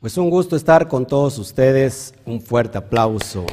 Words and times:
Pues 0.00 0.16
un 0.16 0.30
gusto 0.30 0.56
estar 0.56 0.88
con 0.88 1.04
todos 1.04 1.36
ustedes. 1.36 2.14
Un 2.24 2.40
fuerte 2.40 2.78
aplauso. 2.78 3.44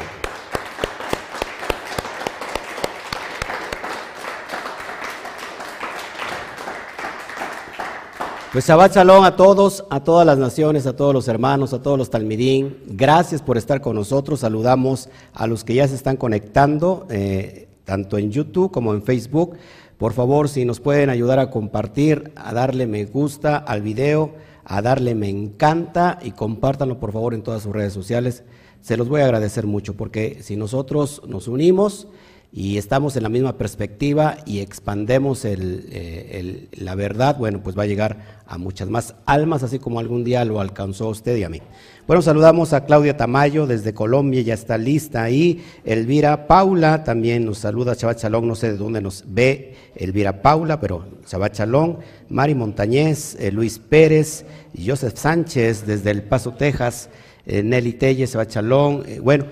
Pues 8.53 8.65
Shabbat 8.65 8.95
Shalom 8.95 9.25
a 9.25 9.35
todos, 9.35 9.83
a 9.89 10.01
todas 10.05 10.25
las 10.25 10.37
naciones, 10.37 10.87
a 10.87 10.95
todos 10.95 11.13
los 11.13 11.27
hermanos, 11.27 11.73
a 11.73 11.81
todos 11.81 11.97
los 11.97 12.09
talmidín. 12.09 12.77
Gracias 12.87 13.41
por 13.41 13.57
estar 13.57 13.81
con 13.81 13.97
nosotros. 13.97 14.39
Saludamos 14.39 15.09
a 15.33 15.47
los 15.47 15.65
que 15.65 15.73
ya 15.73 15.85
se 15.85 15.95
están 15.95 16.15
conectando, 16.15 17.07
eh, 17.09 17.67
tanto 17.83 18.17
en 18.17 18.31
YouTube 18.31 18.71
como 18.71 18.93
en 18.93 19.03
Facebook. 19.03 19.57
Por 19.97 20.13
favor, 20.13 20.47
si 20.47 20.63
nos 20.63 20.79
pueden 20.79 21.09
ayudar 21.09 21.39
a 21.39 21.49
compartir, 21.51 22.31
a 22.37 22.53
darle 22.53 22.87
me 22.87 23.03
gusta 23.03 23.57
al 23.57 23.81
video, 23.81 24.46
a 24.69 24.81
darle 24.81 25.15
me 25.15 25.29
encanta 25.29 26.19
y 26.21 26.31
compártanlo 26.31 26.99
por 26.99 27.13
favor 27.13 27.33
en 27.33 27.41
todas 27.41 27.63
sus 27.63 27.71
redes 27.71 27.93
sociales. 27.93 28.43
Se 28.81 28.97
los 28.97 29.07
voy 29.07 29.21
a 29.21 29.25
agradecer 29.25 29.65
mucho 29.65 29.95
porque 29.95 30.39
si 30.41 30.57
nosotros 30.57 31.21
nos 31.25 31.47
unimos, 31.47 32.07
y 32.51 32.77
estamos 32.77 33.15
en 33.17 33.23
la 33.23 33.29
misma 33.29 33.57
perspectiva 33.57 34.37
y 34.45 34.59
expandemos 34.59 35.43
eh, 35.43 36.67
la 36.71 36.95
verdad, 36.95 37.37
bueno, 37.37 37.61
pues 37.61 37.77
va 37.77 37.83
a 37.83 37.87
llegar 37.87 38.41
a 38.47 38.57
muchas 38.57 38.89
más 38.89 39.15
almas, 39.25 39.63
así 39.63 39.79
como 39.79 39.99
algún 39.99 40.23
día 40.23 40.45
lo 40.45 40.61
alcanzó 40.61 41.09
usted 41.09 41.35
y 41.35 41.43
a 41.43 41.49
mí. 41.49 41.61
Bueno, 42.07 42.21
saludamos 42.21 42.71
a 42.71 42.85
Claudia 42.85 43.17
Tamayo 43.17 43.67
desde 43.67 43.93
Colombia, 43.93 44.41
ya 44.41 44.53
está 44.53 44.77
lista 44.77 45.23
ahí. 45.23 45.61
Elvira 45.83 46.47
Paula 46.47 47.03
también 47.03 47.45
nos 47.45 47.57
saluda, 47.57 47.97
Chabat 47.97 48.19
Chalón, 48.19 48.47
no 48.47 48.55
sé 48.55 48.71
de 48.71 48.77
dónde 48.77 49.01
nos 49.01 49.25
ve 49.27 49.75
Elvira 49.95 50.41
Paula, 50.41 50.79
pero 50.79 51.05
Chabat 51.25 51.53
Chalón. 51.53 51.97
Mari 52.29 52.55
Montañez, 52.55 53.35
eh, 53.39 53.51
Luis 53.51 53.77
Pérez, 53.77 54.45
Joseph 54.73 55.17
Sánchez 55.17 55.85
desde 55.85 56.11
El 56.11 56.23
Paso, 56.23 56.53
Texas, 56.53 57.09
eh, 57.45 57.61
Nelly 57.61 57.93
Telles, 57.93 58.31
Chabat 58.31 58.49
Chalón. 58.49 59.03
bueno, 59.21 59.45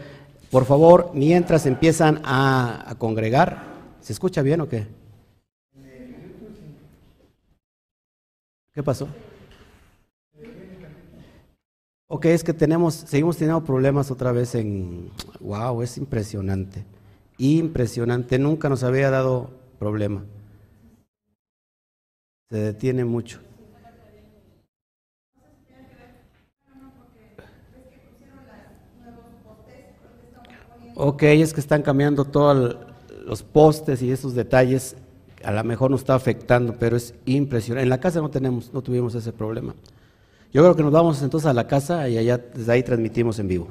por 0.55 0.63
favor, 0.63 1.11
mientras 1.13 1.65
empiezan 1.65 2.21
a, 2.23 2.95
congregar, 2.97 3.61
¿se 3.99 4.13
escucha 4.13 4.41
bien 4.41 4.61
o 4.61 4.69
qué? 4.69 4.87
¿Qué 8.73 8.81
pasó? 8.81 9.09
Ok, 12.07 12.27
es 12.27 12.41
que 12.41 12.53
tenemos, 12.53 12.93
seguimos 12.93 13.35
teniendo 13.35 13.65
problemas 13.65 14.09
otra 14.11 14.31
vez 14.31 14.55
en, 14.55 15.11
wow, 15.41 15.81
es 15.81 15.97
impresionante, 15.97 16.85
impresionante, 17.37 18.39
nunca 18.39 18.69
nos 18.69 18.85
había 18.85 19.09
dado 19.09 19.49
problema. 19.77 20.23
Se 22.49 22.55
detiene 22.55 23.03
mucho. 23.03 23.44
Ok, 30.97 31.23
es 31.23 31.53
que 31.53 31.59
están 31.59 31.81
cambiando 31.81 32.23
todos 32.23 32.77
los 33.25 33.43
postes 33.43 34.01
y 34.01 34.11
esos 34.11 34.33
detalles, 34.33 34.95
a 35.43 35.51
lo 35.51 35.61
mejor 35.65 35.91
nos 35.91 35.99
está 35.99 36.15
afectando, 36.15 36.77
pero 36.79 36.95
es 36.95 37.13
impresionante. 37.25 37.83
En 37.83 37.89
la 37.89 37.99
casa 37.99 38.21
no 38.21 38.29
tenemos, 38.29 38.73
no 38.73 38.81
tuvimos 38.81 39.13
ese 39.13 39.33
problema. 39.33 39.75
Yo 40.53 40.61
creo 40.61 40.73
que 40.73 40.83
nos 40.83 40.93
vamos 40.93 41.21
entonces 41.21 41.49
a 41.49 41.53
la 41.53 41.67
casa 41.67 42.07
y 42.07 42.17
allá 42.17 42.37
desde 42.37 42.71
ahí 42.71 42.81
transmitimos 42.81 43.39
en 43.39 43.49
vivo. 43.49 43.67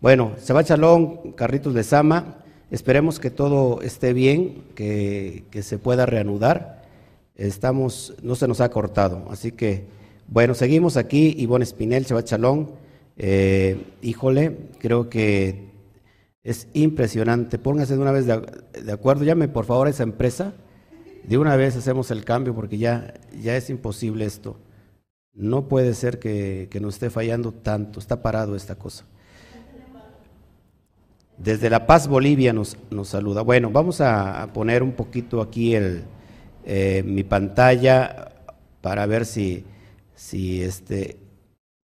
Bueno, 0.00 0.32
se 0.38 0.54
va 0.54 0.64
Chalón, 0.64 1.32
Carritos 1.32 1.74
de 1.74 1.84
Sama, 1.84 2.38
esperemos 2.70 3.20
que 3.20 3.30
todo 3.30 3.82
esté 3.82 4.14
bien, 4.14 4.64
que, 4.74 5.44
se 5.60 5.76
pueda 5.76 6.06
reanudar. 6.06 6.86
Estamos, 7.36 8.14
no 8.22 8.34
se 8.34 8.48
nos 8.48 8.62
ha 8.62 8.70
cortado, 8.70 9.26
así 9.30 9.52
que, 9.52 9.84
bueno, 10.26 10.54
seguimos 10.54 10.96
aquí, 10.96 11.34
Ivonne 11.36 11.64
Espinel, 11.64 12.06
Chabat 12.06 12.24
Chalón, 12.24 12.70
eh, 13.18 13.76
híjole, 14.00 14.56
creo 14.78 15.10
que 15.10 15.71
es 16.44 16.68
impresionante. 16.72 17.58
Pónganse 17.58 17.94
de 17.94 18.00
una 18.00 18.12
vez 18.12 18.26
de, 18.26 18.92
acuerdo. 18.92 19.24
Llame 19.24 19.48
por 19.48 19.64
favor 19.64 19.86
a 19.86 19.90
esa 19.90 20.02
empresa. 20.02 20.54
De 21.24 21.38
una 21.38 21.56
vez 21.56 21.76
hacemos 21.76 22.10
el 22.10 22.24
cambio 22.24 22.54
porque 22.54 22.78
ya, 22.78 23.14
ya 23.40 23.56
es 23.56 23.70
imposible 23.70 24.24
esto. 24.24 24.56
No 25.34 25.68
puede 25.68 25.94
ser 25.94 26.18
que, 26.18 26.68
que 26.70 26.80
nos 26.80 26.94
esté 26.94 27.10
fallando 27.10 27.52
tanto. 27.52 28.00
Está 28.00 28.22
parado 28.22 28.56
esta 28.56 28.74
cosa. 28.74 29.04
Desde 31.38 31.70
La 31.70 31.86
Paz, 31.86 32.08
Bolivia 32.08 32.52
nos, 32.52 32.76
nos 32.90 33.08
saluda. 33.08 33.42
Bueno, 33.42 33.70
vamos 33.70 34.00
a, 34.00 34.48
poner 34.52 34.82
un 34.82 34.92
poquito 34.92 35.40
aquí 35.40 35.74
el, 35.74 36.04
eh, 36.64 37.02
mi 37.04 37.24
pantalla 37.24 38.32
para 38.80 39.06
ver 39.06 39.26
si, 39.26 39.64
si 40.14 40.62
este, 40.62 41.18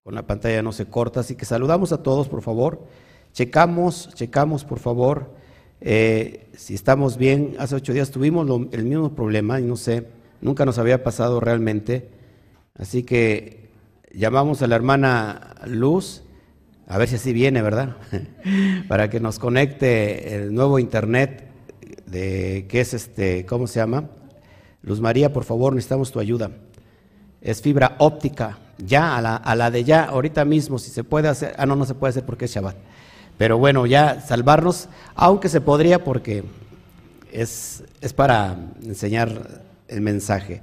con 0.05 0.15
la 0.15 0.27
pantalla 0.27 0.63
no 0.63 0.73
se 0.73 0.87
corta. 0.87 1.21
Así 1.21 1.35
que 1.35 1.45
saludamos 1.45 1.93
a 1.93 2.03
todos, 2.03 2.29
por 2.29 2.43
favor. 2.43 2.87
Checamos, 3.38 4.10
checamos 4.15 4.65
por 4.65 4.81
favor 4.81 5.31
eh, 5.81 6.49
si 6.56 6.75
estamos 6.75 7.16
bien. 7.16 7.54
Hace 7.60 7.76
ocho 7.76 7.93
días 7.93 8.10
tuvimos 8.10 8.44
el 8.72 8.82
mismo 8.82 9.15
problema 9.15 9.60
y 9.60 9.62
no 9.62 9.76
sé, 9.76 10.09
nunca 10.41 10.65
nos 10.65 10.76
había 10.78 11.04
pasado 11.04 11.38
realmente. 11.38 12.09
Así 12.75 13.04
que 13.04 13.71
llamamos 14.10 14.60
a 14.62 14.66
la 14.66 14.75
hermana 14.75 15.54
Luz, 15.69 16.25
a 16.88 16.99
ver 16.99 17.06
si 17.06 17.15
así 17.15 17.32
viene, 17.32 17.62
¿verdad? 17.62 17.99
Para 18.88 19.09
que 19.09 19.21
nos 19.21 19.38
conecte 19.38 20.34
el 20.34 20.53
nuevo 20.53 20.81
internet 20.81 21.49
de 22.06 22.66
que 22.69 22.81
es 22.81 22.93
este, 22.93 23.47
¿cómo 23.47 23.69
se 23.69 23.78
llama? 23.78 24.10
Luz 24.82 25.00
María, 25.00 25.32
por 25.32 25.44
favor, 25.44 25.75
necesitamos 25.76 26.10
tu 26.10 26.19
ayuda. 26.19 26.50
Es 27.41 27.62
fibra 27.62 27.94
óptica, 28.00 28.59
ya, 28.78 29.16
a 29.16 29.22
la, 29.22 29.37
a 29.37 29.55
la 29.55 29.70
de 29.70 29.84
ya, 29.84 30.06
ahorita 30.06 30.44
mismo, 30.44 30.81
si 30.81 30.91
se 30.91 31.05
puede 31.05 31.28
hacer. 31.28 31.55
Ah, 31.56 31.66
no, 31.66 31.76
no 31.76 31.84
se 31.84 31.94
puede 31.94 32.10
hacer 32.10 32.26
porque 32.26 32.47
es 32.47 32.53
Shabbat. 32.53 32.98
Pero 33.38 33.56
bueno, 33.56 33.87
ya 33.87 34.21
salvarnos, 34.21 34.88
aunque 35.15 35.49
se 35.49 35.60
podría 35.60 36.03
porque 36.03 36.43
es, 37.32 37.84
es 38.00 38.12
para 38.12 38.59
enseñar 38.82 39.62
el 39.87 40.00
mensaje. 40.00 40.62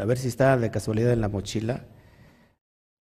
a 0.00 0.04
ver 0.06 0.16
si 0.16 0.28
está 0.28 0.56
de 0.56 0.70
casualidad 0.70 1.12
en 1.12 1.20
la 1.20 1.28
mochila, 1.28 1.84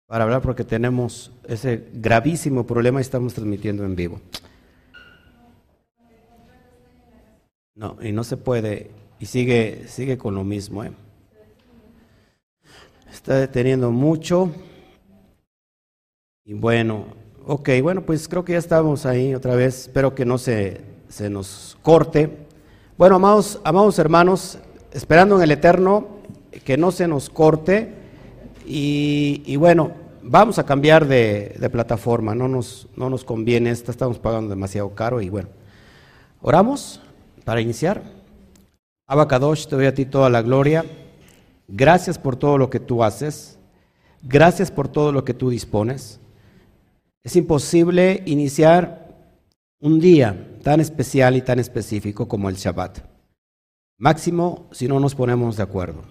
para 0.06 0.25
hablar 0.25 0.40
porque 0.40 0.64
tenemos 0.64 1.31
ese 1.47 1.88
gravísimo 1.93 2.67
problema 2.67 3.00
y 3.00 3.02
estamos 3.02 3.35
transmitiendo 3.35 3.85
en 3.85 3.97
vivo. 3.97 4.19
No, 7.75 7.99
y 8.00 8.12
no 8.12 8.25
se 8.25 8.38
puede, 8.38 8.90
y 9.20 9.26
sigue, 9.26 9.88
sigue 9.88 10.17
con 10.17 10.35
lo 10.35 10.43
mismo, 10.43 10.85
¿eh? 10.85 10.93
Está 13.14 13.37
deteniendo 13.37 13.90
mucho. 13.90 14.50
Y 16.44 16.55
bueno, 16.55 17.06
ok, 17.46 17.70
bueno, 17.82 18.02
pues 18.02 18.28
creo 18.28 18.44
que 18.44 18.52
ya 18.52 18.58
estamos 18.58 19.06
ahí 19.06 19.34
otra 19.34 19.55
vez. 19.55 19.82
Espero 19.82 20.14
que 20.14 20.25
no 20.25 20.37
se, 20.37 20.81
se 21.08 21.31
nos 21.31 21.78
corte. 21.82 22.31
Bueno, 22.99 23.16
amados, 23.16 23.61
amados 23.64 23.99
hermanos, 23.99 24.58
esperando 24.93 25.37
en 25.37 25.43
el 25.43 25.52
Eterno 25.52 26.08
que 26.64 26.76
no 26.76 26.90
se 26.90 27.08
nos 27.08 27.31
corte. 27.31 27.94
Y, 28.66 29.56
bueno, 29.56 29.93
vamos 30.22 30.58
a 30.58 30.66
cambiar 30.66 31.06
de, 31.06 31.69
plataforma, 31.70 32.34
no 32.34 32.49
nos, 32.49 32.88
no 32.96 33.11
nos 33.11 33.25
conviene 33.25 33.70
esta, 33.70 33.90
estamos 33.90 34.19
pagando 34.19 34.50
demasiado 34.50 34.90
caro. 34.94 35.20
Y 35.20 35.28
bueno, 35.28 35.49
oramos 36.40 37.00
para 37.44 37.61
iniciar. 37.61 38.02
Abacadosh, 39.06 39.66
te 39.66 39.76
doy 39.76 39.87
a 39.87 39.94
ti 39.94 40.06
toda 40.06 40.31
la 40.31 40.40
gloria 40.40 40.84
Gracias 41.69 42.19
por 42.19 42.37
todo 42.37 42.58
lo 42.58 42.70
que 42.70 42.81
tú 42.81 43.02
haces. 43.02 43.58
Gracias 44.22 44.70
por 44.70 44.88
todo 44.88 45.12
lo 45.12 45.25
que 45.25 45.34
tú 45.34 45.50
dispones. 45.50 46.20
Es 47.22 47.37
imposible 47.37 48.22
iniciar 48.26 49.14
un 49.81 50.00
día 50.00 50.58
tan 50.62 50.81
especial 50.81 51.37
y 51.37 51.43
tan 51.43 51.58
específico 51.58 52.26
como 52.28 52.49
el 52.49 52.56
Shabbat. 52.56 53.00
Máximo 53.99 54.66
si 54.72 54.88
no 54.88 54.99
nos 54.99 55.14
ponemos 55.14 55.56
de 55.56 55.62
acuerdo. 55.62 56.02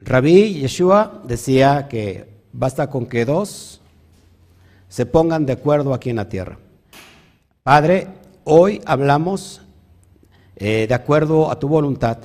Rabí 0.00 0.54
Yeshua 0.54 1.22
decía 1.26 1.88
que 1.88 2.40
basta 2.52 2.88
con 2.88 3.06
que 3.06 3.24
dos 3.24 3.80
se 4.88 5.06
pongan 5.06 5.46
de 5.46 5.52
acuerdo 5.52 5.94
aquí 5.94 6.10
en 6.10 6.16
la 6.16 6.28
tierra. 6.28 6.58
Padre, 7.62 8.08
hoy 8.44 8.80
hablamos 8.86 9.60
eh, 10.56 10.86
de 10.88 10.94
acuerdo 10.94 11.50
a 11.50 11.58
tu 11.58 11.68
voluntad. 11.68 12.18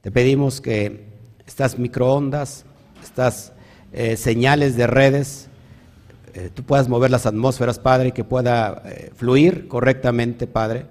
Te 0.00 0.10
pedimos 0.10 0.62
que 0.62 1.04
estas 1.46 1.78
microondas, 1.78 2.64
estas 3.02 3.52
eh, 3.92 4.16
señales 4.16 4.74
de 4.76 4.86
redes, 4.86 5.48
eh, 6.32 6.48
tú 6.54 6.62
puedas 6.62 6.88
mover 6.88 7.10
las 7.10 7.26
atmósferas, 7.26 7.78
Padre, 7.78 8.12
que 8.12 8.24
pueda 8.24 8.82
fluir 9.14 9.68
correctamente, 9.68 10.46
Padre. 10.46 10.86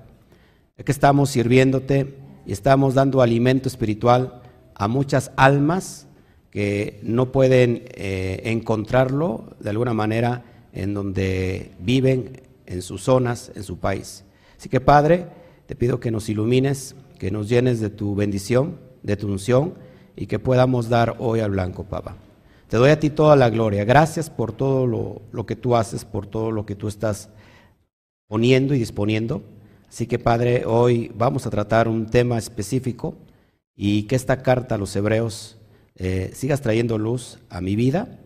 que 0.77 0.91
estamos 0.91 1.31
sirviéndote 1.31 2.15
y 2.45 2.51
estamos 2.51 2.94
dando 2.94 3.21
alimento 3.21 3.67
espiritual 3.67 4.41
a 4.75 4.88
muchas 4.88 5.31
almas 5.35 6.07
que 6.51 7.00
no 7.03 7.31
pueden 7.31 7.85
encontrarlo 7.95 9.56
de 9.59 9.71
alguna 9.71 9.94
manera 9.94 10.44
en 10.71 10.94
donde 10.94 11.71
viven, 11.79 12.41
en 12.65 12.81
sus 12.81 13.03
zonas, 13.03 13.51
en 13.56 13.63
su 13.63 13.77
país. 13.77 14.23
Así 14.57 14.69
que 14.69 14.79
Padre, 14.79 15.25
te 15.65 15.75
pido 15.75 16.00
que 16.00 16.11
nos 16.11 16.29
ilumines, 16.29 16.95
que 17.17 17.31
nos 17.31 17.50
llenes 17.50 17.79
de 17.79 17.89
tu 17.89 18.15
bendición, 18.15 18.88
de 19.03 19.17
tu 19.17 19.27
unción 19.27 19.73
y 20.15 20.27
que 20.27 20.39
podamos 20.39 20.89
dar 20.89 21.15
hoy 21.19 21.39
al 21.39 21.51
blanco, 21.51 21.83
Papá. 21.85 22.17
Te 22.67 22.77
doy 22.77 22.91
a 22.91 22.99
ti 22.99 23.09
toda 23.09 23.35
la 23.35 23.49
gloria. 23.49 23.83
Gracias 23.83 24.29
por 24.29 24.51
todo 24.51 24.85
lo, 24.85 25.21
lo, 25.31 25.45
que 25.45 25.55
tú 25.55 25.75
haces, 25.75 26.05
por 26.05 26.27
todo 26.27 26.51
lo 26.51 26.65
que 26.65 26.75
tú 26.75 26.87
estás 26.87 27.29
poniendo 28.27 28.75
y 28.75 28.79
disponiendo. 28.79 29.41
Así 29.87 30.05
que, 30.05 30.19
Padre, 30.19 30.65
hoy 30.65 31.11
vamos 31.15 31.47
a 31.47 31.49
tratar 31.49 31.87
un 31.87 32.05
tema 32.05 32.37
específico 32.37 33.15
y 33.75 34.03
que 34.03 34.15
esta 34.15 34.43
carta 34.43 34.75
a 34.75 34.77
los 34.77 34.95
hebreos 34.95 35.57
eh, 35.95 36.31
sigas 36.33 36.61
trayendo 36.61 36.97
luz 36.97 37.39
a 37.49 37.59
mi 37.59 37.75
vida, 37.75 38.19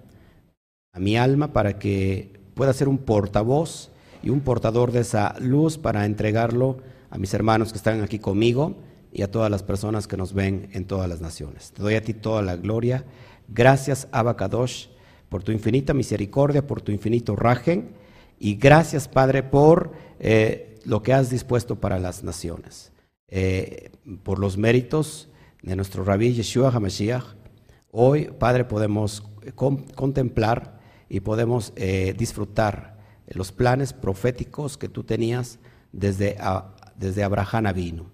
a 0.91 0.99
mi 0.99 1.15
alma, 1.15 1.53
para 1.53 1.79
que 1.79 2.33
pueda 2.53 2.73
ser 2.73 2.89
un 2.89 2.97
portavoz 2.97 3.91
y 4.21 4.29
un 4.29 4.41
portador 4.41 4.91
de 4.91 5.01
esa 5.01 5.35
luz 5.39 5.77
para 5.77 6.05
entregarlo 6.05 6.79
a 7.09 7.17
mis 7.17 7.33
hermanos 7.33 7.71
que 7.71 7.77
están 7.77 8.01
aquí 8.01 8.19
conmigo 8.19 8.75
y 9.13 9.21
a 9.21 9.31
todas 9.31 9.51
las 9.51 9.63
personas 9.63 10.07
que 10.07 10.18
nos 10.18 10.33
ven 10.33 10.69
en 10.74 10.86
todas 10.86 11.07
las 11.07 11.21
naciones. 11.21 11.71
Te 11.71 11.83
doy 11.83 11.95
a 11.95 12.01
ti 12.01 12.13
toda 12.13 12.42
la 12.42 12.56
gloria. 12.56 13.06
Gracias, 13.48 14.07
Abacadosh, 14.12 14.88
por 15.30 15.44
tu 15.44 15.51
infinita 15.51 15.94
misericordia, 15.94 16.65
por 16.65 16.81
tu 16.81 16.92
infinito 16.92 17.36
rajen. 17.36 17.92
Y 18.39 18.56
gracias, 18.56 19.07
Padre, 19.07 19.44
por 19.44 19.94
eh, 20.19 20.80
lo 20.83 21.04
que 21.04 21.13
has 21.13 21.30
dispuesto 21.30 21.80
para 21.80 22.00
las 22.00 22.24
naciones. 22.24 22.92
Eh, 23.27 23.92
por 24.24 24.39
los 24.39 24.57
méritos 24.57 25.30
de 25.62 25.75
nuestro 25.75 26.04
rabí 26.04 26.33
Yeshua 26.33 26.71
HaMashiach. 26.71 27.36
Hoy, 27.92 28.31
Padre, 28.39 28.66
podemos 28.66 29.24
contemplar 29.95 30.80
y 31.07 31.19
podemos 31.19 31.71
eh, 31.75 32.16
disfrutar 32.18 32.98
los 33.27 33.51
planes 33.51 33.94
proféticos 33.94 34.77
que 34.77 34.89
tú 34.89 35.04
tenías 35.04 35.59
desde 35.92 36.38
desde 36.95 37.24
Abraham 37.24 37.74
vino, 37.74 38.12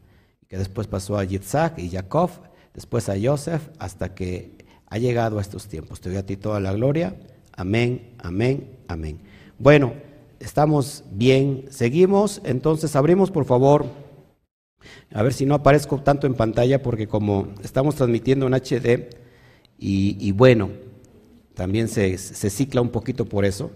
que 0.49 0.57
después 0.57 0.87
pasó 0.87 1.17
a 1.17 1.23
Yitzhak 1.23 1.77
y 1.77 1.91
Jacob, 1.91 2.31
después 2.73 3.07
a 3.07 3.15
Joseph, 3.21 3.69
hasta 3.77 4.15
que 4.15 4.65
ha 4.87 4.97
llegado 4.97 5.37
a 5.37 5.41
estos 5.41 5.67
tiempos. 5.67 6.01
Te 6.01 6.09
doy 6.09 6.17
a 6.17 6.25
ti 6.25 6.37
toda 6.37 6.59
la 6.59 6.73
gloria. 6.73 7.15
Amén, 7.55 8.15
amén, 8.17 8.67
amén. 8.87 9.19
Bueno, 9.59 9.93
estamos 10.39 11.03
bien, 11.11 11.65
seguimos, 11.69 12.41
entonces 12.43 12.95
abrimos 12.95 13.29
por 13.29 13.45
favor, 13.45 13.85
a 15.13 15.21
ver 15.21 15.33
si 15.33 15.45
no 15.45 15.53
aparezco 15.53 16.01
tanto 16.01 16.25
en 16.25 16.33
pantalla, 16.33 16.81
porque 16.81 17.07
como 17.07 17.49
estamos 17.63 17.93
transmitiendo 17.93 18.47
en 18.47 18.55
HD, 18.55 19.09
y, 19.81 20.31
bueno, 20.33 20.71
también 21.53 21.87
se, 21.87 22.17
se 22.17 22.49
cicla 22.49 22.81
un 22.81 22.89
poquito 22.89 23.25
por 23.25 23.45
eso. 23.45 23.71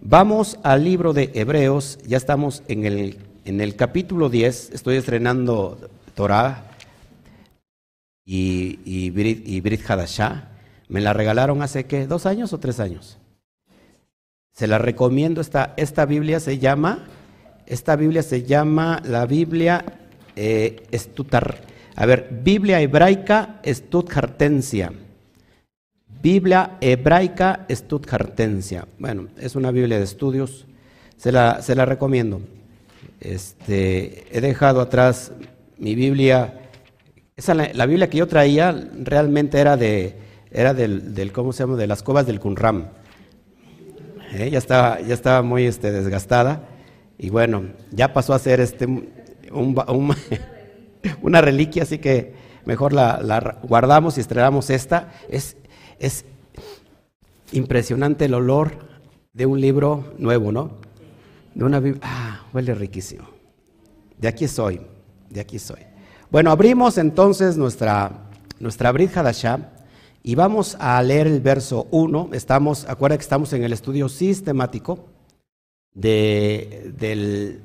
Vamos 0.00 0.58
al 0.62 0.84
libro 0.84 1.12
de 1.12 1.32
Hebreos, 1.34 1.98
ya 2.06 2.18
estamos 2.18 2.62
en 2.68 2.84
el 2.84 3.18
en 3.44 3.60
el 3.60 3.74
capítulo 3.74 4.28
10 4.28 4.70
estoy 4.72 4.96
estrenando 4.96 5.78
Y, 8.24 9.10
Brit, 9.10 9.90
Hadashah. 9.90 10.48
Me 10.88 11.00
la 11.00 11.12
regalaron 11.12 11.62
hace, 11.62 11.84
¿qué? 11.84 12.06
¿Dos 12.06 12.26
años 12.26 12.52
o 12.52 12.58
tres 12.58 12.80
años? 12.80 13.18
Se 14.52 14.66
la 14.66 14.78
recomiendo. 14.78 15.40
Esta, 15.40 15.74
esta 15.76 16.04
Biblia 16.04 16.40
se 16.40 16.58
llama, 16.58 17.06
esta 17.66 17.96
Biblia 17.96 18.22
se 18.22 18.42
llama 18.42 19.00
la 19.04 19.26
Biblia 19.26 19.84
eh. 20.36 20.86
A 21.96 22.06
ver, 22.06 22.28
Biblia 22.42 22.80
hebraica 22.80 23.60
Estuthartensia. 23.62 24.92
Biblia 26.22 26.78
hebraica 26.80 27.66
Estuthartensia. 27.68 28.86
Bueno, 28.98 29.28
es 29.38 29.54
una 29.54 29.70
Biblia 29.70 29.98
de 29.98 30.04
estudios. 30.04 30.66
Se 31.16 31.30
la, 31.30 31.62
se 31.62 31.74
la 31.74 31.84
recomiendo. 31.84 32.40
Este, 33.20 34.26
he 34.36 34.40
dejado 34.40 34.80
atrás 34.80 35.32
mi 35.80 35.94
Biblia. 35.96 36.60
Esa, 37.34 37.54
la, 37.54 37.86
Biblia 37.86 38.08
que 38.08 38.18
yo 38.18 38.28
traía 38.28 38.72
realmente 39.02 39.58
era 39.58 39.76
de, 39.76 40.14
era 40.52 40.74
del, 40.74 41.32
¿cómo 41.32 41.52
se 41.52 41.64
llama? 41.64 41.76
De 41.76 41.86
las 41.86 42.02
cuevas 42.02 42.26
del 42.26 42.38
Qumran. 42.38 42.92
¿Eh? 44.32 44.50
ya, 44.50 44.58
estaba, 44.58 45.00
ya 45.00 45.14
estaba 45.14 45.42
muy 45.42 45.64
este, 45.64 45.90
desgastada 45.90 46.68
y 47.18 47.30
bueno, 47.30 47.64
ya 47.90 48.12
pasó 48.12 48.32
a 48.32 48.38
ser 48.38 48.60
este, 48.60 48.86
una 51.22 51.40
reliquia, 51.40 51.82
así 51.82 51.98
que 51.98 52.34
mejor 52.64 52.92
la, 52.92 53.58
guardamos 53.62 54.18
y 54.18 54.20
estrenamos 54.20 54.70
esta. 54.70 55.12
Es, 55.28 55.56
es 55.98 56.26
impresionante 57.52 58.26
el 58.26 58.34
olor 58.34 58.72
de 59.32 59.46
un 59.46 59.60
libro 59.60 60.12
nuevo, 60.18 60.52
¿no? 60.52 60.78
De 61.54 61.64
una 61.64 61.80
Biblia. 61.80 62.02
Ah, 62.04 62.46
Huele 62.52 62.74
riquísimo. 62.74 63.28
De 64.18 64.28
aquí 64.28 64.46
soy, 64.46 64.80
de 65.30 65.40
aquí 65.40 65.58
soy. 65.58 65.80
Bueno, 66.30 66.50
abrimos 66.50 66.98
entonces 66.98 67.56
nuestra, 67.56 68.28
nuestra 68.58 68.92
Brit 68.92 69.12
y 70.22 70.34
vamos 70.34 70.76
a 70.78 71.02
leer 71.02 71.26
el 71.26 71.40
verso 71.40 71.86
1. 71.90 72.30
Estamos, 72.32 72.84
acuerda 72.88 73.16
que 73.16 73.22
estamos 73.22 73.52
en 73.52 73.64
el 73.64 73.72
estudio 73.72 74.08
sistemático 74.08 75.06
de, 75.94 76.92
del, 76.98 77.62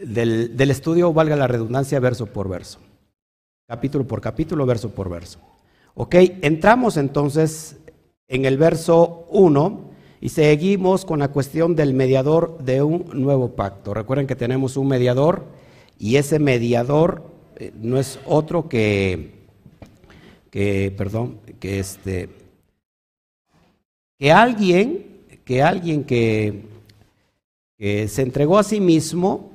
del, 0.00 0.56
del 0.56 0.70
estudio, 0.70 1.12
valga 1.12 1.36
la 1.36 1.46
redundancia, 1.46 2.00
verso 2.00 2.26
por 2.26 2.48
verso. 2.48 2.78
Capítulo 3.68 4.06
por 4.06 4.20
capítulo, 4.20 4.66
verso 4.66 4.90
por 4.90 5.08
verso. 5.08 5.38
Ok, 5.94 6.14
entramos 6.40 6.96
entonces 6.96 7.76
en 8.28 8.44
el 8.44 8.56
verso 8.56 9.26
1 9.30 9.92
y 10.22 10.30
seguimos 10.30 11.04
con 11.04 11.18
la 11.18 11.28
cuestión 11.28 11.76
del 11.76 11.94
mediador 11.94 12.58
de 12.64 12.82
un 12.82 13.04
nuevo 13.12 13.50
pacto. 13.50 13.92
Recuerden 13.92 14.26
que 14.26 14.36
tenemos 14.36 14.76
un 14.76 14.88
mediador 14.88 15.44
y 16.02 16.16
ese 16.16 16.40
mediador 16.40 17.22
eh, 17.54 17.70
no 17.80 17.96
es 17.96 18.18
otro 18.26 18.68
que, 18.68 19.34
que 20.50 20.92
perdón, 20.96 21.38
que 21.60 21.78
este, 21.78 22.28
que 24.18 24.32
alguien, 24.32 25.06
que 25.44 25.62
alguien 25.62 26.02
que, 26.02 26.62
que 27.78 28.08
se 28.08 28.22
entregó 28.22 28.58
a 28.58 28.64
sí 28.64 28.80
mismo, 28.80 29.52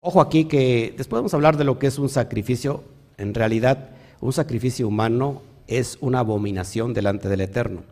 ojo 0.00 0.20
aquí 0.20 0.44
que 0.44 0.92
después 0.98 1.20
vamos 1.20 1.32
a 1.32 1.38
hablar 1.38 1.56
de 1.56 1.64
lo 1.64 1.78
que 1.78 1.86
es 1.86 1.98
un 1.98 2.10
sacrificio, 2.10 2.84
en 3.16 3.32
realidad 3.32 3.88
un 4.20 4.34
sacrificio 4.34 4.86
humano 4.86 5.40
es 5.66 5.96
una 6.02 6.18
abominación 6.18 6.92
delante 6.92 7.30
del 7.30 7.40
Eterno. 7.40 7.84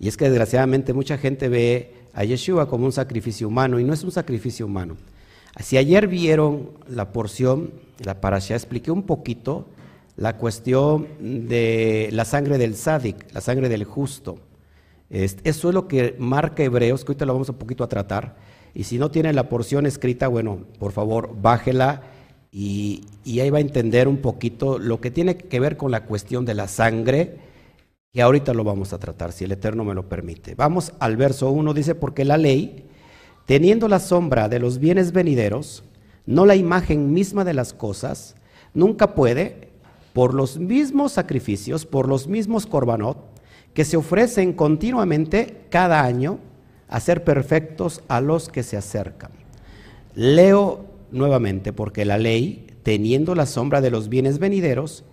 Y 0.00 0.08
es 0.08 0.16
que 0.16 0.30
desgraciadamente 0.30 0.94
mucha 0.94 1.18
gente 1.18 1.50
ve 1.50 1.92
a 2.14 2.24
Yeshua 2.24 2.70
como 2.70 2.86
un 2.86 2.92
sacrificio 2.92 3.48
humano 3.48 3.78
y 3.78 3.84
no 3.84 3.92
es 3.92 4.02
un 4.02 4.12
sacrificio 4.12 4.64
humano. 4.64 4.96
Si 5.60 5.76
ayer 5.76 6.06
vieron 6.08 6.70
la 6.88 7.12
porción, 7.12 7.72
la 8.04 8.20
parasha, 8.20 8.54
expliqué 8.54 8.90
un 8.90 9.02
poquito 9.02 9.66
la 10.16 10.36
cuestión 10.36 11.08
de 11.20 12.08
la 12.12 12.24
sangre 12.24 12.58
del 12.58 12.74
sádic, 12.74 13.32
la 13.32 13.40
sangre 13.40 13.68
del 13.68 13.84
justo. 13.84 14.38
Eso 15.10 15.68
es 15.68 15.74
lo 15.74 15.88
que 15.88 16.16
marca 16.18 16.62
Hebreos, 16.62 17.04
que 17.04 17.12
ahorita 17.12 17.26
lo 17.26 17.32
vamos 17.32 17.48
un 17.48 17.56
poquito 17.56 17.84
a 17.84 17.88
tratar. 17.88 18.36
Y 18.74 18.84
si 18.84 18.98
no 18.98 19.10
tiene 19.10 19.32
la 19.32 19.48
porción 19.48 19.86
escrita, 19.86 20.28
bueno, 20.28 20.64
por 20.78 20.92
favor, 20.92 21.34
bájela 21.40 22.02
y, 22.52 23.02
y 23.24 23.40
ahí 23.40 23.50
va 23.50 23.58
a 23.58 23.62
entender 23.62 24.06
un 24.06 24.18
poquito 24.18 24.78
lo 24.78 25.00
que 25.00 25.10
tiene 25.10 25.36
que 25.36 25.60
ver 25.60 25.76
con 25.76 25.90
la 25.90 26.04
cuestión 26.04 26.44
de 26.44 26.54
la 26.54 26.68
sangre 26.68 27.38
y 28.12 28.20
ahorita 28.20 28.54
lo 28.54 28.64
vamos 28.64 28.92
a 28.92 28.98
tratar, 28.98 29.32
si 29.32 29.44
el 29.44 29.52
Eterno 29.52 29.84
me 29.84 29.94
lo 29.94 30.08
permite. 30.08 30.54
Vamos 30.54 30.92
al 30.98 31.16
verso 31.16 31.50
1, 31.50 31.74
dice, 31.74 31.94
porque 31.94 32.24
la 32.24 32.38
ley, 32.38 32.86
teniendo 33.48 33.88
la 33.88 33.98
sombra 33.98 34.50
de 34.50 34.58
los 34.58 34.78
bienes 34.78 35.12
venideros, 35.12 35.82
no 36.26 36.44
la 36.44 36.54
imagen 36.54 37.14
misma 37.14 37.44
de 37.44 37.54
las 37.54 37.72
cosas, 37.72 38.34
nunca 38.74 39.14
puede, 39.14 39.70
por 40.12 40.34
los 40.34 40.58
mismos 40.58 41.12
sacrificios, 41.12 41.86
por 41.86 42.08
los 42.08 42.28
mismos 42.28 42.66
corbanot, 42.66 43.16
que 43.72 43.86
se 43.86 43.96
ofrecen 43.96 44.52
continuamente 44.52 45.64
cada 45.70 46.04
año 46.04 46.40
a 46.88 47.00
ser 47.00 47.24
perfectos 47.24 48.02
a 48.08 48.20
los 48.20 48.50
que 48.50 48.62
se 48.62 48.76
acercan. 48.76 49.30
Leo 50.14 50.84
nuevamente, 51.10 51.72
porque 51.72 52.04
la 52.04 52.18
ley, 52.18 52.66
teniendo 52.82 53.34
la 53.34 53.46
sombra 53.46 53.80
de 53.80 53.90
los 53.90 54.10
bienes 54.10 54.38
venideros, 54.38 55.04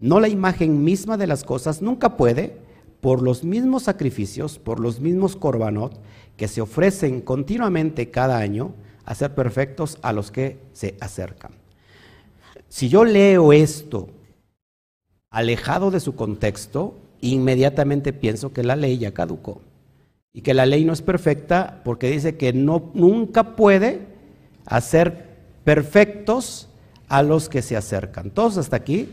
no 0.00 0.18
la 0.18 0.26
imagen 0.26 0.82
misma 0.82 1.16
de 1.16 1.28
las 1.28 1.44
cosas, 1.44 1.80
nunca 1.80 2.16
puede, 2.16 2.56
por 3.02 3.20
los 3.20 3.42
mismos 3.42 3.82
sacrificios, 3.82 4.60
por 4.60 4.78
los 4.78 5.00
mismos 5.00 5.34
corbanot, 5.34 6.00
que 6.36 6.46
se 6.46 6.60
ofrecen 6.60 7.20
continuamente 7.20 8.12
cada 8.12 8.38
año, 8.38 8.74
a 9.04 9.16
ser 9.16 9.34
perfectos 9.34 9.98
a 10.02 10.12
los 10.12 10.30
que 10.30 10.60
se 10.72 10.94
acercan. 11.00 11.50
Si 12.68 12.88
yo 12.88 13.04
leo 13.04 13.52
esto 13.52 14.08
alejado 15.30 15.90
de 15.90 15.98
su 15.98 16.14
contexto, 16.14 16.94
inmediatamente 17.20 18.12
pienso 18.12 18.52
que 18.52 18.62
la 18.62 18.76
ley 18.76 18.98
ya 18.98 19.12
caducó 19.12 19.60
y 20.32 20.42
que 20.42 20.54
la 20.54 20.64
ley 20.64 20.84
no 20.84 20.92
es 20.92 21.02
perfecta 21.02 21.80
porque 21.84 22.08
dice 22.08 22.36
que 22.36 22.52
no 22.52 22.92
nunca 22.94 23.56
puede 23.56 24.06
hacer 24.64 25.38
perfectos 25.64 26.68
a 27.08 27.24
los 27.24 27.48
que 27.48 27.62
se 27.62 27.76
acercan. 27.76 28.30
Todos 28.30 28.58
hasta 28.58 28.76
aquí, 28.76 29.08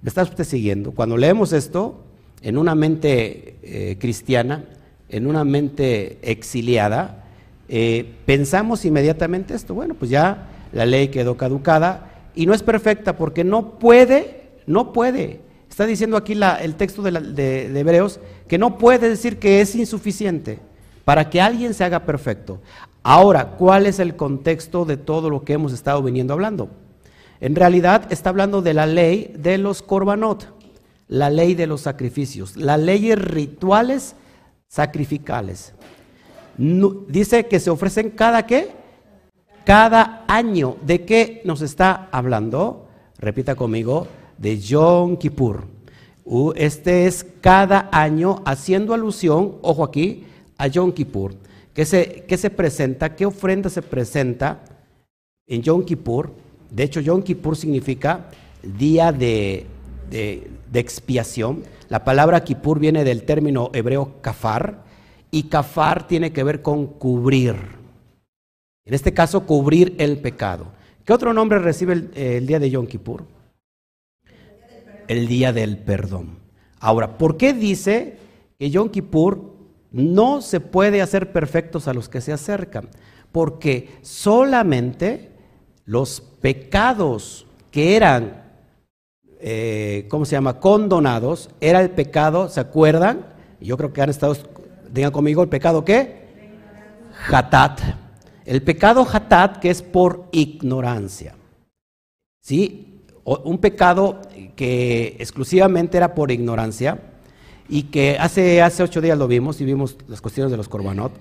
¿me 0.00 0.08
está 0.08 0.22
usted 0.22 0.44
siguiendo? 0.44 0.92
Cuando 0.92 1.18
leemos 1.18 1.52
esto 1.52 2.06
en 2.42 2.58
una 2.58 2.74
mente 2.74 3.56
eh, 3.62 3.96
cristiana, 3.98 4.64
en 5.08 5.26
una 5.26 5.44
mente 5.44 6.18
exiliada, 6.22 7.24
eh, 7.68 8.14
pensamos 8.26 8.84
inmediatamente 8.84 9.54
esto, 9.54 9.74
bueno, 9.74 9.94
pues 9.94 10.10
ya 10.10 10.48
la 10.72 10.86
ley 10.86 11.08
quedó 11.08 11.36
caducada 11.36 12.10
y 12.34 12.46
no 12.46 12.54
es 12.54 12.62
perfecta 12.62 13.16
porque 13.16 13.44
no 13.44 13.78
puede, 13.78 14.50
no 14.66 14.92
puede. 14.92 15.40
Está 15.68 15.86
diciendo 15.86 16.16
aquí 16.16 16.32
el 16.32 16.74
texto 16.74 17.02
de, 17.02 17.12
de 17.12 17.80
Hebreos 17.80 18.20
que 18.48 18.58
no 18.58 18.76
puede 18.78 19.08
decir 19.08 19.38
que 19.38 19.60
es 19.60 19.74
insuficiente 19.74 20.58
para 21.04 21.30
que 21.30 21.40
alguien 21.40 21.74
se 21.74 21.84
haga 21.84 22.04
perfecto. 22.04 22.60
Ahora, 23.02 23.52
¿cuál 23.52 23.86
es 23.86 23.98
el 23.98 24.16
contexto 24.16 24.84
de 24.84 24.96
todo 24.96 25.30
lo 25.30 25.44
que 25.44 25.54
hemos 25.54 25.72
estado 25.72 26.02
viniendo 26.02 26.34
hablando? 26.34 26.68
En 27.40 27.56
realidad 27.56 28.12
está 28.12 28.30
hablando 28.30 28.60
de 28.60 28.74
la 28.74 28.86
ley 28.86 29.32
de 29.38 29.56
los 29.56 29.80
korbanot, 29.80 30.52
la 31.10 31.28
ley 31.28 31.54
de 31.54 31.66
los 31.66 31.82
sacrificios, 31.82 32.56
las 32.56 32.80
leyes 32.80 33.18
rituales 33.18 34.14
sacrificales 34.66 35.74
dice 37.08 37.46
que 37.46 37.58
se 37.60 37.70
ofrecen 37.70 38.10
cada 38.10 38.46
qué? 38.46 38.68
Cada 39.64 40.24
año. 40.28 40.76
¿De 40.82 41.04
qué 41.04 41.42
nos 41.44 41.62
está 41.62 42.08
hablando? 42.12 42.86
Repita 43.18 43.54
conmigo, 43.54 44.06
de 44.38 44.58
Yom 44.58 45.16
Kippur. 45.16 45.66
Este 46.54 47.06
es 47.06 47.26
cada 47.40 47.88
año 47.92 48.42
haciendo 48.44 48.94
alusión, 48.94 49.56
ojo 49.62 49.84
aquí, 49.84 50.24
a 50.58 50.66
Yom 50.66 50.92
Kippur. 50.92 51.34
¿Qué 51.74 51.84
se, 51.84 52.26
se 52.28 52.50
presenta? 52.50 53.16
¿Qué 53.16 53.26
ofrenda 53.26 53.70
se 53.70 53.82
presenta 53.82 54.60
en 55.46 55.62
Yom 55.62 55.84
Kippur? 55.84 56.32
De 56.70 56.84
hecho, 56.84 57.00
Yom 57.00 57.22
Kippur 57.22 57.56
significa 57.56 58.28
día 58.62 59.12
de, 59.12 59.66
de, 60.10 60.50
expiación. 60.74 61.64
La 61.88 62.04
palabra 62.04 62.44
Kippur 62.44 62.78
viene 62.78 63.04
del 63.04 63.22
término 63.22 63.70
hebreo 63.72 64.20
kafar, 64.20 64.84
y 65.30 65.44
kafar 65.44 66.06
tiene 66.06 66.32
que 66.32 66.42
ver 66.42 66.62
con 66.62 66.86
cubrir. 66.86 67.54
En 68.84 68.94
este 68.94 69.14
caso, 69.14 69.46
cubrir 69.46 69.94
el 69.98 70.18
pecado. 70.18 70.66
¿Qué 71.04 71.12
otro 71.12 71.32
nombre 71.32 71.58
recibe 71.58 72.08
el, 72.14 72.46
día 72.46 72.58
de 72.58 72.70
Yom 72.70 72.86
Kippur? 72.86 73.24
El 75.06 75.28
día 75.28 75.52
del 75.52 75.78
perdón. 75.78 76.38
Ahora, 76.80 77.16
¿por 77.16 77.36
qué 77.36 77.52
dice 77.52 78.16
que 78.58 78.70
Yom 78.70 78.88
Kippur 78.88 79.54
no 79.92 80.40
se 80.40 80.60
puede 80.60 81.02
hacer 81.02 81.32
perfectos 81.32 81.88
a 81.88 81.94
los 81.94 82.08
que 82.08 82.20
se 82.20 82.32
acercan? 82.32 82.88
Porque 83.32 83.90
solamente 84.02 85.30
los 85.84 86.20
pecados 86.20 87.46
que 87.70 87.96
eran, 87.96 88.39
eh, 89.40 90.06
¿cómo 90.08 90.24
se 90.24 90.32
llama?, 90.36 90.60
condonados, 90.60 91.50
era 91.60 91.80
el 91.80 91.90
pecado, 91.90 92.48
¿se 92.48 92.60
acuerdan? 92.60 93.26
Yo 93.60 93.76
creo 93.76 93.92
que 93.92 94.02
han 94.02 94.10
estado 94.10 94.34
Digan 94.92 95.12
conmigo, 95.12 95.42
¿el 95.42 95.48
pecado 95.48 95.84
qué? 95.84 96.28
Hatat. 97.30 97.80
El 98.44 98.62
pecado 98.62 99.06
hatat 99.10 99.58
que 99.58 99.70
es 99.70 99.82
por 99.82 100.24
ignorancia. 100.32 101.36
¿Sí? 102.40 103.02
Un 103.24 103.58
pecado 103.58 104.20
que 104.56 105.16
exclusivamente 105.20 105.96
era 105.96 106.14
por 106.14 106.32
ignorancia 106.32 106.98
y 107.68 107.84
que 107.84 108.16
hace, 108.18 108.62
hace 108.62 108.82
ocho 108.82 109.00
días 109.00 109.16
lo 109.16 109.28
vimos 109.28 109.60
y 109.60 109.64
vimos 109.64 109.96
las 110.08 110.20
cuestiones 110.20 110.50
de 110.50 110.56
los 110.56 110.68
corbanot. 110.68 111.12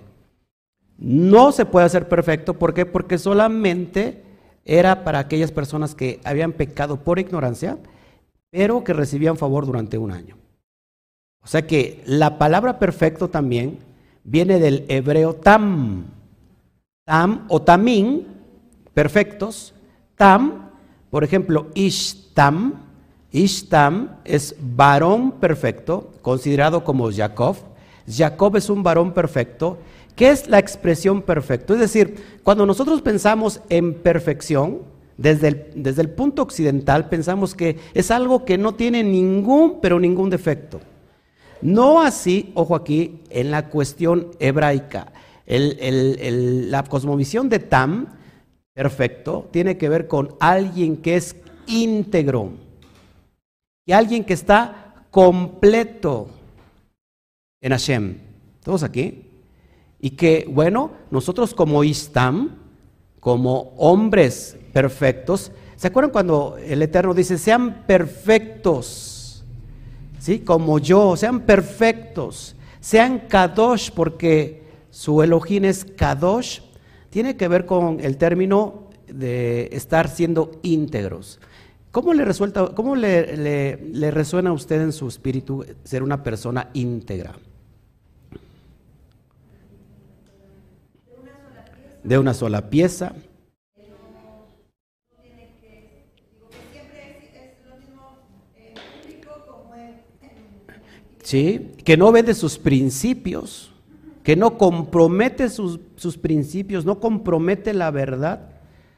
No 0.97 1.51
se 1.51 1.65
puede 1.65 1.85
hacer 1.85 2.07
perfecto, 2.09 2.55
¿por 2.55 2.73
qué? 2.73 2.85
Porque 2.85 3.19
solamente 3.19 4.23
era 4.65 5.03
para 5.03 5.19
aquellas 5.19 5.51
personas 5.51 5.93
que 5.93 6.19
habían 6.23 6.53
pecado 6.53 7.03
por 7.03 7.19
ignorancia, 7.19 7.77
pero 8.51 8.83
que 8.83 8.93
recibían 8.93 9.37
favor 9.37 9.65
durante 9.65 9.97
un 9.97 10.11
año. 10.11 10.37
O 11.43 11.47
sea 11.47 11.65
que 11.65 12.01
la 12.05 12.37
palabra 12.37 12.79
perfecto 12.79 13.29
también 13.29 13.79
viene 14.23 14.59
del 14.59 14.85
hebreo 14.87 15.35
tam. 15.35 16.05
Tam 17.05 17.45
o 17.47 17.61
tamín, 17.61 18.27
perfectos. 18.93 19.73
Tam, 20.15 20.69
por 21.09 21.23
ejemplo, 21.23 21.67
ishtam. 21.73 22.85
Ishtam 23.31 24.17
es 24.25 24.55
varón 24.59 25.33
perfecto, 25.33 26.11
considerado 26.21 26.83
como 26.83 27.11
Jacob. 27.11 27.57
Jacob 28.07 28.55
es 28.55 28.69
un 28.69 28.81
varón 28.81 29.13
perfecto. 29.13 29.77
¿Qué 30.15 30.31
es 30.31 30.49
la 30.49 30.59
expresión 30.59 31.21
perfecto? 31.21 31.73
Es 31.73 31.79
decir, 31.79 32.41
cuando 32.43 32.65
nosotros 32.65 33.01
pensamos 33.01 33.61
en 33.69 33.93
perfección, 33.93 34.81
desde 35.19 35.47
el, 35.49 35.65
desde 35.75 36.01
el 36.01 36.09
punto 36.09 36.41
occidental 36.41 37.09
pensamos 37.09 37.53
que 37.53 37.77
es 37.93 38.09
algo 38.09 38.45
que 38.45 38.57
no 38.57 38.75
tiene 38.75 39.03
ningún, 39.03 39.81
pero 39.81 39.99
ningún 39.99 40.29
defecto. 40.29 40.79
No 41.61 42.01
así, 42.01 42.51
ojo 42.55 42.73
aquí, 42.73 43.23
en 43.29 43.51
la 43.51 43.67
cuestión 43.67 44.31
hebraica. 44.39 45.11
la 45.45 46.83
cosmovisión 46.85 47.49
de 47.49 47.59
Tam, 47.59 48.07
perfecto, 48.73 49.49
tiene 49.51 49.77
que 49.77 49.89
ver 49.89 50.07
con 50.07 50.35
alguien 50.39 50.97
que 50.97 51.17
es 51.17 51.35
íntegro 51.67 52.53
y 53.85 53.91
alguien 53.91 54.23
que 54.23 54.33
está 54.33 55.03
completo 55.11 56.29
en 57.59 57.71
Hashem. 57.73 58.19
¿Todos 58.63 58.83
aquí? 58.83 59.25
Y 59.99 60.11
que, 60.11 60.47
bueno, 60.49 60.91
nosotros 61.11 61.53
como 61.53 61.83
Istam, 61.83 62.58
como 63.29 63.73
hombres 63.77 64.57
perfectos, 64.73 65.51
¿se 65.75 65.85
acuerdan 65.85 66.11
cuando 66.11 66.57
el 66.65 66.81
Eterno 66.81 67.13
dice, 67.13 67.37
sean 67.37 67.83
perfectos? 67.85 69.45
¿sí? 70.17 70.39
como 70.39 70.79
yo, 70.79 71.15
sean 71.15 71.41
perfectos, 71.41 72.55
sean 72.79 73.19
kadosh, 73.27 73.91
porque 73.91 74.63
su 74.89 75.21
Elohim 75.21 75.65
es 75.65 75.85
kadosh, 75.85 76.61
tiene 77.11 77.37
que 77.37 77.47
ver 77.47 77.67
con 77.67 77.99
el 77.99 78.17
término 78.17 78.89
de 79.07 79.69
estar 79.73 80.09
siendo 80.09 80.49
íntegros. 80.63 81.39
¿Cómo 81.91 82.15
le, 82.15 82.25
resuelta, 82.25 82.69
cómo 82.73 82.95
le, 82.95 83.77
le 83.77 84.09
resuena 84.09 84.49
a 84.49 84.53
usted 84.53 84.81
en 84.81 84.91
su 84.91 85.07
espíritu 85.07 85.63
ser 85.83 86.01
una 86.01 86.23
persona 86.23 86.71
íntegra? 86.73 87.35
De 92.03 92.17
una 92.17 92.33
sola 92.33 92.69
pieza. 92.69 93.13
que 101.31 101.95
no 101.97 102.11
vende 102.11 102.33
sus 102.33 102.57
principios, 102.57 103.71
que 104.23 104.35
no 104.35 104.57
compromete 104.57 105.49
sus, 105.49 105.79
sus 105.95 106.17
principios, 106.17 106.85
no 106.85 106.99
compromete 106.99 107.73
la 107.73 107.91
verdad 107.91 108.49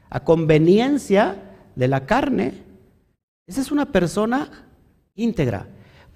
a 0.08 0.20
conveniencia 0.20 1.36
de 1.76 1.88
la 1.88 2.06
carne. 2.06 2.54
Esa 3.46 3.60
es 3.60 3.70
una 3.70 3.86
persona 3.86 4.66
íntegra. 5.14 5.66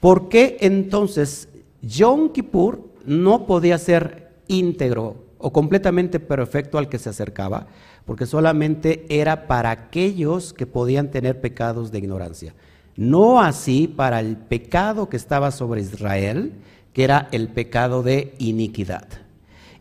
¿Por 0.01 0.29
qué 0.29 0.57
entonces 0.61 1.49
Yom 1.83 2.31
Kippur 2.31 2.81
no 3.05 3.47
podía 3.47 3.79
ser 3.79 4.33
íntegro 4.49 5.26
o 5.39 5.53
completamente 5.53 6.21
perfecto 6.21 6.79
al 6.79 6.89
que 6.89 6.99
se 6.99 7.11
acercaba? 7.11 7.67
Porque 8.05 8.27
solamente 8.27 9.07
era 9.09 9.47
para 9.47 9.71
aquellos 9.71 10.53
que 10.53 10.67
podían 10.67 11.11
tener 11.11 11.41
pecados 11.41 11.93
de 11.93 11.99
ignorancia. 11.99 12.55
No 12.97 13.41
así 13.41 13.89
para 13.89 14.21
el 14.21 14.37
pecado 14.37 15.09
que 15.09 15.17
estaba 15.17 15.51
sobre 15.51 15.83
Israel, 15.83 16.53
que 16.93 17.05
era 17.05 17.29
el 17.33 17.49
pecado 17.49 18.03
de 18.03 18.35
iniquidad. 18.39 19.07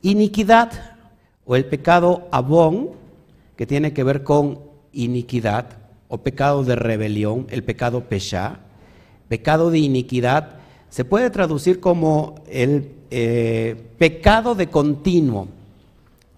Iniquidad 0.02 0.72
o 1.46 1.56
el 1.56 1.66
pecado 1.66 2.28
abón, 2.32 2.92
que 3.56 3.66
tiene 3.66 3.94
que 3.94 4.04
ver 4.04 4.24
con 4.24 4.60
iniquidad, 4.92 5.78
o 6.08 6.20
pecado 6.20 6.64
de 6.64 6.76
rebelión, 6.76 7.48
el 7.50 7.64
pecado 7.64 8.06
pesha, 8.06 8.60
pecado 9.28 9.72
de 9.72 9.80
iniquidad, 9.80 10.58
se 10.90 11.06
puede 11.06 11.30
traducir 11.30 11.80
como 11.80 12.36
el 12.48 12.95
eh, 13.12 13.92
pecado 13.98 14.56
de 14.56 14.68
continuo. 14.68 15.48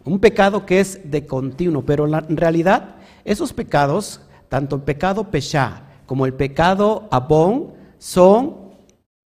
Un 0.04 0.20
pecado 0.20 0.66
que 0.66 0.80
es 0.80 1.12
de 1.12 1.26
continuo, 1.26 1.84
pero 1.84 2.08
en 2.08 2.38
realidad 2.38 2.96
esos 3.26 3.54
pecados, 3.54 4.22
tanto 4.50 4.78
el 4.78 4.82
pecado 4.84 5.30
pesha 5.32 5.84
como 6.06 6.26
el 6.26 6.34
pecado 6.34 7.08
abón, 7.12 7.74
son 7.98 8.56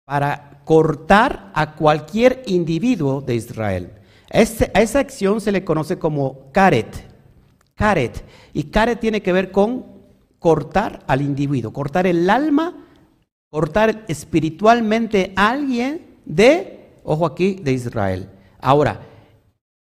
para 0.05 0.61
cortar 0.65 1.51
a 1.55 1.75
cualquier 1.75 2.43
individuo 2.47 3.21
de 3.21 3.35
Israel. 3.35 3.93
A 4.31 4.41
esa 4.41 4.99
acción 4.99 5.41
se 5.41 5.53
le 5.53 5.65
conoce 5.65 5.99
como 5.99 6.51
karet. 6.53 7.07
Karet. 7.75 8.25
Y 8.53 8.65
karet 8.65 9.01
tiene 9.01 9.23
que 9.23 9.33
ver 9.33 9.51
con 9.51 9.87
cortar 10.39 11.03
al 11.07 11.23
individuo, 11.23 11.73
cortar 11.73 12.07
el 12.07 12.29
alma, 12.29 12.87
cortar 13.51 14.05
espiritualmente 14.09 15.33
a 15.37 15.51
alguien 15.51 16.07
de, 16.25 16.78
ojo 17.09 17.27
aquí, 17.27 17.55
de 17.55 17.73
Israel. 17.73 18.29
Ahora, 18.61 19.01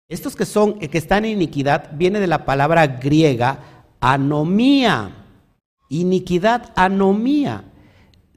estos 0.08 0.36
que 0.36 0.46
son, 0.46 0.78
que 0.78 0.96
están 0.96 1.24
en 1.24 1.32
iniquidad, 1.32 1.90
viene 1.92 2.20
de 2.20 2.26
la 2.28 2.44
palabra 2.44 2.86
griega 2.86 3.84
anomía. 4.00 5.26
Iniquidad, 5.88 6.72
anomía. 6.76 7.64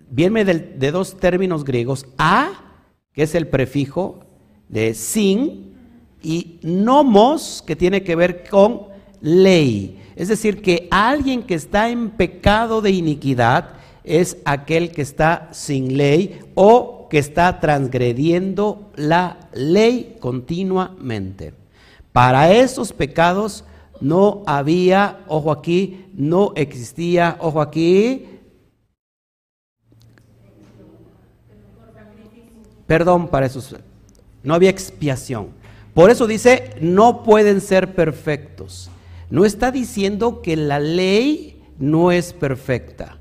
Viene 0.10 0.44
de, 0.44 0.56
de 0.56 0.92
dos 0.92 1.18
términos 1.18 1.64
griegos, 1.64 2.06
a, 2.18 2.50
que 3.14 3.24
es 3.24 3.36
el 3.36 3.48
prefijo 3.48 4.20
de 4.68 4.94
sin, 4.94 5.76
y 6.24 6.60
nomos, 6.64 7.64
que 7.66 7.76
tiene 7.76 8.04
que 8.04 8.16
ver 8.16 8.50
con 8.50 8.88
ley. 9.22 10.02
Es 10.16 10.28
decir, 10.28 10.62
que 10.62 10.88
alguien 10.92 11.44
que 11.44 11.56
está 11.56 11.90
en 11.90 12.10
pecado 12.10 12.82
de 12.82 12.92
iniquidad 12.92 13.81
es 14.04 14.38
aquel 14.46 14.92
que 14.92 15.02
está 15.02 15.50
sin 15.52 15.98
ley 15.98 16.40
o 16.56 17.08
que 17.10 17.18
está 17.18 17.60
transgrediendo 17.60 18.92
la 18.96 19.50
ley 19.54 20.18
continuamente. 20.20 21.54
Para 22.12 22.52
esos 22.52 22.94
pecados 22.94 23.64
no 24.00 24.44
había, 24.46 25.20
ojo 25.28 25.52
aquí, 25.52 26.06
no 26.14 26.54
existía, 26.56 27.38
ojo 27.40 27.62
aquí, 27.62 28.26
perdón 32.88 33.28
para 33.28 33.46
esos, 33.46 33.76
no 34.44 34.54
había 34.54 34.70
expiación. 34.70 35.50
Por 35.94 36.10
eso 36.10 36.26
dice, 36.26 36.76
no 36.82 37.24
pueden 37.24 37.62
ser 37.62 37.94
perfectos. 37.94 38.90
No 39.30 39.46
está 39.46 39.72
diciendo 39.72 40.42
que 40.42 40.56
la 40.56 40.80
ley 40.80 41.62
no 41.78 42.12
es 42.12 42.34
perfecta. 42.34 43.21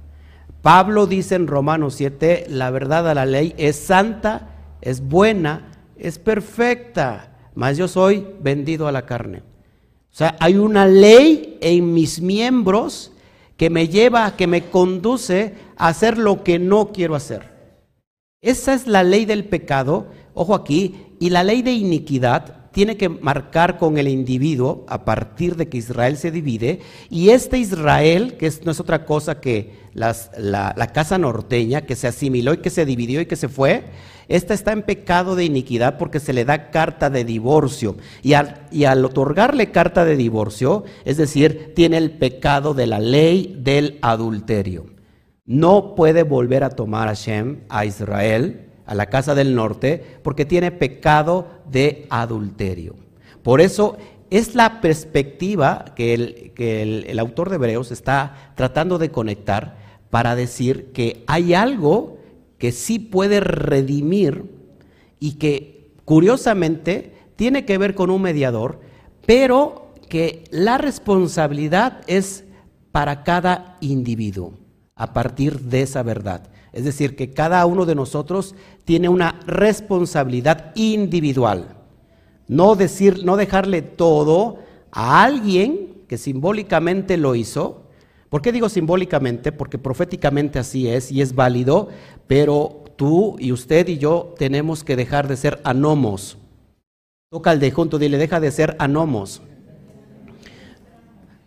Pablo 0.62 1.06
dice 1.06 1.34
en 1.34 1.46
Romanos 1.46 1.94
7, 1.94 2.46
la 2.48 2.70
verdad 2.70 3.08
a 3.08 3.14
la 3.14 3.26
ley 3.26 3.54
es 3.56 3.76
santa, 3.76 4.48
es 4.80 5.00
buena, 5.08 5.72
es 5.96 6.18
perfecta 6.18 7.30
mas 7.54 7.76
yo 7.76 7.88
soy 7.88 8.26
vendido 8.40 8.88
a 8.88 8.92
la 8.92 9.06
carne. 9.06 9.42
O 10.10 10.16
sea, 10.16 10.36
hay 10.40 10.56
una 10.56 10.86
ley 10.86 11.58
en 11.60 11.92
mis 11.92 12.20
miembros 12.20 13.12
que 13.56 13.70
me 13.70 13.88
lleva, 13.88 14.36
que 14.36 14.46
me 14.46 14.70
conduce 14.70 15.54
a 15.76 15.88
hacer 15.88 16.18
lo 16.18 16.42
que 16.42 16.58
no 16.58 16.88
quiero 16.92 17.14
hacer. 17.14 17.50
Esa 18.40 18.72
es 18.72 18.86
la 18.86 19.02
ley 19.02 19.26
del 19.26 19.44
pecado, 19.44 20.06
ojo 20.34 20.54
aquí, 20.54 21.16
y 21.20 21.30
la 21.30 21.44
ley 21.44 21.62
de 21.62 21.72
iniquidad 21.72 22.59
tiene 22.72 22.96
que 22.96 23.08
marcar 23.08 23.78
con 23.78 23.98
el 23.98 24.08
individuo 24.08 24.84
a 24.88 25.04
partir 25.04 25.56
de 25.56 25.68
que 25.68 25.78
Israel 25.78 26.16
se 26.16 26.30
divide, 26.30 26.80
y 27.08 27.30
este 27.30 27.58
Israel, 27.58 28.36
que 28.38 28.52
no 28.64 28.72
es 28.72 28.80
otra 28.80 29.04
cosa 29.04 29.40
que 29.40 29.80
la, 29.92 30.90
casa 30.92 31.18
norteña, 31.18 31.82
que 31.82 31.96
se 31.96 32.06
asimiló 32.06 32.54
y 32.54 32.58
que 32.58 32.70
se 32.70 32.84
dividió 32.84 33.20
y 33.20 33.26
que 33.26 33.36
se 33.36 33.48
fue, 33.48 33.84
esta 34.28 34.54
está 34.54 34.72
en 34.72 34.82
pecado 34.82 35.34
de 35.34 35.44
iniquidad 35.44 35.98
porque 35.98 36.20
se 36.20 36.32
le 36.32 36.44
da 36.44 36.70
carta 36.70 37.10
de 37.10 37.24
divorcio. 37.24 37.96
Y 38.22 38.34
al, 38.34 38.68
y 38.70 38.84
al, 38.84 39.04
otorgarle 39.04 39.72
carta 39.72 40.04
de 40.04 40.16
divorcio, 40.16 40.84
es 41.04 41.16
decir, 41.16 41.72
tiene 41.74 41.98
el 41.98 42.12
pecado 42.12 42.72
de 42.72 42.86
la 42.86 43.00
ley 43.00 43.56
del 43.58 43.98
adulterio. 44.02 44.86
No 45.44 45.96
puede 45.96 46.22
volver 46.22 46.62
a 46.62 46.70
tomar 46.70 47.08
a 47.08 47.14
Shem, 47.14 47.64
a 47.68 47.84
Israel, 47.84 48.69
a 48.90 48.94
la 48.96 49.06
casa 49.06 49.36
del 49.36 49.54
norte, 49.54 50.18
porque 50.24 50.44
tiene 50.44 50.72
pecado 50.72 51.46
de 51.70 52.08
adulterio. 52.10 52.96
Por 53.44 53.60
eso 53.60 53.96
es 54.30 54.56
la 54.56 54.80
perspectiva 54.80 55.84
que 55.94 56.12
el, 56.12 56.52
que 56.56 56.82
el 56.82 57.18
autor 57.20 57.50
de 57.50 57.54
Hebreos 57.54 57.92
está 57.92 58.52
tratando 58.56 58.98
de 58.98 59.12
conectar 59.12 59.76
para 60.10 60.34
decir 60.34 60.90
que 60.90 61.22
hay 61.28 61.54
algo 61.54 62.18
que 62.58 62.72
sí 62.72 62.98
puede 62.98 63.38
redimir 63.38 64.50
y 65.20 65.34
que 65.34 65.92
curiosamente 66.04 67.14
tiene 67.36 67.64
que 67.64 67.78
ver 67.78 67.94
con 67.94 68.10
un 68.10 68.22
mediador, 68.22 68.80
pero 69.24 69.94
que 70.08 70.42
la 70.50 70.78
responsabilidad 70.78 72.00
es 72.08 72.42
para 72.90 73.22
cada 73.22 73.76
individuo 73.80 74.54
a 74.96 75.12
partir 75.12 75.60
de 75.60 75.82
esa 75.82 76.02
verdad. 76.02 76.50
Es 76.72 76.84
decir, 76.84 77.16
que 77.16 77.30
cada 77.30 77.64
uno 77.66 77.84
de 77.84 77.94
nosotros 77.94 78.54
tiene 78.84 79.08
una 79.08 79.40
responsabilidad 79.46 80.72
individual. 80.76 81.76
No 82.46 82.76
decir, 82.76 83.24
no 83.24 83.36
dejarle 83.36 83.82
todo 83.82 84.58
a 84.92 85.22
alguien 85.24 86.02
que 86.06 86.18
simbólicamente 86.18 87.16
lo 87.16 87.34
hizo. 87.34 87.84
¿Por 88.28 88.42
qué 88.42 88.52
digo 88.52 88.68
simbólicamente? 88.68 89.52
Porque 89.52 89.78
proféticamente 89.78 90.58
así 90.58 90.88
es 90.88 91.10
y 91.10 91.20
es 91.20 91.34
válido, 91.34 91.88
pero 92.26 92.84
tú 92.96 93.36
y 93.38 93.52
usted 93.52 93.88
y 93.88 93.98
yo 93.98 94.34
tenemos 94.38 94.84
que 94.84 94.96
dejar 94.96 95.26
de 95.26 95.36
ser 95.36 95.60
anomos. 95.64 96.38
Toca 97.30 97.50
al 97.50 97.60
de 97.60 97.70
junto, 97.70 97.98
dile, 97.98 98.18
deja 98.18 98.40
de 98.40 98.50
ser 98.50 98.76
anomos. 98.78 99.42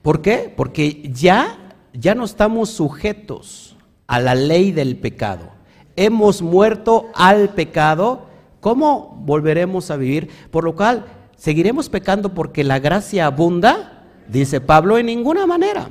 ¿Por 0.01 0.21
qué? 0.21 0.53
Porque 0.55 1.09
ya, 1.13 1.75
ya 1.93 2.15
no 2.15 2.25
estamos 2.25 2.69
sujetos 2.69 3.72
a 4.07 4.19
la 4.19 4.35
ley 4.35 4.71
del 4.71 4.95
pecado. 4.97 5.49
Hemos 5.95 6.41
muerto 6.41 7.09
al 7.13 7.49
pecado. 7.49 8.27
¿Cómo 8.59 9.21
volveremos 9.25 9.91
a 9.91 9.97
vivir? 9.97 10.29
Por 10.51 10.63
lo 10.63 10.75
cual, 10.75 11.05
¿seguiremos 11.35 11.89
pecando 11.89 12.33
porque 12.33 12.63
la 12.63 12.79
gracia 12.79 13.25
abunda? 13.25 14.05
Dice 14.27 14.61
Pablo, 14.61 14.97
en 14.97 15.07
ninguna 15.07 15.45
manera. 15.45 15.89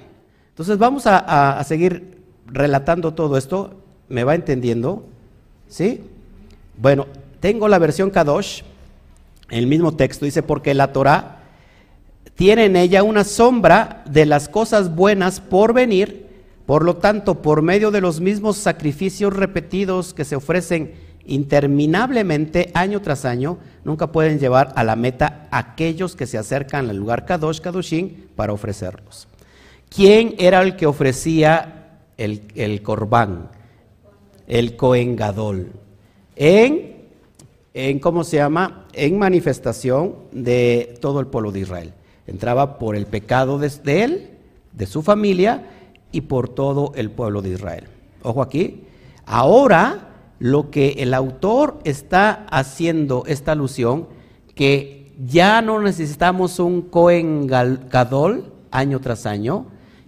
Entonces 0.49 0.79
vamos 0.79 1.07
a, 1.07 1.59
a 1.59 1.65
seguir 1.65 2.23
relatando 2.47 3.15
todo 3.15 3.37
esto 3.37 3.83
¿Me 4.13 4.25
va 4.25 4.35
entendiendo? 4.35 5.07
¿Sí? 5.69 6.03
Bueno, 6.77 7.07
tengo 7.41 7.67
la 7.67 7.79
versión 7.79 8.11
Kadosh, 8.11 8.61
el 9.49 9.67
mismo 9.67 9.95
texto, 9.97 10.27
dice, 10.27 10.43
porque 10.43 10.75
la 10.75 10.93
Torah 10.93 11.39
tiene 12.35 12.67
en 12.67 12.77
ella 12.77 13.05
una 13.05 13.25
sombra 13.25 14.03
de 14.05 14.27
las 14.27 14.51
cosas 14.51 14.95
buenas 14.95 15.41
por 15.41 15.73
venir, 15.73 16.22
por 16.67 16.85
lo 16.85 16.97
tanto, 16.97 17.43
por 17.43 17.63
medio 17.63 17.91
de 17.91 18.01
los 18.01 18.21
mismos 18.21 18.57
sacrificios 18.57 19.35
repetidos 19.35 20.15
que 20.15 20.25
se 20.25 20.37
ofrecen 20.37 20.95
interminablemente 21.25 22.71
año 22.75 23.01
tras 23.01 23.25
año, 23.25 23.59
nunca 23.85 24.13
pueden 24.13 24.39
llevar 24.39 24.73
a 24.77 24.85
la 24.85 24.97
meta 24.97 25.49
aquellos 25.51 26.17
que 26.17 26.27
se 26.27 26.39
acercan 26.39 26.89
al 26.89 26.97
lugar 26.97 27.27
Kadosh, 27.27 27.61
Kadoshin, 27.61 28.29
para 28.37 28.53
ofrecerlos. 28.53 29.29
¿Quién 29.89 30.35
era 30.39 30.63
el 30.63 30.77
que 30.77 30.87
ofrecía 30.87 31.99
el, 32.17 32.43
el 32.55 32.83
el 34.47 34.77
Coengadol, 34.77 35.73
en, 36.37 36.97
en, 37.75 37.99
¿cómo 37.99 38.25
se 38.25 38.37
llama? 38.37 38.87
En 38.93 39.19
manifestación 39.19 40.15
de 40.33 40.99
todo 41.01 41.21
el 41.21 41.27
pueblo 41.27 41.53
de 41.53 41.61
Israel. 41.61 41.93
Entraba 42.27 42.79
por 42.79 42.97
el 42.97 43.07
pecado 43.07 43.59
de 43.59 43.71
él, 44.03 44.31
de 44.73 44.87
su 44.87 45.03
familia 45.03 45.63
y 46.13 46.23
por 46.23 46.49
todo 46.49 46.93
el 46.95 47.11
pueblo 47.11 47.43
de 47.43 47.51
Israel. 47.51 47.89
Ojo 48.23 48.43
aquí. 48.43 48.85
Ahora, 49.27 50.13
lo 50.39 50.71
que 50.71 50.97
el 50.99 51.15
autor 51.15 51.79
está 51.85 52.47
haciendo 52.51 53.25
esta 53.27 53.53
alusión, 53.53 54.09
que 54.55 55.13
ya 55.25 55.63
no 55.63 55.81
necesitamos 55.81 56.59
un 56.59 56.83
Cohen 56.83 57.47
Gadol 57.47 58.53
año 58.71 59.01
tras 59.01 59.27
año, 59.27 59.67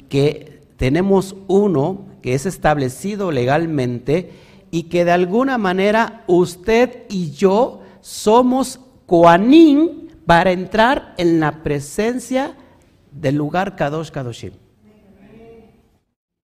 que 0.08 0.60
tenemos 0.76 1.36
uno 1.46 2.06
que 2.22 2.34
es 2.34 2.46
establecido 2.46 3.30
legalmente 3.30 4.32
y 4.70 4.84
que 4.84 5.04
de 5.04 5.12
alguna 5.12 5.58
manera 5.58 6.24
usted 6.26 7.04
y 7.08 7.30
yo 7.30 7.82
somos 8.00 8.80
coanín 9.06 10.08
para 10.26 10.52
entrar 10.52 11.14
en 11.16 11.38
la 11.38 11.62
presencia 11.62 12.56
del 13.12 13.36
lugar 13.36 13.76
Kadosh 13.76 14.10
Kadoshim. 14.10 14.63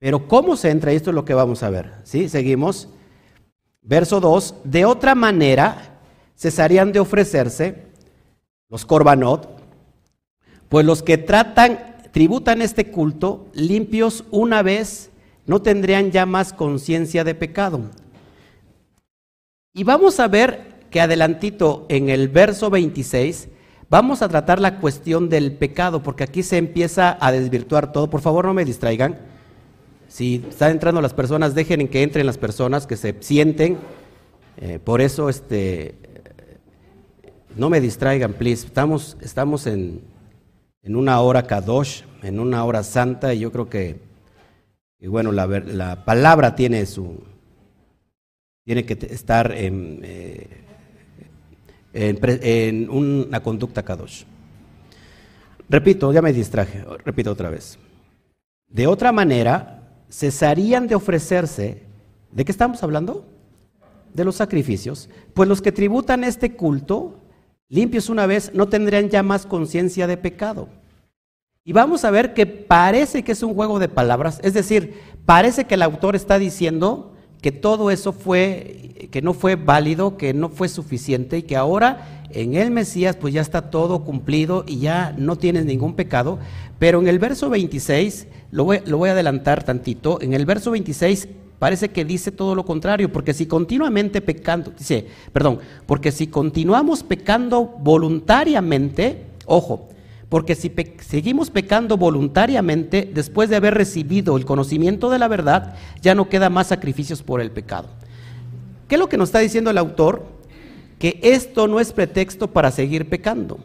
Pero 0.04 0.28
¿cómo 0.28 0.54
se 0.54 0.68
entra? 0.68 0.92
Esto 0.92 1.08
es 1.08 1.14
lo 1.14 1.24
que 1.24 1.32
vamos 1.32 1.62
a 1.62 1.70
ver. 1.70 1.94
¿Sí? 2.04 2.28
Seguimos. 2.28 2.90
Verso 3.80 4.20
2. 4.20 4.56
De 4.62 4.84
otra 4.84 5.14
manera, 5.14 5.98
cesarían 6.36 6.92
de 6.92 7.00
ofrecerse 7.00 7.86
los 8.68 8.84
korbanot, 8.84 9.48
pues 10.68 10.84
los 10.84 11.02
que 11.02 11.16
tratan 11.16 11.78
tributan 12.12 12.60
este 12.60 12.90
culto, 12.90 13.46
limpios 13.54 14.24
una 14.30 14.62
vez, 14.62 15.08
no 15.46 15.62
tendrían 15.62 16.10
ya 16.10 16.26
más 16.26 16.52
conciencia 16.52 17.24
de 17.24 17.34
pecado. 17.34 17.80
Y 19.72 19.84
vamos 19.84 20.20
a 20.20 20.28
ver 20.28 20.80
que 20.90 21.00
adelantito 21.00 21.86
en 21.88 22.10
el 22.10 22.28
verso 22.28 22.68
26 22.68 23.48
vamos 23.88 24.20
a 24.20 24.28
tratar 24.28 24.60
la 24.60 24.80
cuestión 24.80 25.30
del 25.30 25.56
pecado, 25.56 26.02
porque 26.02 26.24
aquí 26.24 26.42
se 26.42 26.58
empieza 26.58 27.16
a 27.18 27.32
desvirtuar 27.32 27.90
todo. 27.90 28.10
Por 28.10 28.20
favor, 28.20 28.44
no 28.44 28.52
me 28.52 28.66
distraigan. 28.66 29.32
Si 30.14 30.44
están 30.48 30.70
entrando 30.70 31.00
las 31.00 31.12
personas, 31.12 31.56
dejen 31.56 31.88
que 31.88 32.04
entren 32.04 32.24
las 32.24 32.38
personas, 32.38 32.86
que 32.86 32.96
se 32.96 33.16
sienten. 33.18 33.78
Eh, 34.58 34.78
por 34.78 35.00
eso, 35.00 35.28
este, 35.28 35.96
no 37.56 37.68
me 37.68 37.80
distraigan, 37.80 38.32
please. 38.34 38.64
Estamos, 38.64 39.16
estamos 39.20 39.66
en, 39.66 40.02
en 40.84 40.94
una 40.94 41.20
hora 41.20 41.48
kadosh, 41.48 42.02
en 42.22 42.38
una 42.38 42.64
hora 42.64 42.84
santa, 42.84 43.34
y 43.34 43.40
yo 43.40 43.50
creo 43.50 43.68
que, 43.68 43.98
y 45.00 45.08
bueno, 45.08 45.32
la, 45.32 45.48
la, 45.48 46.04
palabra 46.04 46.54
tiene 46.54 46.86
su, 46.86 47.20
tiene 48.64 48.86
que 48.86 48.96
estar 49.12 49.50
en, 49.50 49.98
eh, 50.04 50.46
en, 51.92 52.88
una 52.88 53.42
conducta 53.42 53.82
kadosh. 53.82 54.22
Repito, 55.68 56.12
ya 56.12 56.22
me 56.22 56.32
distraje, 56.32 56.84
repito 57.04 57.32
otra 57.32 57.50
vez. 57.50 57.80
De 58.68 58.86
otra 58.86 59.10
manera, 59.10 59.80
cesarían 60.14 60.86
de 60.86 60.94
ofrecerse, 60.94 61.82
¿de 62.30 62.44
qué 62.44 62.52
estamos 62.52 62.82
hablando? 62.82 63.26
De 64.12 64.24
los 64.24 64.36
sacrificios, 64.36 65.08
pues 65.34 65.48
los 65.48 65.60
que 65.60 65.72
tributan 65.72 66.22
este 66.22 66.54
culto 66.54 67.20
limpios 67.68 68.08
una 68.08 68.26
vez, 68.26 68.52
no 68.54 68.68
tendrían 68.68 69.08
ya 69.08 69.22
más 69.22 69.46
conciencia 69.46 70.06
de 70.06 70.16
pecado. 70.16 70.68
Y 71.64 71.72
vamos 71.72 72.04
a 72.04 72.10
ver 72.10 72.34
que 72.34 72.46
parece 72.46 73.24
que 73.24 73.32
es 73.32 73.42
un 73.42 73.54
juego 73.54 73.78
de 73.78 73.88
palabras, 73.88 74.38
es 74.42 74.54
decir, 74.54 75.00
parece 75.24 75.64
que 75.64 75.74
el 75.74 75.82
autor 75.82 76.14
está 76.14 76.38
diciendo 76.38 77.14
que 77.40 77.50
todo 77.52 77.90
eso 77.90 78.12
fue, 78.12 79.08
que 79.10 79.22
no 79.22 79.34
fue 79.34 79.56
válido, 79.56 80.16
que 80.16 80.34
no 80.34 80.50
fue 80.50 80.68
suficiente 80.68 81.38
y 81.38 81.42
que 81.42 81.56
ahora 81.56 82.23
en 82.34 82.54
el 82.54 82.70
Mesías 82.70 83.16
pues 83.16 83.32
ya 83.32 83.40
está 83.40 83.70
todo 83.70 84.04
cumplido 84.04 84.64
y 84.66 84.78
ya 84.78 85.14
no 85.16 85.36
tienes 85.36 85.64
ningún 85.64 85.94
pecado. 85.94 86.38
Pero 86.78 87.00
en 87.00 87.08
el 87.08 87.18
verso 87.18 87.48
26, 87.50 88.26
lo 88.50 88.64
voy, 88.64 89.08
a 89.08 89.12
adelantar 89.12 89.64
tantito, 89.64 90.20
en 90.20 90.34
el 90.34 90.46
verso 90.46 90.70
26 90.70 91.28
Parece 91.58 91.90
que 91.90 92.04
dice 92.04 92.30
todo 92.30 92.54
lo 92.54 92.66
contrario, 92.66 93.10
porque 93.10 93.32
si 93.32 93.46
continuamente 93.46 94.20
pecando, 94.20 94.72
dice, 94.76 95.06
perdón, 95.32 95.60
porque 95.86 96.12
si 96.12 96.26
continuamos 96.26 97.02
pecando 97.02 97.64
voluntariamente, 97.78 99.22
ojo, 99.46 99.88
porque 100.28 100.56
si 100.56 100.70
seguimos 101.00 101.50
pecando 101.50 101.96
voluntariamente, 101.96 103.08
después 103.14 103.48
de 103.48 103.56
haber 103.56 103.74
recibido 103.74 104.36
el 104.36 104.44
conocimiento 104.44 105.08
de 105.08 105.18
la 105.18 105.28
verdad, 105.28 105.76
ya 106.02 106.14
no 106.14 106.28
queda 106.28 106.50
más 106.50 106.66
sacrificios 106.66 107.22
por 107.22 107.40
el 107.40 107.50
pecado. 107.50 107.88
¿Qué 108.88 108.96
es 108.96 108.98
lo 108.98 109.08
que 109.08 109.16
nos 109.16 109.28
está 109.28 109.38
diciendo 109.38 109.70
el 109.70 109.78
autor? 109.78 110.26
Que 110.98 111.20
esto 111.22 111.66
no 111.68 111.80
es 111.80 111.92
pretexto 111.92 112.48
para 112.48 112.70
seguir 112.70 113.08
pecando. 113.08 113.58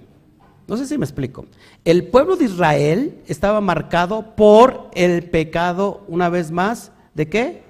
No 0.68 0.78
sé 0.78 0.86
si 0.86 0.98
me 0.98 1.06
explico. 1.06 1.46
El 1.86 2.08
pueblo 2.08 2.36
de 2.36 2.46
Israel 2.46 3.20
estaba 3.28 3.62
marcado 3.62 4.36
por 4.36 4.89
el 4.94 5.24
pecado, 5.24 6.04
una 6.08 6.30
vez 6.30 6.52
más, 6.52 6.92
¿de 7.13 7.28
qué? 7.28 7.70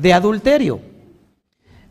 de 0.00 0.12
adulterio. 0.12 0.80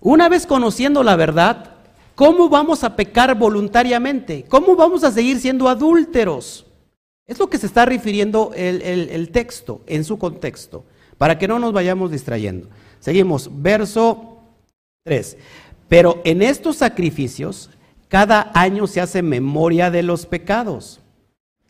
Una 0.02 0.30
vez 0.30 0.46
conociendo 0.46 1.04
la 1.04 1.16
verdad, 1.16 1.76
¿cómo 2.16 2.50
vamos 2.50 2.84
a 2.84 2.96
pecar 2.96 3.38
voluntariamente? 3.38 4.46
¿Cómo 4.48 4.76
vamos 4.76 5.04
a 5.04 5.12
seguir 5.12 5.40
siendo 5.40 5.68
adúlteros? 5.68 6.66
Es 7.28 7.38
lo 7.38 7.50
que 7.50 7.58
se 7.58 7.68
está 7.68 7.86
refiriendo 7.86 8.52
el, 8.56 9.30
texto 9.32 9.82
en 9.86 10.04
su 10.04 10.18
contexto, 10.18 10.84
para 11.18 11.38
que 11.38 11.48
no 11.48 11.60
nos 11.60 11.74
vayamos 11.74 12.12
distrayendo. 12.12 12.70
Seguimos, 13.00 13.50
verso 13.52 14.40
3. 15.04 15.38
Pero 15.90 16.22
en 16.24 16.42
estos 16.42 16.78
sacrificios, 16.78 17.70
cada 18.08 18.52
año 18.54 18.88
se 18.88 19.02
hace 19.02 19.22
memoria 19.22 19.92
de 19.92 20.04
los 20.04 20.26
pecados. 20.26 21.02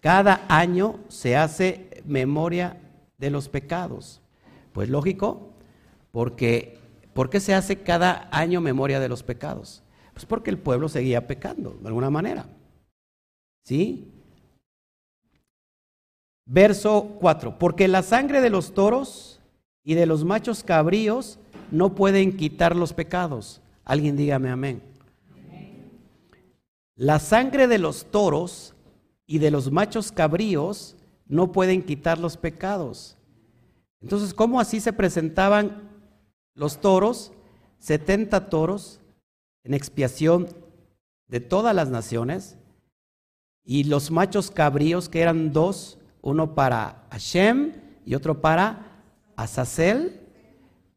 Cada 0.02 0.46
año 0.48 1.00
se 1.08 1.36
hace 1.36 2.04
memoria 2.06 2.78
de 3.18 3.32
los 3.32 3.50
pecados. 3.50 4.22
Pues 4.74 4.90
lógico, 4.90 5.50
porque, 6.12 6.78
¿Por 7.14 7.30
qué 7.30 7.40
se 7.40 7.54
hace 7.54 7.82
cada 7.82 8.30
año 8.32 8.62
memoria 8.62 9.00
de 9.00 9.10
los 9.10 9.24
pecados? 9.24 9.84
Pues 10.14 10.26
porque 10.26 10.50
el 10.50 10.58
pueblo 10.58 10.88
seguía 10.90 11.28
pecando, 11.28 11.78
de 11.82 11.88
alguna 11.88 12.10
manera. 12.10 12.46
¿Sí? 13.66 14.12
Verso 16.46 17.18
4. 17.20 17.60
Porque 17.60 17.88
la 17.88 18.04
sangre 18.04 18.42
de 18.42 18.50
los 18.50 18.74
toros 18.74 19.40
y 19.84 19.96
de 19.96 20.06
los 20.06 20.24
machos 20.24 20.64
cabríos 20.64 21.40
no 21.72 21.94
pueden 21.94 22.38
quitar 22.38 22.76
los 22.76 22.94
pecados. 22.94 23.62
Alguien 23.89 24.15
dígame 24.15 24.52
amén. 24.52 24.84
La 26.95 27.17
sangre 27.17 27.67
de 27.67 27.80
los 27.80 28.12
toros 28.12 28.75
y 29.25 29.39
de 29.39 29.49
los 29.49 29.71
machos 29.71 30.12
cabríos 30.12 30.95
no 31.25 31.52
pueden 31.52 31.82
quitar 31.82 32.19
los 32.19 32.38
pecados. 32.38 33.17
Entonces, 33.99 34.36
¿cómo 34.36 34.60
así 34.60 34.80
se 34.80 34.93
presentaban 34.93 35.89
los 36.54 36.82
toros, 36.82 37.32
70 37.80 38.52
toros 38.52 38.99
en 39.63 39.73
expiación 39.73 40.49
de 41.28 41.39
todas 41.39 41.73
las 41.73 41.89
naciones, 41.89 42.60
y 43.63 43.86
los 43.86 44.12
machos 44.12 44.52
cabríos, 44.52 45.10
que 45.10 45.21
eran 45.21 45.52
dos, 45.52 45.97
uno 46.21 46.54
para 46.54 47.08
Hashem 47.10 47.73
y 48.06 48.13
otro 48.13 48.39
para 48.39 49.02
Azazel, 49.36 50.29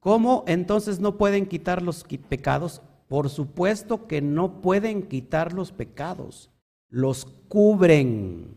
¿cómo 0.02 0.42
entonces 0.48 0.98
no 0.98 1.16
pueden 1.16 1.46
quitar 1.46 1.80
los 1.80 2.02
pecados? 2.28 2.82
Por 3.06 3.30
supuesto 3.30 4.08
que 4.08 4.20
no 4.20 4.60
pueden 4.60 5.08
quitar 5.08 5.52
los 5.52 5.70
pecados, 5.70 6.50
los 6.88 7.24
cubren. 7.24 8.56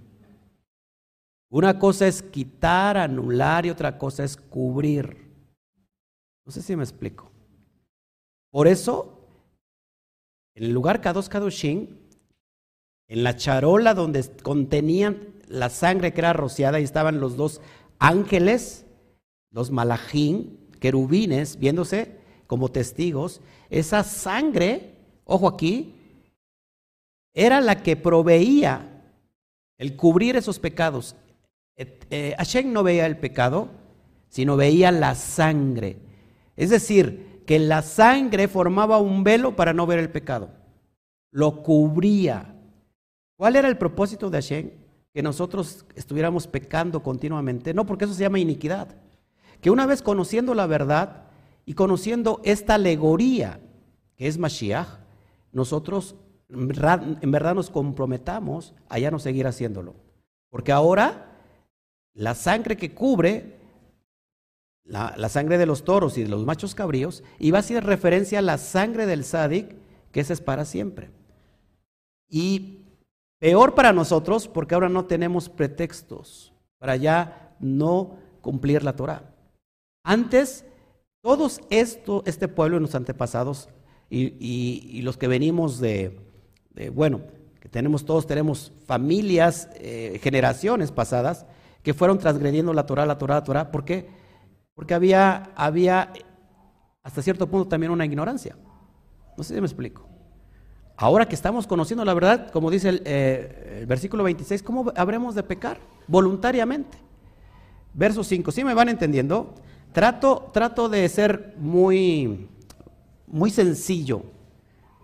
Una 1.51 1.77
cosa 1.77 2.08
es 2.08 2.23
quitar, 2.23 2.97
anular 2.97 3.65
y 3.65 3.69
otra 3.69 3.99
cosa 3.99 4.23
es 4.23 4.36
cubrir. 4.36 5.31
No 6.45 6.51
sé 6.51 6.63
si 6.63 6.75
me 6.75 6.84
explico. 6.84 7.31
Por 8.51 8.67
eso, 8.67 9.27
en 10.55 10.63
el 10.63 10.71
lugar 10.71 10.99
Kadosh 10.99 11.27
Kadoshin, 11.27 11.99
en 13.08 13.23
la 13.23 13.36
charola 13.36 13.93
donde 13.93 14.25
contenían 14.41 15.36
la 15.47 15.69
sangre 15.69 16.12
que 16.12 16.21
era 16.21 16.34
rociada, 16.34 16.79
y 16.79 16.84
estaban 16.84 17.19
los 17.19 17.38
dos 17.38 17.62
ángeles, 17.99 18.86
los 19.51 19.69
malajín, 19.69 20.64
querubines, 20.85 21.57
viéndose 21.57 22.11
como 22.45 22.69
testigos. 22.69 23.41
Esa 23.71 24.03
sangre, 24.03 24.93
ojo 25.23 25.47
aquí, 25.47 25.95
era 27.33 27.59
la 27.59 27.81
que 27.81 27.95
proveía 27.95 29.01
el 29.79 29.95
cubrir 29.95 30.35
esos 30.35 30.59
pecados. 30.59 31.15
Eh, 31.75 32.35
Hashem 32.37 32.71
no 32.71 32.83
veía 32.83 33.07
el 33.07 33.17
pecado, 33.17 33.69
sino 34.29 34.57
veía 34.57 34.91
la 34.91 35.15
sangre. 35.15 35.97
Es 36.55 36.69
decir, 36.69 37.41
que 37.47 37.57
la 37.57 37.81
sangre 37.81 38.47
formaba 38.47 38.99
un 38.99 39.23
velo 39.23 39.55
para 39.55 39.73
no 39.73 39.87
ver 39.87 39.97
el 39.97 40.11
pecado. 40.11 40.51
Lo 41.31 41.63
cubría. 41.63 42.53
¿Cuál 43.37 43.55
era 43.55 43.67
el 43.67 43.77
propósito 43.79 44.29
de 44.29 44.37
Hashem? 44.37 44.69
Que 45.11 45.23
nosotros 45.23 45.83
estuviéramos 45.95 46.45
pecando 46.45 47.01
continuamente. 47.01 47.73
No, 47.73 47.87
porque 47.87 48.05
eso 48.05 48.13
se 48.13 48.21
llama 48.21 48.37
iniquidad. 48.37 48.95
Que 49.65 49.71
una 49.71 49.88
vez 49.88 50.04
conociendo 50.04 50.54
la 50.54 50.67
verdad 50.67 51.23
y 51.65 51.73
conociendo 51.73 52.39
esta 52.43 52.75
alegoría 52.75 53.60
que 54.15 54.28
es 54.28 54.38
Mashiach, 54.38 54.99
nosotros 55.54 56.17
en 56.49 56.67
verdad, 56.67 57.56
nos 57.56 57.71
comprometamos 57.71 58.75
a 58.89 58.99
ya 58.99 59.10
no 59.10 59.17
seguir 59.17 59.47
haciéndolo. 59.47 59.95
Porque 60.51 60.71
ahora 60.71 61.39
la 62.13 62.36
sangre 62.36 62.78
que 62.78 62.93
cubre 62.93 63.56
la, 64.84 65.30
sangre 65.30 65.58
de 65.58 65.65
los 65.65 65.84
toros 65.84 66.15
y 66.19 66.21
de 66.21 66.30
los 66.30 66.45
machos 66.45 66.75
cabríos, 66.75 67.23
va 67.51 67.58
a 67.58 67.62
hacer 67.62 67.84
referencia 67.84 68.38
a 68.38 68.43
la 68.43 68.60
sangre 68.60 69.08
del 69.08 69.23
sádic, 69.23 69.75
que 70.12 70.19
esa 70.19 70.34
es 70.34 70.41
para 70.41 70.65
siempre. 70.65 71.10
Y 72.30 72.82
peor 73.39 73.73
para 73.73 73.93
nosotros, 73.93 74.47
porque 74.47 74.75
ahora 74.75 74.89
no 74.89 75.06
tenemos 75.06 75.49
pretextos 75.49 76.54
para 76.78 76.97
ya 76.97 77.56
no 77.60 78.19
cumplir 78.41 78.84
la 78.84 78.95
Torah. 78.95 79.32
Antes, 80.05 80.63
todos 81.21 81.59
esto, 81.71 82.21
este 82.27 82.47
pueblo 82.47 82.77
y 82.77 82.79
los 82.79 82.93
antepasados, 82.93 83.69
y, 84.07 85.01
los 85.01 85.17
que 85.17 85.27
venimos 85.27 85.79
de, 85.79 86.21
bueno, 86.93 87.21
que 87.59 87.67
tenemos 87.67 88.05
todos, 88.05 88.27
tenemos 88.27 88.71
familias, 88.85 89.67
eh, 89.73 90.19
generaciones 90.21 90.91
pasadas, 90.91 91.47
que 91.81 91.95
fueron 91.95 92.19
transgrediendo 92.19 92.71
la 92.71 92.85
Torah, 92.85 93.07
la 93.07 93.17
Torah, 93.17 93.35
la 93.35 93.43
Torah, 93.43 93.71
¿por 93.71 93.83
qué? 93.83 94.07
Porque 94.75 94.93
había, 94.93 95.51
había 95.55 96.13
hasta 97.01 97.23
cierto 97.23 97.47
punto 97.47 97.67
también 97.67 97.91
una 97.91 98.05
ignorancia. 98.05 98.55
No 99.35 99.43
sé 99.43 99.55
si 99.55 99.59
me 99.61 99.67
explico. 99.67 100.07
Ahora 100.97 101.27
que 101.27 101.35
estamos 101.35 101.65
conociendo 101.65 102.05
la 102.05 102.13
verdad, 102.13 102.51
como 102.51 102.69
dice 102.69 102.89
el, 102.89 103.01
eh, 103.05 103.85
versículo 103.87 104.23
26, 104.23 104.61
¿cómo 104.61 104.93
habremos 104.95 105.33
de 105.33 105.41
pecar? 105.41 105.79
Voluntariamente. 106.07 106.99
Verso 107.93 108.23
5, 108.23 108.51
¿sí 108.51 108.63
me 108.63 108.75
van 108.75 108.89
entendiendo? 108.89 109.55
Trato, 109.95 110.49
trato 110.51 110.89
de 110.89 111.08
ser 111.08 111.53
muy, 111.58 112.49
muy 113.27 113.49
sencillo 113.49 114.23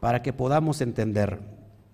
para 0.01 0.21
que 0.21 0.33
podamos 0.33 0.81
entender. 0.81 1.39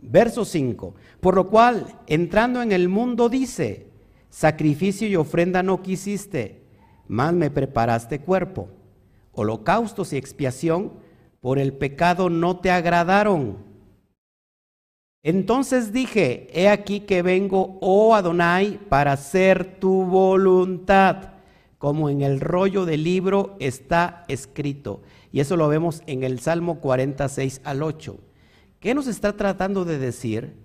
Verso 0.01 0.43
5, 0.43 0.95
por 1.21 1.35
lo 1.35 1.47
cual, 1.47 1.95
entrando 2.07 2.59
en 2.59 2.71
el 2.71 2.89
mundo, 2.89 3.29
dice, 3.29 3.91
sacrificio 4.31 5.07
y 5.07 5.15
ofrenda 5.15 5.61
no 5.61 5.83
quisiste, 5.83 6.63
más 7.07 7.33
me 7.33 7.51
preparaste 7.51 8.21
cuerpo. 8.21 8.69
Holocaustos 9.31 10.11
y 10.13 10.17
expiación 10.17 10.93
por 11.39 11.59
el 11.59 11.73
pecado 11.73 12.31
no 12.31 12.57
te 12.61 12.71
agradaron. 12.71 13.57
Entonces 15.21 15.93
dije, 15.93 16.47
he 16.51 16.67
aquí 16.67 17.01
que 17.01 17.21
vengo, 17.21 17.77
oh 17.79 18.15
Adonai, 18.15 18.79
para 18.89 19.11
hacer 19.11 19.79
tu 19.79 20.03
voluntad, 20.03 21.36
como 21.77 22.09
en 22.09 22.21
el 22.21 22.39
rollo 22.39 22.85
del 22.85 23.03
libro 23.03 23.55
está 23.59 24.25
escrito. 24.27 25.01
Y 25.31 25.39
eso 25.39 25.57
lo 25.57 25.67
vemos 25.67 26.01
en 26.07 26.23
el 26.23 26.39
Salmo 26.39 26.79
46 26.79 27.61
al 27.63 27.83
8. 27.83 28.17
¿Qué 28.79 28.95
nos 28.95 29.07
está 29.07 29.35
tratando 29.35 29.85
de 29.85 29.99
decir? 29.99 30.55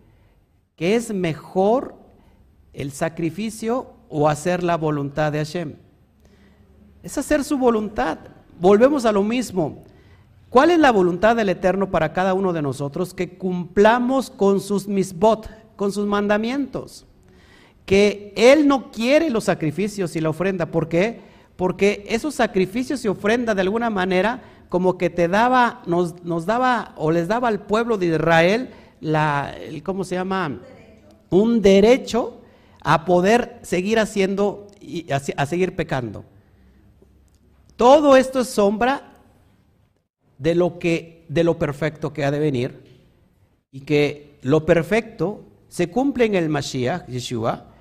Que 0.77 0.97
es 0.97 1.13
mejor 1.13 1.95
el 2.73 2.93
sacrificio 2.93 3.93
o 4.09 4.29
hacer 4.29 4.63
la 4.63 4.77
voluntad 4.77 5.33
de 5.33 5.39
Hashem. 5.39 5.75
Es 7.03 7.19
hacer 7.19 7.45
su 7.45 7.59
voluntad. 7.59 8.19
Volvemos 8.61 9.05
a 9.05 9.13
lo 9.13 9.23
mismo. 9.23 9.85
¿Cuál 10.49 10.71
es 10.71 10.79
la 10.79 10.93
voluntad 10.93 11.35
del 11.35 11.49
Eterno 11.49 11.91
para 11.91 12.13
cada 12.13 12.35
uno 12.35 12.53
de 12.53 12.63
nosotros? 12.63 13.15
Que 13.15 13.37
cumplamos 13.37 14.31
con 14.31 14.61
sus 14.61 14.87
misbot, 14.87 15.49
con 15.77 15.93
sus 15.93 16.07
mandamientos. 16.07 17.07
Que 17.87 18.33
Él 18.37 18.67
no 18.69 18.91
quiere 18.91 19.31
los 19.31 19.45
sacrificios 19.45 20.15
y 20.17 20.21
la 20.21 20.31
ofrenda. 20.31 20.67
¿Por 20.67 20.89
qué? 20.89 21.21
Porque 21.57 22.05
esos 22.09 22.35
sacrificios 22.35 23.05
y 23.05 23.09
ofrenda 23.09 23.55
de 23.55 23.61
alguna 23.61 23.91
manera 23.91 24.43
como 24.69 24.97
que 24.97 25.11
te 25.11 25.29
daba, 25.29 25.83
nos, 25.87 26.25
nos 26.25 26.47
daba 26.47 26.95
o 26.97 27.11
les 27.11 27.29
daba 27.29 27.49
al 27.49 27.61
pueblo 27.61 27.99
de 27.99 28.07
Israel 28.07 28.71
la, 29.01 29.55
¿cómo 29.83 30.05
se 30.05 30.15
llama? 30.15 30.61
Un 31.29 31.61
derecho 31.61 32.41
a 32.83 33.05
poder 33.05 33.59
seguir 33.63 33.99
haciendo 33.99 34.69
y 34.81 35.13
a, 35.13 35.21
a 35.37 35.47
seguir 35.47 35.77
pecando. 35.77 36.25
Todo 37.77 38.17
esto 38.17 38.41
es 38.41 38.49
sombra 38.49 39.13
de 40.39 40.55
lo 40.55 40.79
que 40.79 41.25
de 41.29 41.45
lo 41.45 41.59
perfecto 41.59 42.13
que 42.13 42.25
ha 42.25 42.31
de 42.31 42.39
venir 42.39 42.83
y 43.71 43.81
que 43.81 44.39
lo 44.43 44.67
perfecto 44.67 45.45
se 45.69 45.91
cumple 45.91 46.27
en 46.27 46.35
el 46.35 46.49
Mashiach, 46.51 47.07
Yeshua, 47.09 47.72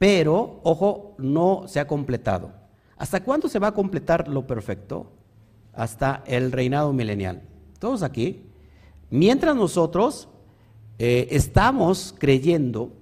pero 0.00 0.60
ojo, 0.62 1.14
no 1.18 1.64
se 1.68 1.78
ha 1.78 1.86
completado. 1.86 2.52
¿Hasta 2.96 3.22
cuándo 3.22 3.50
se 3.50 3.58
va 3.58 3.66
a 3.66 3.74
completar 3.74 4.28
lo 4.28 4.46
perfecto? 4.46 5.12
Hasta 5.74 6.24
el 6.26 6.52
reinado 6.52 6.94
milenial. 6.94 7.42
Todos 7.78 8.02
aquí. 8.02 8.46
Mientras 9.10 9.54
nosotros 9.54 10.30
eh, 10.98 11.28
estamos 11.32 12.14
creyendo 12.18 12.94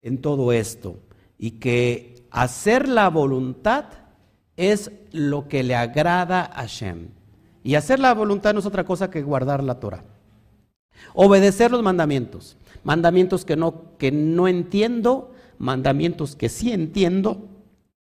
en 0.00 0.22
todo 0.22 0.50
esto 0.50 0.96
y 1.36 1.52
que 1.52 2.24
hacer 2.30 2.88
la 2.88 3.10
voluntad 3.10 3.84
es 4.56 4.90
lo 5.12 5.48
que 5.48 5.62
le 5.62 5.74
agrada 5.74 6.40
a 6.40 6.62
Hashem. 6.62 7.08
Y 7.62 7.74
hacer 7.74 7.98
la 7.98 8.14
voluntad 8.14 8.54
no 8.54 8.60
es 8.60 8.66
otra 8.66 8.84
cosa 8.84 9.10
que 9.10 9.22
guardar 9.22 9.62
la 9.62 9.78
Torah. 9.78 10.04
Obedecer 11.12 11.70
los 11.70 11.82
mandamientos. 11.82 12.56
Mandamientos 12.82 13.44
que 13.44 13.56
no, 13.56 13.96
que 13.98 14.10
no 14.10 14.48
entiendo, 14.48 15.34
mandamientos 15.58 16.36
que 16.36 16.48
sí 16.48 16.72
entiendo 16.72 17.48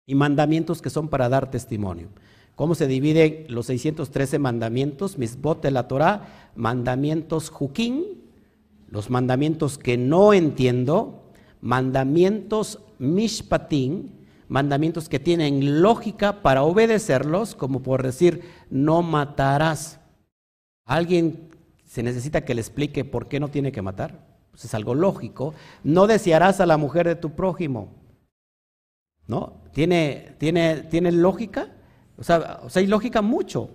y 0.06 0.16
mandamientos 0.16 0.82
que 0.82 0.90
son 0.90 1.08
para 1.08 1.30
dar 1.30 1.52
testimonio. 1.52 2.10
¿Cómo 2.56 2.76
se 2.76 2.88
dividen 2.88 3.46
los 3.48 3.68
613 3.68 4.38
mandamientos? 4.40 5.18
Misbot 5.18 5.62
de 5.62 5.72
la 5.72 5.88
Torah, 5.88 6.52
mandamientos 6.56 7.50
juquín, 7.50 8.04
los 8.90 9.10
mandamientos 9.10 9.78
que 9.78 9.98
no 9.98 10.34
entiendo, 10.34 11.24
mandamientos 11.62 12.80
mishpatín, 12.98 14.12
mandamientos 14.50 15.08
que 15.08 15.20
tienen 15.20 15.82
lógica 15.82 16.42
para 16.42 16.64
obedecerlos, 16.64 17.56
como 17.56 17.82
por 17.82 18.04
decir, 18.04 18.44
no 18.70 19.04
matarás. 19.04 20.00
¿Alguien 20.86 21.50
se 21.86 22.04
necesita 22.04 22.44
que 22.44 22.56
le 22.56 22.62
explique 22.62 23.06
por 23.06 23.28
qué 23.28 23.40
no 23.40 23.50
tiene 23.50 23.72
que 23.72 23.82
matar? 23.82 24.29
Pues 24.60 24.66
es 24.66 24.74
algo 24.74 24.94
lógico. 24.94 25.54
No 25.86 26.06
desearás 26.06 26.60
a 26.60 26.66
la 26.66 26.76
mujer 26.76 27.08
de 27.08 27.16
tu 27.16 27.32
prójimo. 27.32 27.94
¿No? 29.26 29.54
¿Tiene, 29.72 30.36
tiene, 30.38 30.82
tiene 30.90 31.14
lógica? 31.14 31.74
O 32.18 32.24
sea, 32.26 32.60
o 32.64 32.70
sea, 32.70 32.82
hay 32.82 32.88
lógica 32.88 33.22
mucho. 33.22 33.70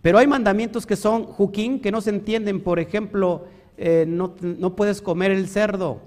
Pero 0.00 0.16
hay 0.16 0.26
mandamientos 0.26 0.86
que 0.86 0.96
son 0.96 1.24
juquín, 1.24 1.80
que 1.80 1.92
no 1.92 2.00
se 2.00 2.08
entienden. 2.08 2.62
Por 2.62 2.78
ejemplo, 2.78 3.44
eh, 3.76 4.06
no, 4.08 4.34
no, 4.40 4.74
puedes 4.74 5.02
comer 5.02 5.32
el 5.32 5.48
cerdo. 5.48 6.00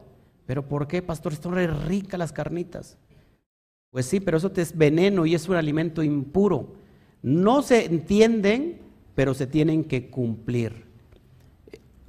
¿Pero 0.48 0.68
por 0.68 0.88
qué, 0.88 1.04
pastor? 1.04 1.34
Están 1.34 1.54
ricas 1.88 2.18
las 2.18 2.34
carnitas. 2.34 2.98
Pues 3.92 4.08
sí, 4.08 4.20
pero 4.20 4.38
eso 4.38 4.52
te 4.52 4.64
es 4.64 4.76
veneno 4.76 5.28
y 5.28 5.36
es 5.36 5.48
un 5.48 5.56
alimento 5.56 6.02
impuro. 6.02 6.74
No 7.22 7.62
se 7.62 7.86
entienden, 7.86 8.82
pero 9.14 9.36
se 9.36 9.46
tienen 9.46 9.84
que 9.84 10.10
cumplir. 10.10 10.89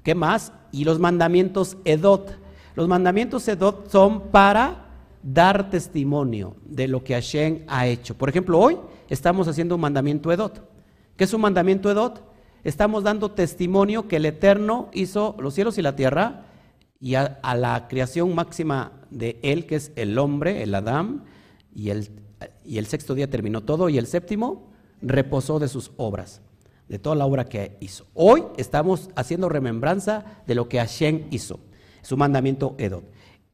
¿Qué 0.03 0.15
más? 0.15 0.53
Y 0.73 0.85
los 0.85 0.99
mandamientos 0.99 1.77
Edot. 1.85 2.39
Los 2.75 2.89
mandamientos 2.89 3.47
Edot 3.49 3.91
son 3.91 4.31
para 4.31 4.87
dar 5.23 5.71
testimonio 5.71 6.57
de 6.65 6.89
lo 6.89 7.05
que 7.05 7.15
Hashem 7.15 7.65
ha 7.69 7.87
hecho. 7.87 8.17
Por 8.17 8.29
ejemplo, 8.29 8.59
hoy 8.59 8.79
estamos 9.09 9.49
haciendo 9.49 9.75
un 9.75 9.81
mandamiento 9.83 10.33
Edot. 10.33 10.63
¿Qué 11.17 11.25
es 11.25 11.35
un 11.35 11.43
mandamiento 11.43 11.91
Edot? 11.91 12.25
Estamos 12.65 13.05
dando 13.05 13.31
testimonio 13.31 14.09
que 14.09 14.17
el 14.17 14.27
Eterno 14.27 14.89
hizo 14.93 15.37
los 15.39 15.55
cielos 15.55 15.79
y 15.79 15.83
la 15.83 15.97
tierra 15.97 16.47
y 17.01 17.15
a, 17.15 17.41
la 17.57 17.89
creación 17.89 18.35
máxima 18.35 18.93
de 19.11 19.39
Él, 19.43 19.67
que 19.67 19.77
es 19.77 19.93
el 19.97 20.19
hombre, 20.19 20.63
el 20.63 20.75
Adán, 20.75 21.25
y 21.75 21.91
el 21.91 22.87
sexto 22.87 23.15
día 23.15 23.31
terminó 23.31 23.63
todo 23.63 23.89
y 23.89 23.97
el 23.97 24.07
séptimo 24.07 24.71
reposó 25.03 25.59
de 25.59 25.69
sus 25.69 25.93
obras, 25.97 26.43
de 26.91 26.99
toda 26.99 27.15
la 27.15 27.25
obra 27.25 27.45
que 27.45 27.77
hizo. 27.79 28.05
Hoy 28.15 28.43
estamos 28.57 29.11
haciendo 29.15 29.49
remembranza 29.49 30.43
de 30.45 30.57
lo 30.57 30.69
que 30.69 30.79
Hashem 30.79 31.29
hizo, 31.31 31.61
su 32.03 32.17
mandamiento 32.17 32.75
Edot. 32.79 33.05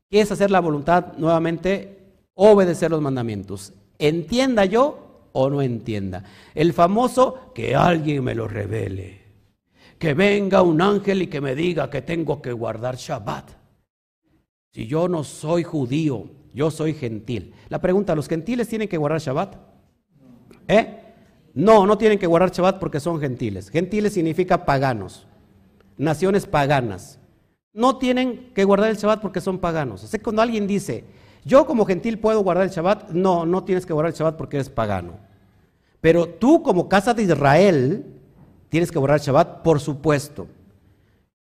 ¿Qué 0.08 0.22
es 0.22 0.32
hacer 0.32 0.50
la 0.50 0.60
voluntad? 0.60 1.12
Nuevamente, 1.18 2.14
obedecer 2.32 2.90
los 2.90 3.02
mandamientos. 3.02 3.74
Entienda 3.98 4.64
yo 4.64 5.28
o 5.32 5.50
no 5.50 5.60
entienda. 5.60 6.24
El 6.54 6.72
famoso, 6.72 7.52
que 7.54 7.76
alguien 7.76 8.24
me 8.24 8.34
lo 8.34 8.48
revele. 8.48 9.20
Que 9.98 10.14
venga 10.14 10.62
un 10.62 10.80
ángel 10.80 11.20
y 11.20 11.26
que 11.26 11.42
me 11.42 11.54
diga 11.54 11.90
que 11.90 12.00
tengo 12.00 12.40
que 12.40 12.52
guardar 12.52 12.96
Shabbat. 12.96 13.50
Si 14.72 14.86
yo 14.86 15.08
no 15.08 15.24
soy 15.24 15.62
judío, 15.62 16.24
yo 16.54 16.70
soy 16.70 16.94
gentil. 16.94 17.52
La 17.68 17.82
pregunta, 17.82 18.14
¿los 18.14 18.28
gentiles 18.28 18.66
tienen 18.66 18.88
que 18.88 18.96
guardar 18.96 19.20
Shabbat? 19.20 19.56
¿Eh? 20.68 21.05
No, 21.56 21.86
no 21.86 21.96
tienen 21.96 22.18
que 22.18 22.26
guardar 22.26 22.52
Shabbat 22.52 22.78
porque 22.78 23.00
son 23.00 23.18
gentiles. 23.18 23.70
Gentiles 23.70 24.12
significa 24.12 24.66
paganos, 24.66 25.26
naciones 25.96 26.44
paganas. 26.44 27.18
No 27.72 27.96
tienen 27.96 28.52
que 28.54 28.64
guardar 28.64 28.90
el 28.90 28.98
Shabbat 28.98 29.22
porque 29.22 29.40
son 29.40 29.58
paganos. 29.58 30.04
O 30.04 30.06
sea, 30.06 30.22
cuando 30.22 30.42
alguien 30.42 30.66
dice, 30.66 31.04
yo 31.46 31.64
como 31.64 31.86
gentil 31.86 32.18
puedo 32.18 32.42
guardar 32.42 32.64
el 32.64 32.70
Shabbat, 32.70 33.08
no, 33.12 33.46
no 33.46 33.64
tienes 33.64 33.86
que 33.86 33.94
guardar 33.94 34.12
el 34.12 34.18
Shabbat 34.18 34.36
porque 34.36 34.58
eres 34.58 34.68
pagano. 34.68 35.14
Pero 36.02 36.28
tú 36.28 36.62
como 36.62 36.90
casa 36.90 37.14
de 37.14 37.22
Israel 37.22 38.04
tienes 38.68 38.92
que 38.92 38.98
guardar 38.98 39.18
el 39.18 39.24
Shabbat, 39.24 39.62
por 39.62 39.80
supuesto. 39.80 40.48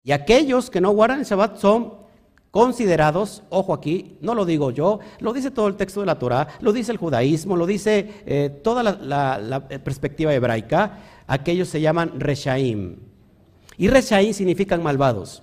Y 0.05 0.13
aquellos 0.13 0.69
que 0.69 0.83
no 0.83 0.91
guardan 0.91 1.21
el 1.21 1.25
Shabbat 1.25 1.57
son 1.57 1.95
considerados, 2.53 3.43
ojo 3.49 3.73
aquí, 3.73 4.19
no 4.21 4.35
lo 4.35 4.45
digo 4.45 4.71
yo, 4.71 5.01
lo 5.21 5.33
dice 5.33 5.51
todo 5.51 5.69
el 5.69 5.75
texto 5.75 6.01
de 6.01 6.07
la 6.07 6.19
Torah, 6.19 6.49
lo 6.61 6.73
dice 6.73 6.93
el 6.93 6.99
judaísmo, 6.99 7.57
lo 7.57 7.67
dice 7.67 8.23
eh, 8.27 8.61
toda 8.63 8.83
la, 8.83 9.69
perspectiva 9.83 10.35
hebraica, 10.35 10.99
aquellos 11.27 11.69
se 11.69 11.81
llaman 11.81 12.21
reshaim. 12.21 12.97
Y 13.79 13.89
reshaim 13.89 14.35
significan 14.35 14.83
malvados. 14.83 15.43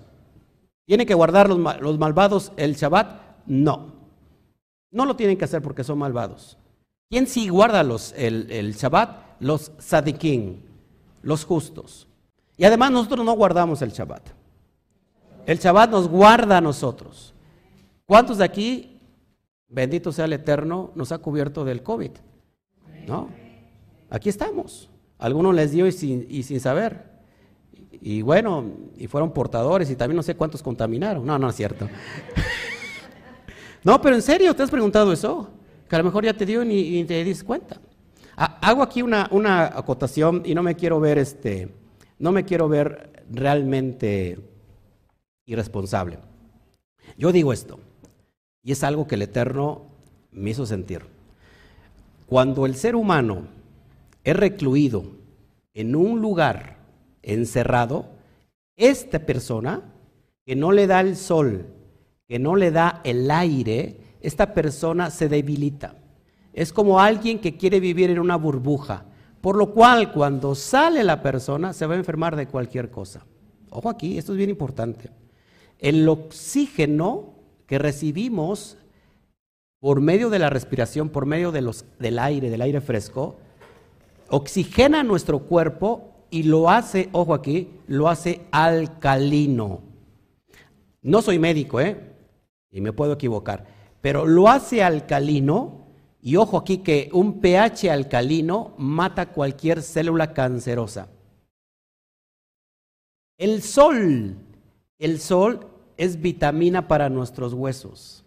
¿Tienen 0.86 1.08
que 1.08 1.16
guardar 1.16 1.50
los, 1.50 2.00
malvados 2.00 2.52
el 2.58 2.76
Shabbat? 2.76 3.20
No. 3.48 3.92
No 4.92 5.06
lo 5.06 5.16
tienen 5.16 5.38
que 5.38 5.46
hacer 5.46 5.64
porque 5.64 5.84
son 5.84 5.98
malvados. 5.98 6.58
¿Quién 7.10 7.26
sí 7.26 7.50
guarda 7.50 7.84
los, 7.84 8.14
el, 8.18 8.74
Shabbat? 8.76 9.40
Los 9.40 9.72
sadikim, 9.80 10.58
los 11.24 11.44
justos. 11.44 12.08
Y 12.56 12.66
además 12.66 12.92
nosotros 12.92 13.26
no 13.26 13.34
guardamos 13.34 13.82
el 13.82 13.90
Shabbat. 13.90 14.39
El 15.46 15.58
Shabbat 15.58 15.90
nos 15.90 16.08
guarda 16.08 16.58
a 16.58 16.62
nosotros. 16.62 17.34
¿Cuántos 18.06 18.38
de 18.40 18.44
aquí, 18.44 19.00
bendito 19.68 20.12
sea 20.12 20.26
el 20.26 20.34
Eterno, 20.34 20.92
nos 20.96 21.12
ha 21.12 21.18
cubierto 21.20 21.64
del 21.66 21.84
COVID? 21.84 22.12
¿No? 23.08 23.30
Aquí 24.10 24.30
estamos. 24.30 24.90
Algunos 25.18 25.54
les 25.54 25.72
dio 25.72 25.88
y 25.88 25.92
sin, 25.92 26.60
saber. 26.60 27.06
Y 28.02 28.22
bueno, 28.22 28.66
y 28.98 29.08
fueron 29.08 29.34
portadores 29.34 29.90
y 29.90 29.96
también 29.96 30.18
no 30.18 30.24
sé 30.24 30.36
cuántos 30.36 30.64
contaminaron. 30.64 31.26
No, 31.26 31.38
no 31.38 31.50
es 31.50 31.56
cierto. 31.56 31.88
no, 33.84 34.02
pero 34.02 34.16
en 34.16 34.22
serio, 34.22 34.56
¿te 34.56 34.64
has 34.64 34.72
preguntado 34.72 35.12
eso? 35.12 35.50
que 35.90 35.96
a 35.96 36.00
lo 36.00 36.06
mejor 36.06 36.24
ya 36.24 36.34
te 36.34 36.46
dio 36.46 36.62
y 36.62 36.68
ni 36.68 37.04
te 37.04 37.24
diste 37.24 37.44
cuenta. 37.44 37.82
Hago 38.38 38.84
aquí 38.84 39.02
una, 39.02 39.28
una, 39.32 39.66
acotación 39.66 40.44
y 40.46 40.54
no 40.54 40.64
me 40.64 40.76
quiero 40.76 41.00
ver 41.00 41.18
este, 41.18 41.74
no 42.20 42.32
me 42.32 42.46
quiero 42.46 42.70
ver 42.70 43.26
realmente 43.30 44.40
irresponsable. 45.50 46.20
Yo 47.18 47.32
digo 47.32 47.52
esto, 47.52 47.80
y 48.64 48.72
es 48.72 48.84
algo 48.84 49.08
que 49.08 49.16
el 49.16 49.24
Eterno 49.24 49.82
me 50.32 50.52
hizo 50.52 50.66
sentir. 50.66 51.02
Cuando 52.28 52.66
el 52.66 52.76
ser 52.76 52.96
humano 52.96 53.48
es 54.24 54.36
recluido 54.36 55.04
en 55.74 55.96
un 55.96 56.22
lugar 56.22 56.78
encerrado, 57.24 58.06
esta 58.76 59.20
persona 59.20 59.82
que 60.46 60.56
no 60.56 60.72
le 60.72 60.88
da 60.88 61.02
el 61.02 61.16
sol, 61.16 61.66
que 62.28 62.40
no 62.40 62.56
le 62.56 62.72
da 62.72 63.02
el 63.04 63.30
aire, 63.32 63.98
esta 64.22 64.54
persona 64.54 65.10
se 65.10 65.30
debilita. 65.30 65.96
Es 66.54 66.72
como 66.72 67.00
alguien 67.00 67.40
que 67.40 67.58
quiere 67.58 67.80
vivir 67.80 68.12
en 68.12 68.20
una 68.20 68.36
burbuja, 68.36 69.06
por 69.42 69.56
lo 69.56 69.74
cual 69.74 70.12
cuando 70.12 70.54
sale 70.54 71.04
la 71.04 71.22
persona 71.22 71.74
se 71.74 71.86
va 71.86 71.96
a 71.96 71.98
enfermar 71.98 72.36
de 72.36 72.48
cualquier 72.48 72.92
cosa. 72.92 73.26
Ojo 73.70 73.90
aquí, 73.90 74.18
esto 74.18 74.34
es 74.34 74.38
bien 74.38 74.50
importante. 74.50 75.10
El 75.80 76.08
oxígeno 76.08 77.34
que 77.66 77.80
recibimos 77.80 78.78
por 79.80 80.02
medio 80.02 80.30
de 80.30 80.40
la 80.40 80.50
respiración, 80.50 81.10
por 81.10 81.26
medio 81.26 81.52
del 81.52 82.20
aire, 82.20 82.50
del 82.50 82.62
aire 82.62 82.82
fresco, 82.82 83.38
oxigena 84.30 85.04
nuestro 85.04 85.40
cuerpo 85.40 86.10
y 86.30 86.44
lo 86.44 86.70
hace, 86.70 87.10
ojo 87.12 87.34
aquí, 87.34 87.70
lo 87.88 88.10
hace 88.10 88.42
alcalino. 88.52 89.82
No 91.02 91.22
soy 91.22 91.40
médico, 91.40 91.80
¿eh? 91.80 91.98
Y 92.72 92.82
me 92.82 92.94
puedo 92.94 93.14
equivocar, 93.14 93.66
pero 94.02 94.26
lo 94.26 94.50
hace 94.50 94.84
alcalino 94.84 95.88
y 96.22 96.36
ojo 96.36 96.58
aquí 96.58 96.80
que 96.80 97.10
un 97.14 97.40
pH 97.40 97.90
alcalino 97.90 98.74
mata 98.78 99.32
cualquier 99.32 99.82
célula 99.82 100.34
cancerosa. 100.34 101.10
El 103.38 103.64
sol, 103.64 104.36
el 104.98 105.20
sol 105.20 105.69
es 106.00 106.22
vitamina 106.22 106.88
para 106.88 107.10
nuestros 107.10 107.54
huesos. 107.54 108.24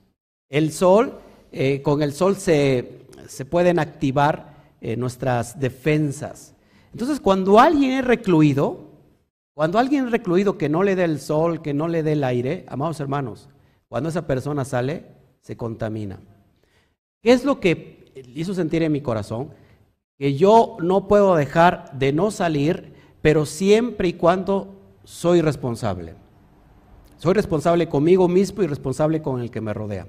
El 0.50 0.72
sol, 0.72 1.18
eh, 1.52 1.80
con 1.80 2.02
el 2.02 2.12
sol 2.12 2.36
se, 2.36 3.06
se 3.26 3.46
pueden 3.46 3.78
activar 3.78 4.52
eh, 4.82 4.94
nuestras 4.94 5.58
defensas. 5.58 6.54
Entonces, 6.92 7.18
cuando 7.18 7.58
alguien 7.58 7.92
es 7.92 8.04
recluido, 8.04 8.90
cuando 9.54 9.78
alguien 9.78 10.04
es 10.04 10.12
recluido 10.12 10.58
que 10.58 10.68
no 10.68 10.82
le 10.82 10.94
dé 10.96 11.04
el 11.04 11.18
sol, 11.18 11.62
que 11.62 11.72
no 11.72 11.88
le 11.88 12.02
dé 12.02 12.12
el 12.12 12.24
aire, 12.24 12.66
amados 12.68 13.00
hermanos, 13.00 13.48
cuando 13.88 14.10
esa 14.10 14.26
persona 14.26 14.66
sale, 14.66 15.06
se 15.40 15.56
contamina. 15.56 16.20
¿Qué 17.22 17.32
es 17.32 17.42
lo 17.42 17.58
que 17.58 18.12
hizo 18.34 18.52
sentir 18.52 18.82
en 18.82 18.92
mi 18.92 19.00
corazón? 19.00 19.48
Que 20.18 20.34
yo 20.34 20.76
no 20.80 21.08
puedo 21.08 21.36
dejar 21.36 21.90
de 21.98 22.12
no 22.12 22.30
salir, 22.30 22.92
pero 23.22 23.46
siempre 23.46 24.08
y 24.08 24.12
cuando 24.12 24.74
soy 25.04 25.40
responsable. 25.40 26.16
Soy 27.22 27.34
responsable 27.34 27.88
conmigo 27.88 28.26
mismo 28.26 28.64
y 28.64 28.66
responsable 28.66 29.22
con 29.22 29.40
el 29.40 29.52
que 29.52 29.60
me 29.60 29.72
rodea. 29.72 30.08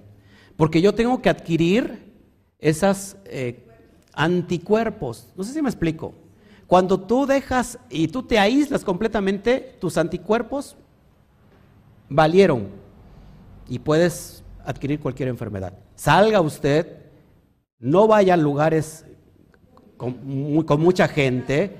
Porque 0.58 0.82
yo 0.82 0.95
tengo 0.95 1.21
que 1.21 1.30
adquirir 1.30 2.12
esas 2.58 3.17
eh, 3.26 3.67
anticuerpos. 4.13 5.28
No 5.38 5.43
sé 5.43 5.54
si 5.54 5.62
me 5.62 5.69
explico. 5.69 6.15
Cuando 6.65 6.99
tú 6.99 7.28
dejas 7.28 7.78
y 7.91 8.08
tú 8.08 8.23
te 8.23 8.39
aíslas 8.39 8.84
completamente, 8.84 9.78
tus 9.80 9.99
anticuerpos 9.99 10.76
valieron 12.10 12.69
y 13.69 13.78
puedes 13.78 14.43
adquirir 14.65 14.99
cualquier 14.99 15.30
enfermedad. 15.30 15.78
Salga 15.93 16.41
usted, 16.41 16.97
no 17.78 18.08
vaya 18.08 18.34
a 18.34 18.38
lugares 18.38 19.06
con, 19.97 20.17
mucha 20.80 21.08
gente, 21.08 21.76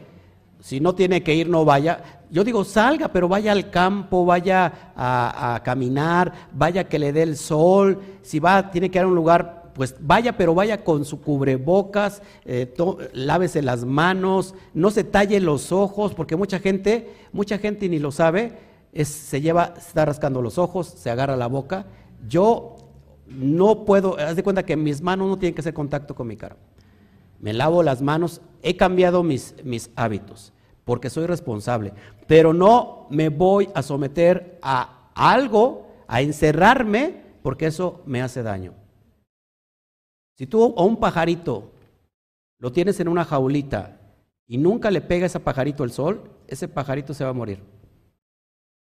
si 0.60 0.80
no 0.80 0.94
tiene 0.94 1.24
que 1.24 1.34
ir, 1.34 1.50
no 1.50 1.66
vaya. 1.66 2.22
Yo 2.34 2.44
digo, 2.44 2.64
salga, 2.64 3.10
pero 3.10 3.28
vaya 3.28 3.52
al 3.52 3.70
campo, 3.70 4.26
vaya 4.26 4.92
a, 4.96 5.62
caminar, 5.64 6.34
vaya 6.52 6.84
que 6.86 6.98
le 6.98 7.14
dé 7.14 7.22
el 7.22 7.38
sol. 7.38 8.00
Si 8.24 8.40
va, 8.40 8.72
tiene 8.72 8.90
que 8.90 8.98
ir 8.98 9.04
a 9.04 9.08
un 9.08 9.14
lugar 9.14 9.62
pues 9.76 9.96
vaya, 10.00 10.36
pero 10.36 10.56
vaya 10.56 10.84
con 10.84 11.06
su 11.06 11.22
cubrebocas, 11.22 12.22
eh, 12.46 12.74
lávese 13.14 13.62
las 13.62 13.86
manos, 13.86 14.56
no 14.74 14.92
se 14.92 15.04
talle 15.04 15.40
los 15.40 15.72
ojos, 15.72 16.14
porque 16.14 16.36
mucha 16.36 16.60
gente, 16.60 17.12
mucha 17.32 17.58
gente 17.58 17.88
ni 17.90 18.00
lo 18.00 18.12
sabe, 18.12 18.58
se 19.04 19.42
lleva, 19.42 19.74
se 19.76 19.90
está 19.90 20.06
rascando 20.06 20.42
los 20.42 20.58
ojos, 20.58 20.88
se 20.88 21.10
agarra 21.10 21.36
la 21.36 21.48
boca. 21.48 21.86
Yo 22.28 22.78
no 23.28 23.86
puedo, 23.86 24.18
haz 24.18 24.36
de 24.36 24.44
cuenta 24.44 24.64
que 24.64 24.76
mis 24.76 25.02
manos 25.02 25.28
no 25.28 25.38
tienen 25.38 25.54
que 25.54 25.62
hacer 25.62 25.74
contacto 25.74 26.16
con 26.16 26.28
mi 26.28 26.38
cara. 26.38 26.58
Me 27.40 27.54
lavo 27.54 27.84
las 27.84 28.02
manos, 28.02 28.42
he 28.62 28.76
cambiado 28.76 29.24
mis, 29.24 29.56
mis 29.64 29.92
hábitos, 29.96 30.53
porque 30.86 31.10
soy 31.10 31.26
responsable, 31.26 31.94
pero 32.28 32.54
no 32.54 33.08
me 33.10 33.30
voy 33.30 33.70
a 33.74 33.82
someter 33.82 34.60
a 34.62 35.10
algo, 35.16 35.88
a 36.08 36.22
encerrarme, 36.22 37.24
porque 37.42 37.68
eso 37.68 38.02
me 38.06 38.22
hace 38.22 38.44
daño. 38.44 38.74
Si 40.38 40.48
tú 40.48 40.74
a 40.78 40.84
un 40.84 40.98
pajarito 40.98 41.72
lo 42.60 42.72
tienes 42.72 43.00
en 43.00 43.08
una 43.08 43.26
jaulita 43.26 44.00
y 44.48 44.58
nunca 44.58 44.90
le 44.90 45.02
pega 45.02 45.26
ese 45.26 45.40
pajarito 45.40 45.84
el 45.84 45.92
sol, 45.92 46.32
ese 46.48 46.68
pajarito 46.68 47.14
se 47.14 47.24
va 47.24 47.32
a 47.32 47.34
morir. 47.34 47.60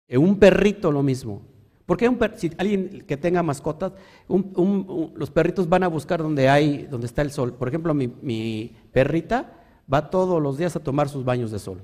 En 0.09 0.21
un 0.21 0.39
perrito 0.39 0.91
lo 0.91 1.03
mismo. 1.03 1.43
Porque 1.87 2.09
un 2.09 2.19
si 2.37 2.53
alguien 2.57 3.05
que 3.07 3.17
tenga 3.17 3.43
mascotas, 3.43 3.93
los 4.29 5.31
perritos 5.31 5.69
van 5.69 5.83
a 5.83 5.89
buscar 5.89 6.23
donde 6.23 6.49
hay, 6.49 6.87
donde 6.89 7.09
está 7.09 7.23
el 7.23 7.33
sol. 7.33 7.55
Por 7.55 7.67
ejemplo, 7.67 7.95
mi, 7.95 8.77
perrita 8.93 9.60
va 9.93 10.11
todos 10.11 10.43
los 10.43 10.59
días 10.59 10.77
a 10.77 10.81
tomar 10.81 11.09
sus 11.09 11.25
baños 11.25 11.51
de 11.51 11.59
sol. 11.59 11.81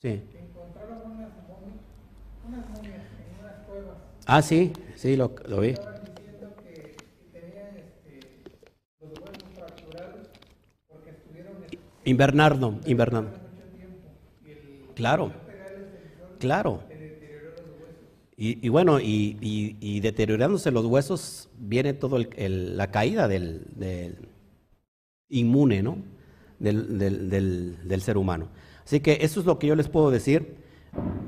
Sí. 0.00 0.22
Ah, 4.26 4.42
sí, 4.42 4.72
sí, 4.96 5.16
lo, 5.16 5.34
lo 5.46 5.60
vi. 5.60 5.74
Invernardo, 12.04 12.74
invernardo. 12.86 13.30
Claro, 14.94 15.32
claro. 16.38 16.80
Y, 18.36 18.68
bueno, 18.70 18.98
y, 19.00 20.00
deteriorándose 20.00 20.72
los 20.72 20.84
huesos 20.86 21.48
viene 21.58 21.94
todo 21.94 22.18
la 22.18 22.90
caída 22.90 23.28
del, 23.28 24.16
inmune, 25.28 25.82
¿no? 25.82 25.98
Del, 26.62 26.98
del, 27.84 28.02
ser 28.02 28.16
humano. 28.16 28.48
Así 28.84 29.00
que 29.00 29.18
eso 29.22 29.40
es 29.40 29.46
lo 29.46 29.58
que 29.58 29.66
yo 29.66 29.74
les 29.74 29.88
puedo 29.88 30.10
decir. 30.10 30.56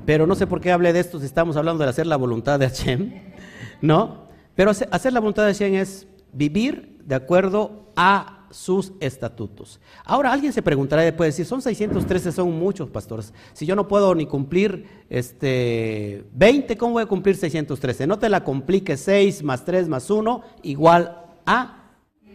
Pero 0.05 0.25
no 0.27 0.35
sé 0.35 0.47
por 0.47 0.61
qué 0.61 0.71
hablé 0.71 0.93
de 0.93 1.01
esto 1.01 1.19
si 1.19 1.25
estamos 1.25 1.57
hablando 1.57 1.83
de 1.83 1.89
hacer 1.89 2.07
la 2.07 2.15
voluntad 2.15 2.57
de 2.57 2.69
Hashem, 2.69 3.11
¿no? 3.81 4.29
Pero 4.55 4.71
hacer 4.71 5.11
la 5.11 5.19
voluntad 5.19 5.45
de 5.45 5.53
Hashem 5.53 5.75
es 5.75 6.07
vivir 6.31 7.01
de 7.03 7.15
acuerdo 7.15 7.91
a 7.95 8.47
sus 8.55 8.93
estatutos. 9.01 9.81
Ahora 10.05 10.31
alguien 10.31 10.53
se 10.53 10.61
preguntará 10.61 11.05
y 11.05 11.11
puede 11.11 11.31
decir, 11.31 11.45
son 11.45 11.61
613, 11.61 12.31
son 12.31 12.57
muchos 12.57 12.89
pastores. 12.89 13.33
Si 13.53 13.65
yo 13.65 13.75
no 13.75 13.87
puedo 13.87 14.15
ni 14.15 14.25
cumplir 14.25 14.85
este 15.09 16.25
20, 16.33 16.77
¿cómo 16.77 16.93
voy 16.93 17.03
a 17.03 17.07
cumplir 17.07 17.35
613? 17.35 18.07
No 18.07 18.17
te 18.17 18.29
la 18.29 18.43
compliques, 18.43 19.01
6 19.01 19.43
más 19.43 19.65
3 19.65 19.89
más 19.89 20.09
1 20.09 20.41
igual 20.63 21.25
a 21.45 21.91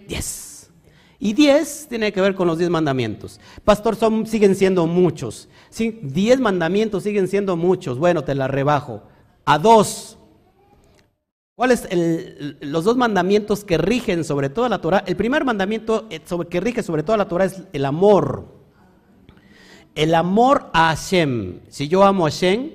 10. 0.08 0.49
Y 1.20 1.35
10 1.35 1.87
tiene 1.88 2.12
que 2.12 2.20
ver 2.20 2.35
con 2.35 2.48
los 2.48 2.59
10 2.59 2.70
mandamientos. 2.70 3.38
Pastor, 3.62 3.94
son, 3.94 4.26
siguen 4.26 4.56
siendo 4.56 4.87
muchos. 4.87 5.48
10 5.79 6.40
mandamientos 6.40 7.04
siguen 7.04 7.29
siendo 7.29 7.56
muchos. 7.56 7.98
Bueno, 7.98 8.25
te 8.25 8.35
la 8.35 8.48
rebajo. 8.48 9.02
A 9.44 9.58
2 9.58 10.16
¿Cuáles 11.60 11.87
los 12.62 12.85
dos 12.85 12.96
mandamientos 12.96 13.64
que 13.64 13.77
rigen 13.77 14.25
sobre 14.25 14.48
toda 14.48 14.71
la 14.71 14.81
Torah? 14.81 15.04
El 15.06 15.14
primer 15.14 15.44
mandamiento 15.44 16.06
eh, 16.08 16.23
que 16.48 16.58
rige 16.58 16.83
sobre 16.83 17.02
toda 17.02 17.18
la 17.18 17.29
Torah 17.29 17.44
es 17.44 17.64
el 17.75 17.85
amor. 17.85 18.46
El 19.94 20.14
amor 20.14 20.71
a 20.73 20.96
Hashem. 20.96 21.60
Si 21.68 21.87
yo 21.87 22.02
amo 22.02 22.25
a 22.25 22.31
Hashem, 22.31 22.71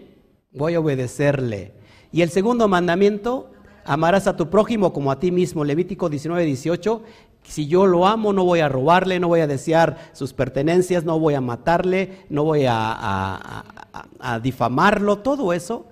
voy 0.52 0.76
a 0.76 0.80
obedecerle. 0.80 1.74
Y 2.12 2.22
el 2.22 2.30
segundo 2.30 2.68
mandamiento, 2.68 3.50
amarás 3.86 4.28
a 4.28 4.38
tu 4.38 4.52
prójimo 4.52 4.94
como 4.94 5.12
a 5.12 5.20
ti 5.20 5.32
mismo. 5.32 5.66
Levítico 5.66 6.08
19, 6.08 6.46
18. 6.46 7.02
Si 7.48 7.68
yo 7.68 7.86
lo 7.86 8.06
amo, 8.08 8.34
no 8.34 8.44
voy 8.44 8.60
a 8.60 8.70
robarle, 8.70 9.20
no 9.20 9.28
voy 9.28 9.40
a 9.40 9.48
desear 9.48 9.98
sus 10.14 10.34
pertenencias, 10.34 11.04
no 11.04 11.20
voy 11.20 11.36
a 11.36 11.42
matarle, 11.42 12.26
no 12.30 12.44
voy 12.44 12.66
a 12.68 13.64
difamarlo. 14.42 15.20
Todo 15.20 15.54
eso 15.54 15.86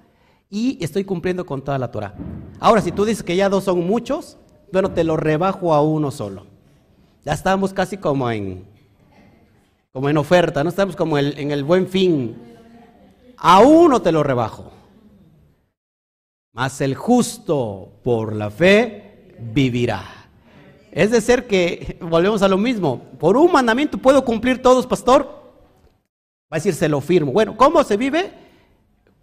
y 0.54 0.78
estoy 0.84 1.04
cumpliendo 1.04 1.48
con 1.48 1.64
toda 1.64 1.80
la 1.80 1.90
Torah. 1.90 2.14
Ahora, 2.60 2.80
si 2.80 2.92
tú 2.92 3.06
dices 3.06 3.24
que 3.24 3.36
ya 3.36 3.50
dos 3.50 3.64
son 3.64 3.88
muchos, 3.88 4.38
bueno, 4.72 4.92
te 4.92 5.04
lo 5.04 5.18
rebajo 5.18 5.74
a 5.74 5.82
uno 5.82 6.12
solo. 6.12 6.46
Ya 7.26 7.34
estamos 7.34 7.74
casi 7.74 7.98
como 7.98 8.30
en, 8.30 8.64
como 9.92 10.10
en 10.10 10.18
oferta, 10.18 10.64
no 10.64 10.70
estamos 10.70 10.96
como 10.96 11.18
en 11.18 11.50
el 11.50 11.64
buen 11.64 11.88
fin. 11.88 12.36
A 13.38 13.62
uno 13.62 14.04
te 14.04 14.12
lo 14.12 14.22
rebajo. 14.22 14.72
Mas 16.52 16.82
el 16.82 16.94
justo 16.94 17.90
por 18.04 18.36
la 18.36 18.52
fe 18.52 19.36
vivirá. 19.40 20.23
Es 20.94 21.10
de 21.10 21.22
ser 21.22 21.48
que, 21.48 21.98
volvemos 22.02 22.44
a 22.44 22.48
lo 22.48 22.56
mismo, 22.56 23.02
por 23.18 23.36
un 23.36 23.52
mandamiento 23.52 23.98
puedo 23.98 24.24
cumplir 24.24 24.62
todos, 24.62 24.86
pastor. 24.86 25.24
Va 25.24 26.52
a 26.52 26.56
decir, 26.58 26.76
se 26.76 26.88
lo 26.88 27.02
firmo. 27.02 27.32
Bueno, 27.32 27.58
¿cómo 27.58 27.84
se 27.84 27.98
vive? 27.98 28.32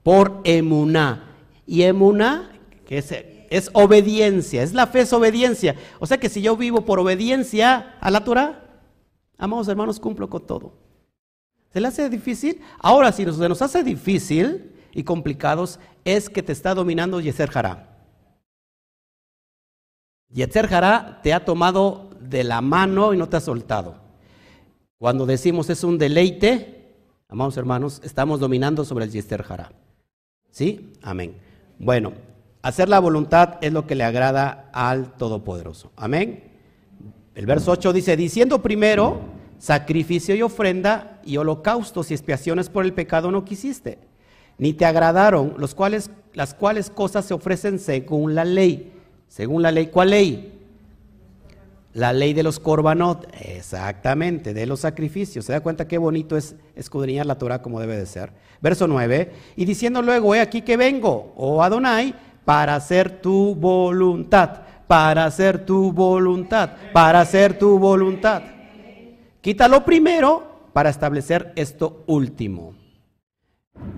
Por 0.02 0.40
emuná. 0.42 1.32
Y 1.66 1.82
emuná, 1.82 2.50
que 2.84 2.98
es, 2.98 3.14
es 3.50 3.70
obediencia, 3.72 4.64
es 4.64 4.74
la 4.74 4.88
fe, 4.88 5.02
es 5.02 5.12
obediencia. 5.12 5.76
O 6.00 6.06
sea 6.06 6.18
que 6.18 6.28
si 6.28 6.42
yo 6.42 6.56
vivo 6.56 6.84
por 6.84 6.98
obediencia 6.98 7.94
a 8.00 8.10
la 8.10 8.24
Torah, 8.24 8.64
amados 9.38 9.68
hermanos, 9.68 10.00
cumplo 10.00 10.28
con 10.28 10.44
todo. 10.44 10.72
¿Se 11.72 11.80
le 11.80 11.86
hace 11.86 12.10
difícil? 12.10 12.60
Ahora, 12.80 13.12
si 13.12 13.24
se 13.24 13.48
nos 13.48 13.62
hace 13.62 13.84
difícil 13.84 14.72
y 14.92 15.04
complicados, 15.04 15.78
es 16.04 16.28
que 16.28 16.42
te 16.42 16.50
está 16.50 16.74
dominando 16.74 17.20
Yeser 17.20 17.48
Hará. 17.54 17.89
Yetzer 20.32 20.72
Hará 20.72 21.20
te 21.22 21.32
ha 21.32 21.44
tomado 21.44 22.10
de 22.20 22.44
la 22.44 22.60
mano 22.60 23.12
y 23.12 23.16
no 23.16 23.28
te 23.28 23.36
ha 23.36 23.40
soltado. 23.40 23.96
Cuando 24.98 25.26
decimos 25.26 25.70
es 25.70 25.82
un 25.82 25.98
deleite, 25.98 26.94
amados 27.28 27.56
hermanos, 27.56 28.00
estamos 28.04 28.38
dominando 28.38 28.84
sobre 28.84 29.06
el 29.06 29.10
Yetzer 29.10 29.44
Hará. 29.48 29.72
¿Sí? 30.50 30.92
Amén. 31.02 31.34
Bueno, 31.78 32.12
hacer 32.62 32.88
la 32.88 33.00
voluntad 33.00 33.58
es 33.60 33.72
lo 33.72 33.86
que 33.86 33.94
le 33.94 34.04
agrada 34.04 34.70
al 34.72 35.16
Todopoderoso. 35.16 35.90
Amén. 35.96 36.44
El 37.34 37.46
verso 37.46 37.72
8 37.72 37.92
dice, 37.92 38.16
diciendo 38.16 38.62
primero, 38.62 39.20
sacrificio 39.58 40.34
y 40.34 40.42
ofrenda 40.42 41.20
y 41.24 41.38
holocaustos 41.38 42.10
y 42.10 42.14
expiaciones 42.14 42.68
por 42.68 42.84
el 42.84 42.92
pecado 42.92 43.30
no 43.30 43.44
quisiste, 43.44 43.98
ni 44.58 44.74
te 44.74 44.84
agradaron, 44.84 45.54
los 45.56 45.74
cuales, 45.74 46.10
las 46.34 46.54
cuales 46.54 46.90
cosas 46.90 47.24
se 47.24 47.34
ofrecen 47.34 47.78
según 47.78 48.34
la 48.34 48.44
ley 48.44 48.99
según 49.30 49.62
la 49.62 49.70
ley, 49.70 49.86
¿cuál 49.86 50.10
ley? 50.10 50.58
La 51.92 52.12
ley 52.12 52.34
de 52.34 52.42
los 52.42 52.58
corbanot, 52.58 53.28
exactamente, 53.40 54.52
de 54.52 54.66
los 54.66 54.80
sacrificios. 54.80 55.44
¿Se 55.44 55.52
da 55.52 55.60
cuenta 55.60 55.86
qué 55.86 55.98
bonito 55.98 56.36
es 56.36 56.56
escudriñar 56.74 57.26
la 57.26 57.38
Torah 57.38 57.62
como 57.62 57.78
debe 57.78 57.96
de 57.96 58.06
ser? 58.06 58.32
Verso 58.60 58.88
9, 58.88 59.32
y 59.54 59.64
diciendo 59.64 60.02
luego, 60.02 60.34
he 60.34 60.40
aquí 60.40 60.62
que 60.62 60.76
vengo, 60.76 61.32
oh 61.36 61.62
Adonai, 61.62 62.12
para 62.44 62.74
hacer 62.74 63.22
tu 63.22 63.54
voluntad, 63.54 64.62
para 64.88 65.26
hacer 65.26 65.64
tu 65.64 65.92
voluntad, 65.92 66.70
para 66.92 67.20
hacer 67.20 67.56
tu 67.56 67.78
voluntad. 67.78 68.42
Quítalo 69.40 69.84
primero 69.84 70.68
para 70.72 70.90
establecer 70.90 71.52
esto 71.54 72.02
último. 72.08 72.74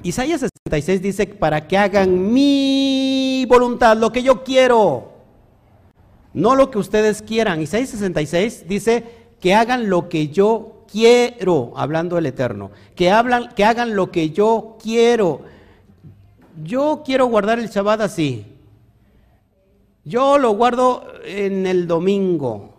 Isaías 0.03 0.41
66 0.41 1.01
dice, 1.01 1.27
para 1.27 1.67
que 1.67 1.79
hagan 1.79 2.33
mi 2.33 3.47
voluntad, 3.49 3.97
lo 3.97 4.13
que 4.13 4.23
yo 4.23 4.45
quiero 4.45 5.12
no 6.35 6.55
lo 6.55 6.71
que 6.71 6.79
ustedes 6.79 7.23
quieran. 7.23 7.61
Isaías 7.61 7.91
66 7.91 8.65
dice 8.69 9.05
que 9.41 9.55
hagan 9.55 9.91
lo 9.91 10.09
que 10.09 10.29
yo 10.29 10.85
quiero, 10.91 11.73
hablando 11.77 12.17
del 12.17 12.27
Eterno, 12.27 12.71
que, 12.95 13.11
hablan, 13.11 13.49
que 13.55 13.65
hagan 13.65 13.97
lo 13.97 14.11
que 14.11 14.31
yo 14.31 14.77
quiero. 14.81 15.41
Yo 16.63 17.03
quiero 17.05 17.27
guardar 17.27 17.59
el 17.59 17.69
Shabbat 17.69 18.03
así. 18.03 18.47
Yo 20.05 20.39
lo 20.39 20.53
guardo 20.53 21.05
en 21.25 21.67
el 21.67 21.87
domingo. 21.87 22.75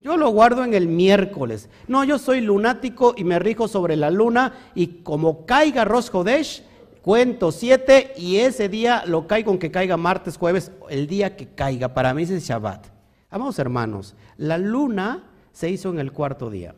Yo 0.00 0.16
lo 0.16 0.28
guardo 0.30 0.62
en 0.62 0.74
el 0.74 0.86
miércoles. 0.86 1.68
No, 1.88 2.04
yo 2.04 2.18
soy 2.18 2.40
lunático 2.40 3.14
y 3.16 3.24
me 3.24 3.40
rijo 3.40 3.66
sobre 3.66 3.96
la 3.96 4.10
luna 4.10 4.54
y 4.74 5.02
como 5.02 5.46
caiga 5.46 5.84
Rosh 5.84 6.10
Hodesh, 6.12 6.62
cuento 7.02 7.50
siete 7.50 8.12
y 8.16 8.36
ese 8.36 8.68
día 8.68 9.02
lo 9.06 9.26
caigo 9.26 9.50
aunque 9.50 9.72
caiga 9.72 9.96
martes, 9.96 10.36
jueves, 10.36 10.70
el 10.88 11.08
día 11.08 11.34
que 11.34 11.48
caiga. 11.48 11.92
Para 11.92 12.14
mí 12.14 12.22
es 12.22 12.30
el 12.30 12.40
Shabbat. 12.40 12.95
Vamos 13.30 13.58
hermanos, 13.58 14.14
la 14.36 14.56
luna 14.56 15.24
se 15.52 15.70
hizo 15.70 15.90
en 15.90 15.98
el 15.98 16.12
cuarto 16.12 16.50
día 16.50 16.74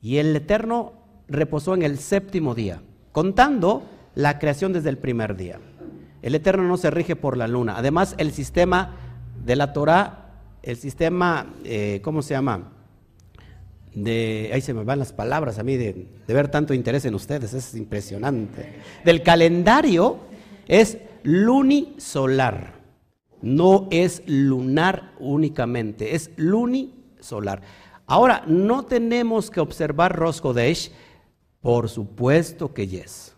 y 0.00 0.18
el 0.18 0.34
Eterno 0.34 0.92
reposó 1.28 1.74
en 1.74 1.82
el 1.82 1.98
séptimo 1.98 2.54
día, 2.54 2.82
contando 3.12 3.84
la 4.14 4.38
creación 4.38 4.72
desde 4.72 4.90
el 4.90 4.98
primer 4.98 5.36
día. 5.36 5.58
El 6.20 6.34
Eterno 6.34 6.64
no 6.64 6.76
se 6.76 6.90
rige 6.90 7.16
por 7.16 7.36
la 7.36 7.48
luna. 7.48 7.76
Además, 7.76 8.14
el 8.18 8.32
sistema 8.32 8.96
de 9.44 9.56
la 9.56 9.72
Torah, 9.72 10.40
el 10.62 10.76
sistema, 10.76 11.54
eh, 11.64 12.00
¿cómo 12.02 12.22
se 12.22 12.34
llama? 12.34 12.72
De, 13.94 14.50
ahí 14.52 14.60
se 14.60 14.74
me 14.74 14.84
van 14.84 14.98
las 14.98 15.12
palabras 15.12 15.58
a 15.58 15.62
mí 15.62 15.76
de 15.76 16.08
ver 16.26 16.48
tanto 16.48 16.74
interés 16.74 17.04
en 17.04 17.14
ustedes, 17.14 17.54
es 17.54 17.74
impresionante. 17.74 18.80
Del 19.04 19.22
calendario 19.22 20.18
es 20.66 20.98
lunisolar 21.22 22.81
no 23.42 23.88
es 23.90 24.22
lunar 24.26 25.12
únicamente, 25.18 26.14
es 26.14 26.30
lunisolar. 26.36 27.62
Ahora, 28.06 28.44
no 28.46 28.84
tenemos 28.84 29.50
que 29.50 29.60
observar 29.60 30.16
Rosh 30.16 30.40
por 31.60 31.88
supuesto 31.88 32.74
que 32.74 32.86
yes. 32.86 33.36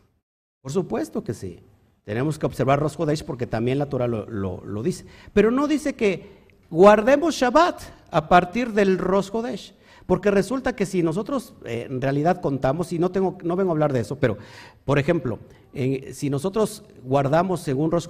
Por 0.61 0.73
supuesto 0.73 1.23
que 1.23 1.35
sí. 1.35 1.61
Tenemos 2.05 2.39
que 2.39 2.47
observar 2.47 2.81
Rosh 2.81 3.23
porque 3.25 3.47
también 3.47 3.79
la 3.79 3.87
Torah 3.87 4.07
lo, 4.09 4.83
dice. 4.83 5.07
Pero 5.33 5.51
no 5.51 5.69
dice 5.69 5.95
que 5.95 6.45
guardemos 6.71 7.35
Shabbat 7.35 7.81
a 8.11 8.29
partir 8.29 8.73
del 8.73 8.99
Rosh 8.99 9.31
Porque 10.07 10.31
resulta 10.31 10.75
que 10.75 10.87
si 10.87 11.03
nosotros 11.03 11.55
eh, 11.65 11.87
en 11.89 12.01
realidad 12.01 12.41
contamos, 12.41 12.93
y 12.93 12.99
no, 12.99 13.11
tengo, 13.11 13.39
no 13.43 13.57
vengo 13.57 13.71
a 13.71 13.75
hablar 13.75 13.93
de 13.93 14.01
eso, 14.01 14.17
pero 14.17 14.39
por 14.85 14.99
ejemplo, 14.99 15.39
si 16.13 16.31
nosotros 16.31 16.83
guardamos 17.05 17.61
según 17.61 17.91
Rosh 17.91 18.07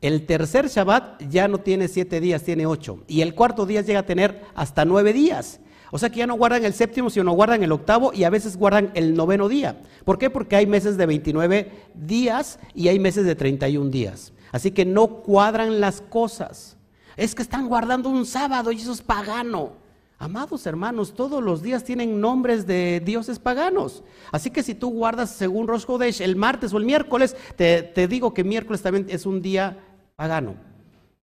el 0.00 0.26
tercer 0.26 0.68
Shabbat 0.68 1.22
ya 1.28 1.48
no 1.48 1.58
tiene 1.58 1.88
siete 1.88 2.20
días, 2.20 2.42
tiene 2.42 2.66
ocho. 2.66 3.02
Y 3.06 3.22
el 3.22 3.34
cuarto 3.34 3.66
día 3.66 3.80
llega 3.80 4.00
a 4.00 4.06
tener 4.06 4.42
hasta 4.54 4.84
nueve 4.84 5.12
días. 5.12 5.60
O 5.90 5.98
sea 5.98 6.10
que 6.10 6.18
ya 6.18 6.26
no 6.26 6.34
guardan 6.34 6.64
el 6.64 6.74
séptimo, 6.74 7.10
sino 7.10 7.32
guardan 7.32 7.62
el 7.62 7.72
octavo 7.72 8.12
y 8.12 8.24
a 8.24 8.30
veces 8.30 8.56
guardan 8.56 8.90
el 8.94 9.14
noveno 9.14 9.48
día. 9.48 9.80
¿Por 10.04 10.18
qué? 10.18 10.30
Porque 10.30 10.56
hay 10.56 10.66
meses 10.66 10.96
de 10.96 11.06
29 11.06 11.70
días 11.94 12.58
y 12.74 12.88
hay 12.88 12.98
meses 12.98 13.24
de 13.24 13.34
31 13.34 13.90
días. 13.90 14.32
Así 14.52 14.72
que 14.72 14.84
no 14.84 15.08
cuadran 15.22 15.80
las 15.80 16.00
cosas. 16.00 16.76
Es 17.16 17.34
que 17.34 17.42
están 17.42 17.68
guardando 17.68 18.08
un 18.08 18.26
sábado 18.26 18.72
y 18.72 18.76
eso 18.76 18.92
es 18.92 19.00
pagano. 19.00 19.72
Amados 20.18 20.66
hermanos, 20.66 21.12
todos 21.14 21.42
los 21.42 21.62
días 21.62 21.84
tienen 21.84 22.20
nombres 22.20 22.66
de 22.66 23.02
dioses 23.04 23.38
paganos. 23.38 24.02
Así 24.32 24.50
que 24.50 24.62
si 24.62 24.74
tú 24.74 24.90
guardas 24.90 25.30
según 25.30 25.68
Rosh 25.68 25.84
Hodesh 25.86 26.22
el 26.22 26.36
martes 26.36 26.72
o 26.72 26.78
el 26.78 26.86
miércoles, 26.86 27.36
te, 27.54 27.82
te 27.82 28.08
digo 28.08 28.32
que 28.32 28.42
miércoles 28.42 28.80
también 28.80 29.06
es 29.10 29.26
un 29.26 29.42
día 29.42 29.78
pagano. 30.16 30.54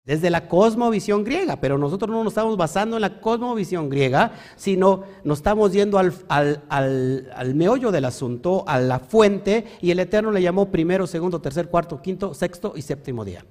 Desde 0.03 0.31
la 0.31 0.49
cosmovisión 0.49 1.25
griega, 1.25 1.61
pero 1.61 1.77
nosotros 1.77 2.11
no 2.11 2.25
nos 2.25 2.33
estamos 2.33 2.57
basando 2.57 2.97
en 2.97 3.03
la 3.03 3.21
cosmovisión 3.21 3.91
griega, 3.91 4.33
sino 4.57 5.05
nos 5.25 5.39
estamos 5.39 5.73
yendo 5.73 5.99
al, 5.99 6.15
al, 6.29 7.55
meollo 7.55 7.93
del 7.93 8.07
asunto, 8.07 8.65
a 8.67 8.81
la 8.81 8.99
fuente, 8.99 9.67
y 9.83 9.91
el 9.91 10.01
Eterno 10.01 10.33
le 10.33 10.41
llamó 10.41 10.71
primero, 10.71 11.07
segundo, 11.07 11.41
tercer, 11.43 11.69
cuarto, 11.69 12.01
quinto, 12.01 12.33
sexto 12.33 12.73
y 12.75 12.83
séptimo 12.83 13.27
día. 13.27 13.45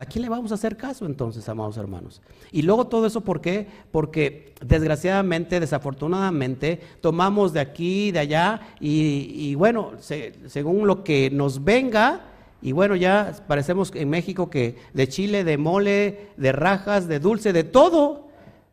¿A 0.00 0.06
quién 0.06 0.22
le 0.22 0.28
vamos 0.28 0.50
a 0.50 0.56
hacer 0.56 0.76
caso 0.76 1.06
entonces, 1.06 1.48
amados 1.48 1.76
hermanos? 1.76 2.20
Y 2.50 2.62
luego 2.62 2.88
todo 2.88 3.06
eso, 3.06 3.20
¿por 3.20 3.40
qué? 3.40 3.68
Porque 3.92 4.52
desgraciadamente, 4.60 5.60
desafortunadamente, 5.60 6.80
tomamos 7.00 7.52
de 7.52 7.60
aquí, 7.60 8.10
de 8.10 8.18
allá, 8.18 8.60
y, 8.80 9.54
bueno, 9.54 9.92
según 10.00 10.88
lo 10.88 11.04
que 11.04 11.30
nos 11.30 11.62
venga, 11.62 12.22
y 12.60 12.72
bueno, 12.72 12.96
ya 12.96 13.36
parecemos 13.46 13.92
en 13.94 14.10
México 14.10 14.50
que 14.50 14.76
de 14.94 15.08
chile, 15.08 15.44
de 15.44 15.58
mole, 15.58 16.30
de 16.36 16.50
rajas, 16.50 17.06
de 17.06 17.20
dulce, 17.20 17.52
de 17.52 17.62
todo. 17.62 18.28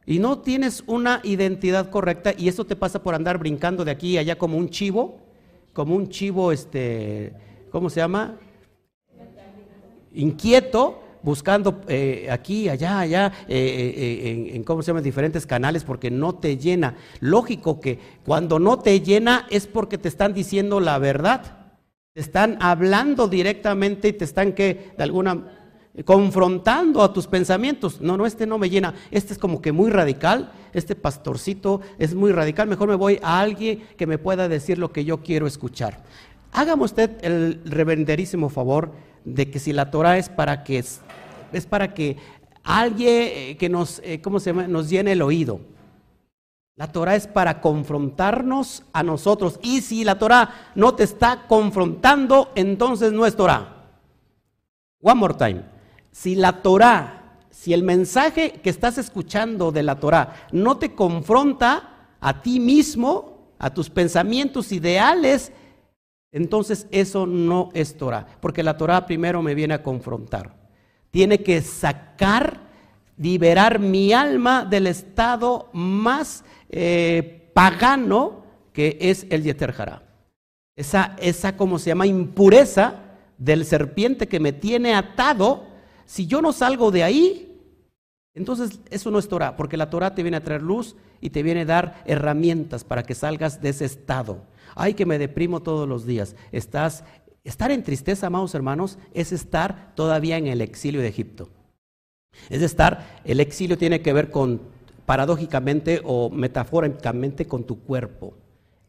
Y 0.07 0.17
no 0.17 0.39
tienes 0.39 0.83
una 0.87 1.21
identidad 1.23 1.91
correcta 1.91 2.33
y 2.35 2.47
eso 2.47 2.65
te 2.65 2.75
pasa 2.75 3.03
por 3.03 3.13
andar 3.13 3.37
brincando 3.37 3.85
de 3.85 3.91
aquí 3.91 4.13
y 4.13 4.17
allá 4.17 4.37
como 4.37 4.57
un 4.57 4.69
chivo, 4.69 5.19
como 5.73 5.95
un 5.95 6.09
chivo, 6.09 6.51
este, 6.51 7.33
¿cómo 7.69 7.89
se 7.89 7.99
llama? 7.99 8.39
Inquieto, 10.13 11.01
buscando 11.23 11.81
eh, 11.87 12.27
aquí, 12.31 12.69
allá, 12.69 12.99
allá, 12.99 13.31
eh, 13.47 13.93
eh, 13.95 14.55
en, 14.55 14.63
¿cómo 14.63 14.81
se 14.81 14.87
llama? 14.87 15.01
diferentes 15.01 15.45
canales 15.45 15.83
porque 15.83 16.11
no 16.11 16.35
te 16.35 16.57
llena. 16.57 16.95
Lógico 17.19 17.79
que 17.79 17.99
cuando 18.25 18.59
no 18.59 18.79
te 18.79 19.01
llena 19.01 19.47
es 19.49 19.67
porque 19.67 19.97
te 19.97 20.07
están 20.07 20.33
diciendo 20.33 20.79
la 20.79 20.97
verdad. 20.97 21.57
Te 22.13 22.21
están 22.21 22.57
hablando 22.59 23.27
directamente 23.27 24.09
y 24.09 24.13
te 24.13 24.25
están 24.25 24.53
que 24.53 24.91
de 24.97 25.03
alguna 25.03 25.57
confrontando 26.05 27.03
a 27.03 27.13
tus 27.13 27.27
pensamientos. 27.27 28.01
No, 28.01 28.17
no, 28.17 28.25
este 28.25 28.45
no 28.45 28.57
me 28.57 28.69
llena. 28.69 28.93
Este 29.11 29.33
es 29.33 29.39
como 29.39 29.61
que 29.61 29.71
muy 29.71 29.89
radical. 29.89 30.51
Este 30.73 30.95
pastorcito 30.95 31.81
es 31.99 32.15
muy 32.15 32.31
radical. 32.31 32.67
Mejor 32.67 32.89
me 32.89 32.95
voy 32.95 33.19
a 33.21 33.39
alguien 33.39 33.83
que 33.97 34.07
me 34.07 34.17
pueda 34.17 34.47
decir 34.47 34.77
lo 34.77 34.91
que 34.91 35.05
yo 35.05 35.21
quiero 35.21 35.47
escuchar. 35.47 36.03
Hágame 36.53 36.83
usted 36.83 37.11
el 37.21 37.61
reverenderísimo 37.65 38.49
favor 38.49 38.91
de 39.25 39.49
que 39.49 39.59
si 39.59 39.73
la 39.73 39.91
Torah 39.91 40.17
es 40.17 40.29
para 40.29 40.63
que 40.63 40.79
es, 40.79 41.01
para 41.69 41.93
que 41.93 42.17
alguien 42.63 43.57
que 43.57 43.69
nos, 43.69 43.99
eh, 44.03 44.21
¿cómo 44.21 44.39
se 44.39 44.51
llama? 44.51 44.67
nos 44.67 44.89
llene 44.89 45.13
el 45.13 45.21
oído. 45.21 45.59
La 46.75 46.91
Torah 46.91 47.15
es 47.15 47.27
para 47.27 47.61
confrontarnos 47.61 48.83
a 48.93 49.03
nosotros. 49.03 49.59
Y 49.61 49.81
si 49.81 50.03
la 50.03 50.17
Torah 50.17 50.71
no 50.73 50.95
te 50.95 51.03
está 51.03 51.45
confrontando, 51.47 52.51
entonces 52.55 53.11
no 53.11 53.25
es 53.25 53.35
Torah. 53.35 53.87
One 55.01 55.19
more 55.19 55.33
time. 55.33 55.63
Si 56.11 56.35
la 56.35 56.61
Torah 56.61 57.21
si 57.51 57.73
el 57.73 57.83
mensaje 57.83 58.53
que 58.63 58.71
estás 58.71 58.97
escuchando 58.97 59.71
de 59.71 59.83
la 59.83 59.99
Torah 59.99 60.47
no 60.51 60.77
te 60.77 60.95
confronta 60.95 62.07
a 62.19 62.41
ti 62.41 62.59
mismo, 62.59 63.51
a 63.59 63.71
tus 63.71 63.89
pensamientos 63.89 64.71
ideales, 64.71 65.51
entonces 66.31 66.87
eso 66.91 67.25
no 67.25 67.69
es 67.73 67.97
Torah, 67.97 68.25
porque 68.39 68.63
la 68.63 68.77
Torah 68.77 69.05
primero 69.05 69.41
me 69.41 69.55
viene 69.55 69.73
a 69.73 69.83
confrontar. 69.83 70.55
Tiene 71.11 71.43
que 71.43 71.61
sacar, 71.61 72.61
liberar 73.17 73.79
mi 73.79 74.13
alma 74.13 74.65
del 74.65 74.87
estado 74.87 75.69
más 75.73 76.43
eh, 76.69 77.49
pagano 77.53 78.41
que 78.73 78.97
es 79.01 79.27
el 79.29 79.43
Yeter 79.43 79.73
Esa, 80.75 81.15
esa, 81.19 81.57
como 81.57 81.77
se 81.77 81.89
llama, 81.89 82.07
impureza 82.07 82.95
del 83.37 83.65
serpiente 83.65 84.27
que 84.27 84.39
me 84.39 84.53
tiene 84.53 84.93
atado. 84.93 85.65
Si 86.05 86.25
yo 86.27 86.41
no 86.41 86.53
salgo 86.53 86.91
de 86.91 87.03
ahí, 87.03 87.59
entonces 88.33 88.79
eso 88.89 89.11
no 89.11 89.19
es 89.19 89.27
Torah, 89.27 89.57
porque 89.57 89.77
la 89.77 89.89
Torah 89.89 90.15
te 90.15 90.23
viene 90.23 90.37
a 90.37 90.43
traer 90.43 90.61
luz 90.61 90.95
y 91.19 91.31
te 91.31 91.43
viene 91.43 91.61
a 91.61 91.65
dar 91.65 92.03
herramientas 92.05 92.83
para 92.83 93.03
que 93.03 93.13
salgas 93.13 93.61
de 93.61 93.69
ese 93.69 93.85
estado. 93.85 94.43
Ay, 94.75 94.93
que 94.93 95.05
me 95.05 95.19
deprimo 95.19 95.61
todos 95.61 95.87
los 95.87 96.05
días. 96.05 96.35
Estás, 96.51 97.03
estar 97.43 97.71
en 97.71 97.83
tristeza, 97.83 98.27
amados 98.27 98.55
hermanos, 98.55 98.97
es 99.13 99.31
estar 99.31 99.93
todavía 99.95 100.37
en 100.37 100.47
el 100.47 100.61
exilio 100.61 101.01
de 101.01 101.07
Egipto. 101.07 101.49
Es 102.49 102.61
estar, 102.61 103.21
el 103.23 103.39
exilio 103.39 103.77
tiene 103.77 104.01
que 104.01 104.13
ver 104.13 104.31
con, 104.31 104.61
paradójicamente 105.05 106.01
o 106.03 106.29
metafóricamente, 106.29 107.45
con 107.45 107.65
tu 107.65 107.81
cuerpo. 107.81 108.33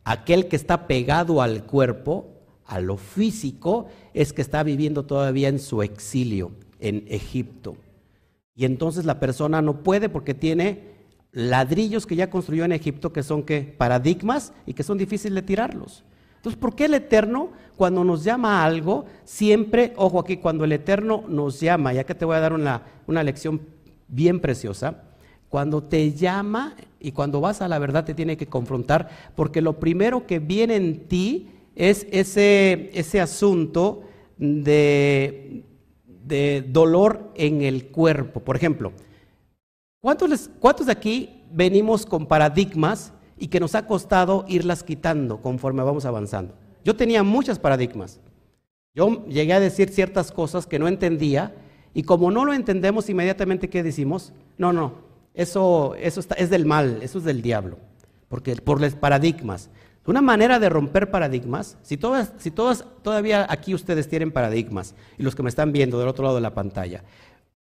Aquel 0.05 0.49
que 0.49 0.57
está 0.57 0.87
pegado 0.87 1.43
al 1.43 1.65
cuerpo, 1.65 2.29
a 2.65 2.81
lo 2.81 2.97
físico, 2.97 3.87
es 4.15 4.33
que 4.33 4.43
está 4.43 4.63
viviendo 4.63 5.05
todavía 5.05 5.49
en 5.49 5.59
su 5.59 5.83
exilio, 5.83 6.53
en 6.81 7.05
Egipto. 7.09 7.77
Y 8.55 8.65
entonces 8.65 9.05
la 9.05 9.19
persona 9.21 9.63
no 9.63 9.83
puede 9.83 10.09
porque 10.09 10.35
tiene 10.35 10.92
ladrillos 11.33 12.07
que 12.07 12.17
ya 12.17 12.31
construyó 12.31 12.65
en 12.65 12.73
Egipto 12.73 13.13
que 13.13 13.23
son 13.23 13.43
¿qué? 13.43 13.63
paradigmas 13.63 14.53
y 14.67 14.75
que 14.75 14.83
son 14.83 14.99
difíciles 14.99 15.35
de 15.35 15.43
tirarlos. 15.43 16.05
Entonces, 16.37 16.61
¿por 16.61 16.75
qué 16.75 16.87
el 16.87 16.95
Eterno 16.95 17.51
cuando 17.77 18.05
nos 18.05 18.25
llama 18.25 18.61
a 18.61 18.65
algo, 18.65 19.07
siempre, 19.25 19.93
ojo 19.97 20.21
aquí, 20.21 20.37
cuando 20.37 20.65
el 20.65 20.73
Eterno 20.73 21.25
nos 21.29 21.61
llama, 21.61 21.93
ya 21.93 22.05
que 22.05 22.15
te 22.15 22.25
voy 22.25 22.37
a 22.37 22.41
dar 22.41 22.53
una, 22.53 22.83
una 23.07 23.23
lección 23.23 23.61
bien 24.09 24.41
preciosa, 24.41 25.03
cuando 25.49 25.83
te 25.83 26.13
llama 26.13 26.77
y 26.99 27.13
cuando 27.13 27.41
vas 27.41 27.63
a 27.63 27.69
la 27.69 27.79
verdad 27.79 28.05
te 28.05 28.15
tiene 28.15 28.37
que 28.37 28.47
confrontar, 28.47 29.09
porque 29.35 29.61
lo 29.61 29.79
primero 29.79 30.27
que 30.27 30.39
viene 30.39 30.77
en 30.77 31.09
ti 31.09 31.51
es 31.77 32.07
ese, 32.11 32.91
ese 32.93 33.21
asunto 33.21 34.03
de, 34.39 35.65
de 36.25 36.65
dolor 36.69 37.33
en 37.35 37.63
el 37.63 37.87
cuerpo. 37.87 38.41
Por 38.41 38.57
ejemplo, 38.57 38.93
¿cuántos, 40.03 40.51
¿cuántos 40.61 40.87
de 40.87 40.93
aquí 40.93 41.43
venimos 41.51 42.05
con 42.05 42.27
paradigmas 42.27 43.13
y 43.39 43.49
que 43.49 43.61
nos 43.61 43.75
ha 43.75 43.87
costado 43.87 44.45
irlas 44.49 44.83
quitando 44.83 45.41
conforme 45.41 45.83
vamos 45.83 46.05
avanzando? 46.05 46.55
Yo 46.85 46.95
tenía 46.95 47.23
muchas 47.23 47.59
paradigmas. 47.59 48.21
Yo 48.95 49.25
llegué 49.27 49.55
a 49.55 49.61
decir 49.61 49.89
ciertas 49.89 50.31
cosas 50.31 50.67
que 50.67 50.79
no 50.79 50.89
entendía 50.89 51.55
y 51.95 52.03
como 52.03 52.31
no 52.31 52.45
lo 52.45 52.53
entendemos 52.53 53.09
inmediatamente, 53.09 53.71
¿qué 53.71 53.83
decimos? 53.83 54.33
No, 54.59 54.73
no, 54.73 54.95
eso, 55.35 55.95
eso 55.95 56.21
es 56.37 56.51
del 56.51 56.67
mal, 56.67 56.99
eso 57.03 57.19
es 57.19 57.25
del 57.25 57.41
diablo, 57.41 57.79
porque 58.29 58.57
por 58.57 58.81
los 58.81 58.95
paradigmas. 58.95 59.71
Una 60.05 60.21
manera 60.21 60.59
de 60.59 60.69
romper 60.69 61.13
paradigmas, 61.13 61.79
si, 61.83 61.97
todas, 61.97 62.33
si 62.39 62.51
todas, 62.51 62.85
todavía 63.03 63.47
aquí 63.49 63.73
ustedes 63.73 64.09
tienen 64.09 64.33
paradigmas 64.33 64.97
y 65.17 65.23
los 65.23 65.37
que 65.37 65.45
me 65.45 65.49
están 65.49 65.71
viendo 65.71 65.99
del 66.01 66.09
otro 66.09 66.25
lado 66.25 66.35
de 66.35 66.41
la 66.41 66.55
pantalla, 66.55 67.05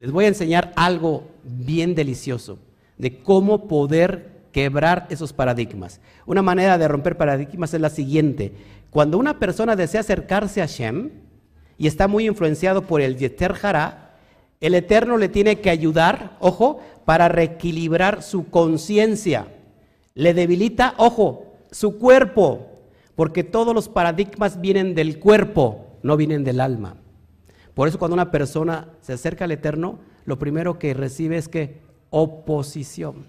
les 0.00 0.12
voy 0.12 0.26
a 0.26 0.28
enseñar 0.28 0.72
algo 0.76 1.24
bien 1.42 1.94
delicioso 1.94 2.58
de 2.98 3.20
cómo 3.22 3.66
poder 3.66 4.38
quebrar 4.52 5.06
esos 5.10 5.32
paradigmas. 5.32 6.00
Una 6.26 6.42
manera 6.42 6.78
de 6.78 6.88
romper 6.88 7.16
paradigmas 7.16 7.74
es 7.74 7.80
la 7.80 7.90
siguiente. 7.90 8.52
Cuando 8.90 9.18
una 9.18 9.38
persona 9.38 9.76
desea 9.76 10.00
acercarse 10.00 10.62
a 10.62 10.66
Shem 10.66 11.10
y 11.76 11.86
está 11.86 12.08
muy 12.08 12.26
influenciado 12.26 12.82
por 12.82 13.00
el 13.00 13.16
Yeter 13.16 13.54
Hará, 13.60 14.16
el 14.60 14.74
Eterno 14.74 15.16
le 15.16 15.28
tiene 15.28 15.60
que 15.60 15.70
ayudar, 15.70 16.36
ojo, 16.40 16.80
para 17.04 17.28
reequilibrar 17.28 18.22
su 18.22 18.50
conciencia. 18.50 19.48
Le 20.14 20.34
debilita, 20.34 20.94
ojo, 20.96 21.54
su 21.70 21.98
cuerpo, 21.98 22.66
porque 23.14 23.44
todos 23.44 23.74
los 23.74 23.88
paradigmas 23.88 24.60
vienen 24.60 24.94
del 24.94 25.18
cuerpo, 25.20 25.98
no 26.02 26.16
vienen 26.16 26.42
del 26.42 26.60
alma. 26.60 26.96
Por 27.78 27.86
eso 27.86 28.00
cuando 28.00 28.16
una 28.16 28.32
persona 28.32 28.88
se 29.02 29.12
acerca 29.12 29.44
al 29.44 29.52
Eterno, 29.52 30.00
lo 30.24 30.36
primero 30.36 30.80
que 30.80 30.94
recibe 30.94 31.36
es 31.36 31.46
que 31.46 31.78
oposición. 32.10 33.26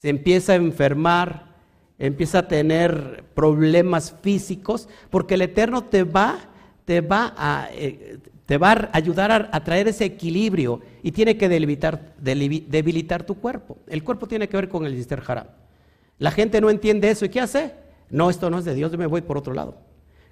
Se 0.00 0.08
empieza 0.08 0.52
a 0.52 0.56
enfermar, 0.56 1.54
empieza 1.98 2.38
a 2.38 2.48
tener 2.48 3.26
problemas 3.34 4.16
físicos, 4.22 4.88
porque 5.10 5.34
el 5.34 5.42
Eterno 5.42 5.84
te 5.84 6.04
va, 6.04 6.38
te 6.86 7.02
va 7.02 7.34
a, 7.36 7.68
eh, 7.72 8.16
te 8.46 8.56
va 8.56 8.72
a 8.72 8.90
ayudar 8.94 9.50
a, 9.52 9.62
traer 9.62 9.88
ese 9.88 10.06
equilibrio 10.06 10.80
y 11.02 11.12
tiene 11.12 11.36
que 11.36 11.50
debilitar, 11.50 12.14
debilitar, 12.16 13.24
tu 13.24 13.34
cuerpo. 13.34 13.76
El 13.88 14.02
cuerpo 14.04 14.26
tiene 14.26 14.48
que 14.48 14.56
ver 14.56 14.70
con 14.70 14.86
el 14.86 14.96
Yister 14.96 15.22
Haram. 15.26 15.48
La 16.16 16.30
gente 16.30 16.62
no 16.62 16.70
entiende 16.70 17.10
eso 17.10 17.26
y 17.26 17.28
¿qué 17.28 17.42
hace? 17.42 17.74
No, 18.08 18.30
esto 18.30 18.48
no 18.48 18.58
es 18.58 18.64
de 18.64 18.74
Dios, 18.74 18.90
yo 18.90 18.96
me 18.96 19.04
voy 19.04 19.20
por 19.20 19.36
otro 19.36 19.52
lado. 19.52 19.76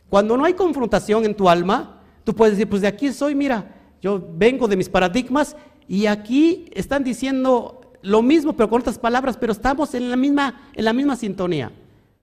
Cuando 0.09 0.38
no 0.38 0.47
hay 0.47 0.55
confrontación 0.55 1.26
en 1.26 1.34
tu 1.34 1.51
alma, 1.51 1.95
tú 2.27 2.35
puedes 2.35 2.55
decir, 2.55 2.68
pues 2.68 2.83
de 2.83 2.89
aquí 2.89 3.12
soy, 3.12 3.37
mira, 3.37 3.72
yo 4.03 4.20
vengo 4.35 4.66
de 4.66 4.77
mis 4.77 4.89
paradigmas 4.89 5.57
y 5.87 6.07
aquí 6.07 6.68
están 6.74 7.05
diciendo 7.05 7.93
lo 8.03 8.20
mismo, 8.20 8.55
pero 8.55 8.68
con 8.68 8.81
otras 8.81 8.99
palabras, 8.99 9.37
pero 9.37 9.53
estamos 9.53 9.95
en 9.95 10.11
la 10.11 10.16
misma, 10.16 10.68
en 10.74 10.85
la 10.85 10.93
misma 10.93 11.14
sintonía. 11.14 11.70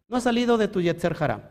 No 0.10 0.18
ha 0.18 0.22
salido 0.22 0.58
de 0.58 0.68
tu 0.68 0.82
Yetzer 0.82 1.16
Haram. 1.18 1.42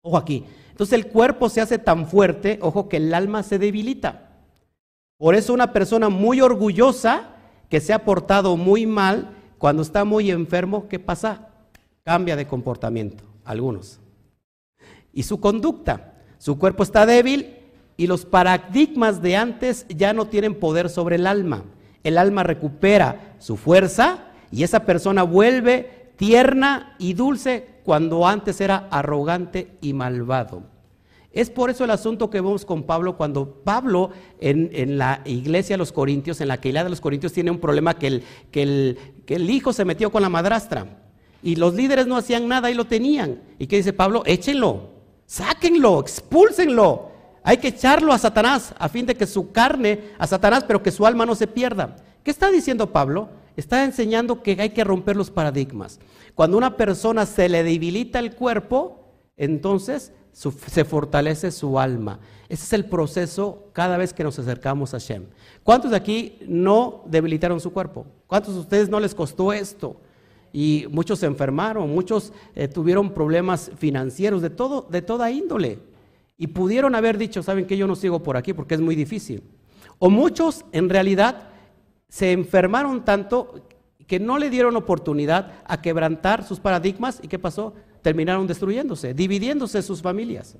Ojo 0.00 0.16
aquí. 0.16 0.44
Entonces 0.70 0.92
el 0.92 1.08
cuerpo 1.08 1.48
se 1.48 1.60
hace 1.60 1.76
tan 1.76 2.06
fuerte, 2.06 2.60
ojo, 2.62 2.88
que 2.88 2.98
el 2.98 3.12
alma 3.12 3.42
se 3.42 3.58
debilita. 3.58 4.30
Por 5.18 5.34
eso 5.34 5.52
una 5.52 5.72
persona 5.72 6.08
muy 6.08 6.40
orgullosa, 6.40 7.30
que 7.68 7.80
se 7.80 7.92
ha 7.92 8.04
portado 8.04 8.56
muy 8.56 8.86
mal, 8.86 9.34
cuando 9.58 9.82
está 9.82 10.04
muy 10.04 10.30
enfermo, 10.30 10.86
¿qué 10.86 11.00
pasa? 11.00 11.48
Cambia 12.04 12.36
de 12.36 12.46
comportamiento, 12.46 13.24
algunos. 13.44 13.98
Y 15.12 15.24
su 15.24 15.40
conducta, 15.40 16.14
su 16.38 16.58
cuerpo 16.58 16.84
está 16.84 17.06
débil 17.06 17.58
y 17.96 18.06
los 18.06 18.24
paradigmas 18.24 19.22
de 19.22 19.36
antes 19.36 19.86
ya 19.88 20.12
no 20.12 20.26
tienen 20.26 20.54
poder 20.54 20.88
sobre 20.88 21.16
el 21.16 21.26
alma. 21.26 21.64
El 22.04 22.18
alma 22.18 22.42
recupera 22.42 23.36
su 23.38 23.56
fuerza 23.56 24.24
y 24.50 24.62
esa 24.62 24.84
persona 24.84 25.22
vuelve 25.22 26.12
tierna 26.16 26.94
y 26.98 27.14
dulce 27.14 27.80
cuando 27.84 28.26
antes 28.26 28.60
era 28.60 28.88
arrogante 28.90 29.76
y 29.80 29.92
malvado. 29.92 30.64
Es 31.32 31.48
por 31.48 31.70
eso 31.70 31.84
el 31.84 31.90
asunto 31.90 32.28
que 32.28 32.40
vemos 32.40 32.66
con 32.66 32.82
Pablo 32.82 33.16
cuando 33.16 33.62
Pablo 33.64 34.10
en, 34.38 34.98
la 34.98 35.22
iglesia 35.24 35.74
de 35.74 35.78
los 35.78 35.90
Corintios, 35.90 36.40
en 36.40 36.48
la 36.48 36.56
iglesia 36.56 36.84
de 36.84 36.90
los 36.90 37.00
Corintios, 37.00 37.32
tiene 37.32 37.50
un 37.50 37.58
problema 37.58 37.94
que 37.94 38.06
el, 38.06 38.22
que, 38.50 38.62
el, 38.62 38.98
que 39.24 39.36
el 39.36 39.48
hijo 39.48 39.72
se 39.72 39.86
metió 39.86 40.12
con 40.12 40.20
la 40.20 40.28
madrastra 40.28 40.98
y 41.42 41.56
los 41.56 41.74
líderes 41.74 42.06
no 42.06 42.16
hacían 42.16 42.48
nada 42.48 42.70
y 42.70 42.74
lo 42.74 42.84
tenían. 42.84 43.40
¿Y 43.58 43.66
qué 43.66 43.76
dice 43.76 43.94
Pablo? 43.94 44.22
Échenlo, 44.26 44.90
sáquenlo, 45.26 46.00
expúlsenlo. 46.00 47.11
Hay 47.44 47.56
que 47.56 47.68
echarlo 47.68 48.12
a 48.12 48.18
Satanás 48.18 48.74
a 48.78 48.88
fin 48.88 49.06
de 49.06 49.16
que 49.16 49.26
su 49.26 49.50
carne, 49.50 50.12
a 50.18 50.26
Satanás, 50.26 50.64
pero 50.66 50.82
que 50.82 50.90
su 50.90 51.06
alma 51.06 51.26
no 51.26 51.34
se 51.34 51.46
pierda. 51.46 51.96
¿Qué 52.22 52.30
está 52.30 52.50
diciendo 52.50 52.92
Pablo? 52.92 53.28
Está 53.56 53.84
enseñando 53.84 54.42
que 54.42 54.56
hay 54.60 54.70
que 54.70 54.84
romper 54.84 55.16
los 55.16 55.30
paradigmas. 55.30 55.98
Cuando 56.34 56.56
una 56.56 56.76
persona 56.76 57.26
se 57.26 57.48
le 57.48 57.62
debilita 57.62 58.18
el 58.18 58.34
cuerpo, 58.34 59.00
entonces 59.36 60.12
se 60.32 60.84
fortalece 60.84 61.50
su 61.50 61.78
alma. 61.78 62.20
Ese 62.48 62.64
es 62.64 62.72
el 62.72 62.84
proceso 62.86 63.68
cada 63.72 63.96
vez 63.96 64.12
que 64.12 64.24
nos 64.24 64.38
acercamos 64.38 64.94
a 64.94 64.98
Shem. 64.98 65.26
¿Cuántos 65.62 65.90
de 65.90 65.96
aquí 65.96 66.38
no 66.46 67.02
debilitaron 67.06 67.60
su 67.60 67.72
cuerpo? 67.72 68.06
¿Cuántos 68.26 68.54
de 68.54 68.60
ustedes 68.60 68.88
no 68.88 69.00
les 69.00 69.14
costó 69.14 69.52
esto? 69.52 70.00
Y 70.52 70.86
muchos 70.90 71.18
se 71.18 71.26
enfermaron, 71.26 71.90
muchos 71.90 72.32
eh, 72.54 72.68
tuvieron 72.68 73.12
problemas 73.12 73.70
financieros 73.76 74.42
de, 74.42 74.50
todo, 74.50 74.86
de 74.90 75.02
toda 75.02 75.30
índole. 75.30 75.78
Y 76.42 76.48
pudieron 76.48 76.96
haber 76.96 77.18
dicho, 77.18 77.40
saben 77.40 77.66
que 77.66 77.76
yo 77.76 77.86
no 77.86 77.94
sigo 77.94 78.20
por 78.20 78.36
aquí 78.36 78.52
porque 78.52 78.74
es 78.74 78.80
muy 78.80 78.96
difícil. 78.96 79.44
O 80.00 80.10
muchos 80.10 80.64
en 80.72 80.88
realidad 80.88 81.50
se 82.08 82.32
enfermaron 82.32 83.04
tanto 83.04 83.68
que 84.08 84.18
no 84.18 84.38
le 84.38 84.50
dieron 84.50 84.74
oportunidad 84.74 85.52
a 85.64 85.80
quebrantar 85.80 86.42
sus 86.42 86.58
paradigmas 86.58 87.20
y 87.22 87.28
¿qué 87.28 87.38
pasó? 87.38 87.74
terminaron 88.02 88.48
destruyéndose, 88.48 89.14
dividiéndose 89.14 89.82
sus 89.82 90.02
familias. 90.02 90.56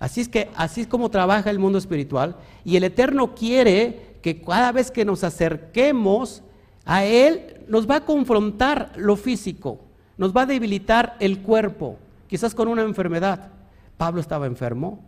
Así 0.00 0.20
es 0.20 0.28
que 0.28 0.50
así 0.56 0.80
es 0.80 0.88
como 0.88 1.08
trabaja 1.10 1.48
el 1.48 1.60
mundo 1.60 1.78
espiritual 1.78 2.34
y 2.64 2.74
el 2.74 2.82
Eterno 2.82 3.36
quiere 3.36 4.16
que 4.20 4.42
cada 4.42 4.72
vez 4.72 4.90
que 4.90 5.04
nos 5.04 5.22
acerquemos 5.22 6.42
a 6.84 7.04
Él 7.04 7.60
nos 7.68 7.88
va 7.88 7.98
a 7.98 8.04
confrontar 8.04 8.90
lo 8.96 9.14
físico, 9.14 9.78
nos 10.18 10.36
va 10.36 10.42
a 10.42 10.46
debilitar 10.46 11.14
el 11.20 11.38
cuerpo, 11.38 11.98
quizás 12.26 12.52
con 12.52 12.66
una 12.66 12.82
enfermedad. 12.82 13.53
Pablo 13.96 14.20
estaba 14.20 14.46
enfermo. 14.46 15.04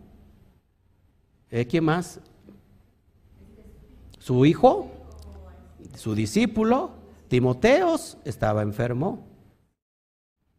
Eh, 1.49 1.65
¿Quién 1.65 1.85
más? 1.85 2.19
¿Su 4.19 4.45
hijo? 4.45 4.91
su 5.97 6.15
discípulo, 6.15 6.91
Timoteos, 7.27 8.17
estaba 8.23 8.61
enfermo. 8.61 9.27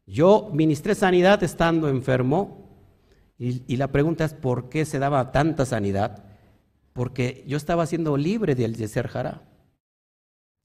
Yo 0.07 0.51
ministré 0.53 0.95
sanidad 0.95 1.43
estando 1.43 1.89
enfermo. 1.89 2.67
Y, 3.39 3.77
la 3.77 3.89
pregunta 3.89 4.25
es, 4.25 4.35
¿por 4.35 4.69
qué 4.69 4.85
se 4.85 4.99
daba 4.99 5.31
tanta 5.31 5.65
sanidad? 5.65 6.25
Porque 6.93 7.45
yo 7.47 7.57
estaba 7.57 7.87
siendo 7.87 8.17
libre 8.17 8.57
del 8.57 8.75
Yeser 8.77 9.07
Jara. 9.07 9.43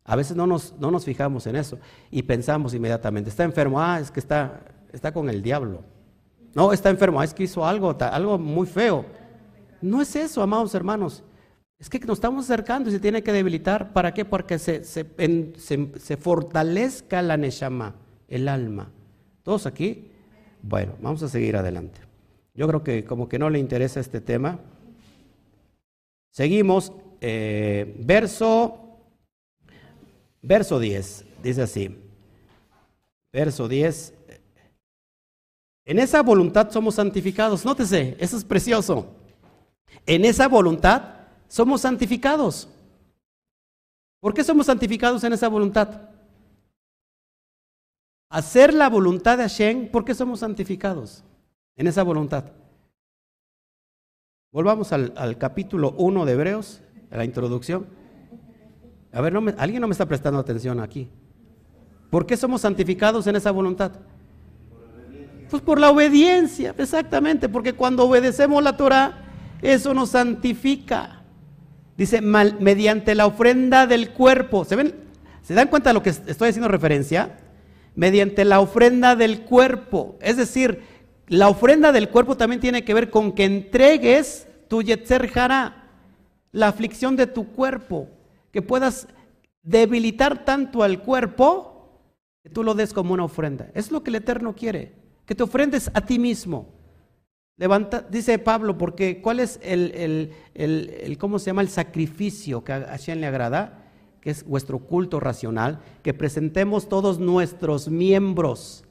A 0.06 0.16
veces 0.16 0.36
no 0.36 0.48
nos, 0.48 0.74
no 0.80 0.90
nos 0.90 1.06
fijamos 1.06 1.46
en 1.46 1.56
eso 1.56 1.78
y 2.10 2.24
pensamos 2.24 2.74
inmediatamente, 2.74 3.30
está 3.30 3.44
enfermo, 3.44 3.80
ah, 3.80 4.00
es 4.02 4.12
que 4.12 4.20
está, 4.20 4.66
está 4.92 5.14
con 5.14 5.30
el 5.30 5.44
diablo. 5.44 5.84
No, 6.54 6.72
está 6.72 6.90
enfermo, 6.90 7.20
ah, 7.20 7.24
es 7.24 7.34
que 7.34 7.44
hizo 7.44 7.66
algo, 7.66 7.96
algo 8.00 8.38
muy 8.38 8.68
feo. 8.68 9.06
No 9.82 10.02
es 10.02 10.16
eso, 10.16 10.42
amados 10.42 10.74
hermanos. 10.76 11.24
Es 11.80 11.90
que 11.90 12.00
nos 12.00 12.18
estamos 12.18 12.46
acercando 12.46 12.90
y 12.90 12.94
se 12.94 13.00
tiene 13.00 13.24
que 13.24 13.34
debilitar. 13.34 13.92
¿Para 13.92 14.14
qué? 14.14 14.24
Porque 14.24 14.60
se, 14.60 14.84
se, 14.84 15.06
se, 15.58 16.18
fortalezca 16.18 17.22
la 17.22 17.36
Neshama, 17.36 17.96
el 18.28 18.48
alma. 18.48 18.92
¿Todos 19.42 19.66
aquí? 19.66 20.12
Bueno, 20.62 20.94
vamos 21.02 21.24
a 21.24 21.28
seguir 21.28 21.58
adelante. 21.58 22.00
Yo 22.54 22.68
creo 22.68 22.84
que 22.84 23.04
como 23.04 23.28
que 23.28 23.40
no 23.40 23.50
le 23.50 23.60
interesa 23.60 24.00
este 24.00 24.22
tema. 24.22 24.60
Seguimos, 26.32 26.94
eh, 27.20 27.96
verso 28.00 28.84
Verso 30.46 30.78
10, 30.78 31.26
dice 31.42 31.62
así. 31.62 31.98
Verso 33.32 33.70
10. 33.70 34.14
En 35.86 36.00
esa 36.00 36.22
voluntad 36.22 36.72
somos 36.72 36.96
santificados. 36.96 37.66
Nótese, 37.66 38.16
eso 38.20 38.38
es 38.38 38.46
precioso. 38.46 39.08
En 40.06 40.26
esa 40.26 40.48
voluntad 40.48 41.04
somos 41.48 41.82
santificados. 41.82 42.70
¿Por 44.20 44.34
qué 44.34 44.44
somos 44.44 44.68
santificados 44.68 45.24
en 45.24 45.34
esa 45.34 45.50
voluntad? 45.50 46.10
Hacer 48.30 48.74
la 48.74 48.90
voluntad 48.90 49.38
de 49.38 49.44
Hashem, 49.44 49.92
¿por 49.92 50.06
qué 50.06 50.16
somos 50.16 50.40
santificados 50.40 51.24
en 51.76 51.88
esa 51.88 52.04
voluntad? 52.04 52.46
Volvamos 54.52 54.92
al, 54.94 55.14
al 55.18 55.38
capítulo 55.38 55.92
1 55.98 56.26
de 56.26 56.32
Hebreos, 56.32 56.82
a 57.12 57.18
la 57.18 57.26
introducción. 57.26 57.86
A 59.12 59.22
ver, 59.22 59.36
alguien 59.58 59.82
no 59.82 59.88
me 59.88 59.92
está 59.92 60.08
prestando 60.08 60.40
atención 60.40 60.80
aquí. 60.80 61.10
¿Por 62.10 62.26
qué 62.26 62.38
somos 62.38 62.62
santificados 62.62 63.28
en 63.28 63.36
esa 63.36 63.52
voluntad? 63.52 63.92
Pues 65.54 65.62
por 65.62 65.80
la 65.80 65.92
obediencia, 65.92 66.74
exactamente, 66.80 67.48
porque 67.48 67.74
cuando 67.74 68.06
obedecemos 68.06 68.64
la 68.64 68.76
Torah, 68.76 69.20
eso 69.62 69.94
nos 69.94 70.10
santifica. 70.10 71.22
Dice, 71.96 72.22
mediante 72.22 73.14
la 73.14 73.28
ofrenda 73.28 73.86
del 73.86 74.14
cuerpo. 74.14 74.66
¿Se 74.66 74.76
ven? 74.76 74.96
¿Se 75.44 75.54
dan 75.54 75.68
cuenta 75.68 75.92
de 75.92 75.94
lo 75.94 76.02
que 76.02 76.10
estoy 76.10 76.50
haciendo 76.50 76.70
referencia? 76.70 77.38
Mediante 77.94 78.46
la 78.46 78.62
ofrenda 78.62 79.16
del 79.16 79.42
cuerpo. 79.42 80.18
Es 80.22 80.38
decir, 80.38 80.82
la 81.28 81.50
ofrenda 81.50 81.92
del 81.92 82.10
cuerpo 82.10 82.36
también 82.36 82.60
tiene 82.60 82.84
que 82.84 82.96
ver 82.96 83.12
con 83.12 83.32
que 83.32 83.46
entregues 83.46 84.48
tu 84.70 84.82
yetzer 84.82 85.30
jara, 85.30 85.88
la 86.52 86.70
aflicción 86.70 87.16
de 87.16 87.28
tu 87.28 87.50
cuerpo 87.50 88.10
que 88.52 88.64
puedas 88.64 89.08
debilitar 89.62 90.46
tanto 90.46 90.82
al 90.82 91.04
cuerpo 91.04 92.02
que 92.42 92.50
tú 92.50 92.64
lo 92.64 92.74
des 92.74 92.92
como 92.92 93.14
una 93.14 93.26
ofrenda. 93.26 93.70
Es 93.76 93.92
lo 93.92 94.02
que 94.02 94.10
el 94.10 94.16
Eterno 94.16 94.56
quiere, 94.56 95.03
que 95.26 95.36
te 95.36 95.44
ofrendes 95.44 95.90
a 95.94 96.02
ti 96.02 96.20
mismo. 96.20 96.68
Levanta, 97.58 98.02
dice 98.02 98.40
Pablo, 98.40 98.78
porque 98.78 99.22
¿cuál 99.22 99.40
es 99.40 99.60
el, 99.64 100.32
el, 100.56 101.18
cómo 101.18 101.40
se 101.40 101.48
llama 101.48 101.62
el 101.62 101.70
sacrificio 101.70 102.64
que 102.64 102.74
a 102.74 102.82
Hashem 102.88 103.20
le 103.20 103.28
agrada? 103.28 103.84
Que 104.22 104.32
es 104.32 104.44
vuestro 104.44 104.80
culto 104.80 105.20
racional, 105.20 105.80
que 106.02 106.14
presentemos 106.14 106.90
todos 106.90 107.20
nuestros 107.20 107.90
miembros 107.90 108.84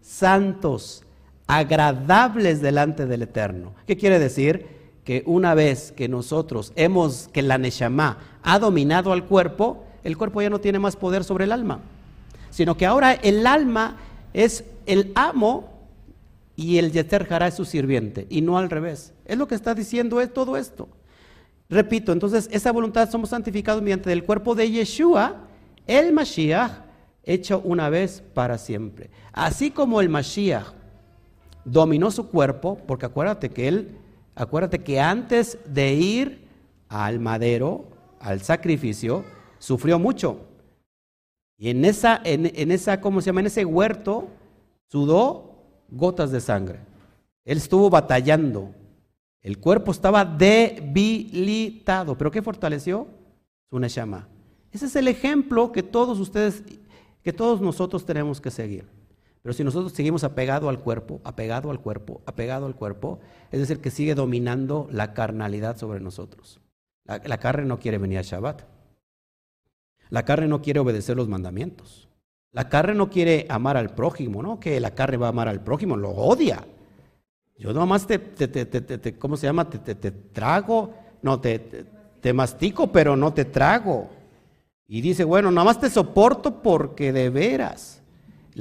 santos, 0.00 1.04
agradables 1.46 2.60
delante 2.60 3.06
del 3.06 3.22
Eterno. 3.22 3.74
¿Qué 3.86 3.96
quiere 3.96 4.18
decir? 4.18 4.80
que 5.04 5.22
una 5.26 5.54
vez 5.54 5.92
que 5.92 6.08
nosotros 6.08 6.72
hemos, 6.76 7.28
que 7.32 7.42
la 7.42 7.58
Neshama 7.58 8.18
ha 8.42 8.58
dominado 8.58 9.12
al 9.12 9.24
cuerpo, 9.24 9.84
el 10.04 10.16
cuerpo 10.16 10.42
ya 10.42 10.50
no 10.50 10.60
tiene 10.60 10.78
más 10.78 10.96
poder 10.96 11.24
sobre 11.24 11.44
el 11.44 11.52
alma, 11.52 11.80
sino 12.50 12.76
que 12.76 12.86
ahora 12.86 13.14
el 13.14 13.46
alma 13.46 13.96
es 14.32 14.64
el 14.86 15.12
amo 15.14 15.79
y 16.60 16.76
el 16.76 16.92
Yeter 16.92 17.26
Jara 17.26 17.46
es 17.46 17.54
su 17.54 17.64
sirviente, 17.64 18.26
y 18.28 18.42
no 18.42 18.58
al 18.58 18.68
revés. 18.68 19.14
Es 19.24 19.38
lo 19.38 19.48
que 19.48 19.54
está 19.54 19.74
diciendo 19.74 20.20
es 20.20 20.30
todo 20.30 20.58
esto. 20.58 20.88
Repito, 21.70 22.12
entonces 22.12 22.50
esa 22.52 22.70
voluntad 22.70 23.08
somos 23.08 23.30
santificados 23.30 23.80
mediante 23.80 24.12
el 24.12 24.24
cuerpo 24.24 24.54
de 24.54 24.70
Yeshua, 24.70 25.46
el 25.86 26.12
Mashiach, 26.12 26.82
hecho 27.24 27.62
una 27.64 27.88
vez 27.88 28.22
para 28.34 28.58
siempre. 28.58 29.08
Así 29.32 29.70
como 29.70 30.02
el 30.02 30.10
Mashiach 30.10 30.66
dominó 31.64 32.10
su 32.10 32.28
cuerpo, 32.28 32.78
porque 32.86 33.06
acuérdate 33.06 33.48
que 33.48 33.66
él 33.66 33.96
acuérdate 34.34 34.82
que 34.82 35.00
antes 35.00 35.56
de 35.64 35.94
ir 35.94 36.46
al 36.90 37.20
madero, 37.20 37.86
al 38.20 38.42
sacrificio, 38.42 39.24
sufrió 39.58 39.98
mucho. 39.98 40.40
Y 41.56 41.70
en 41.70 41.86
esa, 41.86 42.20
en, 42.22 42.70
esa, 42.70 43.00
¿cómo 43.00 43.22
se 43.22 43.26
llama? 43.26 43.40
En 43.40 43.46
ese 43.46 43.64
huerto 43.64 44.28
sudó 44.88 45.49
gotas 45.90 46.30
de 46.30 46.40
sangre. 46.40 46.80
Él 47.44 47.58
estuvo 47.58 47.90
batallando. 47.90 48.74
El 49.42 49.58
cuerpo 49.58 49.92
estaba 49.92 50.24
debilitado. 50.24 52.16
¿Pero 52.16 52.30
qué 52.30 52.42
fortaleció? 52.42 53.08
Su 53.68 53.78
neshama. 53.78 54.28
Ese 54.72 54.86
es 54.86 54.96
el 54.96 55.08
ejemplo 55.08 55.72
que 55.72 55.82
todos 55.82 56.18
ustedes, 56.20 56.62
que 57.22 57.32
todos 57.32 57.60
nosotros 57.60 58.04
tenemos 58.04 58.40
que 58.40 58.50
seguir. 58.50 58.86
Pero 59.42 59.52
si 59.54 59.64
nosotros 59.64 59.92
seguimos 59.92 60.22
apegado 60.22 60.68
al 60.68 60.80
cuerpo, 60.80 61.20
apegado 61.24 61.70
al 61.70 61.80
cuerpo, 61.80 62.20
apegado 62.26 62.66
al 62.66 62.74
cuerpo, 62.74 63.20
es 63.50 63.60
decir, 63.60 63.80
que 63.80 63.90
sigue 63.90 64.14
dominando 64.14 64.86
la 64.90 65.14
carnalidad 65.14 65.78
sobre 65.78 66.00
nosotros. 66.00 66.60
La, 67.04 67.38
carne 67.38 67.64
no 67.64 67.80
quiere 67.80 67.98
venir 67.98 68.18
a 68.18 68.22
Shabbat. 68.22 68.62
La 70.10 70.24
carne 70.24 70.46
no 70.46 70.60
quiere 70.62 70.78
obedecer 70.78 71.16
los 71.16 71.28
mandamientos. 71.28 72.09
La 72.52 72.68
carne 72.68 72.94
no 72.94 73.08
quiere 73.08 73.46
amar 73.48 73.76
al 73.76 73.94
prójimo, 73.94 74.42
¿no? 74.42 74.58
Que 74.58 74.80
la 74.80 74.94
carne 74.94 75.16
va 75.16 75.26
a 75.26 75.30
amar 75.30 75.48
al 75.48 75.62
prójimo, 75.62 75.96
lo 75.96 76.10
odia. 76.10 76.64
Yo 77.56 77.72
nomás 77.72 78.06
te, 78.06 78.18
te, 78.18 78.48
te, 78.48 78.64
te 78.64 79.18
¿cómo 79.18 79.36
se 79.36 79.46
llama? 79.46 79.68
Te, 79.68 79.94
trago, 79.94 80.94
no, 81.22 81.40
te, 81.40 82.32
mastico, 82.32 82.90
pero 82.90 83.16
no 83.16 83.32
te 83.32 83.44
trago. 83.44 84.08
Y 84.88 85.00
dice, 85.00 85.24
bueno, 85.24 85.50
nomás 85.50 85.78
te 85.78 85.90
soporto 85.90 86.62
porque 86.62 87.12
de 87.12 87.30
veras. 87.30 88.02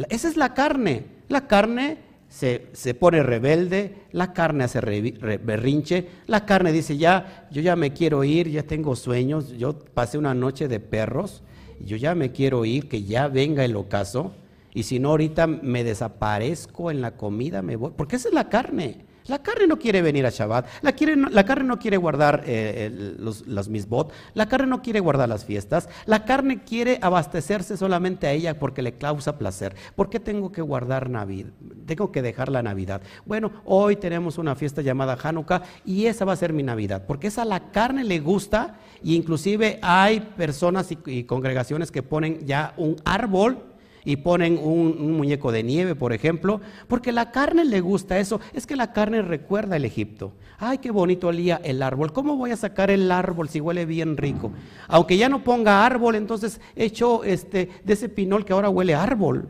Esa 0.10 0.28
es 0.28 0.38
la 0.38 0.54
carne. 0.54 1.06
La 1.30 1.48
carne 1.48 1.98
se, 2.30 2.94
pone 2.94 3.24
rebelde, 3.24 4.04
la 4.12 4.34
carne 4.34 4.66
hace 4.66 4.80
berrinche, 4.82 6.08
la 6.28 6.46
carne 6.46 6.72
dice, 6.72 6.98
ya, 6.98 7.48
yo 7.52 7.62
ya 7.62 7.76
me 7.76 7.92
quiero 7.92 8.24
ir, 8.24 8.50
ya 8.50 8.64
tengo 8.64 8.96
sueños, 8.96 9.52
yo 9.58 9.80
pasé 9.80 10.18
una 10.18 10.34
noche 10.36 10.68
de 10.68 10.80
perros, 10.80 11.42
yo 11.84 11.98
ya 11.98 12.16
me 12.16 12.32
quiero 12.32 12.66
ir, 12.66 12.88
que 12.88 13.04
ya 13.04 13.28
venga 13.28 13.66
el 13.66 13.76
ocaso, 13.76 14.34
y 14.74 14.84
si 14.84 15.00
no 15.00 15.10
ahorita 15.10 15.48
me 15.48 15.84
desaparezco 15.84 16.92
en 16.92 17.02
la 17.02 17.18
comida, 17.18 17.62
me 17.62 17.76
voy, 17.76 17.92
porque 17.96 18.16
esa 18.16 18.30
es 18.30 18.34
la 18.34 18.50
carne. 18.50 19.09
La 19.30 19.40
carne 19.40 19.68
no 19.68 19.78
quiere 19.78 20.02
venir 20.02 20.26
a 20.26 20.30
Shabbat, 20.30 20.68
la, 20.82 20.94
la 21.30 21.46
carne 21.46 21.66
no 21.66 21.78
quiere 21.78 21.98
guardar 21.98 22.44
eh, 22.46 23.16
los, 23.20 23.48
las 23.48 23.70
misbot, 23.70 24.12
la 24.34 24.48
carne 24.48 24.68
no 24.68 24.82
quiere 24.82 25.00
guardar 25.00 25.30
las 25.30 25.46
fiestas, 25.46 25.88
la 26.06 26.26
carne 26.26 26.64
quiere 26.64 26.98
abastecerse 27.02 27.78
solamente 27.78 28.26
a 28.26 28.32
ella 28.32 28.58
porque 28.58 28.82
le 28.82 28.98
causa 28.98 29.38
placer. 29.38 29.76
¿Por 29.96 30.10
qué 30.10 30.20
tengo 30.20 30.52
que 30.52 30.62
guardar 30.62 31.10
Navidad? 31.10 31.52
Tengo 31.86 32.12
que 32.12 32.22
dejar 32.24 32.50
la 32.50 32.64
Navidad. 32.64 33.02
Bueno, 33.26 33.52
hoy 33.66 33.96
tenemos 33.96 34.40
una 34.40 34.56
fiesta 34.56 34.82
llamada 34.82 35.18
Hanukkah 35.22 35.62
y 35.86 36.08
esa 36.08 36.26
va 36.26 36.34
a 36.34 36.36
ser 36.36 36.52
mi 36.52 36.64
Navidad, 36.64 37.06
porque 37.08 37.28
esa 37.28 37.46
la 37.46 37.72
carne 37.72 38.04
le 38.04 38.20
gusta 38.20 38.80
y 39.04 39.16
inclusive 39.16 39.80
hay 39.84 40.22
personas 40.22 40.90
y 41.06 41.24
congregaciones 41.24 41.92
que 41.92 42.02
ponen 42.04 42.46
ya 42.46 42.74
un 42.78 42.96
árbol 43.06 43.69
y 44.10 44.16
ponen 44.16 44.60
un, 44.60 45.12
muñeco 45.18 45.52
de 45.52 45.62
nieve, 45.62 45.94
por 45.94 46.14
ejemplo, 46.14 46.62
porque 46.88 47.12
la 47.12 47.30
carne 47.30 47.64
le 47.64 47.80
gusta 47.80 48.18
eso. 48.18 48.42
Es 48.54 48.66
que 48.66 48.76
la 48.76 48.92
carne 48.92 49.22
recuerda 49.22 49.76
el 49.76 49.86
Egipto. 49.86 50.32
Ay, 50.58 50.80
qué 50.80 50.90
bonito 50.90 51.28
olía 51.28 51.62
el 51.64 51.84
árbol. 51.84 52.12
¿Cómo 52.12 52.36
voy 52.36 52.50
a 52.50 52.58
sacar 52.58 52.90
el 52.90 53.12
árbol 53.12 53.50
si 53.50 53.62
huele 53.62 53.86
bien 53.86 54.18
rico? 54.18 54.52
Aunque 54.88 55.16
ya 55.16 55.30
no 55.30 55.44
ponga 55.44 55.86
árbol, 55.86 56.16
entonces 56.16 56.60
echo 56.76 57.24
este, 57.24 57.70
de 57.84 57.94
ese 57.94 58.10
pinol 58.10 58.46
que 58.46 58.54
ahora 58.54 58.72
huele 58.72 58.96
árbol, 58.96 59.48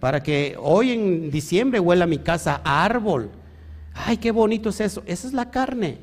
para 0.00 0.22
que 0.22 0.54
hoy 0.60 0.90
en 0.90 1.30
diciembre 1.30 1.80
huela 1.80 2.06
mi 2.06 2.18
casa 2.18 2.60
árbol. 2.62 3.30
Ay, 3.94 4.18
qué 4.18 4.32
bonito 4.32 4.68
es 4.68 4.82
eso. 4.82 5.02
Esa 5.06 5.26
es 5.26 5.32
la 5.32 5.50
carne. 5.50 5.96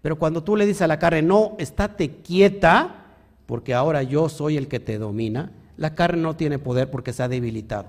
Pero 0.00 0.16
cuando 0.18 0.42
tú 0.42 0.56
le 0.56 0.64
dices 0.64 0.80
a 0.80 0.86
la 0.86 0.98
carne, 0.98 1.20
no, 1.20 1.56
estate 1.58 2.08
quieta, 2.22 3.04
porque 3.44 3.74
ahora 3.74 4.02
yo 4.02 4.30
soy 4.30 4.56
el 4.56 4.66
que 4.66 4.80
te 4.80 4.96
domina, 4.96 5.52
la 5.76 5.94
carne 5.94 6.22
no 6.22 6.36
tiene 6.36 6.58
poder 6.58 6.90
porque 6.90 7.12
se 7.12 7.22
ha 7.22 7.28
debilitado. 7.28 7.86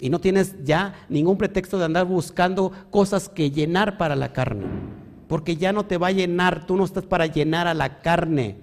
Y 0.00 0.10
no 0.10 0.20
tienes 0.20 0.54
ya 0.64 0.94
ningún 1.08 1.36
pretexto 1.36 1.78
de 1.78 1.84
andar 1.84 2.06
buscando 2.06 2.72
cosas 2.90 3.28
que 3.28 3.50
llenar 3.50 3.98
para 3.98 4.14
la 4.14 4.32
carne. 4.32 4.66
Porque 5.26 5.56
ya 5.56 5.72
no 5.72 5.86
te 5.86 5.98
va 5.98 6.08
a 6.08 6.12
llenar, 6.12 6.66
tú 6.66 6.76
no 6.76 6.84
estás 6.84 7.04
para 7.04 7.26
llenar 7.26 7.66
a 7.66 7.74
la 7.74 7.98
carne, 8.00 8.56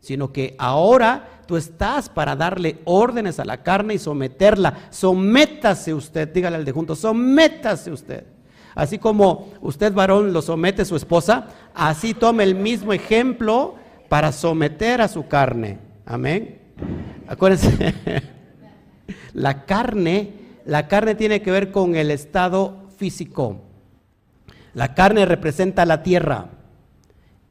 sino 0.00 0.32
que 0.32 0.54
ahora 0.58 1.42
tú 1.46 1.56
estás 1.56 2.08
para 2.08 2.36
darle 2.36 2.78
órdenes 2.84 3.40
a 3.40 3.44
la 3.44 3.62
carne 3.62 3.94
y 3.94 3.98
someterla. 3.98 4.88
Sométase 4.90 5.92
usted, 5.92 6.32
dígale 6.32 6.56
al 6.56 6.64
de 6.64 6.72
junto, 6.72 6.94
sométase 6.94 7.90
usted. 7.90 8.24
Así 8.74 8.98
como 8.98 9.52
usted 9.62 9.92
varón 9.92 10.32
lo 10.32 10.42
somete 10.42 10.82
a 10.82 10.84
su 10.84 10.96
esposa, 10.96 11.48
así 11.74 12.14
tome 12.14 12.44
el 12.44 12.54
mismo 12.54 12.92
ejemplo 12.92 13.74
para 14.08 14.32
someter 14.32 15.00
a 15.00 15.08
su 15.08 15.26
carne. 15.26 15.78
Amén. 16.04 16.65
Acuérdense, 17.28 17.94
la 19.34 19.64
carne, 19.64 20.32
la 20.64 20.88
carne 20.88 21.14
tiene 21.14 21.42
que 21.42 21.50
ver 21.50 21.72
con 21.72 21.96
el 21.96 22.10
estado 22.10 22.88
físico. 22.96 23.62
La 24.74 24.94
carne 24.94 25.24
representa 25.24 25.86
la 25.86 26.02
tierra 26.02 26.50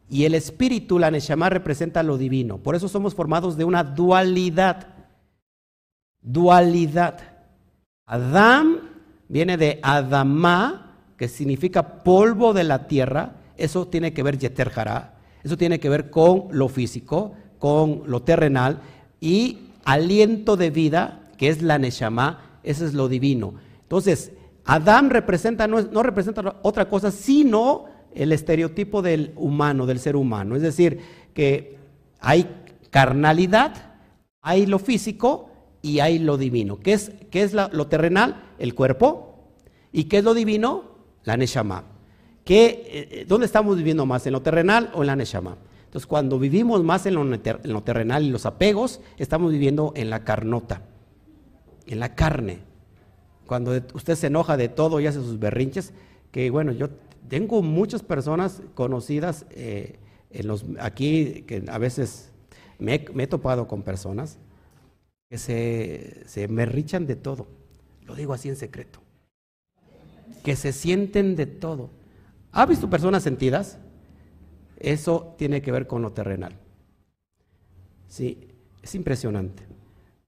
y 0.10 0.26
el 0.26 0.36
espíritu, 0.36 1.00
la 1.00 1.12
Neshama, 1.12 1.50
representa 1.50 2.04
lo 2.04 2.18
divino. 2.18 2.60
Por 2.60 2.76
eso 2.76 2.88
somos 2.88 3.16
formados 3.16 3.58
de 3.58 3.64
una 3.64 3.84
dualidad. 3.84 4.88
Dualidad. 6.22 7.20
Adam 8.06 8.78
viene 9.28 9.58
de 9.58 9.80
Adamá, 9.82 11.00
que 11.18 11.28
significa 11.28 12.04
polvo 12.04 12.54
de 12.54 12.64
la 12.64 12.88
tierra. 12.88 13.38
Eso 13.58 13.88
tiene 13.88 14.14
que 14.14 14.22
ver 14.22 14.38
Eso 14.38 15.58
tiene 15.58 15.80
que 15.80 15.90
ver 15.90 16.10
con 16.12 16.48
lo 16.52 16.70
físico, 16.70 17.34
con 17.58 18.04
lo 18.06 18.22
terrenal. 18.22 18.82
Y 19.20 19.60
aliento 19.84 20.58
de 20.58 20.70
vida, 20.70 21.24
que 21.38 21.50
es 21.50 21.62
la 21.62 21.78
Neshama, 21.78 22.60
eso 22.64 22.86
es 22.86 22.94
lo 22.94 23.08
divino. 23.08 23.56
Entonces, 23.84 24.32
Adán 24.66 25.10
representa, 25.10 25.68
no, 25.68 25.82
no 25.82 26.04
representa 26.04 26.60
otra 26.64 26.90
cosa, 26.90 27.12
sino 27.12 27.86
el 28.14 28.32
estereotipo 28.32 29.02
del 29.02 29.34
humano, 29.36 29.86
del 29.86 30.00
ser 30.00 30.16
humano. 30.16 30.56
Es 30.56 30.62
decir, 30.62 31.00
que 31.34 31.78
hay 32.20 32.48
carnalidad, 32.90 33.94
hay 34.42 34.66
lo 34.66 34.80
físico 34.80 35.52
y 35.82 36.00
hay 36.00 36.18
lo 36.18 36.38
divino. 36.38 36.80
¿Qué 36.80 36.94
es, 36.94 37.12
qué 37.30 37.44
es 37.44 37.54
lo 37.54 37.88
terrenal? 37.88 38.44
El 38.58 38.74
cuerpo. 38.74 39.52
¿Y 39.92 40.06
qué 40.06 40.18
es 40.18 40.24
lo 40.24 40.34
divino? 40.34 40.96
La 41.24 41.38
neshama. 41.38 41.84
¿Qué, 42.44 42.66
eh, 42.66 43.08
eh, 43.12 43.26
¿Dónde 43.28 43.46
estamos 43.46 43.78
viviendo 43.78 44.06
más? 44.06 44.26
¿En 44.26 44.34
lo 44.34 44.42
terrenal 44.42 44.92
o 44.94 45.02
en 45.02 45.08
la 45.08 45.16
neshama? 45.16 45.58
Entonces, 45.96 46.08
cuando 46.08 46.38
vivimos 46.40 46.84
más 46.84 47.06
en 47.06 47.14
lo, 47.14 47.22
en 47.22 47.72
lo 47.72 47.84
terrenal 47.84 48.22
y 48.22 48.30
los 48.30 48.46
apegos, 48.46 49.00
estamos 49.18 49.50
viviendo 49.50 49.94
en 49.96 50.10
la 50.10 50.26
carnota, 50.26 50.82
en 51.88 52.02
la 52.02 52.16
carne. 52.16 52.60
Cuando 53.48 53.72
usted 53.94 54.16
se 54.16 54.28
enoja 54.28 54.58
de 54.58 54.68
todo 54.68 55.00
y 55.00 55.08
hace 55.08 55.20
sus 55.20 55.40
berrinches, 55.40 55.94
que 56.34 56.50
bueno, 56.50 56.74
yo 56.74 56.90
tengo 57.30 57.62
muchas 57.62 58.04
personas 58.04 58.62
conocidas 58.74 59.46
eh, 59.52 59.98
aquí 60.82 61.46
que 61.48 61.64
a 61.66 61.78
veces 61.78 62.34
me, 62.78 62.96
he 62.96 63.28
topado 63.28 63.66
con 63.66 63.82
personas 63.82 64.38
que 65.30 65.38
se, 65.38 66.24
se 66.26 66.50
merrichan 66.50 67.08
de 67.08 67.16
todo. 67.16 67.48
Lo 68.04 68.16
digo 68.16 68.34
así 68.34 68.50
en 68.50 68.58
secreto. 68.58 69.00
Que 70.44 70.58
se 70.58 70.74
sienten 70.74 71.38
de 71.38 71.46
todo. 71.46 71.90
¿Ha 72.52 72.66
visto 72.66 72.90
personas 72.90 73.24
sentidas? 73.24 73.80
Eso 74.86 75.34
tiene 75.36 75.64
que 75.64 75.72
ver 75.72 75.88
con 75.88 76.04
lo 76.04 76.12
terrenal. 76.12 76.54
Sí, 78.08 78.50
es 78.84 78.94
impresionante. 78.94 79.64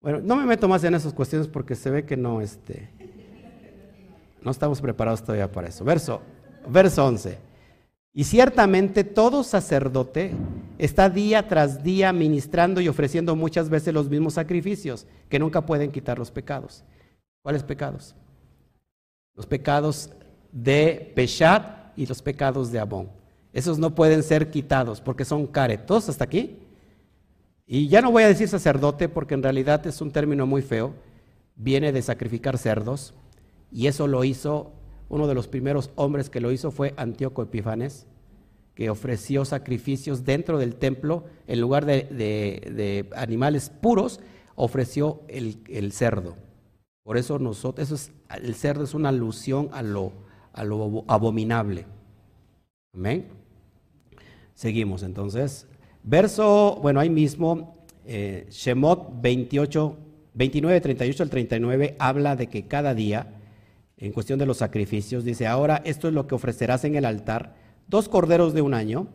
Bueno, 0.02 0.20
no 0.20 0.36
me 0.36 0.46
meto 0.46 0.68
más 0.68 0.84
en 0.84 0.96
esas 0.96 1.14
cuestiones 1.14 1.48
porque 1.48 1.76
se 1.76 1.92
ve 1.92 2.06
que 2.06 2.18
no, 2.18 2.42
este, 2.42 2.90
no 4.42 4.50
estamos 4.50 4.82
preparados 4.82 5.22
todavía 5.22 5.52
para 5.52 5.68
eso. 5.68 5.86
Verso 5.86 6.22
verso 6.68 7.06
11. 7.06 7.38
Y 8.14 8.24
ciertamente 8.24 9.04
todo 9.04 9.44
sacerdote 9.44 10.34
está 10.80 11.08
día 11.08 11.48
tras 11.48 11.84
día 11.84 12.12
ministrando 12.12 12.82
y 12.82 12.88
ofreciendo 12.88 13.36
muchas 13.36 13.70
veces 13.70 13.94
los 13.94 14.10
mismos 14.10 14.34
sacrificios 14.34 15.06
que 15.30 15.38
nunca 15.38 15.68
pueden 15.68 15.92
quitar 15.92 16.18
los 16.18 16.32
pecados. 16.32 16.84
¿Cuáles 17.44 17.62
pecados? 17.62 18.16
Los 19.36 19.46
pecados 19.46 20.10
de 20.52 21.12
Peshat 21.16 21.96
y 21.96 22.08
los 22.08 22.24
pecados 22.24 22.72
de 22.72 22.80
Abón. 22.80 23.17
Esos 23.58 23.80
no 23.80 23.96
pueden 23.96 24.22
ser 24.22 24.52
quitados 24.52 25.02
porque 25.02 25.26
son 25.26 25.48
care. 25.48 25.80
¿Todos 25.80 26.10
hasta 26.10 26.26
aquí? 26.26 26.60
Y 27.66 27.88
ya 27.88 28.04
no 28.04 28.12
voy 28.12 28.22
a 28.22 28.28
decir 28.28 28.48
sacerdote 28.48 29.10
porque 29.10 29.34
en 29.34 29.42
realidad 29.42 29.88
es 29.88 30.00
un 30.00 30.12
término 30.12 30.46
muy 30.46 30.62
feo. 30.62 30.94
Viene 31.56 31.92
de 31.92 32.04
sacrificar 32.04 32.60
cerdos 32.60 33.16
y 33.72 33.88
eso 33.88 34.06
lo 34.06 34.24
hizo 34.24 34.74
uno 35.10 35.26
de 35.26 35.34
los 35.34 35.48
primeros 35.48 35.90
hombres 35.96 36.30
que 36.30 36.40
lo 36.40 36.52
hizo 36.52 36.70
fue 36.70 36.94
Antíoco 36.98 37.42
Epifanes, 37.42 38.06
que 38.76 38.92
ofreció 38.92 39.44
sacrificios 39.44 40.24
dentro 40.24 40.60
del 40.60 40.76
templo, 40.76 41.24
en 41.48 41.60
lugar 41.60 41.88
de, 41.88 43.10
animales 43.16 43.72
puros, 43.72 44.20
ofreció 44.54 45.22
el, 45.30 45.92
cerdo. 45.94 46.36
Por 47.02 47.18
eso 47.18 47.40
nosotros, 47.40 47.92
eso 47.92 48.12
el 48.40 48.54
cerdo 48.54 48.84
es 48.84 48.94
una 48.94 49.10
alusión 49.10 49.70
a 49.72 49.82
lo, 49.82 50.12
a 50.54 50.64
lo 50.64 51.06
abominable. 51.08 51.88
Amén. 52.94 53.37
Seguimos 54.58 55.04
entonces. 55.04 55.68
Verso, 56.02 56.80
bueno, 56.82 57.00
ahí 57.00 57.12
mismo, 57.12 57.78
eh, 58.08 58.48
Shemot 58.50 59.22
28, 59.22 59.98
29, 60.34 60.82
38 60.82 61.22
al 61.22 61.30
39 61.30 61.96
habla 62.00 62.36
de 62.36 62.48
que 62.48 62.66
cada 62.66 62.96
día 62.96 63.36
en 63.98 64.12
cuestión 64.14 64.40
de 64.40 64.48
los 64.48 64.58
sacrificios, 64.58 65.24
dice, 65.24 65.46
ahora 65.46 65.84
esto 65.86 66.08
es 66.08 66.16
lo 66.16 66.26
que 66.26 66.34
ofrecerás 66.34 66.86
en 66.86 66.96
el 66.96 67.06
altar, 67.06 67.54
dos 67.88 68.10
corderos 68.10 68.56
de 68.56 68.64
un 68.64 68.74
año, 68.74 69.08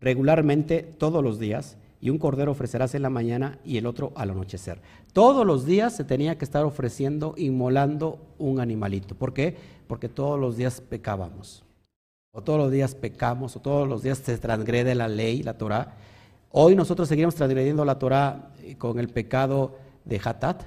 regularmente 0.00 0.82
todos 0.82 1.22
los 1.22 1.38
días, 1.38 1.76
y 2.00 2.08
un 2.08 2.16
cordero 2.16 2.52
ofrecerás 2.52 2.94
en 2.94 3.02
la 3.02 3.10
mañana 3.10 3.58
y 3.62 3.76
el 3.76 3.84
otro 3.84 4.12
al 4.16 4.30
anochecer. 4.30 4.80
Todos 5.12 5.46
los 5.46 5.66
días 5.66 5.94
se 5.94 6.04
tenía 6.04 6.38
que 6.38 6.46
estar 6.46 6.64
ofreciendo, 6.64 7.34
inmolando 7.36 8.34
un 8.38 8.60
animalito. 8.60 9.14
¿Por 9.14 9.34
qué? 9.34 9.54
Porque 9.86 10.08
todos 10.08 10.40
los 10.40 10.56
días 10.56 10.80
pecábamos. 10.80 11.65
O 12.36 12.42
todos 12.42 12.58
los 12.58 12.70
días 12.70 12.94
pecamos, 12.94 13.56
o 13.56 13.60
todos 13.60 13.88
los 13.88 14.02
días 14.02 14.18
se 14.18 14.36
transgrede 14.36 14.94
la 14.94 15.08
ley, 15.08 15.42
la 15.42 15.56
Torah. 15.56 15.94
Hoy 16.50 16.76
nosotros 16.76 17.08
seguimos 17.08 17.34
transgrediendo 17.34 17.82
la 17.82 17.98
Torah 17.98 18.52
con 18.76 18.98
el 18.98 19.08
pecado 19.08 19.78
de 20.04 20.20
Hatat, 20.22 20.64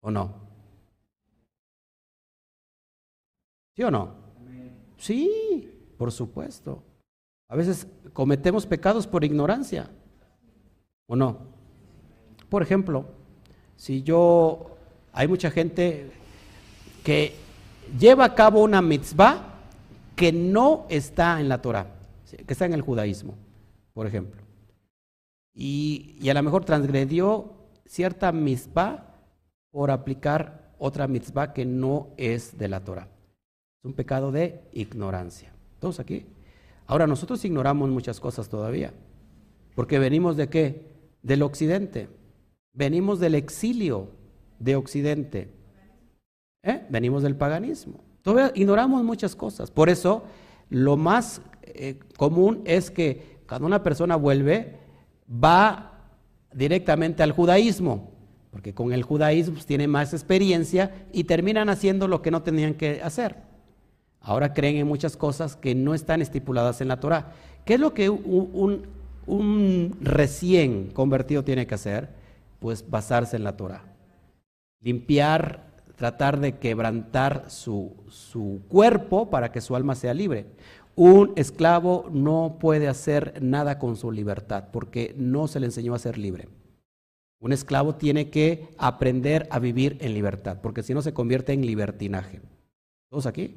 ¿o 0.00 0.10
no? 0.10 0.32
¿Sí 3.76 3.82
o 3.82 3.90
no? 3.90 4.14
Sí, 4.96 5.70
por 5.98 6.10
supuesto. 6.10 6.82
A 7.50 7.56
veces 7.56 7.86
cometemos 8.14 8.64
pecados 8.64 9.06
por 9.06 9.24
ignorancia, 9.24 9.90
¿o 11.06 11.14
no? 11.14 11.36
Por 12.48 12.62
ejemplo, 12.62 13.04
si 13.76 14.02
yo, 14.02 14.74
hay 15.12 15.28
mucha 15.28 15.50
gente 15.50 16.10
que 17.04 17.34
lleva 17.98 18.24
a 18.24 18.34
cabo 18.34 18.62
una 18.62 18.80
mitzvah 18.80 19.51
que 20.16 20.32
no 20.32 20.86
está 20.88 21.40
en 21.40 21.48
la 21.48 21.62
Torah, 21.62 21.86
que 22.46 22.52
está 22.52 22.66
en 22.66 22.74
el 22.74 22.82
judaísmo, 22.82 23.34
por 23.94 24.06
ejemplo. 24.06 24.42
Y, 25.54 26.28
a 26.28 26.34
lo 26.34 26.42
mejor 26.42 26.64
transgredió 26.64 27.52
cierta 27.86 28.32
mitzvah 28.32 29.16
por 29.70 29.90
aplicar 29.90 30.72
otra 30.78 31.06
mitzvah 31.06 31.52
que 31.52 31.64
no 31.64 32.08
es 32.16 32.58
de 32.58 32.68
la 32.68 32.80
Torah. 32.80 33.08
Es 33.78 33.84
un 33.84 33.92
pecado 33.92 34.32
de 34.32 34.60
ignorancia. 34.72 35.52
¿Todos 35.78 36.00
aquí? 36.00 36.26
Ahora, 36.86 37.06
nosotros 37.06 37.44
ignoramos 37.44 37.90
muchas 37.90 38.20
cosas 38.20 38.48
todavía. 38.48 38.92
Porque 39.74 39.98
venimos 39.98 40.36
de 40.36 40.48
qué? 40.48 40.86
Del 41.22 41.42
occidente. 41.42 42.08
Venimos 42.72 43.20
del 43.20 43.34
exilio 43.34 44.08
de 44.58 44.76
occidente. 44.76 45.48
¿Eh? 46.62 46.86
Venimos 46.90 47.22
del 47.22 47.36
paganismo. 47.36 48.00
Todavía 48.22 48.52
ignoramos 48.54 49.02
muchas 49.04 49.36
cosas. 49.36 49.70
Por 49.70 49.88
eso, 49.88 50.24
lo 50.70 50.96
más 50.96 51.42
eh, 51.62 51.98
común 52.16 52.62
es 52.64 52.90
que 52.90 53.40
cuando 53.48 53.66
una 53.66 53.82
persona 53.82 54.16
vuelve, 54.16 54.76
va 55.28 55.92
directamente 56.52 57.22
al 57.22 57.32
judaísmo. 57.32 58.10
Porque 58.50 58.74
con 58.74 58.92
el 58.92 59.02
judaísmo 59.02 59.54
pues, 59.54 59.66
tiene 59.66 59.88
más 59.88 60.12
experiencia 60.12 61.06
y 61.12 61.24
terminan 61.24 61.68
haciendo 61.68 62.06
lo 62.06 62.20
que 62.20 62.30
no 62.30 62.42
tenían 62.42 62.74
que 62.74 63.00
hacer. 63.02 63.36
Ahora 64.20 64.52
creen 64.52 64.76
en 64.76 64.86
muchas 64.86 65.16
cosas 65.16 65.56
que 65.56 65.74
no 65.74 65.94
están 65.94 66.22
estipuladas 66.22 66.80
en 66.80 66.88
la 66.88 67.00
Torah. 67.00 67.32
¿Qué 67.64 67.74
es 67.74 67.80
lo 67.80 67.94
que 67.94 68.10
un, 68.10 68.86
recién 70.00 70.90
convertido 70.92 71.42
tiene 71.44 71.66
que 71.66 71.74
hacer? 71.74 72.10
Pues 72.60 72.88
basarse 72.88 73.36
en 73.36 73.44
la 73.44 73.56
Torah. 73.56 73.84
Limpiar, 74.80 75.71
tratar 76.02 76.40
de 76.40 76.58
quebrantar 76.58 77.44
su, 77.46 77.94
su 78.08 78.62
cuerpo 78.66 79.30
para 79.30 79.52
que 79.52 79.60
su 79.60 79.76
alma 79.76 79.94
sea 79.94 80.12
libre. 80.12 80.46
Un 80.96 81.32
esclavo 81.36 82.08
no 82.10 82.56
puede 82.58 82.88
hacer 82.88 83.40
nada 83.40 83.78
con 83.78 83.94
su 83.94 84.10
libertad 84.10 84.64
porque 84.72 85.14
no 85.16 85.46
se 85.46 85.60
le 85.60 85.66
enseñó 85.66 85.94
a 85.94 86.00
ser 86.00 86.18
libre. 86.18 86.48
Un 87.38 87.52
esclavo 87.52 87.94
tiene 87.94 88.30
que 88.30 88.68
aprender 88.78 89.46
a 89.52 89.60
vivir 89.60 89.96
en 90.00 90.12
libertad, 90.12 90.58
porque 90.60 90.82
si 90.82 90.92
no 90.92 91.02
se 91.02 91.14
convierte 91.14 91.52
en 91.52 91.64
libertinaje. 91.64 92.40
¿Todos 93.08 93.26
aquí? 93.26 93.54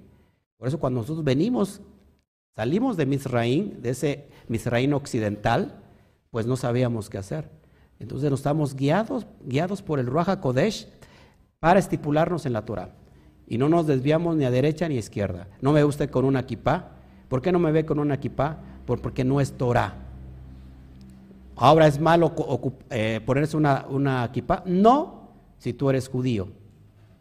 Por 0.58 0.68
eso 0.68 0.80
cuando 0.80 1.00
nosotros 1.00 1.26
venimos, 1.26 1.82
salimos 2.56 2.96
de 2.96 3.08
Misraín, 3.08 3.82
de 3.82 3.90
ese 3.90 4.28
Misraín 4.48 4.94
occidental, 4.94 5.82
pues 6.30 6.46
no 6.46 6.58
sabíamos 6.58 7.10
qué 7.10 7.18
hacer. 7.18 7.50
Entonces 7.98 8.30
nos 8.30 8.42
estamos 8.42 8.76
guiados, 8.76 9.26
guiados 9.44 9.82
por 9.82 9.98
el 9.98 10.06
Ruach 10.06 10.40
Kodesh 10.40 10.88
para 11.66 11.80
estipularnos 11.80 12.46
en 12.46 12.54
la 12.54 12.64
Torah. 12.64 12.90
Y 13.48 13.58
no 13.58 13.70
nos 13.70 13.88
desviamos 13.88 14.36
ni 14.36 14.46
a 14.46 14.52
derecha 14.52 14.88
ni 14.88 14.98
a 14.98 15.00
izquierda. 15.00 15.48
No 15.62 15.74
me 15.74 15.82
gusta 15.82 16.08
con 16.12 16.24
una 16.24 16.46
kipá. 16.46 16.92
¿Por 17.28 17.42
qué 17.42 17.52
no 17.52 17.58
me 17.58 17.72
ve 17.72 17.88
con 17.88 17.98
una 17.98 18.20
kipá? 18.20 18.60
Porque 18.86 19.24
no 19.24 19.42
es 19.42 19.52
Torah. 19.54 19.96
Ahora 21.56 21.88
es 21.88 22.00
malo 22.00 22.36
eh, 22.92 23.20
ponerse 23.26 23.58
una, 23.58 23.88
una 23.90 24.32
kipá. 24.32 24.62
No, 24.68 25.32
si 25.58 25.74
tú 25.74 25.90
eres 25.90 26.08
judío. 26.08 26.50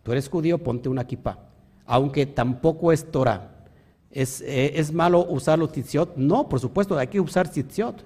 Tú 0.03 0.12
eres 0.12 0.28
judío, 0.28 0.59
ponte 0.59 0.90
una 0.90 1.07
kipá. 1.07 1.38
Aunque 1.86 2.26
tampoco 2.26 2.92
es 2.92 3.11
Torah. 3.11 3.64
¿Es, 4.11 4.42
eh, 4.42 4.78
¿Es, 4.78 4.92
malo 4.92 5.24
usar 5.26 5.59
los? 5.59 5.70
No, 6.16 6.51
por 6.51 6.61
supuesto, 6.61 6.99
hay 6.99 7.07
que 7.07 7.18
usar 7.18 7.49
tzitzit. 7.49 7.97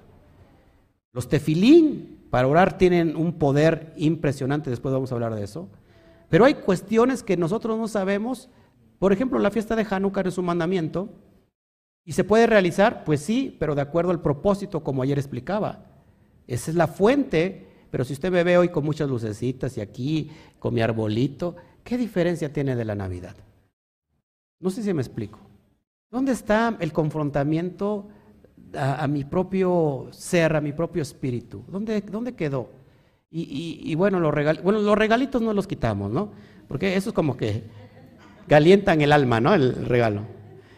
Los 1.11 1.27
tefilín 1.27 2.27
para 2.29 2.47
orar 2.47 2.77
tienen 2.77 3.17
un 3.17 3.33
poder 3.33 3.91
impresionante, 3.97 4.69
después 4.69 4.93
vamos 4.93 5.11
a 5.11 5.15
hablar 5.15 5.35
de 5.35 5.43
eso. 5.43 5.67
Pero 6.29 6.45
hay 6.45 6.55
cuestiones 6.55 7.23
que 7.23 7.37
nosotros 7.37 7.77
no 7.77 7.87
sabemos. 7.87 8.49
Por 8.99 9.13
ejemplo, 9.13 9.39
la 9.39 9.51
fiesta 9.51 9.75
de 9.75 9.85
Hanukkah 9.89 10.21
es 10.21 10.37
un 10.37 10.45
mandamiento. 10.45 11.09
¿Y 12.05 12.13
se 12.13 12.23
puede 12.23 12.47
realizar? 12.47 13.03
Pues 13.03 13.21
sí, 13.21 13.55
pero 13.59 13.75
de 13.75 13.81
acuerdo 13.81 14.11
al 14.11 14.21
propósito, 14.21 14.83
como 14.83 15.03
ayer 15.03 15.17
explicaba. 15.17 15.85
Esa 16.47 16.71
es 16.71 16.75
la 16.75 16.87
fuente, 16.87 17.67
pero 17.91 18.03
si 18.03 18.13
usted 18.13 18.31
me 18.31 18.43
ve 18.43 18.57
hoy 18.57 18.69
con 18.69 18.83
muchas 18.83 19.09
lucecitas 19.09 19.77
y 19.77 19.81
aquí 19.81 20.31
con 20.57 20.73
mi 20.73 20.81
arbolito, 20.81 21.55
¿qué 21.83 21.97
diferencia 21.97 22.51
tiene 22.51 22.75
de 22.75 22.85
la 22.85 22.95
Navidad? 22.95 23.35
No 24.59 24.69
sé 24.69 24.83
si 24.83 24.93
me 24.93 25.01
explico. 25.01 25.39
¿Dónde 26.11 26.31
está 26.31 26.75
el 26.79 26.91
confrontamiento 26.91 28.07
a, 28.73 29.07
mi 29.07 29.23
propio 29.23 30.07
ser, 30.11 30.55
a 30.55 30.61
mi 30.61 30.73
propio 30.73 31.03
espíritu? 31.03 31.63
¿Dónde, 31.67 32.01
dónde 32.01 32.33
quedó? 32.33 32.69
Y, 33.31 33.93
bueno, 33.95 34.19
los 34.19 34.33
bueno, 34.63 34.79
los 34.79 34.97
regalitos 34.97 35.41
no 35.41 35.53
los 35.53 35.67
quitamos, 35.67 36.11
¿no? 36.11 36.31
Porque 36.67 36.95
eso 36.95 37.09
es 37.09 37.13
como 37.13 37.37
que 37.37 37.63
calientan 38.47 39.01
el 39.01 39.11
alma, 39.11 39.39
¿no? 39.39 39.53
El 39.53 39.85
regalo. 39.85 40.23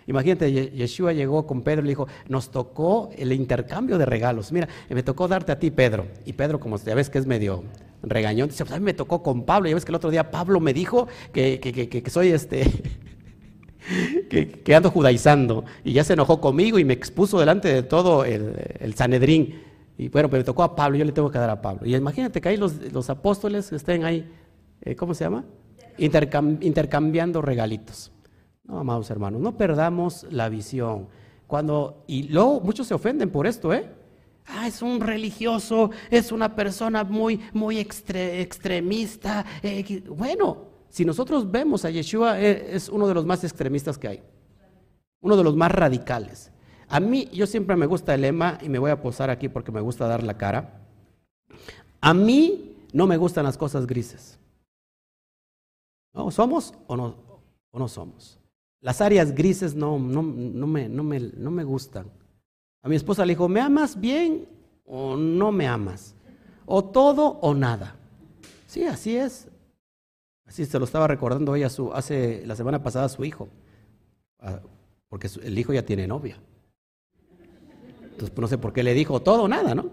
Imagínate, 0.07 0.51
Yeshua 0.51 1.13
llegó 1.13 1.47
con 1.47 1.61
Pedro 1.61 1.81
y 1.81 1.85
le 1.85 1.89
dijo, 1.89 2.07
nos 2.27 2.51
tocó 2.51 3.09
el 3.17 3.31
intercambio 3.31 3.97
de 3.97 4.05
regalos. 4.05 4.51
Mira, 4.51 4.67
me 4.89 5.03
tocó 5.03 5.27
darte 5.27 5.53
a 5.53 5.59
ti, 5.59 5.71
Pedro. 5.71 6.07
Y 6.25 6.33
Pedro, 6.33 6.59
como 6.59 6.77
ya 6.77 6.95
ves 6.95 7.09
que 7.09 7.19
es 7.19 7.25
medio 7.25 7.63
regañón, 8.03 8.49
dice, 8.49 8.65
pues 8.65 8.75
a 8.75 8.79
mí 8.79 8.83
me 8.83 8.93
tocó 8.93 9.23
con 9.23 9.43
Pablo. 9.43 9.69
Ya 9.69 9.75
ves 9.75 9.85
que 9.85 9.91
el 9.91 9.95
otro 9.95 10.09
día 10.09 10.29
Pablo 10.31 10.59
me 10.59 10.73
dijo 10.73 11.07
que, 11.31 11.59
que 11.61 12.09
soy 12.09 12.29
este, 12.29 12.69
que, 14.29 14.75
ando 14.75 14.91
judaizando. 14.91 15.65
Y 15.83 15.93
ya 15.93 16.03
se 16.03 16.13
enojó 16.13 16.41
conmigo 16.41 16.79
y 16.79 16.85
me 16.85 16.93
expuso 16.93 17.39
delante 17.39 17.73
de 17.73 17.83
todo 17.83 18.25
el, 18.25 18.55
el 18.79 18.93
Sanedrín. 18.95 19.70
Y 20.01 20.09
bueno, 20.09 20.31
pero 20.31 20.43
tocó 20.43 20.63
a 20.63 20.75
Pablo, 20.75 20.97
yo 20.97 21.05
le 21.05 21.11
tengo 21.11 21.29
que 21.29 21.37
dar 21.37 21.51
a 21.51 21.61
Pablo. 21.61 21.85
Y 21.85 21.95
imagínate 21.95 22.41
que 22.41 22.49
ahí 22.49 22.57
los, 22.57 22.91
los 22.91 23.07
apóstoles 23.11 23.71
estén 23.71 24.03
ahí, 24.03 24.27
eh, 24.81 24.95
¿cómo 24.95 25.13
se 25.13 25.25
llama? 25.25 25.45
intercambiando 25.99 27.39
regalitos. 27.43 28.11
No, 28.63 28.79
amados 28.79 29.11
hermanos, 29.11 29.39
no 29.39 29.55
perdamos 29.55 30.25
la 30.31 30.49
visión. 30.49 31.07
Cuando, 31.45 32.03
y 32.07 32.23
luego 32.29 32.61
muchos 32.61 32.87
se 32.87 32.95
ofenden 32.95 33.29
por 33.29 33.45
esto, 33.45 33.71
¿eh? 33.75 33.91
Ah, 34.47 34.65
es 34.65 34.81
un 34.81 35.01
religioso, 35.01 35.91
es 36.09 36.31
una 36.31 36.55
persona 36.55 37.03
muy, 37.03 37.39
muy 37.53 37.77
extremista. 37.77 39.45
Eh, 39.61 40.01
bueno, 40.07 40.65
si 40.89 41.05
nosotros 41.05 41.51
vemos 41.51 41.85
a 41.85 41.91
Yeshua, 41.91 42.41
eh, 42.41 42.69
es 42.71 42.89
uno 42.89 43.07
de 43.07 43.13
los 43.13 43.27
más 43.27 43.43
extremistas 43.43 43.99
que 43.99 44.07
hay, 44.07 44.23
uno 45.19 45.37
de 45.37 45.43
los 45.43 45.55
más 45.55 45.71
radicales. 45.71 46.51
A 46.91 46.99
mí, 46.99 47.29
yo 47.31 47.47
siempre 47.47 47.77
me 47.77 47.85
gusta 47.85 48.13
el 48.13 48.21
lema 48.21 48.57
y 48.61 48.67
me 48.67 48.77
voy 48.77 48.91
a 48.91 49.01
posar 49.01 49.29
aquí 49.29 49.47
porque 49.47 49.71
me 49.71 49.79
gusta 49.79 50.07
dar 50.07 50.23
la 50.23 50.37
cara. 50.37 50.81
A 52.01 52.13
mí 52.13 52.75
no 52.91 53.07
me 53.07 53.15
gustan 53.15 53.45
las 53.45 53.57
cosas 53.57 53.87
grises. 53.87 54.37
¿No? 56.13 56.29
¿Somos 56.31 56.73
o 56.87 56.97
no, 56.97 57.87
somos? 57.87 58.37
Las 58.81 58.99
áreas 58.99 59.33
grises 59.33 59.73
no, 59.73 59.97
me, 59.99 61.63
gustan. 61.63 62.07
A 62.83 62.89
mi 62.89 62.97
esposa 62.97 63.25
le 63.25 63.35
dijo, 63.35 63.47
¿me 63.47 63.61
amas 63.61 63.97
bien 63.97 64.45
o 64.83 65.15
no 65.15 65.53
me 65.53 65.67
amas? 65.67 66.13
O 66.65 66.83
todo 66.83 67.39
o 67.39 67.53
nada. 67.53 67.95
Sí, 68.67 68.83
así 68.83 69.15
es. 69.15 69.47
Así 70.45 70.65
se 70.65 70.77
lo 70.77 70.83
estaba 70.83 71.07
recordando 71.07 71.55
ella 71.55 71.69
hace 71.93 72.45
la 72.45 72.57
semana 72.57 72.83
pasada 72.83 73.05
a 73.05 73.09
su 73.09 73.23
hijo, 73.23 73.47
porque 75.07 75.29
el 75.41 75.57
hijo 75.57 75.71
ya 75.71 75.85
tiene 75.85 76.05
novia. 76.05 76.37
Entonces, 78.21 78.35
pues, 78.35 78.41
no 78.43 78.47
sé 78.47 78.57
por 78.59 78.71
qué 78.71 78.83
le 78.83 78.93
dijo 78.93 79.19
todo 79.19 79.43
o 79.43 79.47
nada, 79.47 79.73
¿no? 79.73 79.89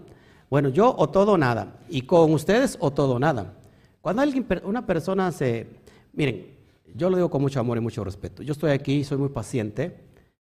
Bueno, 0.51 0.69
yo 0.69 0.95
o 0.95 1.09
todo 1.09 1.33
o 1.33 1.37
nada, 1.37 1.79
y 1.89 2.03
con 2.03 2.31
ustedes 2.31 2.77
o 2.79 2.91
todo 2.91 3.15
o 3.15 3.19
nada. 3.19 3.53
Cuando 4.01 4.21
alguien, 4.21 4.45
una 4.63 4.85
persona 4.85 5.31
se, 5.31 5.67
miren, 6.13 6.45
yo 6.95 7.09
lo 7.09 7.17
digo 7.17 7.29
con 7.29 7.41
mucho 7.41 7.59
amor 7.59 7.77
y 7.77 7.81
mucho 7.81 8.03
respeto. 8.03 8.43
Yo 8.43 8.53
estoy 8.53 8.71
aquí, 8.71 9.03
soy 9.03 9.17
muy 9.17 9.29
paciente, 9.29 9.95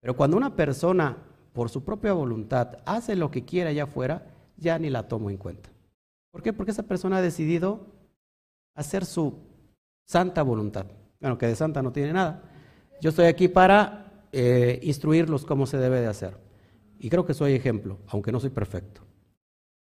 pero 0.01 0.15
cuando 0.15 0.37
una 0.37 0.55
persona, 0.55 1.17
por 1.55 1.71
su 1.71 1.83
propia 1.83 2.13
voluntad, 2.13 2.79
hace 2.85 3.17
lo 3.17 3.31
que 3.31 3.45
quiera 3.45 3.71
allá 3.71 3.85
afuera, 3.85 4.27
ya 4.59 4.79
ni 4.79 4.91
la 4.91 5.09
tomo 5.09 5.31
en 5.31 5.39
cuenta. 5.39 5.71
¿Por 6.31 6.43
qué? 6.43 6.53
Porque 6.53 6.73
esa 6.73 6.83
persona 6.83 7.19
ha 7.19 7.23
decidido 7.23 7.87
hacer 8.75 9.07
su 9.07 9.35
santa 10.07 10.43
voluntad. 10.43 10.87
Bueno, 11.21 11.39
que 11.39 11.47
de 11.47 11.57
santa 11.57 11.83
no 11.83 11.93
tiene 11.93 12.13
nada. 12.13 12.43
Yo 13.01 13.11
estoy 13.11 13.27
aquí 13.27 13.49
para 13.49 14.27
eh, 14.33 14.79
instruirlos 14.83 15.47
cómo 15.47 15.67
se 15.67 15.79
debe 15.79 16.01
de 16.01 16.07
hacer. 16.07 16.52
Y 17.03 17.11
creo 17.11 17.27
que 17.27 17.35
soy 17.35 17.55
ejemplo, 17.55 17.99
aunque 18.07 18.31
no 18.31 18.39
soy 18.39 18.51
perfecto. 18.51 19.01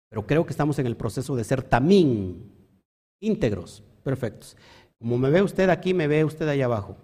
Pero 0.10 0.26
creo 0.26 0.46
que 0.46 0.52
estamos 0.52 0.80
en 0.80 0.88
el 0.88 0.96
proceso 0.96 1.36
de 1.36 1.44
ser 1.44 1.62
tamín, 1.62 2.50
íntegros, 3.20 3.84
perfectos. 4.06 4.56
Como 4.98 5.18
me 5.18 5.30
ve 5.30 5.42
usted 5.42 5.70
aquí, 5.70 5.94
me 5.94 6.08
ve 6.08 6.24
usted 6.24 6.48
allá 6.48 6.64
abajo. 6.64 6.96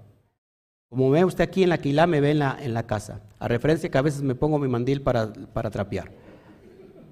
Como 0.90 1.10
me 1.10 1.20
ve 1.20 1.26
usted 1.26 1.44
aquí 1.44 1.64
en 1.64 1.70
la 1.70 1.80
quilá, 1.80 2.08
me 2.08 2.22
ve 2.22 2.32
en 2.32 2.40
la, 2.40 2.58
en 2.62 2.74
la 2.74 2.88
casa. 2.88 3.24
A 3.40 3.50
referencia 3.50 3.92
que 3.92 3.98
a 3.98 4.02
veces 4.02 4.22
me 4.22 4.36
pongo 4.36 4.58
mi 4.58 4.70
mandil 4.70 5.02
para, 5.02 5.34
para 5.34 5.70
trapear. 5.70 6.10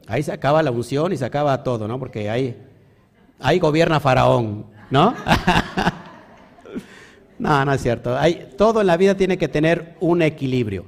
Ahí 0.07 0.23
se 0.23 0.31
acaba 0.31 0.63
la 0.63 0.71
unción 0.71 1.11
y 1.11 1.17
se 1.17 1.25
acaba 1.25 1.61
todo, 1.61 1.89
¿no? 1.89 1.99
Porque 1.99 2.29
ahí, 2.29 2.57
ahí 3.37 3.59
gobierna 3.59 3.99
Faraón, 3.99 4.67
¿no? 4.89 5.13
no, 7.37 7.65
no 7.65 7.73
es 7.73 7.81
cierto. 7.81 8.17
Hay, 8.17 8.53
todo 8.57 8.79
en 8.79 8.87
la 8.87 8.95
vida 8.95 9.17
tiene 9.17 9.37
que 9.37 9.49
tener 9.49 9.97
un 9.99 10.21
equilibrio. 10.21 10.85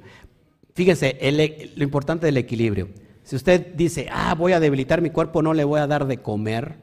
Fíjense, 0.75 1.17
e, 1.21 1.71
lo 1.77 1.83
importante 1.83 2.25
del 2.25 2.35
equilibrio. 2.35 2.89
Si 3.23 3.37
usted 3.37 3.73
dice, 3.75 4.09
ah, 4.11 4.35
voy 4.35 4.51
a 4.51 4.59
debilitar 4.59 5.01
mi 5.01 5.09
cuerpo, 5.09 5.41
no 5.41 5.53
le 5.53 5.63
voy 5.63 5.79
a 5.79 5.87
dar 5.87 6.05
de 6.05 6.21
comer. 6.21 6.75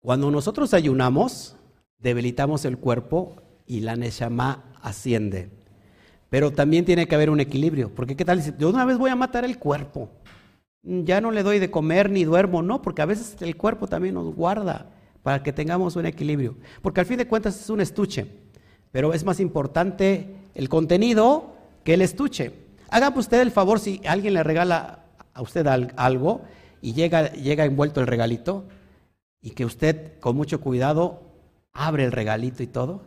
Cuando 0.00 0.30
nosotros 0.30 0.72
ayunamos, 0.72 1.56
debilitamos 1.98 2.64
el 2.64 2.78
cuerpo 2.78 3.34
y 3.66 3.80
la 3.80 3.96
Neshama 3.96 4.64
asciende. 4.80 5.50
Pero 6.30 6.52
también 6.52 6.84
tiene 6.84 7.08
que 7.08 7.16
haber 7.16 7.30
un 7.30 7.40
equilibrio, 7.40 7.92
porque 7.92 8.16
¿qué 8.16 8.24
tal? 8.24 8.56
Yo 8.56 8.70
una 8.70 8.84
vez 8.84 8.96
voy 8.96 9.10
a 9.10 9.16
matar 9.16 9.44
el 9.44 9.58
cuerpo. 9.58 10.08
Ya 10.82 11.20
no 11.20 11.32
le 11.32 11.42
doy 11.42 11.58
de 11.58 11.70
comer 11.70 12.10
ni 12.10 12.24
duermo, 12.24 12.62
no, 12.62 12.80
porque 12.80 13.02
a 13.02 13.06
veces 13.06 13.36
el 13.40 13.56
cuerpo 13.56 13.88
también 13.88 14.14
nos 14.14 14.32
guarda 14.34 14.86
para 15.24 15.42
que 15.42 15.52
tengamos 15.52 15.96
un 15.96 16.06
equilibrio. 16.06 16.56
Porque 16.80 17.00
al 17.00 17.06
fin 17.06 17.18
de 17.18 17.26
cuentas 17.26 17.60
es 17.60 17.68
un 17.68 17.80
estuche, 17.80 18.28
pero 18.92 19.12
es 19.12 19.24
más 19.24 19.40
importante 19.40 20.36
el 20.54 20.68
contenido 20.68 21.59
que 21.84 21.94
el 21.94 22.02
estuche. 22.02 22.52
Haga 22.88 23.12
usted 23.16 23.40
el 23.40 23.50
favor 23.50 23.78
si 23.78 24.00
alguien 24.06 24.34
le 24.34 24.42
regala 24.42 25.04
a 25.32 25.42
usted 25.42 25.66
algo 25.96 26.42
y 26.80 26.92
llega, 26.92 27.32
llega 27.32 27.64
envuelto 27.64 28.00
el 28.00 28.06
regalito 28.06 28.64
y 29.40 29.50
que 29.50 29.64
usted 29.64 30.18
con 30.20 30.36
mucho 30.36 30.60
cuidado 30.60 31.22
abre 31.72 32.04
el 32.04 32.12
regalito 32.12 32.62
y 32.62 32.66
todo, 32.66 33.02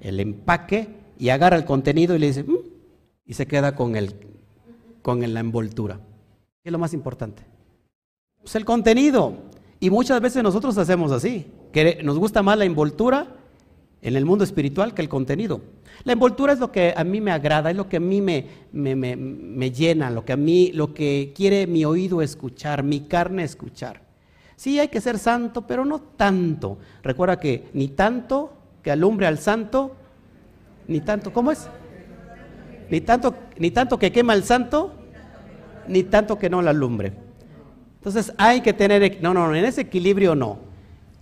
el 0.00 0.20
empaque 0.20 0.88
y 1.18 1.30
agarra 1.30 1.56
el 1.56 1.64
contenido 1.64 2.14
y 2.14 2.18
le 2.18 2.26
dice, 2.26 2.44
mm", 2.44 2.56
y 3.24 3.34
se 3.34 3.46
queda 3.46 3.74
con, 3.74 3.96
el, 3.96 4.14
con 5.02 5.20
la 5.32 5.40
envoltura. 5.40 6.00
¿Qué 6.62 6.68
es 6.68 6.72
lo 6.72 6.78
más 6.78 6.94
importante? 6.94 7.42
Pues 8.40 8.54
el 8.54 8.64
contenido. 8.64 9.34
Y 9.80 9.90
muchas 9.90 10.20
veces 10.20 10.42
nosotros 10.42 10.78
hacemos 10.78 11.10
así, 11.10 11.46
que 11.72 12.02
nos 12.04 12.18
gusta 12.18 12.42
más 12.42 12.56
la 12.56 12.64
envoltura 12.64 13.36
en 14.02 14.16
el 14.16 14.24
mundo 14.24 14.44
espiritual 14.44 14.94
que 14.94 15.02
el 15.02 15.08
contenido. 15.08 15.60
La 16.04 16.12
envoltura 16.12 16.52
es 16.52 16.58
lo 16.58 16.72
que 16.72 16.92
a 16.96 17.04
mí 17.04 17.20
me 17.20 17.30
agrada, 17.30 17.70
es 17.70 17.76
lo 17.76 17.88
que 17.88 17.98
a 17.98 18.00
mí 18.00 18.20
me, 18.20 18.46
me, 18.72 19.70
llena, 19.70 20.10
lo 20.10 20.24
que 20.24 20.32
a 20.32 20.36
mí, 20.36 20.72
lo 20.72 20.92
que 20.92 21.32
quiere 21.34 21.68
mi 21.68 21.84
oído 21.84 22.20
escuchar, 22.20 22.82
mi 22.82 23.02
carne 23.02 23.44
escuchar. 23.44 24.02
Sí, 24.56 24.80
hay 24.80 24.88
que 24.88 25.00
ser 25.00 25.18
santo, 25.18 25.66
pero 25.66 25.84
no 25.84 26.00
tanto. 26.00 26.78
Recuerda 27.02 27.38
que 27.38 27.68
ni 27.72 27.88
tanto 27.88 28.52
que 28.82 28.90
alumbre 28.90 29.26
al 29.26 29.38
santo, 29.38 29.94
ni 30.88 31.00
tanto, 31.00 31.32
¿cómo 31.32 31.52
es? 31.52 31.68
Ni 32.90 33.00
tanto, 33.00 33.34
ni 33.58 33.70
tanto 33.70 33.98
que 33.98 34.10
quema 34.10 34.32
al 34.32 34.42
santo, 34.42 34.92
ni 35.86 36.02
tanto 36.02 36.38
que 36.38 36.50
no 36.50 36.60
la 36.60 36.70
alumbre. 36.70 37.12
Entonces 37.98 38.32
hay 38.36 38.60
que 38.62 38.72
tener, 38.72 39.18
no, 39.22 39.32
no, 39.32 39.54
en 39.54 39.64
ese 39.64 39.82
equilibrio 39.82 40.34
no. 40.34 40.71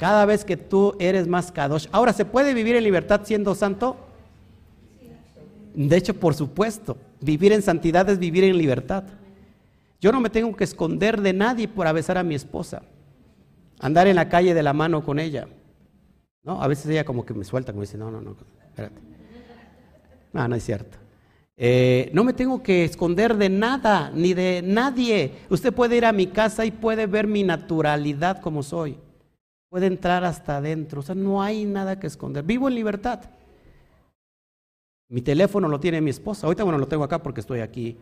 Cada 0.01 0.25
vez 0.25 0.47
que 0.47 0.57
tú 0.57 0.97
eres 0.99 1.29
más 1.29 1.53
kadosh. 1.53 1.87
Ahora, 1.93 2.15
¿se 2.15 2.25
puede 2.25 2.55
vivir 2.55 2.75
en 2.75 2.85
libertad 2.85 3.21
siendo 3.23 3.55
santo? 3.55 3.99
De 5.75 5.95
hecho, 5.95 6.15
por 6.15 6.33
supuesto, 6.33 6.97
vivir 7.21 7.53
en 7.53 7.61
santidad 7.61 8.09
es 8.09 8.19
vivir 8.19 8.45
en 8.45 8.57
libertad. 8.57 9.05
Yo 10.01 10.11
no 10.11 10.19
me 10.19 10.31
tengo 10.31 10.57
que 10.57 10.65
esconder 10.65 11.21
de 11.21 11.35
nadie 11.35 11.69
por 11.69 11.93
besar 11.93 12.17
a 12.17 12.23
mi 12.23 12.35
esposa. 12.35 12.81
Andar 13.79 14.07
en 14.07 14.17
la 14.17 14.31
calle 14.31 14.55
de 14.55 14.63
la 14.63 14.73
mano 14.73 15.05
con 15.05 15.19
ella. 15.19 15.49
¿No? 16.45 16.63
A 16.63 16.67
veces 16.67 16.87
ella 16.87 17.05
como 17.05 17.27
que 17.27 17.35
me 17.35 17.45
suelta, 17.45 17.73
como 17.73 17.83
dice, 17.83 17.99
no, 17.99 18.11
no, 18.11 18.23
no, 18.23 18.35
espérate. 18.69 19.03
No, 20.33 20.49
no 20.49 20.57
es 20.57 20.65
cierto. 20.65 20.97
Eh, 21.59 22.11
no 22.15 22.25
me 22.25 22.33
tengo 22.33 22.63
que 22.63 22.87
esconder 22.87 23.37
de 23.37 23.51
nada, 23.51 24.11
ni 24.15 24.33
de 24.33 24.63
nadie. 24.65 25.35
Usted 25.51 25.75
puede 25.75 25.99
ir 25.99 26.07
a 26.07 26.13
mi 26.13 26.29
casa 26.29 26.65
y 26.65 26.71
puede 26.71 27.07
ver 27.07 27.27
mi 27.27 27.43
naturalidad 27.43 28.41
como 28.41 28.63
soy. 28.63 28.97
Puede 29.71 29.87
entrar 29.87 30.25
hasta 30.25 30.59
adentro. 30.59 31.01
O 31.01 31.03
sea, 31.03 31.15
no 31.15 31.41
hay 31.41 31.65
nada 31.65 31.99
que 31.99 32.09
esconder. 32.09 32.45
Vivo 32.45 32.69
en 32.69 32.75
libertad. 32.75 33.21
Mi 35.09 35.23
teléfono 35.23 35.69
lo 35.69 35.81
tiene 35.81 36.01
mi 36.01 36.11
esposa. 36.11 36.47
Ahorita, 36.47 36.65
bueno, 36.65 36.79
lo 36.79 36.89
tengo 36.89 37.05
acá 37.05 37.23
porque 37.23 37.41
estoy 37.41 37.61
aquí. 37.61 37.97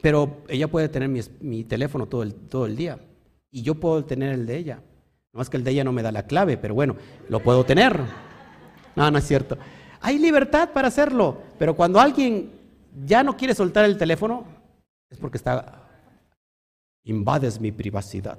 Pero 0.00 0.38
ella 0.48 0.68
puede 0.68 0.88
tener 0.88 1.08
mi, 1.08 1.64
teléfono 1.64 2.06
todo 2.06 2.22
el, 2.22 2.34
todo 2.34 2.66
el 2.66 2.76
día. 2.76 2.98
Y 3.50 3.62
yo 3.62 3.74
puedo 3.74 4.04
tener 4.04 4.32
el 4.32 4.46
de 4.46 4.56
ella. 4.56 4.82
No 5.32 5.42
es 5.42 5.50
que 5.50 5.56
el 5.56 5.64
de 5.64 5.72
ella 5.72 5.84
no 5.84 5.92
me 5.92 6.02
da 6.02 6.12
la 6.12 6.26
clave, 6.26 6.56
pero 6.56 6.74
bueno, 6.74 6.96
lo 7.28 7.40
puedo 7.42 7.64
tener. 7.64 7.98
No, 8.96 9.10
no 9.10 9.18
es 9.18 9.26
cierto. 9.26 9.58
Hay 10.00 10.18
libertad 10.18 10.70
para 10.72 10.88
hacerlo, 10.88 11.38
pero 11.58 11.74
cuando 11.74 12.00
alguien 12.00 12.50
ya 13.04 13.22
no 13.22 13.36
quiere 13.36 13.54
soltar 13.54 13.84
el 13.84 13.96
teléfono, 13.96 14.44
es 15.08 15.18
porque 15.18 15.38
está, 15.38 15.88
invades 17.04 17.60
mi 17.60 17.72
privacidad. 17.72 18.38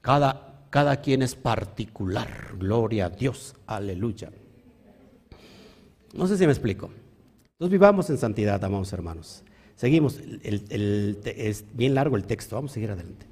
Cada, 0.00 0.47
cada 0.70 1.00
quien 1.00 1.22
es 1.22 1.34
particular, 1.34 2.54
gloria 2.58 3.06
a 3.06 3.10
Dios, 3.10 3.54
aleluya. 3.66 4.30
No 6.14 6.26
sé 6.26 6.36
si 6.36 6.46
me 6.46 6.52
explico. 6.52 6.90
Entonces 7.52 7.72
vivamos 7.72 8.08
en 8.10 8.18
santidad, 8.18 8.62
amados 8.64 8.92
hermanos. 8.92 9.42
Seguimos, 9.76 10.20
es 10.42 11.64
bien 11.72 11.94
largo 11.94 12.16
el 12.16 12.24
texto, 12.24 12.56
vamos 12.56 12.72
a 12.72 12.74
seguir 12.74 12.90
adelante. 12.90 13.26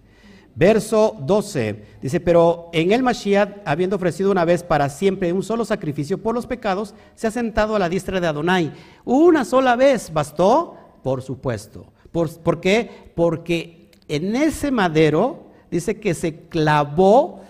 Verso 0.57 1.15
12 1.21 1.85
dice, 2.01 2.19
pero 2.19 2.71
en 2.73 2.91
el 2.91 3.03
Mashiach, 3.03 3.59
habiendo 3.67 3.97
ofrecido 3.97 4.31
una 4.31 4.47
vez 4.47 4.63
para 4.63 4.89
siempre 4.89 5.31
un 5.31 5.43
solo 5.43 5.67
sacrificio 5.67 6.17
por 6.17 6.35
los 6.35 6.47
pecados, 6.47 6.95
se 7.15 7.27
ha 7.27 7.31
sentado 7.31 7.77
a 7.77 7.79
la 7.79 7.91
diestra 7.91 8.21
de 8.21 8.27
Adonai. 8.27 8.73
Una 9.05 9.45
sola 9.45 9.77
vez 9.77 10.11
bastó, 10.11 10.77
por 11.03 11.21
supuesto. 11.21 11.93
¿Por, 12.11 12.61
qué? 12.61 13.13
Porque 13.15 13.91
en 14.09 14.35
ese 14.35 14.71
madero 14.71 15.46
dice 15.77 15.99
que 15.99 16.15
se 16.15 16.49
clavó 16.49 17.41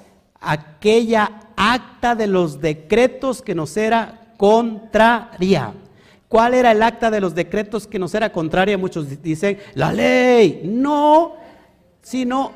aquella 0.40 1.40
acta 1.56 2.14
de 2.14 2.26
los 2.26 2.60
decretos 2.60 3.42
que 3.42 3.54
nos 3.54 3.76
era 3.76 4.32
contraria. 4.36 5.72
¿Cuál 6.28 6.54
era 6.54 6.72
el 6.72 6.82
acta 6.82 7.10
de 7.10 7.20
los 7.20 7.34
decretos 7.34 7.86
que 7.86 7.98
nos 7.98 8.14
era 8.14 8.32
contraria? 8.32 8.76
Muchos 8.76 9.22
dicen, 9.22 9.58
la 9.74 9.92
ley. 9.92 10.62
No, 10.64 11.34
sino 12.02 12.52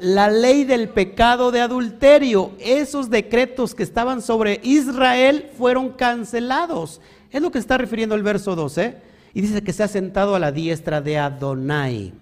la 0.00 0.30
ley 0.30 0.64
del 0.64 0.88
pecado 0.88 1.50
de 1.50 1.60
adulterio. 1.60 2.52
Esos 2.58 3.10
decretos 3.10 3.74
que 3.74 3.82
estaban 3.82 4.22
sobre 4.22 4.60
Israel 4.62 5.50
fueron 5.56 5.90
cancelados. 5.90 7.00
Es 7.30 7.42
lo 7.42 7.50
que 7.50 7.58
está 7.58 7.78
refiriendo 7.78 8.14
el 8.14 8.22
verso 8.22 8.56
12. 8.56 8.96
Y 9.34 9.40
dice 9.40 9.62
que 9.62 9.72
se 9.72 9.82
ha 9.82 9.88
sentado 9.88 10.34
a 10.34 10.38
la 10.38 10.52
diestra 10.52 11.00
de 11.00 11.18
Adonai. 11.18 12.12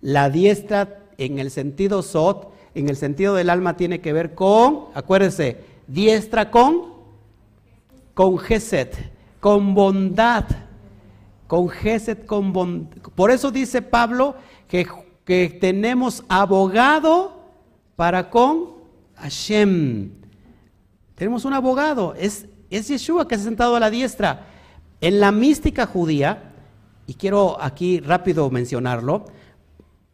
La 0.00 0.30
diestra 0.30 1.00
en 1.20 1.38
el 1.38 1.50
sentido 1.50 2.02
sot, 2.02 2.52
en 2.74 2.88
el 2.88 2.96
sentido 2.96 3.34
del 3.34 3.50
alma, 3.50 3.76
tiene 3.76 4.00
que 4.00 4.12
ver 4.12 4.34
con, 4.34 4.86
acuérdense, 4.94 5.58
diestra 5.86 6.50
con, 6.50 6.94
con 8.14 8.38
Geset, 8.38 9.12
con 9.38 9.74
bondad. 9.74 10.44
Con 11.46 11.68
Geset, 11.68 12.26
con 12.26 12.52
bondad. 12.52 12.96
Por 13.14 13.30
eso 13.30 13.50
dice 13.50 13.82
Pablo 13.82 14.34
que 14.68 14.86
que 15.30 15.48
tenemos 15.48 16.24
abogado 16.28 17.40
para 17.94 18.30
con 18.30 18.70
Hashem. 19.14 20.10
Tenemos 21.14 21.44
un 21.44 21.52
abogado, 21.52 22.14
es, 22.18 22.46
es 22.68 22.88
Yeshua 22.88 23.28
que 23.28 23.36
se 23.36 23.42
ha 23.42 23.44
sentado 23.44 23.76
a 23.76 23.80
la 23.80 23.90
diestra. 23.90 24.46
En 25.00 25.20
la 25.20 25.30
mística 25.30 25.86
judía, 25.86 26.52
y 27.06 27.14
quiero 27.14 27.62
aquí 27.62 28.00
rápido 28.00 28.50
mencionarlo, 28.50 29.26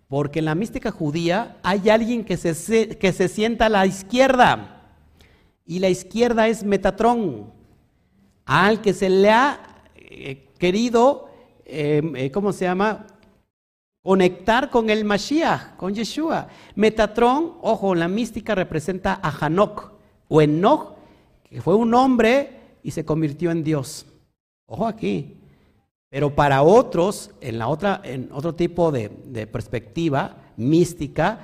porque 0.09 0.39
en 0.39 0.45
la 0.45 0.55
mística 0.55 0.91
judía 0.91 1.57
hay 1.63 1.89
alguien 1.89 2.25
que 2.25 2.37
se, 2.37 2.97
que 2.97 3.13
se 3.13 3.29
sienta 3.29 3.67
a 3.67 3.71
la 3.71 3.87
izquierda, 3.87 4.73
y 5.65 5.81
la 5.81 5.89
izquierda 5.89 6.47
es 6.49 6.63
Metatrón, 6.63 7.53
al 8.45 8.81
que 8.81 8.95
se 8.95 9.11
le 9.11 9.31
ha 9.31 9.83
eh, 9.97 10.49
querido, 10.59 11.29
eh, 11.65 12.03
eh, 12.15 12.31
¿cómo 12.31 12.53
se 12.53 12.65
llama? 12.67 13.07
conectar 14.07 14.71
con 14.71 14.89
el 14.89 15.05
Mashiach, 15.05 15.75
con 15.77 15.93
Yeshua. 15.93 16.47
Metatrón, 16.77 17.55
ojo, 17.61 17.93
la 17.97 18.07
mística 18.07 18.55
representa 18.55 19.19
a 19.21 19.33
Hanok 19.33 19.91
o 20.29 20.41
Enoch, 20.41 20.95
que 21.43 21.61
fue 21.61 21.75
un 21.75 21.93
hombre 21.93 22.61
y 22.85 22.93
se 22.93 23.05
convirtió 23.05 23.51
en 23.51 23.65
Dios. 23.65 24.07
Ojo 24.67 24.87
aquí. 24.87 25.36
Pero 26.17 26.35
para 26.35 26.63
otros, 26.63 27.31
en, 27.43 27.59
la 27.59 27.69
otra, 27.69 28.01
en 28.03 28.31
otro 28.33 28.55
tipo 28.55 28.91
de, 28.91 29.11
perspectiva 29.53 30.39
mística, 30.57 31.41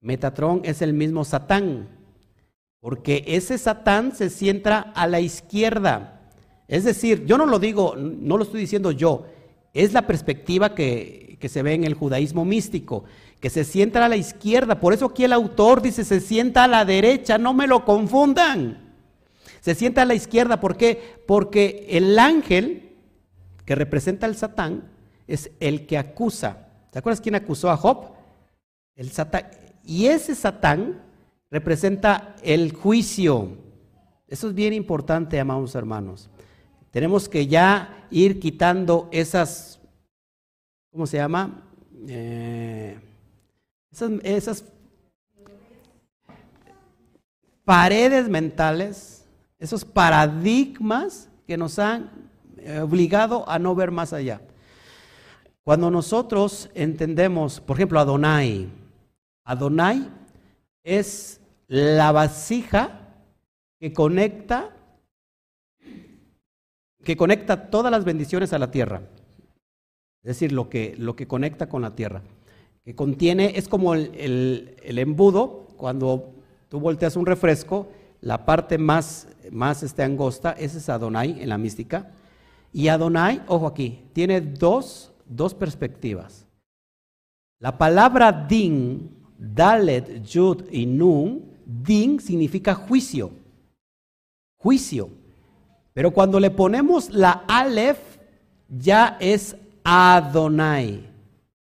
Metatrón 0.00 0.60
es 0.62 0.80
el 0.80 0.92
mismo 0.92 1.24
Satán, 1.24 1.88
porque 2.78 3.24
ese 3.26 3.58
Satán 3.58 4.14
se 4.14 4.30
sienta 4.30 4.78
a 4.78 5.08
la 5.08 5.18
izquierda. 5.18 6.20
Es 6.68 6.84
decir, 6.84 7.26
yo 7.26 7.36
no 7.36 7.46
lo 7.46 7.58
digo, 7.58 7.96
no 7.96 8.36
lo 8.36 8.44
estoy 8.44 8.60
diciendo 8.60 8.92
yo, 8.92 9.26
es 9.74 9.92
la 9.92 10.06
perspectiva 10.06 10.72
que, 10.72 11.36
que 11.40 11.48
se 11.48 11.64
ve 11.64 11.74
en 11.74 11.82
el 11.82 11.94
judaísmo 11.94 12.44
místico, 12.44 13.02
que 13.40 13.50
se 13.50 13.64
sienta 13.64 14.04
a 14.04 14.08
la 14.08 14.16
izquierda. 14.16 14.78
Por 14.78 14.92
eso 14.92 15.06
aquí 15.06 15.24
el 15.24 15.32
autor 15.32 15.82
dice, 15.82 16.04
se 16.04 16.20
sienta 16.20 16.62
a 16.62 16.68
la 16.68 16.84
derecha, 16.84 17.38
no 17.38 17.54
me 17.54 17.66
lo 17.66 17.84
confundan. 17.84 18.94
Se 19.60 19.74
sienta 19.74 20.02
a 20.02 20.04
la 20.06 20.14
izquierda, 20.14 20.60
¿por 20.60 20.76
qué? 20.76 21.16
Porque 21.26 21.86
el 21.90 22.16
ángel 22.20 22.91
que 23.64 23.74
representa 23.74 24.26
al 24.26 24.36
Satán 24.36 24.84
es 25.26 25.50
el 25.60 25.86
que 25.86 25.98
acusa. 25.98 26.68
¿Te 26.90 26.98
acuerdas 26.98 27.20
quién 27.20 27.34
acusó 27.34 27.70
a 27.70 27.76
Job? 27.76 28.12
El 28.94 29.10
Satán. 29.10 29.46
Y 29.84 30.06
ese 30.06 30.34
Satán 30.34 31.00
representa 31.50 32.36
el 32.42 32.72
juicio. 32.72 33.56
Eso 34.28 34.48
es 34.48 34.54
bien 34.54 34.72
importante, 34.72 35.38
amados 35.38 35.74
hermanos. 35.74 36.30
Tenemos 36.90 37.28
que 37.28 37.46
ya 37.46 38.06
ir 38.10 38.38
quitando 38.38 39.08
esas 39.12 39.72
¿cómo 40.92 41.06
se 41.06 41.16
llama? 41.16 41.62
Eh, 42.06 42.98
esas, 44.22 44.64
paredes 47.64 48.28
mentales, 48.28 49.24
esos 49.58 49.84
paradigmas 49.84 51.28
que 51.46 51.56
nos 51.56 51.78
han 51.78 52.21
obligado 52.82 53.48
a 53.48 53.58
no 53.58 53.74
ver 53.74 53.90
más 53.90 54.12
allá. 54.12 54.40
Cuando 55.64 55.90
nosotros 55.90 56.70
entendemos, 56.74 57.60
por 57.60 57.76
ejemplo, 57.76 58.00
Adonai, 58.00 58.68
Adonai 59.44 60.08
es 60.82 61.40
la 61.68 62.12
vasija 62.12 63.00
que 63.78 63.92
conecta 63.92 64.76
que 67.04 67.16
conecta 67.16 67.70
todas 67.70 67.90
las 67.90 68.04
bendiciones 68.04 68.52
a 68.52 68.58
la 68.58 68.70
tierra. 68.70 69.02
Es 70.22 70.28
decir, 70.28 70.52
lo 70.52 70.68
que, 70.68 70.94
lo 70.98 71.16
que 71.16 71.26
conecta 71.26 71.68
con 71.68 71.82
la 71.82 71.96
tierra, 71.96 72.22
que 72.84 72.94
contiene, 72.94 73.52
es 73.56 73.68
como 73.68 73.94
el, 73.94 74.76
embudo, 74.84 75.66
cuando 75.76 76.32
tú 76.68 76.78
volteas 76.78 77.16
un 77.16 77.26
refresco, 77.26 77.88
la 78.20 78.44
parte 78.44 78.78
más, 78.78 79.26
más 79.50 79.82
este, 79.82 80.04
angosta, 80.04 80.52
ese 80.52 80.78
es 80.78 80.88
Adonai 80.88 81.42
en 81.42 81.48
la 81.48 81.58
mística, 81.58 82.12
y 82.72 82.88
Adonai, 82.88 83.42
ojo 83.46 83.66
aquí, 83.66 84.02
tiene 84.12 84.40
dos, 84.40 85.12
dos 85.26 85.54
perspectivas. 85.54 86.46
La 87.60 87.76
palabra 87.76 88.32
din, 88.32 89.10
dalet, 89.38 90.22
yud 90.24 90.64
y 90.70 90.86
nun, 90.86 91.44
din 91.64 92.18
significa 92.18 92.74
juicio, 92.74 93.30
juicio. 94.56 95.10
Pero 95.92 96.10
cuando 96.10 96.40
le 96.40 96.50
ponemos 96.50 97.10
la 97.10 97.44
alef, 97.46 97.98
ya 98.68 99.16
es 99.20 99.54
Adonai. 99.84 101.08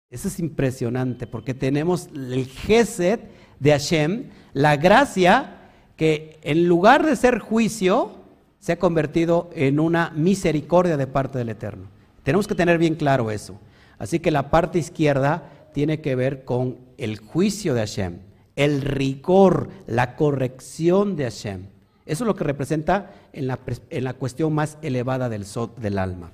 Eso 0.09 0.27
es 0.27 0.39
impresionante 0.39 1.27
porque 1.27 1.53
tenemos 1.53 2.07
el 2.15 2.45
Gesed 2.45 3.19
de 3.59 3.71
Hashem, 3.71 4.29
la 4.53 4.77
gracia 4.77 5.57
que 5.97 6.39
en 6.43 6.67
lugar 6.67 7.05
de 7.05 7.15
ser 7.15 7.39
juicio, 7.39 8.22
se 8.63 8.71
ha 8.71 8.79
convertido 8.79 9.49
en 9.53 9.77
una 9.77 10.11
misericordia 10.15 10.95
de 10.95 11.05
parte 11.05 11.37
del 11.37 11.49
Eterno. 11.49 11.87
Tenemos 12.23 12.47
que 12.47 12.55
tener 12.55 12.77
bien 12.77 12.95
claro 12.95 13.29
eso. 13.29 13.59
Así 13.99 14.21
que 14.21 14.31
la 14.31 14.49
parte 14.49 14.79
izquierda 14.79 15.49
tiene 15.73 15.99
que 15.99 16.15
ver 16.15 16.45
con 16.45 16.77
el 16.97 17.17
juicio 17.17 17.73
de 17.73 17.81
Hashem, 17.81 18.19
el 18.55 18.81
rigor, 18.81 19.67
la 19.85 20.15
corrección 20.15 21.17
de 21.17 21.25
Hashem. 21.25 21.65
Eso 22.05 22.23
es 22.23 22.25
lo 22.25 22.37
que 22.37 22.45
representa 22.45 23.11
en 23.33 23.47
la, 23.47 23.59
en 23.89 24.03
la 24.05 24.13
cuestión 24.13 24.53
más 24.53 24.77
elevada 24.81 25.27
del, 25.27 25.45
del 25.81 25.97
alma. 25.97 26.31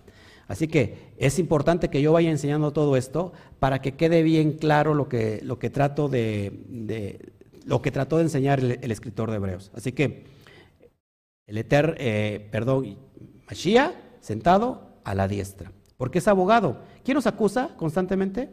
Así 0.47 0.67
que 0.67 1.13
es 1.17 1.39
importante 1.39 1.89
que 1.89 2.03
yo 2.03 2.13
vaya 2.13 2.29
enseñando 2.29 2.73
todo 2.73 2.95
esto 2.95 3.33
para 3.57 3.81
que 3.81 3.93
quede 3.93 4.21
bien 4.21 4.51
claro 4.51 4.93
lo 4.93 5.09
que, 5.09 5.39
lo 5.43 5.57
que 5.57 5.71
de, 5.71 7.31
lo 7.65 7.81
que 7.81 7.89
trató 7.91 8.17
de 8.17 8.23
enseñar 8.23 8.59
el, 8.59 8.91
escritor 8.91 9.31
de 9.31 9.37
Hebreos. 9.37 9.71
Así 9.73 9.93
que 9.93 10.37
el 11.49 11.57
Eter, 11.57 11.95
eh, 11.97 12.47
perdón, 12.51 12.95
Mashiach 13.47 13.93
sentado 14.19 14.99
a 15.03 15.15
la 15.15 15.27
diestra, 15.27 15.71
porque 15.97 16.19
es 16.19 16.27
abogado. 16.27 16.83
¿Quién 17.03 17.15
nos 17.15 17.25
acusa 17.25 17.75
constantemente? 17.75 18.51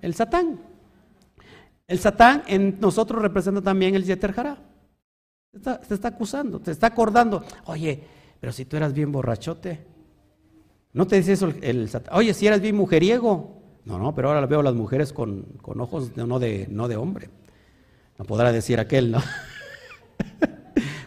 El 0.00 0.14
Satán. 0.14 0.60
El 1.88 1.98
Satán 1.98 2.44
en 2.46 2.78
nosotros 2.78 3.20
representa 3.20 3.60
también 3.60 3.96
el 3.96 4.04
Yeter 4.04 4.32
Jara. 4.32 4.58
Te 5.50 5.94
está, 5.94 6.08
acusando, 6.08 6.60
te 6.60 6.70
está 6.70 6.86
acordando. 6.86 7.44
Oye, 7.64 8.00
pero 8.38 8.52
si 8.52 8.64
tú 8.64 8.76
eras 8.76 8.92
bien 8.92 9.10
borrachote, 9.10 9.84
no 10.92 11.08
te 11.08 11.16
dice 11.16 11.32
eso 11.32 11.52
el, 11.62 11.88
Satán. 11.88 12.14
Oye, 12.14 12.32
si 12.32 12.46
eras 12.46 12.60
bien 12.60 12.76
mujeriego. 12.76 13.60
No, 13.84 13.98
no, 13.98 14.14
pero 14.14 14.28
ahora 14.28 14.46
veo 14.46 14.60
a 14.60 14.64
las 14.64 14.74
mujeres 14.74 15.12
con, 15.12 15.46
ojos 15.64 16.16
no 16.16 16.38
de, 16.38 16.68
no 16.70 16.86
de 16.86 16.96
hombre. 16.96 17.28
No 18.18 18.24
podrá 18.24 18.52
decir 18.52 18.78
aquel, 18.78 19.10
¿no? 19.10 19.18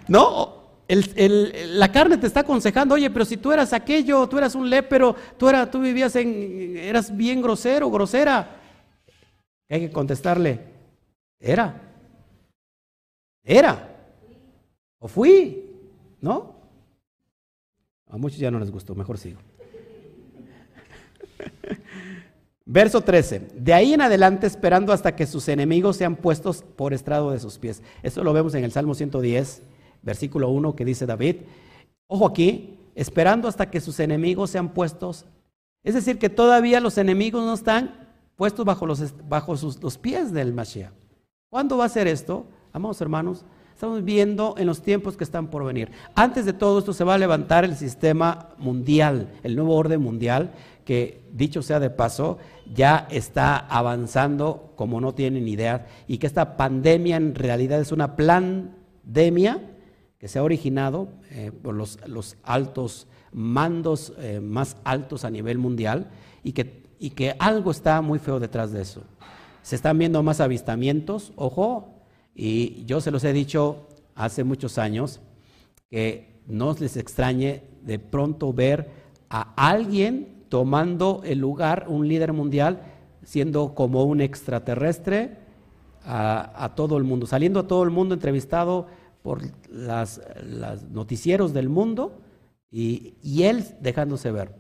no, 0.10 0.60
la 0.88 1.92
carne 1.92 2.18
te 2.18 2.28
está 2.28 2.40
aconsejando, 2.42 2.96
oye, 2.96 3.10
pero 3.12 3.24
si 3.24 3.38
tú 3.38 3.52
eras 3.52 3.74
aquello, 3.74 4.28
tú 4.28 4.38
eras 4.40 4.56
un 4.56 4.70
lépero, 4.70 5.16
tú, 5.38 5.48
era, 5.48 5.70
tú 5.70 5.80
vivías 5.80 6.16
en, 6.16 6.76
eras 6.78 7.16
bien 7.16 7.42
grosero, 7.42 7.92
grosera. 7.92 8.58
Hay 9.70 9.82
que 9.82 9.92
contestarle, 9.92 10.60
era, 11.40 11.80
era, 13.44 13.96
o 14.98 15.08
fui, 15.08 15.64
¿no? 16.22 16.56
A 18.08 18.18
muchos 18.18 18.40
ya 18.40 18.50
no 18.50 18.60
les 18.60 18.72
gustó, 18.72 18.96
mejor 18.96 19.20
sigo. 19.20 19.40
Verso 22.66 23.02
13. 23.02 23.50
De 23.54 23.74
ahí 23.74 23.94
en 23.94 24.02
adelante 24.02 24.48
esperando 24.48 24.92
hasta 24.92 25.16
que 25.16 25.28
sus 25.28 25.48
enemigos 25.48 25.98
sean 25.98 26.16
puestos 26.16 26.64
por 26.64 26.94
estrado 26.94 27.30
de 27.32 27.40
sus 27.40 27.60
pies. 27.60 27.84
Eso 28.02 28.24
lo 28.24 28.34
vemos 28.34 28.56
en 28.56 28.64
el 28.64 28.72
Salmo 28.72 28.96
110, 28.96 29.62
versículo 30.02 30.50
1 30.50 30.76
que 30.76 30.86
dice 30.86 31.06
David. 31.06 31.38
Ojo 32.08 32.26
aquí, 32.26 32.78
esperando 32.96 33.48
hasta 33.48 33.70
que 33.70 33.82
sus 33.82 34.00
enemigos 34.00 34.50
sean 34.50 34.70
puestos. 34.70 35.26
Es 35.84 35.94
decir, 35.94 36.20
que 36.20 36.30
todavía 36.30 36.80
los 36.80 36.98
enemigos 36.98 37.44
no 37.46 37.54
están 37.54 38.10
puestos 38.36 38.66
bajo 38.66 38.86
los, 38.86 39.14
bajo 39.28 39.56
sus, 39.58 39.82
los 39.82 39.98
pies 39.98 40.32
del 40.32 40.54
Mashiach. 40.54 40.92
¿Cuándo 41.50 41.78
va 41.78 41.86
a 41.86 41.90
ser 41.90 42.08
esto? 42.08 42.46
Amados 42.74 43.02
hermanos, 43.02 43.44
estamos 43.74 44.04
viendo 44.04 44.56
en 44.58 44.68
los 44.68 44.82
tiempos 44.82 45.18
que 45.18 45.24
están 45.24 45.48
por 45.48 45.64
venir. 45.64 45.92
Antes 46.14 46.46
de 46.46 46.54
todo 46.54 46.80
esto 46.80 46.94
se 46.94 47.04
va 47.04 47.16
a 47.16 47.18
levantar 47.18 47.64
el 47.64 47.76
sistema 47.76 48.50
mundial, 48.58 49.30
el 49.44 49.56
nuevo 49.56 49.76
orden 49.76 50.02
mundial, 50.02 50.52
que 50.86 51.24
dicho 51.32 51.62
sea 51.62 51.80
de 51.80 51.90
paso, 51.90 52.38
ya 52.74 53.08
está 53.10 53.58
avanzando 53.58 54.74
como 54.76 55.00
no 55.00 55.14
tienen 55.14 55.48
idea, 55.48 55.88
y 56.08 56.18
que 56.18 56.28
esta 56.28 56.58
pandemia 56.58 57.16
en 57.16 57.36
realidad 57.36 57.80
es 57.80 57.92
una 57.92 58.16
pandemia 58.16 59.60
que 60.20 60.28
se 60.28 60.38
ha 60.38 60.44
originado 60.44 61.08
eh, 61.32 61.52
por 61.52 61.74
los, 61.74 61.98
altos 62.44 63.08
mandos 63.32 64.14
eh, 64.20 64.40
más 64.42 64.78
altos 64.84 65.24
a 65.24 65.30
nivel 65.30 65.58
mundial 65.58 66.12
y 66.44 66.52
que, 66.52 66.84
y 67.00 67.12
que 67.12 67.36
algo 67.40 67.72
está 67.72 68.02
muy 68.02 68.20
feo 68.20 68.40
detrás 68.40 68.72
de 68.72 68.82
eso. 68.82 69.04
Se 69.62 69.76
están 69.76 69.98
viendo 69.98 70.22
más 70.22 70.42
avistamientos, 70.42 71.32
ojo, 71.36 71.96
y 72.36 72.84
yo 72.86 73.02
se 73.02 73.12
los 73.12 73.24
he 73.24 73.34
dicho 73.34 73.88
hace 74.16 74.44
muchos 74.44 74.78
años, 74.78 75.22
que 75.90 76.42
no 76.48 76.76
les 76.80 76.98
extrañe 76.98 77.64
de 77.84 78.00
pronto 78.00 78.52
ver 78.54 78.90
a 79.30 79.54
alguien 79.56 80.44
tomando 80.50 81.22
el 81.24 81.40
lugar, 81.40 81.86
un 81.88 82.08
líder 82.08 82.34
mundial, 82.34 82.82
siendo 83.24 83.76
como 83.76 84.04
un 84.04 84.22
extraterrestre 84.22 85.38
a, 86.04 86.74
todo 86.76 86.98
el 86.98 87.04
mundo, 87.04 87.28
saliendo 87.28 87.60
a 87.60 87.68
todo 87.68 87.84
el 87.84 87.92
mundo 87.92 88.16
entrevistado 88.16 88.88
por 89.30 89.44
los 89.70 90.90
noticieros 90.90 91.54
del 91.54 91.70
mundo 91.70 92.20
y, 92.72 93.44
él 93.44 93.64
dejándose 93.80 94.32
ver. 94.32 94.56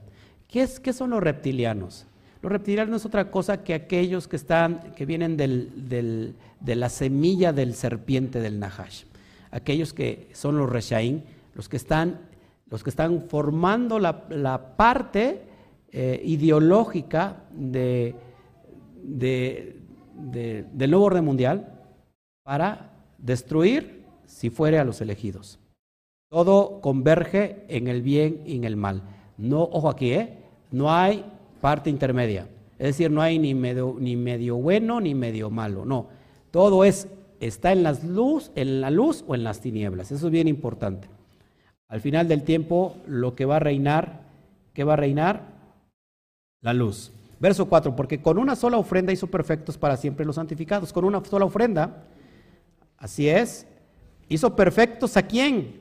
¿Qué, 0.48 0.62
es, 0.62 0.80
¿Qué 0.80 0.94
son 0.94 1.10
los 1.10 1.24
reptilianos? 1.24 2.06
Los 2.44 2.52
reptilianos 2.52 2.92
no 2.92 2.98
es 2.98 3.06
otra 3.08 3.32
cosa 3.32 3.64
que 3.64 3.74
aquellos 3.74 4.28
que 4.28 4.36
están, 4.36 4.94
que 4.96 5.08
vienen 5.08 5.38
de 5.38 6.76
la 6.76 6.90
semilla 6.90 7.52
del 7.52 7.74
serpiente 7.74 8.40
del 8.42 8.60
Nahash. 8.60 9.06
Aquellos 9.50 9.92
que 9.92 10.30
son 10.34 10.56
los 10.60 10.70
Reshaim, 10.70 11.22
los 11.56 11.68
que 11.68 11.78
están, 11.78 12.20
los 12.70 12.84
que 12.84 12.92
están 12.92 13.24
formando 13.28 13.98
la, 13.98 14.76
parte 14.78 15.42
eh, 15.92 16.22
ideológica 16.24 17.38
de, 17.52 18.14
del 19.02 20.92
nuevo 20.92 21.06
orden 21.06 21.26
mundial 21.26 21.74
para 22.44 22.92
destruir 23.18 23.99
si 24.30 24.50
fuere 24.50 24.80
a 24.80 24.86
los 24.86 25.02
elegidos. 25.02 25.60
Todo 26.30 26.82
converge 26.82 27.66
en 27.68 27.88
el 27.88 28.02
bien 28.02 28.44
y 28.46 28.56
en 28.58 28.64
el 28.64 28.76
mal. 28.76 29.02
No, 29.38 29.64
ojo 29.64 29.90
aquí, 29.90 30.14
¿eh? 30.14 30.38
no 30.72 30.92
hay 30.92 31.26
parte 31.60 31.90
intermedia. 31.90 32.48
Es 32.78 32.88
decir, 32.88 33.12
no 33.12 33.22
hay 33.22 33.40
ni 33.40 33.54
medio, 33.54 33.96
ni 34.00 34.16
medio 34.16 34.56
bueno 34.58 35.02
ni 35.02 35.16
medio 35.16 35.50
malo. 35.50 35.86
No, 35.86 36.08
todo 36.52 36.84
es 36.86 37.08
está 37.40 37.72
en 37.72 37.84
las 37.84 38.04
luz, 38.04 38.52
en 38.56 38.82
la 38.82 38.92
luz 38.92 39.24
o 39.28 39.36
en 39.36 39.44
las 39.44 39.62
tinieblas. 39.62 40.12
Eso 40.12 40.28
es 40.28 40.32
bien 40.32 40.48
importante. 40.48 41.08
Al 41.88 42.02
final 42.02 42.28
del 42.28 42.44
tiempo, 42.44 42.98
lo 43.08 43.36
que 43.36 43.46
va 43.46 43.56
a 43.56 43.60
reinar, 43.60 44.22
¿qué 44.74 44.84
va 44.84 44.94
a 44.94 44.98
reinar? 44.98 45.60
la 46.62 46.74
luz. 46.74 47.12
Verso 47.40 47.68
4, 47.68 47.96
porque 47.96 48.22
con 48.22 48.38
una 48.38 48.56
sola 48.56 48.78
ofrenda 48.78 49.14
hizo 49.14 49.28
perfectos 49.28 49.78
para 49.78 49.96
siempre 49.98 50.26
los 50.26 50.36
santificados. 50.36 50.92
Con 50.92 51.06
una 51.06 51.24
sola 51.24 51.46
ofrenda, 51.46 52.04
así 52.98 53.30
es, 53.30 53.66
hizo 54.30 54.56
perfectos 54.56 55.18
a 55.18 55.24
quién? 55.24 55.80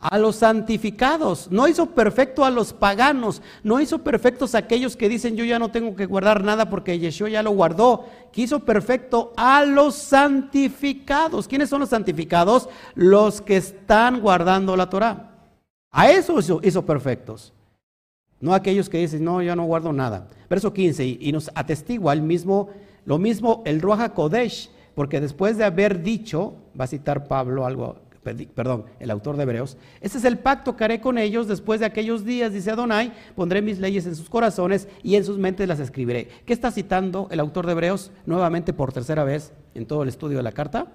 A 0.00 0.18
los 0.18 0.36
santificados. 0.36 1.50
No 1.50 1.68
hizo 1.68 1.86
perfecto 1.86 2.44
a 2.44 2.50
los 2.50 2.72
paganos. 2.72 3.42
No 3.62 3.80
hizo 3.80 3.98
perfectos 3.98 4.54
a 4.54 4.58
aquellos 4.58 4.96
que 4.96 5.08
dicen 5.08 5.36
yo 5.36 5.44
ya 5.44 5.58
no 5.58 5.70
tengo 5.70 5.94
que 5.94 6.06
guardar 6.06 6.42
nada 6.42 6.68
porque 6.70 6.98
Yeshua 6.98 7.28
ya 7.28 7.42
lo 7.42 7.50
guardó. 7.50 8.06
Que 8.32 8.42
hizo 8.42 8.60
perfecto 8.60 9.32
a 9.36 9.64
los 9.64 9.94
santificados. 9.94 11.48
¿Quiénes 11.48 11.68
son 11.68 11.80
los 11.80 11.90
santificados? 11.90 12.68
Los 12.94 13.40
que 13.40 13.56
están 13.56 14.20
guardando 14.20 14.76
la 14.76 14.90
Torah. 14.90 15.30
A 15.90 16.10
eso 16.10 16.38
hizo, 16.38 16.60
hizo 16.62 16.84
perfectos. 16.86 17.52
No 18.40 18.54
aquellos 18.54 18.88
que 18.88 18.98
dicen, 18.98 19.22
no, 19.22 19.42
yo 19.42 19.54
no 19.54 19.64
guardo 19.64 19.92
nada. 19.92 20.28
Verso 20.48 20.72
15, 20.72 21.04
y, 21.20 21.30
nos 21.30 21.50
atestigua 21.54 22.12
el 22.14 22.22
mismo, 22.22 22.70
lo 23.04 23.18
mismo 23.18 23.62
el 23.66 23.82
Ruach 23.82 24.12
Kodesh, 24.12 24.70
porque 25.00 25.18
después 25.18 25.56
de 25.56 25.64
haber 25.64 26.02
dicho, 26.02 26.56
va 26.78 26.84
a 26.84 26.86
citar 26.86 27.26
Pablo 27.26 27.64
algo, 27.64 27.96
perdón, 28.54 28.84
el 28.98 29.10
autor 29.10 29.38
de 29.38 29.44
Hebreos, 29.44 29.78
este 30.02 30.18
es 30.18 30.26
el 30.26 30.38
pacto 30.38 30.76
que 30.76 30.84
haré 30.84 31.00
con 31.00 31.16
ellos 31.16 31.48
después 31.48 31.80
de 31.80 31.86
aquellos 31.86 32.26
días, 32.26 32.52
dice 32.52 32.70
Adonai, 32.70 33.14
pondré 33.34 33.62
mis 33.62 33.78
leyes 33.78 34.04
en 34.04 34.14
sus 34.14 34.28
corazones 34.28 34.88
y 35.02 35.14
en 35.14 35.24
sus 35.24 35.38
mentes 35.38 35.66
las 35.66 35.80
escribiré. 35.80 36.28
¿Qué 36.44 36.52
está 36.52 36.70
citando 36.70 37.28
el 37.30 37.40
autor 37.40 37.64
de 37.64 37.72
Hebreos 37.72 38.12
nuevamente 38.26 38.74
por 38.74 38.92
tercera 38.92 39.24
vez 39.24 39.54
en 39.74 39.86
todo 39.86 40.02
el 40.02 40.10
estudio 40.10 40.36
de 40.36 40.42
la 40.42 40.52
carta? 40.52 40.88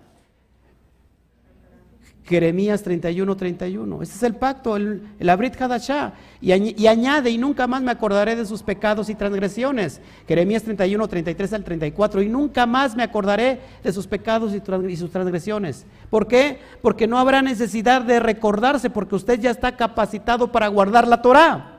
Jeremías 2.26 2.82
31, 2.82 3.38
31. 3.38 4.02
Ese 4.02 4.16
es 4.16 4.24
el 4.24 4.36
pacto, 4.36 4.76
el, 4.76 5.04
el 5.20 5.30
Abrit 5.30 5.62
Hadashah. 5.62 6.14
Y, 6.42 6.52
y, 6.52 6.88
añade, 6.88 7.30
y 7.30 7.38
nunca 7.38 7.68
más 7.68 7.84
me 7.84 7.92
acordaré 7.92 8.36
de 8.36 8.46
sus 8.48 8.64
pecados 8.64 9.10
y 9.10 9.16
transgresiones. 9.16 10.02
Jeremías 10.28 10.64
31, 10.64 11.08
33 11.08 11.54
al 11.54 11.64
34. 11.64 12.24
Y 12.24 12.30
nunca 12.30 12.66
más 12.66 12.96
me 12.96 13.04
acordaré 13.04 13.60
de 13.84 13.94
sus 13.94 14.08
pecados 14.08 14.54
y, 14.56 14.96
sus 14.98 15.12
transgresiones. 15.12 15.86
¿Por 16.10 16.28
qué? 16.28 16.60
Porque 16.82 17.06
no 17.06 17.20
habrá 17.20 17.44
necesidad 17.44 18.02
de 18.02 18.20
recordarse, 18.20 18.90
porque 18.90 19.16
usted 19.16 19.40
ya 19.40 19.52
está 19.52 19.76
capacitado 19.78 20.52
para 20.52 20.68
guardar 20.68 21.08
la 21.08 21.22
Torah. 21.22 21.78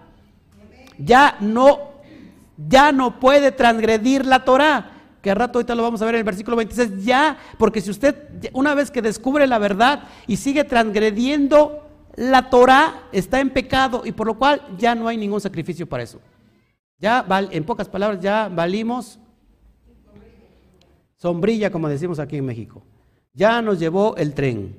Ya 0.97 1.36
no, 1.40 1.78
ya 2.68 2.93
no 2.93 3.18
puede 3.18 3.51
transgredir 3.51 4.24
la 4.24 4.44
Torah 4.44 4.95
que 5.27 5.32
a 5.32 5.35
rato 5.35 5.59
ahorita 5.59 5.74
lo 5.74 5.82
vamos 5.82 6.01
a 6.01 6.05
ver 6.05 6.15
en 6.15 6.19
el 6.20 6.24
versículo 6.24 6.57
26, 6.57 7.05
ya, 7.05 7.36
porque 7.59 7.81
si 7.81 7.90
usted 7.90 8.15
una 8.53 8.77
vez 8.77 8.93
que 8.93 9.03
descubre 9.03 9.44
la 9.48 9.59
verdad 9.59 10.05
y 10.28 10.36
sigue 10.36 10.62
transgrediendo 10.62 11.85
la 12.15 12.48
Torah, 12.48 13.09
está 13.11 13.40
en 13.40 13.51
pecado 13.51 14.03
y 14.05 14.12
por 14.12 14.28
lo 14.28 14.39
cual 14.39 14.62
ya 14.78 14.94
no 14.94 15.09
hay 15.09 15.16
ningún 15.16 15.40
sacrificio 15.40 15.85
para 15.89 16.05
eso. 16.05 16.20
Ya, 17.01 17.27
en 17.51 17.65
pocas 17.65 17.89
palabras, 17.89 18.20
ya 18.20 18.48
valimos 18.48 19.19
sombrilla, 21.16 21.73
como 21.73 21.89
decimos 21.89 22.20
aquí 22.20 22.36
en 22.36 22.44
México. 22.44 22.85
Ya 23.35 23.61
nos 23.62 23.81
llevó 23.81 24.15
el 24.15 24.32
tren. 24.32 24.77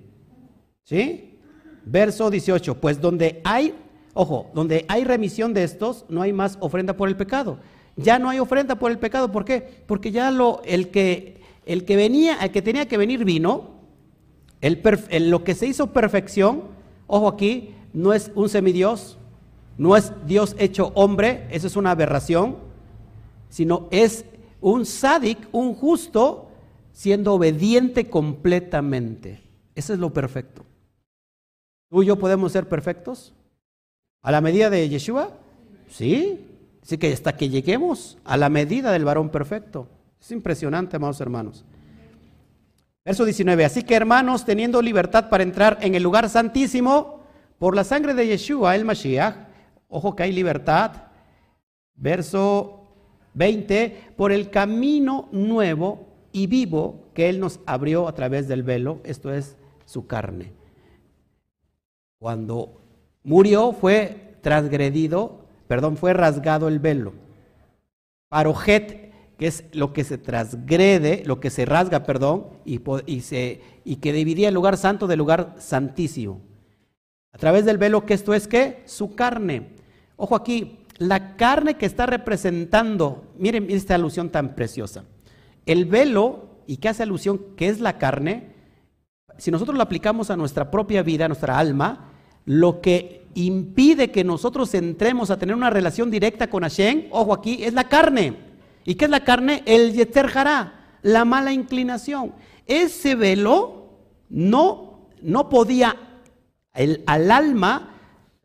¿Sí? 0.86 1.41
Verso 1.84 2.30
18, 2.30 2.80
pues 2.80 3.02
donde 3.02 3.41
hay, 3.44 3.76
ojo, 4.14 4.49
donde 4.53 4.86
hay 4.88 5.03
remisión 5.03 5.53
de 5.53 5.65
estos, 5.65 6.06
no 6.07 6.22
hay 6.22 6.32
más 6.32 6.57
ofrenda 6.61 6.95
por 6.95 7.10
el 7.10 7.18
pecado 7.18 7.60
ya 7.98 8.19
no 8.19 8.30
hay 8.30 8.40
ofrenda 8.40 8.76
por 8.76 8.91
el 8.91 8.99
pecado. 8.99 9.32
¿Por 9.32 9.44
qué? 9.44 9.84
Porque 9.86 10.11
ya 10.11 10.32
lo, 10.32 10.61
el, 10.64 10.90
que, 10.90 11.41
el 11.65 11.84
que 11.84 11.95
venía, 11.95 12.38
el 12.41 12.52
que 12.52 12.61
tenía 12.61 12.88
que 12.88 12.98
venir 12.98 13.26
vino, 13.26 13.72
el, 14.61 14.82
lo 15.30 15.44
que 15.44 15.56
se 15.56 15.68
hizo 15.68 15.91
perfección, 15.91 16.64
ojo 17.07 17.28
aquí, 17.28 17.74
no 17.94 18.14
es 18.14 18.32
un 18.36 18.49
semidios, 18.49 19.18
No 19.78 19.95
es 19.95 20.14
Dios 20.26 20.56
hecho 20.57 20.91
hombre, 20.95 21.48
eso 21.52 21.68
es 21.68 21.76
una 21.76 21.91
aberración, 21.91 22.57
sino 23.49 23.88
es 23.91 24.26
un 24.61 24.86
sádic, 24.86 25.38
un 25.52 25.74
justo, 25.74 26.49
siendo 26.94 27.34
obediente 27.34 28.10
completamente. 28.10 29.41
Eso 29.76 29.94
es 29.94 29.99
lo 29.99 30.14
perfecto. 30.14 30.65
¿Tú 31.90 32.03
y 32.03 32.07
yo 32.07 32.18
podemos 32.18 32.52
ser 32.52 32.68
perfectos? 32.68 33.34
¿A 34.24 34.32
la 34.32 34.41
medida 34.41 34.69
de 34.69 34.90
Yeshua? 34.90 35.32
Sí. 35.90 36.47
Así 36.88 36.97
que 36.97 37.11
hasta 37.11 37.35
que 37.35 37.49
lleguemos 37.49 38.18
a 38.23 38.38
la 38.38 38.47
medida 38.47 38.93
del 38.93 39.03
varón 39.03 39.27
perfecto. 39.27 39.89
Es 40.22 40.31
impresionante, 40.31 40.95
amados 40.95 41.19
hermanos. 41.19 41.65
Verso 43.03 43.26
19. 43.26 43.65
Así 43.65 43.84
que 43.84 43.93
hermanos, 43.93 44.45
teniendo 44.45 44.81
libertad 44.81 45.27
para 45.27 45.43
entrar 45.43 45.80
en 45.81 45.95
el 45.95 46.03
lugar 46.03 46.30
santísimo, 46.30 47.19
por 47.59 47.76
la 47.76 47.84
sangre 47.84 48.14
de 48.14 48.27
Yeshua, 48.27 48.73
el 48.73 48.85
Mashiach, 48.85 49.35
ojo 49.89 50.15
que 50.15 50.23
hay 50.23 50.31
libertad. 50.31 50.93
Verso 51.93 52.88
20. 53.34 54.14
Por 54.15 54.31
el 54.31 54.49
camino 54.49 55.27
nuevo 55.34 56.07
y 56.31 56.47
vivo 56.47 57.09
que 57.14 57.27
Él 57.27 57.41
nos 57.41 57.59
abrió 57.65 58.07
a 58.07 58.15
través 58.15 58.47
del 58.47 58.64
velo, 58.64 59.01
esto 59.03 59.34
es 59.34 59.57
su 59.84 60.07
carne. 60.07 60.53
Cuando 62.18 62.80
murió 63.23 63.73
fue 63.73 64.38
transgredido 64.41 65.47
perdón, 65.68 65.98
fue 65.98 66.14
rasgado 66.14 66.68
el 66.68 66.80
velo. 66.80 67.14
Parojet, 68.30 69.11
que 69.38 69.48
es 69.48 69.65
lo 69.73 69.94
que 69.94 70.03
se 70.03 70.18
transgrede, 70.18 71.23
lo 71.26 71.39
que 71.39 71.49
se 71.49 71.65
rasga, 71.65 72.03
perdón, 72.03 72.48
y, 72.65 72.80
se, 73.22 73.61
y 73.85 73.98
que 73.98 74.14
dividía 74.14 74.49
el 74.49 74.56
lugar 74.56 74.77
santo 74.77 75.07
del 75.07 75.19
lugar 75.19 75.56
santísimo. 75.60 76.41
A 77.34 77.38
través 77.38 77.65
del 77.65 77.77
velo, 77.77 78.06
que 78.06 78.15
esto 78.15 78.34
es 78.34 78.48
que 78.48 78.81
su 78.85 79.15
carne. 79.15 79.69
Ojo 80.15 80.35
aquí, 80.35 80.80
la 80.98 81.35
carne 81.35 81.76
que 81.77 81.85
está 81.85 82.07
representando, 82.07 83.31
miren 83.38 83.68
esta 83.69 83.95
alusión 83.95 84.30
tan 84.30 84.56
preciosa. 84.56 85.03
El 85.65 85.85
velo, 85.85 86.61
y 86.65 86.77
que 86.77 86.89
hace 86.89 87.03
alusión 87.03 87.39
que 87.56 87.69
es 87.69 87.80
la 87.80 87.98
carne, 87.98 88.56
si 89.38 89.52
nosotros 89.52 89.77
lo 89.77 89.84
aplicamos 89.84 90.31
a 90.31 90.38
nuestra 90.38 90.72
propia 90.72 91.03
vida, 91.03 91.26
a 91.26 91.30
nuestra 91.30 91.60
alma, 91.60 92.11
lo 92.48 92.80
que 92.80 93.28
impide 93.36 94.10
que 94.10 94.24
nosotros 94.24 94.74
entremos 94.74 95.30
a 95.30 95.38
tener 95.38 95.53
una 95.53 95.69
relación 95.69 96.10
directa 96.10 96.49
con 96.49 96.64
Hashem, 96.64 97.07
ojo 97.11 97.34
aquí, 97.34 97.60
es 97.61 97.74
la 97.74 97.84
carne. 97.84 98.36
¿Y 98.86 98.95
qué 98.95 99.06
es 99.06 99.11
la 99.11 99.26
carne? 99.26 99.64
El 99.65 99.91
yeter 99.91 100.32
la 101.02 101.26
mala 101.26 101.52
inclinación. 101.52 102.32
Ese 102.65 103.15
velo 103.15 103.99
no, 104.30 105.10
no 105.22 105.49
podía 105.49 105.98
el, 106.74 107.03
al 107.06 107.32
alma, 107.32 107.95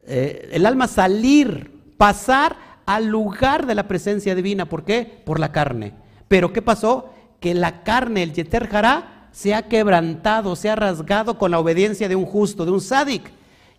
eh, 0.04 0.50
el 0.52 0.66
alma 0.66 0.88
salir, 0.88 1.70
pasar 1.96 2.56
al 2.86 3.06
lugar 3.06 3.66
de 3.66 3.76
la 3.76 3.86
presencia 3.86 4.34
divina. 4.34 4.68
¿Por 4.68 4.84
qué? 4.84 5.22
Por 5.24 5.38
la 5.38 5.52
carne. 5.52 5.94
Pero 6.26 6.52
¿qué 6.52 6.60
pasó? 6.60 7.14
Que 7.38 7.54
la 7.54 7.84
carne, 7.84 8.24
el 8.24 8.32
yeter 8.32 8.68
se 9.30 9.54
ha 9.54 9.68
quebrantado, 9.68 10.56
se 10.56 10.70
ha 10.70 10.74
rasgado 10.74 11.38
con 11.38 11.52
la 11.52 11.60
obediencia 11.60 12.08
de 12.08 12.16
un 12.16 12.26
justo, 12.26 12.64
de 12.64 12.72
un 12.72 12.80
sádic. 12.80 13.30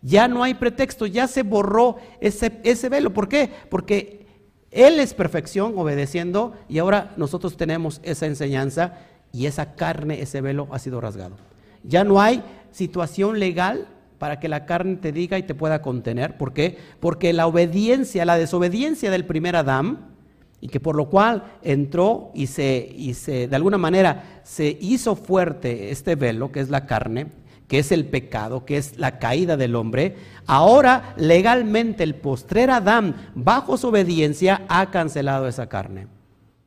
Ya 0.03 0.27
no 0.27 0.43
hay 0.43 0.53
pretexto, 0.53 1.07
ya 1.07 1.27
se 1.27 1.41
borró 1.43 1.95
ese, 2.19 2.59
ese 2.63 2.89
velo. 2.89 3.13
¿Por 3.13 3.27
qué? 3.27 3.49
Porque 3.69 4.27
Él 4.69 4.99
es 4.99 5.13
perfección 5.13 5.73
obedeciendo 5.77 6.53
y 6.69 6.77
ahora 6.77 7.13
nosotros 7.17 7.57
tenemos 7.57 8.01
esa 8.03 8.25
enseñanza 8.25 8.99
y 9.31 9.47
esa 9.47 9.73
carne, 9.73 10.21
ese 10.21 10.41
velo 10.41 10.67
ha 10.71 10.77
sido 10.77 11.01
rasgado. 11.01 11.37
Ya 11.83 12.03
no 12.03 12.21
hay 12.21 12.43
situación 12.71 13.39
legal 13.39 13.87
para 14.19 14.39
que 14.39 14.47
la 14.47 14.65
carne 14.65 14.97
te 14.97 15.11
diga 15.11 15.37
y 15.37 15.43
te 15.43 15.55
pueda 15.55 15.81
contener. 15.81 16.37
¿Por 16.37 16.53
qué? 16.53 16.77
Porque 16.99 17.33
la 17.33 17.47
obediencia, 17.47 18.25
la 18.25 18.37
desobediencia 18.37 19.09
del 19.09 19.25
primer 19.25 19.55
Adán, 19.55 20.13
y 20.61 20.69
que 20.69 20.79
por 20.79 20.95
lo 20.95 21.09
cual 21.09 21.43
entró 21.61 22.31
y 22.33 22.47
se, 22.47 22.89
y 22.95 23.15
se, 23.15 23.49
de 23.49 23.55
alguna 23.57 23.77
manera, 23.77 24.41
se 24.43 24.77
hizo 24.79 25.17
fuerte 25.17 25.91
este 25.91 26.15
velo, 26.15 26.53
que 26.53 26.61
es 26.61 26.69
la 26.69 26.85
carne, 26.85 27.27
que 27.73 27.79
es 27.79 27.91
el 27.91 28.05
pecado, 28.05 28.65
que 28.65 28.77
es 28.77 28.99
la 28.99 29.17
caída 29.17 29.57
del 29.57 29.75
hombre, 29.75 30.15
ahora 30.45 31.15
legalmente 31.17 32.03
el 32.03 32.13
postrer 32.13 32.69
Adán, 32.69 33.31
bajo 33.33 33.77
su 33.77 33.87
obediencia, 33.87 34.63
ha 34.69 34.91
cancelado 34.91 35.47
esa 35.47 35.69
carne. 35.69 36.05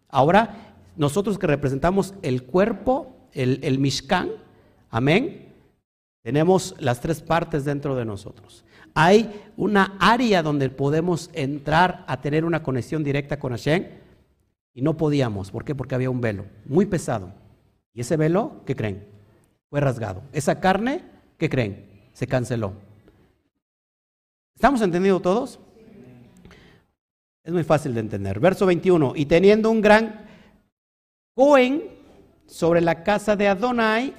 Ahora, 0.09 0.75
nosotros 0.97 1.39
que 1.39 1.47
representamos 1.47 2.13
el 2.23 2.43
cuerpo, 2.43 3.15
el, 3.31 3.61
el 3.63 3.79
Mishkan, 3.79 4.31
amén, 4.91 5.55
tenemos 6.25 6.75
las 6.81 7.01
tres 7.01 7.21
partes 7.21 7.65
dentro 7.65 7.95
de 7.95 8.05
nosotros. 8.05 8.65
Hay 8.93 9.31
una 9.57 9.97
área 10.01 10.43
donde 10.43 10.71
podemos 10.71 11.31
entrar 11.35 12.05
a 12.09 12.21
tener 12.21 12.45
una 12.45 12.65
conexión 12.65 13.05
directa 13.05 13.39
con 13.39 13.53
Hashem 13.53 13.87
y 14.75 14.83
no 14.83 14.97
podíamos. 14.97 15.53
¿Por 15.53 15.65
qué? 15.65 15.77
Porque 15.77 15.95
había 15.95 16.11
un 16.11 16.21
velo 16.21 16.47
muy 16.65 16.85
pesado. 16.85 17.33
¿Y 17.95 18.01
ese 18.01 18.17
velo, 18.17 18.63
qué 18.67 18.75
creen? 18.75 19.16
Fue 19.71 19.81
rasgado. 19.81 20.23
Esa 20.33 20.61
carne, 20.61 21.03
¿qué 21.39 21.49
creen? 21.49 21.87
Se 22.13 22.27
canceló. 22.27 22.73
¿Estamos 24.55 24.81
entendiendo 24.81 25.21
todos? 25.21 25.59
Es 27.45 27.53
muy 27.53 27.65
fácil 27.65 27.95
de 27.95 28.01
entender. 28.01 28.41
Verso 28.41 28.67
21. 28.67 29.13
Y 29.17 29.27
teniendo 29.27 29.71
un 29.71 29.81
gran 29.81 30.27
Cohen 31.35 31.85
sobre 32.47 32.81
la 32.81 33.05
casa 33.05 33.37
de 33.37 33.47
Adonai, 33.47 34.15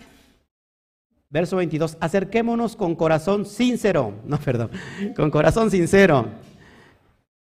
verso 1.30 1.58
22, 1.58 1.98
acerquémonos 2.00 2.76
con 2.76 2.96
corazón 2.96 3.46
sincero, 3.46 4.14
no, 4.26 4.38
perdón, 4.38 4.70
con 5.16 5.32
corazón 5.32 5.72
sincero, 5.72 6.28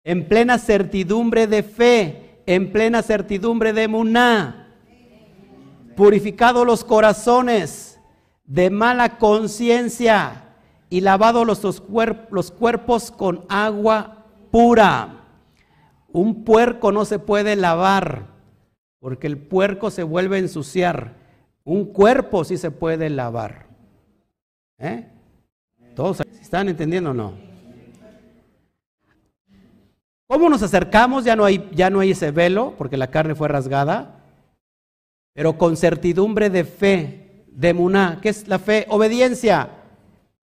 en 0.04 0.28
plena 0.28 0.58
certidumbre 0.58 1.46
de 1.46 1.62
fe, 1.64 2.40
en 2.46 2.70
plena 2.70 3.02
certidumbre 3.02 3.72
de 3.72 3.88
muná, 3.88 4.74
purificado 5.96 6.64
los 6.64 6.84
corazones 6.84 7.93
de 8.44 8.70
mala 8.70 9.18
conciencia 9.18 10.44
y 10.90 11.00
lavado 11.00 11.44
los, 11.44 11.62
los 12.30 12.50
cuerpos 12.50 13.10
con 13.10 13.44
agua 13.48 14.26
pura. 14.50 15.20
Un 16.12 16.44
puerco 16.44 16.92
no 16.92 17.04
se 17.04 17.18
puede 17.18 17.56
lavar 17.56 18.26
porque 19.00 19.26
el 19.26 19.38
puerco 19.38 19.90
se 19.90 20.02
vuelve 20.02 20.36
a 20.36 20.40
ensuciar. 20.40 21.14
Un 21.64 21.86
cuerpo 21.86 22.44
sí 22.44 22.56
se 22.56 22.70
puede 22.70 23.10
lavar. 23.10 23.66
¿Eh? 24.78 25.08
¿Todos 25.94 26.20
están 26.40 26.68
entendiendo 26.68 27.10
o 27.10 27.14
no? 27.14 27.34
¿Cómo 30.26 30.48
nos 30.48 30.62
acercamos? 30.62 31.24
Ya 31.24 31.36
no, 31.36 31.44
hay, 31.44 31.68
ya 31.72 31.90
no 31.90 32.00
hay 32.00 32.12
ese 32.12 32.30
velo 32.30 32.74
porque 32.78 32.96
la 32.96 33.10
carne 33.10 33.34
fue 33.34 33.48
rasgada, 33.48 34.20
pero 35.32 35.58
con 35.58 35.76
certidumbre 35.76 36.50
de 36.50 36.64
fe 36.64 37.23
de 37.54 37.72
Muná, 37.72 38.18
que 38.20 38.28
es 38.28 38.46
la 38.48 38.58
fe, 38.58 38.86
obediencia. 38.88 39.70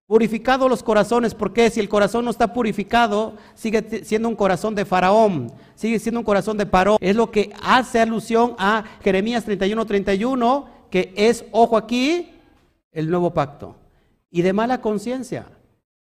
Purificado 0.07 0.69
los 0.69 0.83
corazones, 0.83 1.35
porque 1.35 1.71
si 1.71 1.81
el 1.81 1.89
corazón 1.89 2.25
no 2.25 2.31
está 2.31 2.53
purificado, 2.53 3.35
sigue 3.55 4.05
siendo 4.05 4.29
un 4.29 4.37
corazón 4.37 4.75
de 4.75 4.87
faraón, 4.87 5.53
sigue 5.75 5.99
siendo 5.99 6.21
un 6.21 6.25
corazón 6.25 6.57
de 6.57 6.67
paró. 6.67 6.97
Es 7.01 7.15
lo 7.15 7.31
que 7.31 7.53
hace 7.63 8.01
alusión 8.01 8.55
a 8.59 8.85
Jeremías 9.03 9.45
31, 9.45 9.85
31, 9.85 10.67
que 10.91 11.13
es, 11.15 11.45
ojo 11.53 11.77
aquí, 11.77 12.33
el 12.91 13.11
nuevo 13.11 13.35
pacto. 13.35 13.77
Y 14.31 14.43
de 14.43 14.55
mala 14.55 14.81
conciencia. 14.81 15.47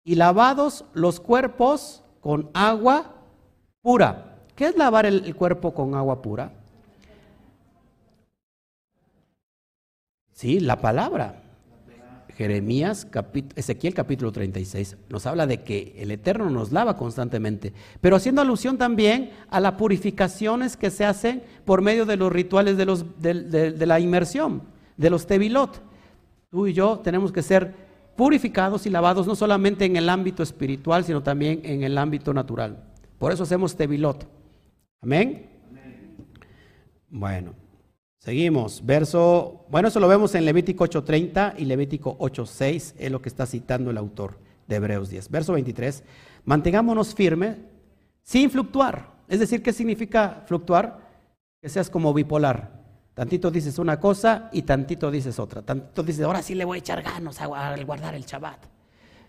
Y 0.05 0.17
lavados 0.17 0.85
los 0.95 1.21
cuerpos 1.21 2.03
con 2.21 2.51
agua 2.55 3.15
pura. 3.83 4.39
¿Qué 4.57 4.67
es 4.67 4.77
lavar 4.77 5.07
el 5.07 5.35
cuerpo 5.37 5.73
con 5.73 5.95
agua 5.95 6.23
pura? 6.23 6.62
Sí, 10.43 10.59
la 10.59 10.81
palabra. 10.81 11.41
Jeremías, 12.37 13.07
Ezequiel 13.55 13.95
capítulo 13.95 14.33
36, 14.33 14.97
nos 15.09 15.25
habla 15.25 15.47
de 15.47 15.63
que 15.63 15.95
el 15.99 16.11
Eterno 16.11 16.51
nos 16.51 16.73
lava 16.73 16.97
constantemente, 16.97 17.73
pero 18.01 18.17
haciendo 18.17 18.43
alusión 18.43 18.77
también 18.77 19.31
a 19.51 19.61
las 19.61 19.75
purificaciones 19.75 20.77
que 20.77 20.91
se 20.91 21.05
hacen 21.05 21.45
por 21.65 21.81
medio 21.81 22.07
de 22.07 22.17
los 22.17 22.33
rituales 22.33 22.77
de, 22.77 22.85
los, 22.85 23.05
de, 23.21 23.87
la 23.87 24.01
inmersión, 24.01 24.63
de 24.97 25.11
los 25.11 25.29
tevilot. 25.29 25.81
Tú 26.51 26.67
y 26.67 26.73
yo 26.73 26.99
tenemos 26.99 27.31
que 27.31 27.43
ser 27.45 27.77
purificados 28.17 28.85
y 28.85 28.91
lavados 28.91 29.29
no 29.29 29.37
solamente 29.37 29.85
en 29.85 29.95
el 29.95 30.09
ámbito 30.09 30.43
espiritual, 30.43 31.05
sino 31.05 31.23
también 31.23 31.61
en 31.63 31.85
el 31.85 31.97
ámbito 31.97 32.35
natural. 32.35 32.83
Por 33.17 33.31
eso 33.31 33.45
hacemos 33.45 33.77
tevilot. 33.77 34.27
Amén. 35.03 35.49
Bueno. 37.09 37.62
Seguimos, 38.25 38.87
verso, 38.87 39.67
bueno, 39.69 39.89
eso 39.89 39.99
lo 39.99 40.07
vemos 40.07 40.33
en 40.37 40.45
Levítico 40.45 40.85
8:30 40.85 41.55
y 41.59 41.65
Levítico 41.65 42.17
8:6, 42.21 42.95
es 42.97 43.11
lo 43.11 43.21
que 43.21 43.29
está 43.29 43.47
citando 43.47 43.91
el 43.91 43.99
autor 43.99 44.39
de 44.69 44.77
Hebreos 44.77 45.11
10. 45.11 45.29
Verso 45.29 45.55
23, 45.55 46.05
mantengámonos 46.45 47.17
firmes 47.17 47.57
sin 48.23 48.49
fluctuar. 48.49 49.11
Es 49.27 49.41
decir, 49.41 49.61
¿qué 49.61 49.73
significa 49.73 50.45
fluctuar? 50.47 51.01
Que 51.61 51.69
seas 51.69 51.91
como 51.91 52.15
bipolar. 52.15 52.71
Tantito 53.15 53.51
dices 53.51 53.81
una 53.81 53.99
cosa 53.99 54.51
y 54.53 54.63
tantito 54.63 55.11
dices 55.11 55.41
otra. 55.41 55.63
Tantito 55.63 56.05
dices, 56.05 56.25
ahora 56.25 56.43
sí 56.43 56.55
le 56.55 56.65
voy 56.65 56.77
a 56.77 56.79
echar 56.79 57.03
ganas 57.03 57.41
a 57.41 57.47
guardar 57.47 58.15
el 58.15 58.25
Shabbat. 58.25 58.67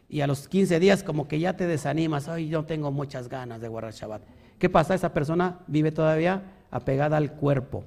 y 0.07 0.21
a 0.21 0.27
los 0.27 0.47
15 0.47 0.79
días 0.79 1.01
como 1.01 1.27
que 1.27 1.39
ya 1.39 1.57
te 1.57 1.65
desanimas, 1.65 2.27
ay, 2.27 2.47
yo 2.47 2.63
tengo 2.65 2.91
muchas 2.91 3.27
ganas 3.27 3.59
de 3.59 3.69
guardar 3.69 3.93
Shabbat. 3.93 4.21
¿Qué 4.59 4.69
pasa? 4.69 4.93
Esa 4.93 5.13
persona 5.13 5.61
vive 5.65 5.91
todavía 5.91 6.43
apegada 6.69 7.17
al 7.17 7.31
cuerpo. 7.31 7.85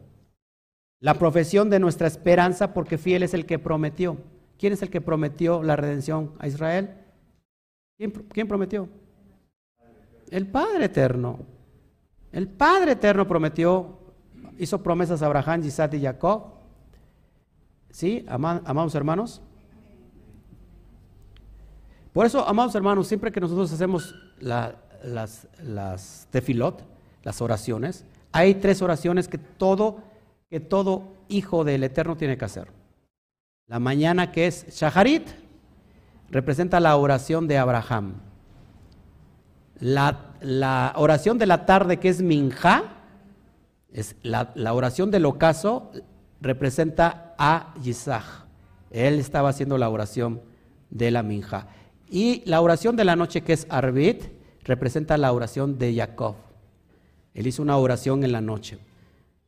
La 1.06 1.14
profesión 1.14 1.70
de 1.70 1.78
nuestra 1.78 2.08
esperanza, 2.08 2.74
porque 2.74 2.98
fiel 2.98 3.22
es 3.22 3.32
el 3.32 3.46
que 3.46 3.60
prometió. 3.60 4.16
¿Quién 4.58 4.72
es 4.72 4.82
el 4.82 4.90
que 4.90 5.00
prometió 5.00 5.62
la 5.62 5.76
redención 5.76 6.32
a 6.40 6.48
Israel? 6.48 6.96
¿Quién, 7.96 8.48
prometió? 8.48 8.88
El 10.32 10.48
Padre 10.48 10.86
Eterno. 10.86 11.38
El 12.32 12.48
Padre 12.48 12.90
Eterno 12.90 13.28
prometió, 13.28 14.00
hizo 14.58 14.82
promesas 14.82 15.22
a 15.22 15.26
Abraham, 15.26 15.62
Isaac 15.62 15.94
y 15.94 16.02
Jacob. 16.02 16.54
¿Sí? 17.90 18.26
Amados 18.26 18.96
hermanos. 18.96 19.40
Por 22.12 22.26
eso, 22.26 22.44
amados 22.48 22.74
hermanos, 22.74 23.06
siempre 23.06 23.30
que 23.30 23.40
nosotros 23.40 23.72
hacemos 23.72 24.12
las 24.40 26.26
tefilot, 26.32 26.82
las 27.22 27.40
oraciones, 27.40 28.04
hay 28.32 28.56
tres 28.56 28.82
oraciones 28.82 29.28
que 29.28 29.38
todo, 29.38 30.02
que 30.48 30.60
todo 30.60 31.16
hijo 31.28 31.64
del 31.64 31.84
Eterno 31.84 32.16
tiene 32.16 32.38
que 32.38 32.44
hacer. 32.44 32.68
La 33.66 33.80
mañana 33.80 34.30
que 34.30 34.46
es 34.46 34.66
Shaharit, 34.68 35.26
representa 36.30 36.80
la 36.80 36.96
oración 36.96 37.48
de 37.48 37.58
Abraham. 37.58 38.14
La, 39.78 40.92
oración 40.96 41.38
de 41.38 41.46
la 41.46 41.66
tarde 41.66 41.98
que 41.98 42.08
es 42.08 42.22
Minja, 42.22 42.84
es 43.92 44.16
la, 44.22 44.72
oración 44.72 45.10
del 45.10 45.26
ocaso, 45.26 45.90
representa 46.40 47.34
a 47.38 47.74
Isaac. 47.82 48.24
Él 48.90 49.18
estaba 49.18 49.48
haciendo 49.48 49.78
la 49.78 49.88
oración 49.88 50.42
de 50.90 51.10
la 51.10 51.22
Minja. 51.22 51.68
Y 52.08 52.42
la 52.46 52.60
oración 52.60 52.94
de 52.96 53.04
la 53.04 53.16
noche 53.16 53.42
que 53.42 53.52
es 53.52 53.66
Arbit, 53.68 54.22
representa 54.62 55.16
la 55.16 55.32
oración 55.32 55.78
de 55.78 55.94
Jacob. 55.94 56.36
Él 57.34 57.46
hizo 57.46 57.62
una 57.62 57.76
oración 57.76 58.24
en 58.24 58.32
la 58.32 58.40
noche. 58.40 58.78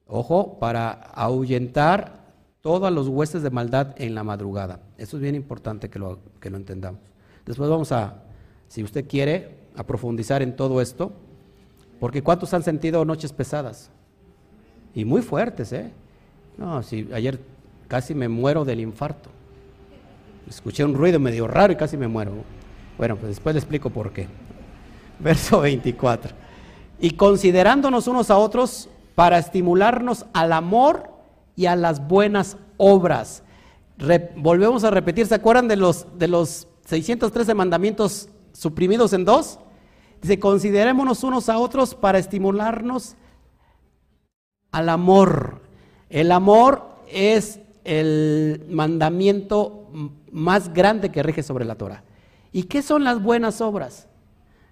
Ojo, 0.09 0.59
para 0.59 0.91
ahuyentar 0.91 2.19
todos 2.63 2.91
los 2.91 3.09
huestes 3.09 3.43
de 3.43 3.51
maldad 3.51 3.95
en 3.99 4.15
la 4.15 4.25
madrugada. 4.25 4.81
Eso 4.97 5.17
es 5.17 5.23
bien 5.23 5.35
importante 5.35 5.91
que 5.91 5.99
lo, 5.99 6.19
que 6.41 6.51
lo 6.51 6.57
entendamos. 6.57 7.01
Después 7.45 7.69
vamos 7.69 7.93
a, 7.93 8.23
si 8.69 8.83
usted 8.83 9.07
quiere, 9.07 9.59
a 9.77 9.85
profundizar 9.85 10.43
en 10.43 10.57
todo 10.57 10.81
esto, 10.81 11.13
porque 12.01 12.23
¿cuántos 12.23 12.55
han 12.55 12.63
sentido 12.63 13.05
noches 13.05 13.33
pesadas? 13.33 13.91
Y 14.95 15.05
muy 15.05 15.23
fuertes, 15.23 15.73
¿eh? 15.73 15.93
No, 16.57 16.83
si 16.83 17.09
ayer 17.13 17.39
casi 17.87 18.15
me 18.15 18.29
muero 18.29 18.65
del 18.65 18.81
infarto. 18.81 19.31
Escuché 20.49 20.85
un 20.85 20.95
ruido 20.95 21.21
medio 21.21 21.47
raro 21.47 21.73
y 21.73 21.77
casi 21.77 21.97
me 21.97 22.09
muero. 22.09 22.33
Bueno, 22.97 23.17
pues 23.17 23.29
después 23.29 23.55
le 23.55 23.61
explico 23.61 23.91
por 23.91 24.13
qué. 24.13 24.27
Verso 25.21 25.61
24. 25.61 26.33
Y 27.01 27.11
considerándonos 27.13 28.09
unos 28.09 28.31
a 28.31 28.39
otros 28.39 28.89
para 29.19 29.39
estimularnos 29.39 30.27
al 30.33 30.53
amor 30.53 31.11
y 31.57 31.67
a 31.67 31.75
las 31.75 32.07
buenas 32.07 32.57
obras. 32.77 33.43
volvemos 34.37 34.85
a 34.85 34.93
repetir, 34.93 35.27
¿se 35.27 35.35
acuerdan 35.35 35.67
de 35.67 35.75
los, 35.75 36.07
de 36.17 36.29
los 36.29 36.69
613 36.85 37.53
mandamientos 37.53 38.29
suprimidos 38.53 39.13
en 39.13 39.25
dos? 39.25 39.59
Dice, 40.23 40.39
considerémonos 40.39 41.25
unos 41.25 41.49
a 41.49 41.59
otros 41.59 41.97
para 41.97 42.21
estimularnos 42.21 43.17
al 44.71 44.89
amor. 44.89 45.63
El 46.11 46.31
amor 46.31 46.85
es 47.09 47.59
el 47.83 48.67
mandamiento 48.71 49.89
más 50.31 50.73
grande 50.73 51.11
que 51.11 51.25
rige 51.25 51.43
sobre 51.43 51.65
la 51.65 51.75
Torah. 51.75 52.05
¿Y 52.53 52.63
qué 52.63 52.83
son 52.83 53.03
las 53.03 53.21
buenas 53.21 53.61
obras? 53.63 54.07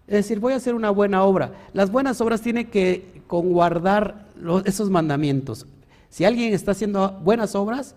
Es 0.06 0.14
decir, 0.14 0.38
voy 0.38 0.52
a 0.52 0.56
hacer 0.58 0.76
una 0.76 0.90
buena 0.90 1.24
obra. 1.24 1.50
Las 1.72 1.90
buenas 1.90 2.20
obras 2.20 2.42
tienen 2.42 2.70
que 2.70 3.24
conguardar 3.26 4.25
esos 4.64 4.90
mandamientos. 4.90 5.66
Si 6.08 6.24
alguien 6.24 6.52
está 6.54 6.72
haciendo 6.72 7.20
buenas 7.22 7.54
obras, 7.54 7.94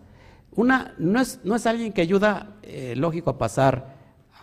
una, 0.51 0.93
no, 0.97 1.21
es, 1.21 1.39
no 1.43 1.55
es 1.55 1.65
alguien 1.65 1.93
que 1.93 2.01
ayuda, 2.01 2.55
eh, 2.63 2.93
lógico, 2.97 3.29
a 3.29 3.37
pasar 3.37 3.95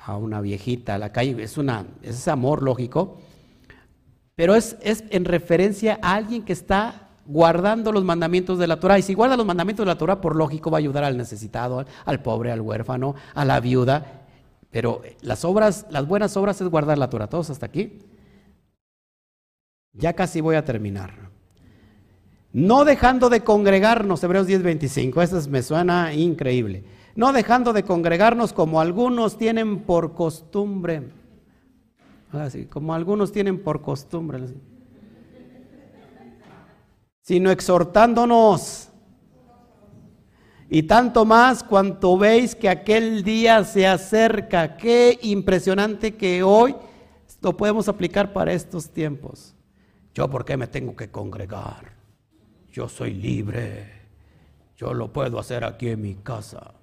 a 0.05 0.16
una 0.16 0.40
viejita 0.40 0.94
a 0.94 0.98
la 0.98 1.12
calle, 1.12 1.43
es, 1.43 1.59
una, 1.59 1.85
es 2.02 2.28
amor 2.28 2.62
lógico, 2.62 3.18
pero 4.35 4.55
es, 4.55 4.77
es 4.82 5.05
en 5.10 5.24
referencia 5.24 5.98
a 6.02 6.14
alguien 6.14 6.44
que 6.44 6.52
está 6.52 7.06
guardando 7.27 7.93
los 7.93 8.05
mandamientos 8.05 8.59
de 8.59 8.66
la 8.66 8.78
Torah. 8.78 8.98
Y 8.98 9.02
si 9.02 9.14
guarda 9.14 9.36
los 9.36 9.47
mandamientos 9.47 9.85
de 9.85 9.93
la 9.93 9.98
Torah, 9.98 10.20
por 10.20 10.36
lógico 10.36 10.70
va 10.70 10.78
a 10.78 10.81
ayudar 10.81 11.05
al 11.05 11.16
necesitado, 11.16 11.85
al 12.05 12.23
pobre, 12.23 12.52
al 12.52 12.60
huérfano, 12.60 13.14
a 13.35 13.44
la 13.44 13.60
viuda. 13.60 14.23
Pero 14.70 15.02
las 15.23 15.44
obras, 15.44 15.86
las 15.90 16.06
buenas 16.06 16.36
obras 16.36 16.60
es 16.60 16.68
guardar 16.68 16.98
la 16.98 17.10
Torah. 17.10 17.28
¿Todos 17.28 17.51
hasta 17.51 17.66
aquí? 17.66 17.98
Ya 19.93 20.12
casi 20.12 20.40
voy 20.40 20.56
a 20.56 20.64
terminar. 20.64 21.26
No 22.57 22.85
dejando 22.85 23.28
de 23.28 23.45
congregarnos, 23.45 24.23
Hebreos 24.24 24.47
10:25, 24.47 25.23
eso 25.23 25.51
me 25.51 25.62
suena 25.62 26.12
increíble 26.15 26.85
no 27.16 27.33
dejando 27.33 27.73
de 27.73 27.83
congregarnos 27.83 28.53
como 28.53 28.81
algunos 28.81 29.39
tienen 29.39 29.81
por 29.81 30.12
costumbre. 30.12 31.03
Así, 32.31 32.66
como 32.66 32.95
algunos 32.95 33.33
tienen 33.33 33.62
por 33.62 33.81
costumbre. 33.81 34.41
Sino 37.23 37.51
exhortándonos. 37.51 38.91
Y 40.69 40.83
tanto 40.83 41.24
más 41.24 41.62
cuanto 41.62 42.19
veis 42.19 42.55
que 42.55 42.69
aquel 42.69 43.24
día 43.24 43.65
se 43.65 43.87
acerca. 43.87 44.77
Qué 44.77 45.19
impresionante 45.23 46.16
que 46.16 46.43
hoy 46.43 46.77
lo 47.41 47.57
podemos 47.57 47.89
aplicar 47.89 48.33
para 48.33 48.53
estos 48.53 48.91
tiempos. 48.91 49.55
Yo, 50.12 50.28
¿por 50.28 50.45
qué 50.45 50.57
me 50.57 50.66
tengo 50.66 50.95
que 50.95 51.11
congregar? 51.11 51.95
Yo 52.77 52.90
soy 52.90 53.15
libre. 53.15 53.86
Yo 54.77 54.93
lo 54.93 55.11
puedo 55.11 55.39
hacer 55.39 55.65
aquí 55.65 55.89
en 55.89 56.03
mi 56.03 56.15
casa. 56.15 56.74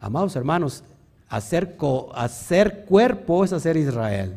Amados 0.00 0.34
hermanos, 0.34 0.82
hacer, 1.28 1.76
hacer 2.14 2.86
cuerpo 2.86 3.44
es 3.44 3.52
hacer 3.52 3.76
Israel. 3.76 4.34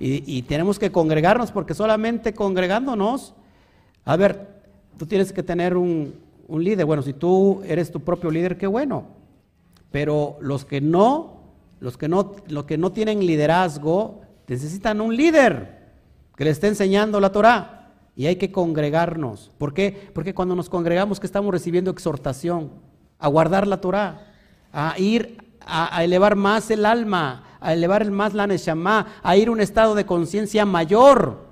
Y, 0.00 0.42
tenemos 0.42 0.80
que 0.80 0.90
congregarnos 0.90 1.52
porque 1.52 1.74
solamente 1.74 2.34
congregándonos, 2.34 3.34
a 4.04 4.16
ver, 4.16 4.48
tú 4.98 5.06
tienes 5.06 5.32
que 5.32 5.44
tener 5.44 5.76
un, 5.76 6.12
líder. 6.48 6.86
Bueno, 6.86 7.02
si 7.04 7.12
tú 7.12 7.62
eres 7.64 7.92
tu 7.92 8.00
propio 8.00 8.32
líder, 8.32 8.58
qué 8.58 8.66
bueno. 8.66 9.06
Pero 9.92 10.38
los 10.40 10.64
que 10.64 10.80
no, 10.80 11.36
los 11.78 11.96
que 11.96 12.08
no, 12.08 12.34
los 12.48 12.64
que 12.64 12.78
no 12.78 12.90
tienen 12.90 13.24
liderazgo, 13.24 14.22
necesitan 14.48 15.00
un 15.00 15.16
líder 15.16 15.92
que 16.34 16.42
le 16.42 16.50
esté 16.50 16.66
enseñando 16.66 17.20
la 17.20 17.30
Torah. 17.30 17.83
Y 18.16 18.26
hay 18.26 18.36
que 18.36 18.52
congregarnos. 18.52 19.50
¿Por 19.58 19.74
qué? 19.74 20.10
Porque 20.14 20.34
cuando 20.34 20.54
nos 20.54 20.68
congregamos, 20.68 21.20
que 21.20 21.26
estamos 21.26 21.52
recibiendo 21.52 21.90
exhortación 21.90 22.70
a 23.18 23.28
guardar 23.28 23.66
la 23.66 23.80
Torah 23.80 24.34
a 24.74 24.98
ir 24.98 25.38
a, 25.60 26.02
elevar 26.02 26.34
más 26.34 26.70
el 26.70 26.84
alma, 26.84 27.44
a 27.60 27.72
elevar 27.72 28.10
más 28.10 28.34
la 28.34 28.46
neshama, 28.46 29.06
a 29.22 29.36
ir 29.36 29.48
a 29.48 29.52
un 29.52 29.60
estado 29.60 29.94
de 29.94 30.04
conciencia 30.04 30.66
mayor. 30.66 31.44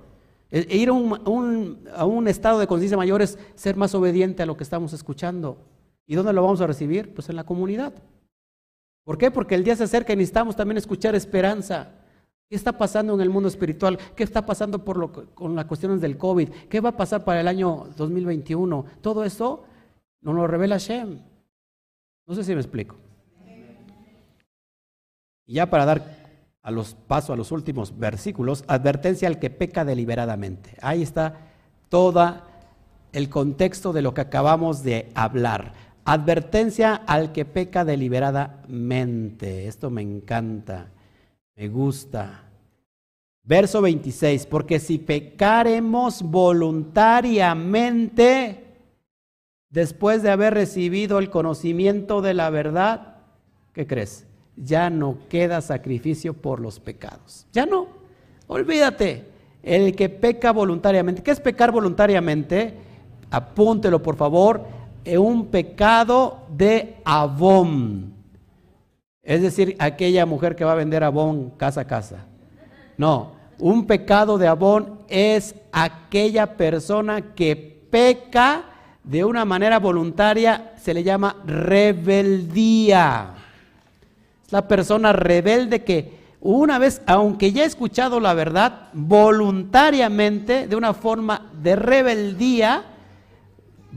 E, 0.51 0.67
e 0.69 0.77
ir 0.77 0.89
a 0.91 0.93
un, 0.93 2.29
estado 2.29 2.59
de 2.59 2.67
conciencia 2.67 2.97
mayor 2.97 3.23
es 3.23 3.39
ser 3.55 3.77
más 3.77 3.95
obediente 3.95 4.43
a 4.43 4.47
lo 4.47 4.57
que 4.57 4.65
estamos 4.65 4.93
escuchando. 4.93 5.57
¿Y 6.07 6.17
dónde 6.17 6.33
lo 6.33 6.43
vamos 6.43 6.61
a 6.61 6.67
recibir? 6.67 7.15
Pues 7.15 7.29
en 7.29 7.37
la 7.37 7.45
comunidad. 7.45 7.95
¿Por 9.05 9.17
qué? 9.19 9.31
Porque 9.31 9.55
el 9.55 9.65
día 9.65 9.77
se 9.77 9.85
acerca 9.85 10.13
y 10.13 10.17
necesitamos 10.17 10.57
también 10.57 10.79
escuchar 10.79 11.15
esperanza. 11.15 11.91
¿Qué 12.53 12.57
está 12.57 12.77
pasando 12.77 13.15
en 13.15 13.23
el 13.23 13.31
mundo 13.31 13.49
espiritual? 13.49 13.99
¿Qué 14.15 14.25
está 14.25 14.45
pasando 14.45 14.85
por 14.85 14.99
lo, 14.99 15.11
con 15.11 15.57
las 15.57 15.65
cuestiones 15.65 16.03
del 16.03 16.19
COVID? 16.19 16.51
¿Qué 16.69 16.81
va 16.81 16.91
a 16.91 16.97
pasar 16.99 17.25
para 17.25 17.41
el 17.41 17.49
año 17.49 17.87
2021? 17.97 18.85
Todo 19.01 19.25
eso 19.25 19.65
nos 20.21 20.35
lo 20.35 20.47
revela 20.47 20.77
Shem. 20.77 21.19
No 22.27 22.35
sé 22.35 22.45
si 22.45 22.55
me 22.55 22.61
explico. 22.61 22.97
Y 25.47 25.55
ya 25.55 25.71
para 25.71 25.87
dar 25.87 26.05
a 26.61 26.71
los 26.71 26.93
paso 26.93 27.33
a 27.33 27.37
los 27.37 27.53
últimos 27.53 27.99
versículos, 27.99 28.65
advertencia 28.67 29.29
al 29.29 29.39
que 29.39 29.49
peca 29.49 29.87
deliberadamente. 29.87 30.77
Ahí 30.83 31.01
está 31.01 31.39
todo 31.89 32.43
el 33.15 33.31
contexto 33.31 33.95
de 33.95 34.03
lo 34.03 34.13
que 34.13 34.21
acabamos 34.21 34.83
de 34.83 35.11
hablar. 35.15 35.73
Advertencia 36.05 36.97
al 36.97 37.33
que 37.33 37.47
peca 37.47 37.87
deliberadamente. 37.87 39.69
Esto 39.69 39.89
me 39.89 40.03
encanta, 40.03 40.91
me 41.63 41.69
gusta. 41.69 42.43
Verso 43.45 43.83
26, 43.83 44.47
porque 44.47 44.81
si 44.81 44.99
pecaremos 44.99 46.23
voluntariamente 46.23 48.65
después 49.71 50.25
de 50.25 50.31
haber 50.31 50.55
recibido 50.55 51.21
el 51.21 51.31
conocimiento 51.31 52.21
de 52.21 52.35
la 52.35 52.51
verdad, 52.51 53.19
¿qué 53.73 53.87
crees? 53.87 54.27
ya 54.57 54.91
no 54.91 55.19
queda 55.29 55.61
sacrificio 55.61 56.35
por 56.35 56.59
los 56.61 56.81
pecados. 56.81 57.47
Ya 57.53 57.65
no. 57.65 57.87
Olvídate. 58.49 59.31
El 59.63 59.95
que 59.95 60.09
peca 60.09 60.51
voluntariamente. 60.53 61.23
¿Qué 61.23 61.31
es 61.31 61.39
pecar 61.41 61.71
voluntariamente? 61.71 62.75
Apúntelo, 63.31 64.03
por 64.03 64.17
favor. 64.17 64.67
Es 65.05 65.19
un 65.19 65.47
pecado 65.47 66.47
de 66.51 66.97
abón. 67.05 68.12
Es 69.23 69.41
decir, 69.41 69.77
aquella 69.79 70.27
mujer 70.27 70.57
que 70.57 70.65
va 70.65 70.73
a 70.73 70.77
vender 70.77 71.05
abón 71.05 71.51
casa 71.51 71.83
a 71.83 71.87
casa. 71.87 72.25
No, 72.97 73.33
un 73.59 73.87
pecado 73.87 74.39
de 74.39 74.49
abón 74.49 75.01
es 75.09 75.55
aquella 75.71 76.57
persona 76.57 77.35
que 77.35 77.57
peca 77.91 78.65
de 79.05 79.25
una 79.25 79.45
manera 79.45 79.79
voluntaria, 79.79 80.73
se 80.77 80.95
le 80.95 81.05
llama 81.05 81.37
rebeldía. 81.45 83.35
Es 84.45 84.53
la 84.53 84.67
persona 84.67 85.13
rebelde 85.13 85.85
que 85.85 86.21
una 86.41 86.81
vez, 86.81 87.03
aunque 87.07 87.53
ya 87.53 87.63
ha 87.63 87.67
escuchado 87.67 88.19
la 88.19 88.35
verdad, 88.35 88.89
voluntariamente, 88.93 90.67
de 90.67 90.75
una 90.75 90.93
forma 90.93 91.51
de 91.63 91.77
rebeldía, 91.77 92.85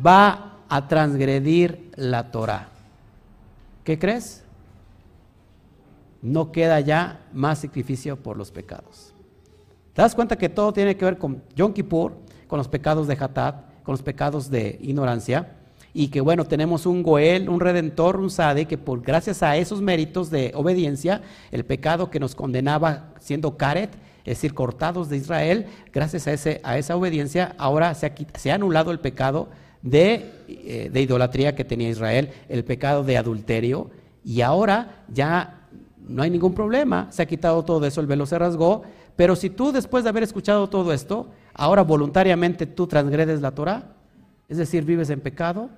va 0.05 0.59
a 0.69 0.87
transgredir 0.87 1.89
la 1.95 2.31
Torah. 2.31 2.67
¿Qué 3.83 3.97
crees? 3.97 4.44
No 6.25 6.51
queda 6.51 6.79
ya 6.79 7.27
más 7.33 7.59
sacrificio 7.59 8.17
por 8.17 8.35
los 8.35 8.49
pecados. 8.49 9.13
¿Te 9.93 10.01
das 10.01 10.15
cuenta 10.15 10.37
que 10.37 10.49
todo 10.49 10.73
tiene 10.73 10.97
que 10.97 11.05
ver 11.05 11.19
con 11.19 11.43
Yom 11.55 11.71
Kippur, 11.71 12.13
con 12.47 12.57
los 12.57 12.67
pecados 12.67 13.07
de 13.07 13.15
Hatat, 13.19 13.83
con 13.83 13.93
los 13.93 14.01
pecados 14.01 14.49
de 14.49 14.79
ignorancia? 14.81 15.51
Y 15.93 16.07
que 16.07 16.21
bueno, 16.21 16.45
tenemos 16.45 16.87
un 16.87 17.03
Goel, 17.03 17.47
un 17.47 17.59
Redentor, 17.59 18.19
un 18.19 18.31
Sade, 18.31 18.65
que 18.65 18.79
por 18.79 19.03
gracias 19.03 19.43
a 19.43 19.55
esos 19.55 19.81
méritos 19.81 20.31
de 20.31 20.51
obediencia, 20.55 21.21
el 21.51 21.63
pecado 21.63 22.09
que 22.09 22.19
nos 22.19 22.33
condenaba 22.33 23.13
siendo 23.19 23.55
Karet, 23.55 23.91
es 24.25 24.37
decir, 24.37 24.55
cortados 24.55 25.09
de 25.09 25.17
Israel, 25.17 25.67
gracias 25.93 26.25
a, 26.25 26.33
ese, 26.33 26.59
a 26.63 26.79
esa 26.79 26.95
obediencia, 26.95 27.53
ahora 27.59 27.93
se 27.93 28.51
ha, 28.51 28.55
anulado 28.55 28.89
el 28.89 28.99
pecado 28.99 29.49
eh, 29.91 30.89
de, 30.91 31.01
idolatría 31.01 31.53
que 31.53 31.63
tenía 31.63 31.89
Israel, 31.89 32.31
el 32.49 32.65
pecado 32.65 33.03
de 33.03 33.17
adulterio, 33.17 33.91
y 34.23 34.41
ahora 34.41 35.03
ya 35.07 35.64
no 36.07 36.23
hay 36.23 36.29
ningún 36.29 36.53
problema, 36.53 37.11
se 37.11 37.21
ha 37.21 37.25
quitado 37.25 37.63
todo 37.63 37.85
eso, 37.85 38.01
el 38.01 38.07
velo 38.07 38.25
se 38.25 38.37
rasgó, 38.37 38.83
pero 39.15 39.35
si 39.35 39.49
tú 39.49 39.71
después 39.71 40.03
de 40.03 40.09
haber 40.09 40.23
escuchado 40.23 40.69
todo 40.69 40.93
esto, 40.93 41.29
ahora 41.53 41.83
voluntariamente 41.83 42.65
tú 42.65 42.87
transgredes 42.87 43.41
la 43.41 43.51
Torah, 43.51 43.95
es 44.47 44.57
decir, 44.57 44.83
vives 44.85 45.09
en 45.09 45.21
pecado, 45.21 45.69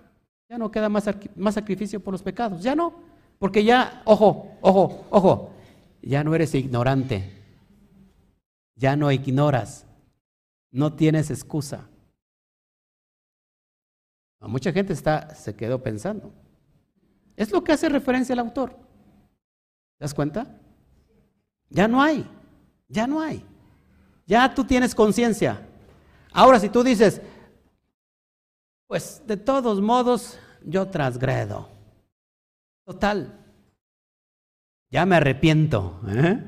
ya 0.50 0.58
no 0.58 0.72
queda 0.72 0.90
más, 0.90 1.10
más 1.36 1.56
sacrificio 1.56 2.00
por 2.00 2.14
los 2.14 2.24
pecados, 2.24 2.62
ya 2.62 2.76
no, 2.76 2.94
porque 3.40 3.64
ya, 3.64 4.02
ojo, 4.06 4.52
ojo, 4.62 5.06
ojo, 5.10 5.52
ya 6.02 6.24
no 6.24 6.36
eres 6.36 6.54
ignorante, 6.56 7.32
ya 8.76 8.96
no 8.96 9.12
ignoras, 9.12 9.86
no 10.72 10.94
tienes 10.94 11.30
excusa 11.30 11.88
mucha 14.48 14.72
gente 14.72 14.94
está, 14.94 15.34
se 15.34 15.56
quedó 15.56 15.82
pensando. 15.82 16.32
Es 17.36 17.52
lo 17.52 17.64
que 17.64 17.72
hace 17.72 17.90
referencia 17.90 18.34
el 18.34 18.40
autor. 18.40 18.76
¿Te 19.98 20.06
das 20.06 20.14
cuenta? 20.14 20.48
Ya 21.70 21.88
no 21.88 22.02
hay, 22.02 22.30
ya 22.88 23.08
no 23.08 23.20
hay. 23.20 23.44
Ya 24.26 24.54
tú 24.54 24.64
tienes 24.64 24.94
conciencia. 24.94 25.68
Ahora, 26.32 26.60
si 26.60 26.70
tú 26.70 26.84
dices, 26.84 27.22
pues 28.88 29.24
de 29.26 29.38
todos 29.38 29.82
modos 29.82 30.38
yo 30.64 30.88
transgredo. 30.88 31.70
Total. 32.86 33.34
Ya 34.90 35.06
me 35.06 35.16
arrepiento. 35.16 36.00
¿eh? 36.08 36.42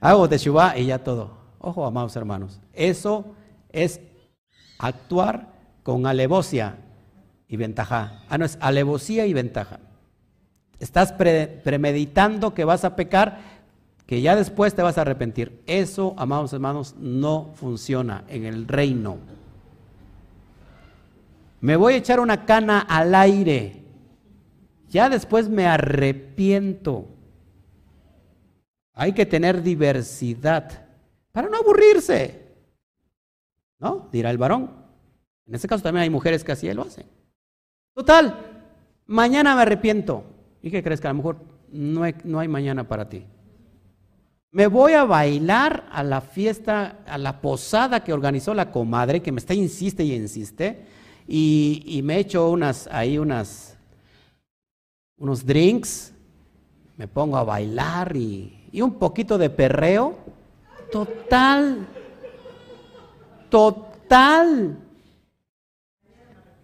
Hago 0.00 0.28
de 0.28 0.38
Shubá 0.38 0.76
y 0.78 0.86
ya 0.86 1.02
todo. 1.02 1.38
Ojo, 1.58 1.86
amados 1.86 2.14
hermanos. 2.16 2.60
Eso 2.72 3.34
es 3.70 4.00
actuar 4.78 5.52
con 5.82 6.06
alevosia 6.06 6.78
y 7.48 7.56
ventaja. 7.56 8.24
Ah, 8.28 8.38
no, 8.38 8.44
es 8.44 8.58
alevosía 8.60 9.26
y 9.26 9.32
ventaja. 9.32 9.80
Estás 10.78 11.12
premeditando 11.12 12.54
que 12.54 12.64
vas 12.64 12.84
a 12.84 12.96
pecar, 12.96 13.38
que 14.06 14.20
ya 14.20 14.36
después 14.36 14.74
te 14.74 14.82
vas 14.82 14.98
a 14.98 15.02
arrepentir. 15.02 15.62
Eso, 15.66 16.14
amados 16.16 16.52
hermanos, 16.52 16.94
no 16.98 17.52
funciona 17.54 18.24
en 18.28 18.44
el 18.44 18.68
reino. 18.68 19.18
Me 21.60 21.76
voy 21.76 21.94
a 21.94 21.96
echar 21.96 22.20
una 22.20 22.44
cana 22.44 22.80
al 22.80 23.14
aire. 23.14 23.82
Ya 24.90 25.08
después 25.08 25.48
me 25.48 25.66
arrepiento. 25.66 27.08
Hay 28.92 29.12
que 29.12 29.26
tener 29.26 29.62
diversidad 29.62 30.86
para 31.32 31.48
no 31.48 31.56
aburrirse. 31.56 32.42
¿No? 33.78 34.08
Dirá 34.12 34.30
el 34.30 34.38
varón. 34.38 34.70
En 35.46 35.54
ese 35.54 35.66
caso 35.66 35.82
también 35.82 36.02
hay 36.02 36.10
mujeres 36.10 36.44
que 36.44 36.52
así 36.52 36.72
lo 36.72 36.82
hacen. 36.82 37.06
Total, 37.94 38.62
mañana 39.06 39.56
me 39.56 39.62
arrepiento. 39.62 40.24
¿Y 40.64 40.70
qué 40.70 40.82
crees 40.82 40.98
que 40.98 41.06
a 41.06 41.10
lo 41.10 41.18
mejor 41.18 41.36
no 41.70 42.04
hay, 42.04 42.14
no 42.24 42.40
hay 42.40 42.48
mañana 42.48 42.88
para 42.88 43.06
ti? 43.06 43.22
Me 44.50 44.66
voy 44.66 44.94
a 44.94 45.04
bailar 45.04 45.86
a 45.92 46.02
la 46.02 46.22
fiesta, 46.22 47.00
a 47.06 47.18
la 47.18 47.42
posada 47.42 48.02
que 48.02 48.14
organizó 48.14 48.54
la 48.54 48.72
comadre, 48.72 49.20
que 49.20 49.30
me 49.30 49.40
está 49.40 49.52
insiste 49.52 50.04
y 50.04 50.14
insiste, 50.14 50.86
y, 51.28 51.82
y 51.84 52.00
me 52.00 52.18
echo 52.18 52.48
unas, 52.50 52.88
ahí 52.90 53.18
unas, 53.18 53.76
unos 55.18 55.44
drinks, 55.44 56.14
me 56.96 57.08
pongo 57.08 57.36
a 57.36 57.44
bailar 57.44 58.16
y, 58.16 58.66
y 58.72 58.80
un 58.80 58.94
poquito 58.94 59.36
de 59.36 59.50
perreo. 59.50 60.16
Total, 60.90 61.86
total 63.50 64.78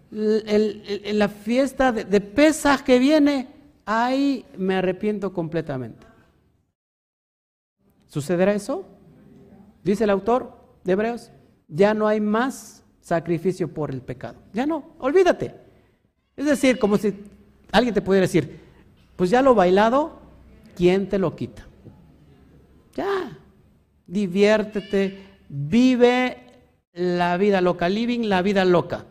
la 0.09 1.29
fiesta 1.29 1.91
de, 1.91 2.03
de 2.03 2.19
Pesaj 2.19 2.81
que 2.81 2.97
viene, 2.97 3.60
ahí 3.85 4.45
me 4.57 4.75
arrepiento 4.75 5.33
completamente. 5.33 6.05
¿Sucederá 8.07 8.53
eso? 8.53 8.85
Dice 9.83 10.03
el 10.03 10.09
autor 10.09 10.57
de 10.83 10.93
Hebreos, 10.93 11.31
ya 11.67 11.93
no 11.93 12.07
hay 12.07 12.19
más 12.19 12.83
sacrificio 12.99 13.73
por 13.73 13.91
el 13.91 14.01
pecado. 14.01 14.39
Ya 14.53 14.65
no, 14.65 14.95
olvídate. 14.99 15.55
Es 16.35 16.45
decir, 16.45 16.77
como 16.77 16.97
si 16.97 17.13
alguien 17.71 17.93
te 17.93 18.01
pudiera 18.01 18.25
decir, 18.25 18.59
pues 19.15 19.29
ya 19.29 19.41
lo 19.41 19.55
bailado, 19.55 20.19
¿quién 20.75 21.07
te 21.09 21.17
lo 21.17 21.35
quita? 21.35 21.65
Ya, 22.93 23.37
diviértete, 24.05 25.23
vive 25.47 26.37
la 26.93 27.37
vida 27.37 27.61
loca, 27.61 27.87
living 27.87 28.27
la 28.27 28.41
vida 28.41 28.65
loca. 28.65 29.05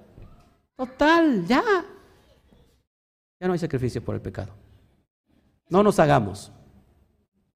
Total, 0.77 1.47
ya. 1.47 1.63
Ya 3.41 3.47
no 3.47 3.55
hay 3.55 3.59
sacrificio 3.59 4.05
por 4.05 4.15
el 4.15 4.21
pecado. 4.21 4.60
No 5.71 5.83
nos 5.83 5.99
hagamos. 5.99 6.53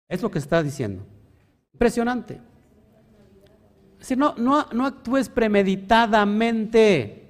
Es 0.09 0.23
lo 0.23 0.31
que 0.31 0.39
está 0.39 0.62
diciendo. 0.62 1.05
Impresionante. 1.73 2.41
Es 3.95 3.99
decir, 3.99 4.16
no, 4.16 4.35
no, 4.36 4.66
no 4.73 4.86
actúes 4.86 5.28
premeditadamente. 5.28 7.20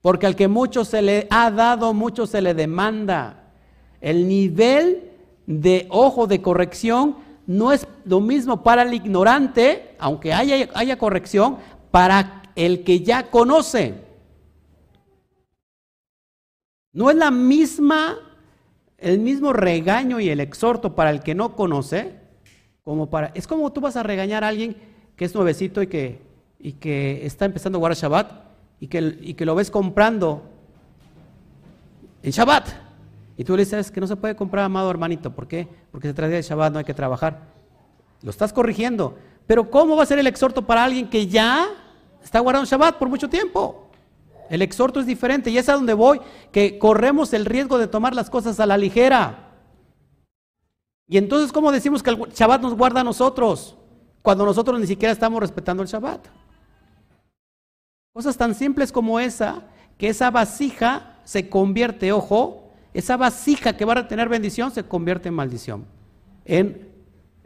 Porque 0.00 0.26
al 0.26 0.36
que 0.36 0.48
mucho 0.48 0.84
se 0.84 1.00
le 1.02 1.26
ha 1.30 1.50
dado, 1.50 1.94
mucho 1.94 2.26
se 2.26 2.42
le 2.42 2.54
demanda. 2.54 3.52
El 4.00 4.28
nivel 4.28 5.12
de 5.46 5.86
ojo 5.90 6.26
de 6.26 6.42
corrección 6.42 7.16
no 7.46 7.72
es 7.72 7.86
lo 8.04 8.20
mismo 8.20 8.62
para 8.62 8.82
el 8.82 8.92
ignorante, 8.92 9.96
aunque 9.98 10.32
haya, 10.32 10.68
haya 10.74 10.98
corrección, 10.98 11.58
para 11.90 12.42
el 12.54 12.84
que 12.84 13.00
ya 13.00 13.30
conoce. 13.30 13.94
No 16.92 17.10
es 17.10 17.16
la 17.16 17.30
misma, 17.30 18.18
el 18.98 19.20
mismo 19.20 19.52
regaño 19.52 20.20
y 20.20 20.28
el 20.28 20.40
exhorto 20.40 20.94
para 20.94 21.10
el 21.10 21.20
que 21.20 21.34
no 21.34 21.56
conoce, 21.56 22.14
como 22.84 23.08
para, 23.10 23.30
es 23.34 23.46
como 23.46 23.72
tú 23.72 23.80
vas 23.80 23.96
a 23.96 24.02
regañar 24.02 24.44
a 24.44 24.48
alguien 24.48 24.76
que 25.16 25.24
es 25.24 25.34
nuevecito 25.34 25.82
y 25.82 25.86
que, 25.86 26.22
y 26.58 26.72
que 26.72 27.24
está 27.24 27.44
empezando 27.44 27.78
a 27.78 27.80
guardar 27.80 27.96
Shabbat 27.96 28.32
y 28.80 28.88
que, 28.88 29.18
y 29.20 29.34
que 29.34 29.46
lo 29.46 29.54
ves 29.54 29.70
comprando 29.70 30.42
en 32.22 32.30
Shabbat. 32.30 32.68
Y 33.36 33.44
tú 33.44 33.56
le 33.56 33.64
dices 33.64 33.90
que 33.90 34.00
no 34.00 34.06
se 34.06 34.16
puede 34.16 34.34
comprar, 34.34 34.64
amado 34.64 34.90
hermanito. 34.90 35.32
¿Por 35.32 35.46
qué? 35.46 35.68
Porque 35.92 36.08
se 36.08 36.14
trata 36.14 36.32
de 36.32 36.42
Shabbat, 36.42 36.72
no 36.72 36.78
hay 36.80 36.84
que 36.84 36.94
trabajar. 36.94 37.42
Lo 38.22 38.30
estás 38.30 38.52
corrigiendo. 38.52 39.16
Pero 39.46 39.70
¿cómo 39.70 39.96
va 39.96 40.02
a 40.02 40.06
ser 40.06 40.18
el 40.18 40.26
exhorto 40.26 40.66
para 40.66 40.82
alguien 40.82 41.08
que 41.08 41.28
ya 41.28 41.68
está 42.22 42.40
guardando 42.40 42.68
Shabbat 42.68 42.96
por 42.96 43.08
mucho 43.08 43.28
tiempo. 43.28 43.87
El 44.48 44.62
exhorto 44.62 45.00
es 45.00 45.06
diferente 45.06 45.50
y 45.50 45.58
es 45.58 45.68
a 45.68 45.74
donde 45.74 45.94
voy, 45.94 46.20
que 46.52 46.78
corremos 46.78 47.32
el 47.32 47.44
riesgo 47.44 47.78
de 47.78 47.86
tomar 47.86 48.14
las 48.14 48.30
cosas 48.30 48.58
a 48.60 48.66
la 48.66 48.78
ligera. 48.78 49.48
Y 51.06 51.18
entonces, 51.18 51.52
¿cómo 51.52 51.72
decimos 51.72 52.02
que 52.02 52.10
el 52.10 52.16
Shabbat 52.16 52.60
nos 52.60 52.74
guarda 52.74 53.00
a 53.00 53.04
nosotros 53.04 53.76
cuando 54.22 54.44
nosotros 54.44 54.78
ni 54.78 54.86
siquiera 54.86 55.12
estamos 55.12 55.40
respetando 55.40 55.82
el 55.82 55.88
Shabbat? 55.88 56.26
Cosas 58.12 58.36
tan 58.36 58.54
simples 58.54 58.92
como 58.92 59.20
esa, 59.20 59.62
que 59.96 60.08
esa 60.08 60.30
vasija 60.30 61.18
se 61.24 61.48
convierte, 61.48 62.12
ojo, 62.12 62.72
esa 62.94 63.16
vasija 63.16 63.76
que 63.76 63.84
va 63.84 63.98
a 63.98 64.08
tener 64.08 64.28
bendición 64.28 64.70
se 64.70 64.82
convierte 64.82 65.28
en 65.28 65.34
maldición. 65.34 65.84
En, 66.44 66.88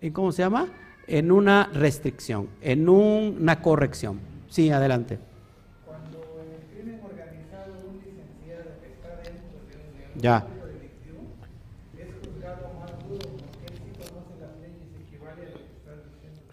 ¿en 0.01 0.13
¿cómo 0.13 0.33
se 0.33 0.43
llama? 0.43 0.69
En 1.07 1.33
una 1.33 1.69
restricción, 1.73 2.49
en 2.61 2.89
una 2.89 3.61
corrección. 3.61 4.21
Sí, 4.49 4.71
adelante. 4.71 5.19
Ya. 10.17 10.47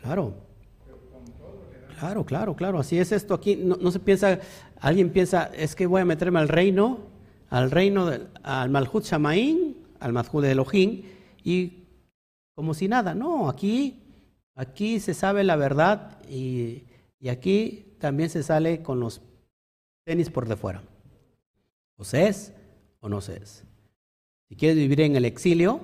Claro. 0.02 0.34
Claro, 2.00 2.26
claro, 2.26 2.56
claro. 2.56 2.80
Así 2.80 2.98
es 2.98 3.12
esto 3.12 3.34
aquí. 3.34 3.58
No, 3.58 3.76
no, 3.76 3.92
se 3.92 4.00
piensa, 4.00 4.40
alguien 4.80 5.12
piensa, 5.12 5.52
es 5.54 5.76
que 5.76 5.86
voy 5.86 6.02
a 6.02 6.06
meterme 6.06 6.40
al 6.40 6.48
reino, 6.48 7.00
al 7.50 7.70
reino, 7.70 8.06
del, 8.06 8.28
al 8.42 8.70
Malhut 8.70 9.04
Shamaín, 9.04 9.76
al 10.00 10.14
Malhut 10.14 10.42
de 10.42 10.52
Elohim, 10.52 11.04
y 11.44 11.84
como 12.56 12.74
si 12.74 12.88
nada. 12.88 13.14
No, 13.14 13.50
aquí, 13.50 14.02
aquí 14.56 15.00
se 15.00 15.14
sabe 15.14 15.44
la 15.44 15.58
verdad 15.58 16.18
y, 16.30 16.86
y 17.20 17.28
aquí 17.30 17.96
también 18.00 18.30
se 18.30 18.44
sale 18.44 18.82
con 18.82 19.02
los 19.02 19.22
tenis 20.06 20.30
por 20.30 20.48
de 20.48 20.56
fuera. 20.56 20.82
Pues 21.98 22.14
es, 22.14 22.54
o 23.00 23.10
no 23.10 23.22
se 23.22 23.38
es. 23.38 23.64
Si 24.48 24.56
quieres 24.56 24.78
vivir 24.78 25.02
en 25.02 25.16
el 25.16 25.26
exilio, 25.26 25.82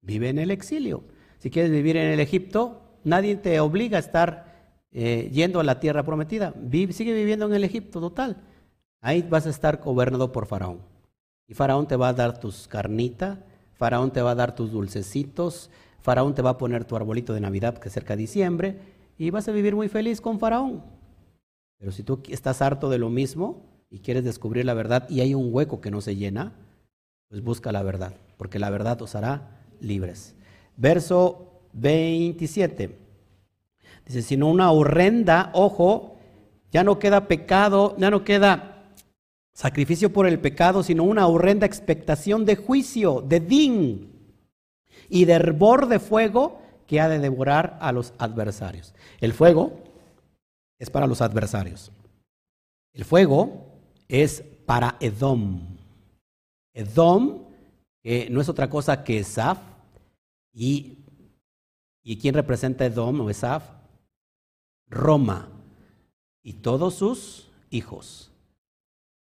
vive 0.00 0.28
en 0.28 0.38
el 0.38 0.50
exilio. 0.50 1.04
Si 1.38 1.50
quieres 1.50 1.70
vivir 1.70 1.96
en 1.96 2.12
el 2.12 2.20
Egipto, 2.20 2.82
nadie 3.04 3.36
te 3.36 3.58
obliga 3.60 3.96
a 3.96 4.00
estar 4.00 4.52
eh, 4.92 5.30
yendo 5.32 5.60
a 5.60 5.64
la 5.64 5.80
tierra 5.80 6.02
prometida. 6.02 6.54
sigue 6.90 7.14
viviendo 7.14 7.46
en 7.46 7.54
el 7.54 7.64
Egipto, 7.64 8.00
total. 8.00 8.36
Ahí 9.00 9.22
vas 9.22 9.46
a 9.46 9.50
estar 9.50 9.78
gobernado 9.78 10.32
por 10.32 10.46
Faraón. 10.46 10.80
Y 11.48 11.54
Faraón 11.54 11.86
te 11.86 11.96
va 11.96 12.08
a 12.08 12.12
dar 12.12 12.38
tus 12.38 12.68
carnitas, 12.68 13.38
Faraón 13.74 14.12
te 14.12 14.22
va 14.22 14.32
a 14.32 14.34
dar 14.34 14.54
tus 14.54 14.70
dulcecitos, 14.70 15.70
Faraón 16.00 16.34
te 16.34 16.42
va 16.42 16.50
a 16.50 16.58
poner 16.58 16.84
tu 16.84 16.96
arbolito 16.96 17.34
de 17.34 17.40
Navidad 17.40 17.78
que 17.78 17.90
cerca 17.90 18.14
de 18.14 18.22
diciembre 18.22 18.78
y 19.18 19.30
vas 19.30 19.48
a 19.48 19.52
vivir 19.52 19.74
muy 19.74 19.88
feliz 19.88 20.20
con 20.20 20.38
Faraón. 20.38 20.82
Pero 21.78 21.92
si 21.92 22.02
tú 22.02 22.20
estás 22.28 22.62
harto 22.62 22.90
de 22.90 22.98
lo 22.98 23.08
mismo 23.10 23.71
y 23.92 23.98
quieres 23.98 24.24
descubrir 24.24 24.64
la 24.64 24.72
verdad 24.72 25.08
y 25.10 25.20
hay 25.20 25.34
un 25.34 25.52
hueco 25.52 25.82
que 25.82 25.90
no 25.90 26.00
se 26.00 26.16
llena, 26.16 26.54
pues 27.28 27.44
busca 27.44 27.72
la 27.72 27.82
verdad, 27.82 28.14
porque 28.38 28.58
la 28.58 28.70
verdad 28.70 29.00
os 29.02 29.14
hará 29.14 29.60
libres. 29.80 30.34
Verso 30.78 31.60
27. 31.74 32.98
Dice, 34.06 34.22
sino 34.22 34.48
una 34.48 34.70
horrenda, 34.72 35.50
ojo, 35.52 36.16
ya 36.72 36.82
no 36.82 36.98
queda 36.98 37.28
pecado, 37.28 37.94
ya 37.98 38.10
no 38.10 38.24
queda 38.24 38.94
sacrificio 39.52 40.10
por 40.10 40.26
el 40.26 40.40
pecado, 40.40 40.82
sino 40.82 41.04
una 41.04 41.26
horrenda 41.26 41.66
expectación 41.66 42.46
de 42.46 42.56
juicio, 42.56 43.20
de 43.20 43.40
din 43.40 44.10
y 45.10 45.26
de 45.26 45.34
hervor 45.34 45.86
de 45.86 45.98
fuego 45.98 46.62
que 46.86 46.98
ha 46.98 47.10
de 47.10 47.18
devorar 47.18 47.76
a 47.82 47.92
los 47.92 48.14
adversarios. 48.16 48.94
El 49.20 49.34
fuego 49.34 49.74
es 50.78 50.88
para 50.88 51.06
los 51.06 51.20
adversarios. 51.20 51.92
El 52.94 53.04
fuego 53.04 53.71
es 54.08 54.42
para 54.66 54.96
Edom. 55.00 55.60
Edom, 56.74 57.44
que 58.02 58.28
no 58.30 58.40
es 58.40 58.48
otra 58.48 58.68
cosa 58.70 59.04
que 59.04 59.18
Esaf. 59.18 59.58
¿Y, 60.52 60.98
¿Y 62.02 62.18
quién 62.18 62.34
representa 62.34 62.84
Edom 62.84 63.20
o 63.20 63.30
Esaf? 63.30 63.64
Roma 64.88 65.48
y 66.42 66.54
todos 66.54 66.94
sus 66.94 67.50
hijos. 67.70 68.30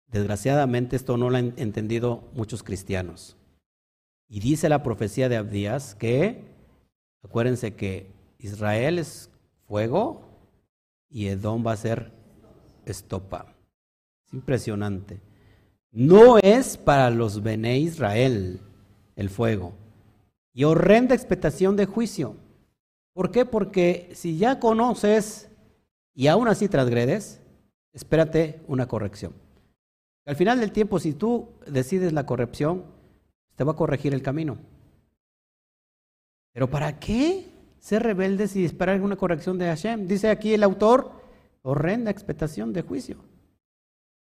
Desgraciadamente 0.07 0.97
esto 0.97 1.17
no 1.17 1.31
lo 1.31 1.37
han 1.39 1.55
entendido 1.57 2.29
muchos 2.35 2.63
cristianos. 2.63 3.37
Y 4.29 4.41
dice 4.41 4.69
la 4.69 4.83
profecía 4.83 5.29
de 5.29 5.37
Abdías 5.37 5.95
que, 5.95 6.45
acuérdense 7.23 7.75
que 7.75 8.11
Israel 8.39 8.99
es 8.99 9.31
fuego, 9.67 10.23
y 11.09 11.29
Edom 11.29 11.65
va 11.67 11.73
a 11.73 11.77
ser 11.77 12.11
estopa. 12.87 13.52
Es 14.33 14.35
impresionante. 14.35 15.21
No 15.91 16.39
es 16.39 16.77
para 16.77 17.11
los 17.11 17.43
Bene 17.43 17.79
Israel 17.79 18.61
el 19.15 19.29
fuego. 19.29 19.75
Y 20.55 20.65
horrenda 20.65 21.15
expectación 21.15 21.77
de 21.77 21.87
juicio. 21.87 22.37
¿Por 23.13 23.31
qué? 23.31 23.45
Porque 23.45 24.11
si 24.15 24.39
ya 24.39 24.59
conoces 24.59 25.49
y 26.15 26.29
aún 26.29 26.49
así 26.49 26.69
transgredes, 26.69 27.41
espérate 27.93 28.61
una 28.67 28.89
corrección. 28.89 29.35
Al 30.25 30.37
final 30.37 30.61
del 30.61 30.73
tiempo, 30.73 30.99
si 30.99 31.13
tú 31.13 31.49
decides 31.67 32.13
la 32.13 32.27
corrección, 32.27 32.85
te 33.57 33.65
va 33.65 33.73
a 33.73 33.77
corregir 33.77 34.15
el 34.15 34.23
camino. 34.23 34.57
Pero 36.53 36.71
¿para 36.71 36.99
qué? 36.99 37.53
ser 37.83 38.05
rebeldes 38.05 38.55
y 38.55 38.65
esperar 38.65 39.03
una 39.03 39.17
corrección 39.17 39.59
de 39.59 39.67
Hashem. 39.67 40.07
Dice 40.07 40.31
aquí 40.31 40.55
el 40.55 40.63
autor, 40.63 41.11
horrenda 41.63 42.13
expectación 42.13 42.73
de 42.73 42.83
juicio. 42.83 43.17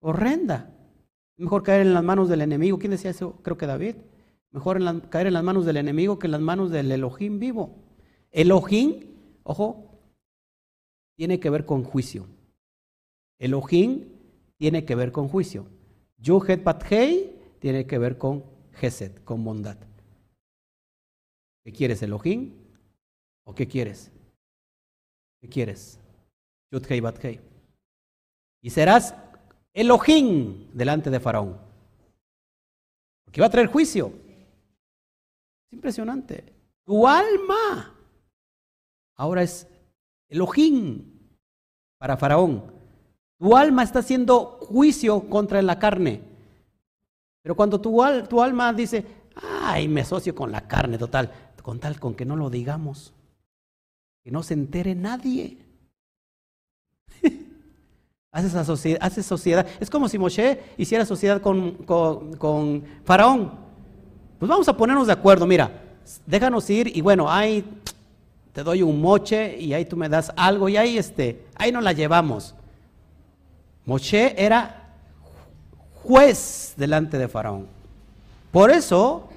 Horrenda. 0.07 0.71
Mejor 1.39 1.63
caer 1.63 1.81
en 1.81 1.95
las 1.95 2.05
manos 2.05 2.29
del 2.29 2.43
enemigo. 2.43 2.79
¿Quién 2.79 2.91
decía 2.91 3.11
eso? 3.11 3.41
Creo 3.43 3.57
que 3.57 3.67
David. 3.67 3.97
Mejor 4.51 4.79
caer 5.09 5.29
en 5.29 5.33
las 5.33 5.43
manos 5.43 5.65
del 5.65 5.79
enemigo 5.79 6.19
que 6.19 6.27
en 6.27 6.33
las 6.33 6.43
manos 6.43 6.71
del 6.71 6.93
Elohim 6.93 7.39
vivo. 7.39 7.75
Elohim, 8.31 9.01
ojo, 9.45 9.99
tiene 11.17 11.41
que 11.41 11.49
ver 11.49 11.65
con 11.65 11.85
juicio. 11.85 12.27
Elohim 13.39 14.05
tiene 14.59 14.85
que 14.85 14.95
ver 14.95 15.11
con 15.11 15.27
juicio. 15.29 15.67
Yuhet 16.19 16.63
Bathei 16.63 17.35
tiene 17.59 17.87
que 17.87 17.97
ver 17.97 18.19
con 18.19 18.45
Gesed, 18.73 19.17
con 19.25 19.43
bondad. 19.43 19.79
¿Qué 21.65 21.73
quieres, 21.73 22.03
Elohim? 22.03 22.53
¿O 23.45 23.55
qué 23.55 23.67
quieres? 23.67 24.13
¿Qué 25.41 25.49
quieres? 25.49 25.99
Yudhei 26.71 27.01
Bathei. 27.01 27.41
Y 28.61 28.69
serás 28.69 29.15
Elohim 29.75 30.71
delante 30.73 31.11
de 31.11 31.21
Faraón. 31.21 31.59
Porque 33.25 33.41
va 33.41 33.49
a 33.49 33.51
traer 33.51 33.67
juicio. 33.67 34.13
Es 35.67 35.73
impresionante. 35.73 36.53
Tu 36.85 37.07
alma 37.07 37.93
ahora 39.17 39.43
es 39.43 39.67
Elohim 40.29 41.05
para 41.99 42.17
Faraón. 42.17 42.73
Tu 43.39 43.57
alma 43.57 43.83
está 43.83 43.99
haciendo 43.99 44.59
juicio 44.61 45.29
contra 45.29 45.61
la 45.61 45.79
carne. 45.79 46.23
Pero 47.43 47.57
cuando 47.57 47.81
tu, 47.81 48.01
tu 48.29 48.41
alma 48.41 48.73
dice, 48.73 49.05
ay, 49.35 49.89
me 49.89 50.03
asocio 50.03 50.35
con 50.35 50.53
la 50.53 50.67
carne 50.69 50.99
total, 50.99 51.33
con 51.63 51.81
tal 51.81 51.99
con 51.99 52.15
que 52.15 52.25
no 52.25 52.37
lo 52.37 52.49
digamos. 52.49 53.13
Que 54.23 54.31
no 54.31 54.43
se 54.43 54.55
entere 54.55 54.95
nadie. 54.95 55.59
hace, 58.35 58.65
sociedad, 58.65 59.13
sociedad. 59.23 59.67
Es 59.79 59.89
como 59.89 60.09
si 60.09 60.19
Moshe 60.19 60.61
hiciera 60.77 61.07
sociedad 61.07 61.41
con, 61.41 61.73
con, 61.85 62.85
Faraón. 63.05 63.53
Pues 64.39 64.49
vamos 64.49 64.69
a 64.69 64.77
ponernos 64.77 65.07
de 65.07 65.13
acuerdo. 65.13 65.47
Mira, 65.47 65.71
déjanos 66.27 66.69
ir 66.69 66.95
y 66.95 67.01
bueno, 67.01 67.31
ahí 67.31 67.65
te 68.53 68.65
doy 68.65 68.83
un 68.83 69.01
moche 69.01 69.57
y 69.59 69.73
ahí 69.73 69.85
tú 69.85 69.97
me 69.97 70.09
das 70.09 70.33
algo 70.37 70.69
y 70.69 70.77
ahí, 70.77 70.99
este, 70.99 71.45
ahí 71.55 71.71
nos 71.71 71.85
la 71.85 71.93
llevamos. 71.93 72.57
Moshe 73.87 74.35
era 74.37 74.91
juez 76.03 76.75
delante 76.77 77.19
de 77.19 77.29
Faraón. 77.29 77.69
Por 78.51 78.73
eso, 78.73 79.29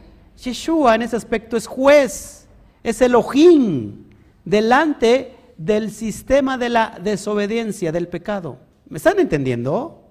Yeshua 0.44 0.96
en 0.96 1.04
ese 1.04 1.16
aspecto 1.16 1.56
es 1.56 1.68
juez, 1.68 2.48
es 2.84 3.02
Elohim 3.02 4.06
delante 4.44 5.36
del 5.56 5.92
sistema 5.92 6.58
de 6.58 6.70
la 6.70 6.98
desobediencia, 7.02 7.92
del 7.92 8.08
pecado. 8.08 8.67
¿Me 8.90 8.98
están 8.98 9.20
entendiendo? 9.20 10.04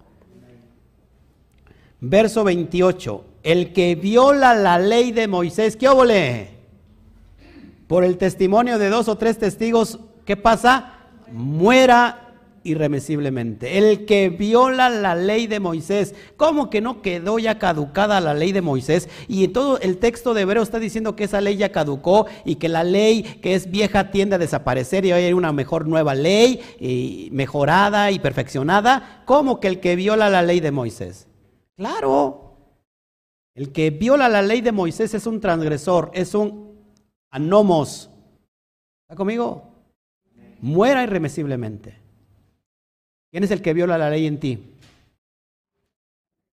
Verso 2.01 2.45
28. 2.45 3.25
El 3.43 3.73
que 3.73 3.95
viola 3.95 4.55
la 4.55 4.79
ley 4.79 5.13
de 5.13 5.29
Moisés, 5.29 5.77
¿qué 5.77 5.89
óvole? 5.89 6.51
Por 7.87 8.05
el 8.05 8.19
testimonio 8.19 8.79
de 8.79 8.89
dos 8.89 9.09
o 9.09 9.17
tres 9.17 9.39
testigos, 9.39 10.01
¿qué 10.25 10.37
pasa? 10.37 10.95
Muera 11.31 12.26
irremisiblemente. 12.67 13.79
El 13.79 14.05
que 14.05 14.29
viola 14.29 14.91
la 14.91 15.15
ley 15.15 15.47
de 15.47 15.61
Moisés, 15.61 16.15
¿cómo 16.37 16.69
que 16.69 16.81
no 16.81 17.01
quedó 17.03 17.39
ya 17.39 17.59
caducada 17.59 18.21
la 18.21 18.35
ley 18.35 18.53
de 18.53 18.63
Moisés? 18.63 19.09
Y 19.29 19.49
todo 19.49 19.79
el 19.81 19.99
texto 19.99 20.35
de 20.35 20.43
Hebreo 20.43 20.63
está 20.63 20.79
diciendo 20.79 21.17
que 21.17 21.25
esa 21.25 21.41
ley 21.41 21.57
ya 21.57 21.73
caducó 21.73 22.27
y 22.45 22.57
que 22.57 22.69
la 22.69 22.85
ley 22.85 23.23
que 23.23 23.55
es 23.55 23.71
vieja 23.71 24.11
tiende 24.11 24.35
a 24.35 24.39
desaparecer 24.39 25.05
y 25.05 25.13
hoy 25.13 25.23
hay 25.23 25.33
una 25.33 25.53
mejor 25.53 25.87
nueva 25.87 26.15
ley 26.15 26.61
y 26.81 27.29
mejorada 27.33 28.11
y 28.11 28.19
perfeccionada. 28.19 29.23
¿Cómo 29.25 29.61
que 29.61 29.69
el 29.69 29.81
que 29.81 29.97
viola 29.97 30.29
la 30.29 30.43
ley 30.43 30.61
de 30.61 30.71
Moisés? 30.71 31.29
Claro. 31.77 32.57
El 33.55 33.73
que 33.73 33.91
viola 33.91 34.29
la 34.29 34.43
ley 34.43 34.61
de 34.61 34.73
Moisés 34.73 35.15
es 35.15 35.27
un 35.27 35.41
transgresor, 35.41 36.11
es 36.13 36.35
un 36.35 36.77
anomos. 37.31 38.11
¿Está 39.03 39.17
conmigo? 39.17 39.73
Muera 40.61 41.03
irremisiblemente. 41.03 42.06
¿Quién 43.37 43.45
es 43.45 43.51
el 43.51 43.61
que 43.61 43.75
viola 43.75 43.99
la 43.99 44.09
ley 44.09 44.27
en 44.27 44.41
ti? 44.41 44.59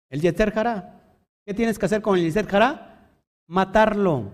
El 0.10 0.19
Yeter 0.19 0.51
Hará. 0.53 0.99
¿Qué 1.45 1.53
tienes 1.53 1.80
que 1.80 1.85
hacer 1.85 2.01
con 2.01 2.18
el 2.18 2.26
Yeter 2.26 2.53
Hará? 2.53 3.07
Matarlo. 3.47 4.26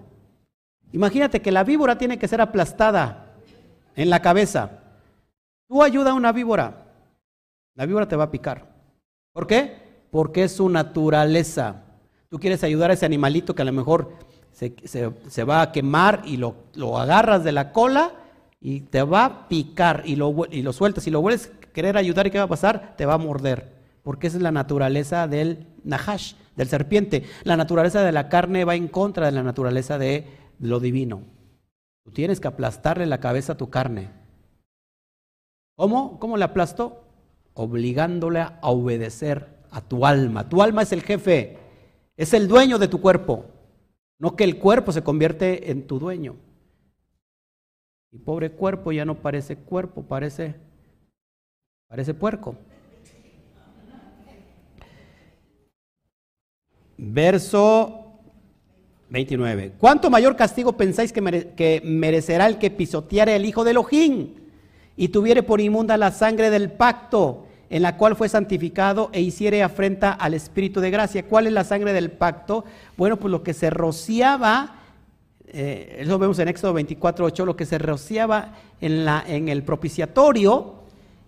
Imagínate 0.91 1.43
que 1.43 1.51
la 1.51 1.63
víbora 1.63 1.99
tiene 1.99 2.17
que 2.17 2.27
ser 2.27 2.41
aplastada 2.41 3.35
en 3.95 4.09
la 4.09 4.23
cabeza. 4.23 4.80
Tú 5.67 5.84
ayuda 5.84 6.09
a 6.09 6.15
una 6.15 6.31
víbora. 6.31 6.88
La 7.76 7.85
víbora 7.85 8.07
te 8.07 8.15
va 8.15 8.23
a 8.23 8.31
picar. 8.31 8.65
¿Por 9.31 9.45
qué? 9.45 9.77
Porque 10.09 10.45
es 10.45 10.53
su 10.53 10.69
naturaleza. 10.69 11.84
Tú 12.30 12.39
quieres 12.39 12.63
ayudar 12.63 12.89
a 12.89 12.95
ese 12.95 13.05
animalito 13.05 13.53
que 13.53 13.61
a 13.61 13.65
lo 13.65 13.73
mejor 13.73 14.15
se, 14.53 15.43
va 15.45 15.61
a 15.61 15.71
quemar 15.71 16.23
y 16.26 16.38
lo, 16.38 16.55
lo 16.73 16.97
agarras 16.97 17.43
de 17.43 17.51
la 17.51 17.71
cola 17.71 18.11
y 18.59 18.80
te 18.80 19.03
va 19.03 19.26
a 19.26 19.47
picar 19.47 20.01
y 20.03 20.15
lo, 20.15 20.34
y 20.49 20.63
lo 20.63 20.73
sueltas 20.73 21.05
y 21.05 21.11
lo 21.11 21.21
vuelves 21.21 21.51
querer 21.73 21.97
ayudar 21.97 22.27
y 22.27 22.31
qué 22.31 22.37
va 22.37 22.45
a 22.45 22.49
pasar, 22.49 22.95
te 22.97 23.05
va 23.05 23.13
a 23.13 23.17
morder, 23.17 23.73
porque 24.03 24.27
esa 24.27 24.37
es 24.37 24.43
la 24.43 24.51
naturaleza 24.51 25.27
del 25.27 25.67
nahash, 25.83 26.33
del 26.55 26.67
serpiente. 26.67 27.23
La 27.43 27.57
naturaleza 27.57 28.03
de 28.03 28.11
la 28.11 28.29
carne 28.29 28.65
va 28.65 28.75
en 28.75 28.87
contra 28.87 29.25
de 29.25 29.31
la 29.31 29.43
naturaleza 29.43 29.97
de 29.97 30.27
lo 30.59 30.79
divino. 30.79 31.23
Tú 32.03 32.11
tienes 32.11 32.39
que 32.39 32.47
aplastarle 32.47 33.05
la 33.05 33.19
cabeza 33.19 33.53
a 33.53 33.57
tu 33.57 33.69
carne. 33.69 34.09
¿Cómo? 35.75 36.19
¿Cómo 36.19 36.37
le 36.37 36.43
aplastó? 36.43 37.03
Obligándole 37.53 38.41
a 38.41 38.59
obedecer 38.61 39.59
a 39.71 39.81
tu 39.81 40.05
alma. 40.05 40.49
Tu 40.49 40.61
alma 40.61 40.81
es 40.81 40.91
el 40.91 41.03
jefe, 41.03 41.57
es 42.17 42.33
el 42.33 42.47
dueño 42.47 42.79
de 42.79 42.87
tu 42.87 42.99
cuerpo. 43.01 43.45
No 44.17 44.35
que 44.35 44.43
el 44.43 44.59
cuerpo 44.59 44.91
se 44.91 45.03
convierte 45.03 45.71
en 45.71 45.87
tu 45.87 45.99
dueño. 45.99 46.35
Y 48.11 48.19
pobre 48.19 48.51
cuerpo 48.51 48.91
ya 48.91 49.05
no 49.05 49.15
parece 49.21 49.55
cuerpo, 49.55 50.03
parece, 50.03 50.55
parece 51.90 52.14
puerco. 52.14 52.56
Verso 56.95 58.11
29. 59.10 59.74
¿Cuánto 59.80 60.11
mayor 60.11 60.36
castigo 60.36 60.74
pensáis 60.74 61.11
que, 61.11 61.82
merecerá 61.84 62.45
el 62.45 62.60
que 62.60 62.70
pisoteare 62.70 63.36
el 63.36 63.45
hijo 63.45 63.64
de 63.64 63.72
Elohim 63.72 64.36
y 64.95 65.07
tuviere 65.07 65.41
por 65.41 65.61
inmunda 65.61 65.98
la 65.98 66.11
sangre 66.11 66.52
del 66.52 66.72
pacto 66.72 67.48
en 67.72 67.82
la 67.82 67.98
cual 67.98 68.16
fue 68.16 68.30
santificado 68.30 69.10
e 69.11 69.22
hiciere 69.22 69.64
afrenta 69.64 70.11
al 70.11 70.36
Espíritu 70.36 70.82
de 70.82 70.91
gracia? 70.91 71.26
¿Cuál 71.26 71.48
es 71.48 71.53
la 71.53 71.64
sangre 71.64 71.91
del 71.91 72.11
pacto? 72.11 72.66
Bueno, 72.98 73.18
pues 73.18 73.32
lo 73.32 73.41
que 73.41 73.56
se 73.56 73.72
rociaba, 73.72 74.76
eh, 75.48 75.98
eso 76.02 76.20
vemos 76.20 76.38
en 76.38 76.49
Éxodo 76.49 76.74
24, 76.74 77.26
8, 77.26 77.45
lo 77.48 77.56
que 77.56 77.66
se 77.66 77.80
rociaba 77.80 78.53
en, 78.80 79.06
la, 79.06 79.24
en 79.26 79.49
el 79.49 79.64
propiciatorio 79.64 80.78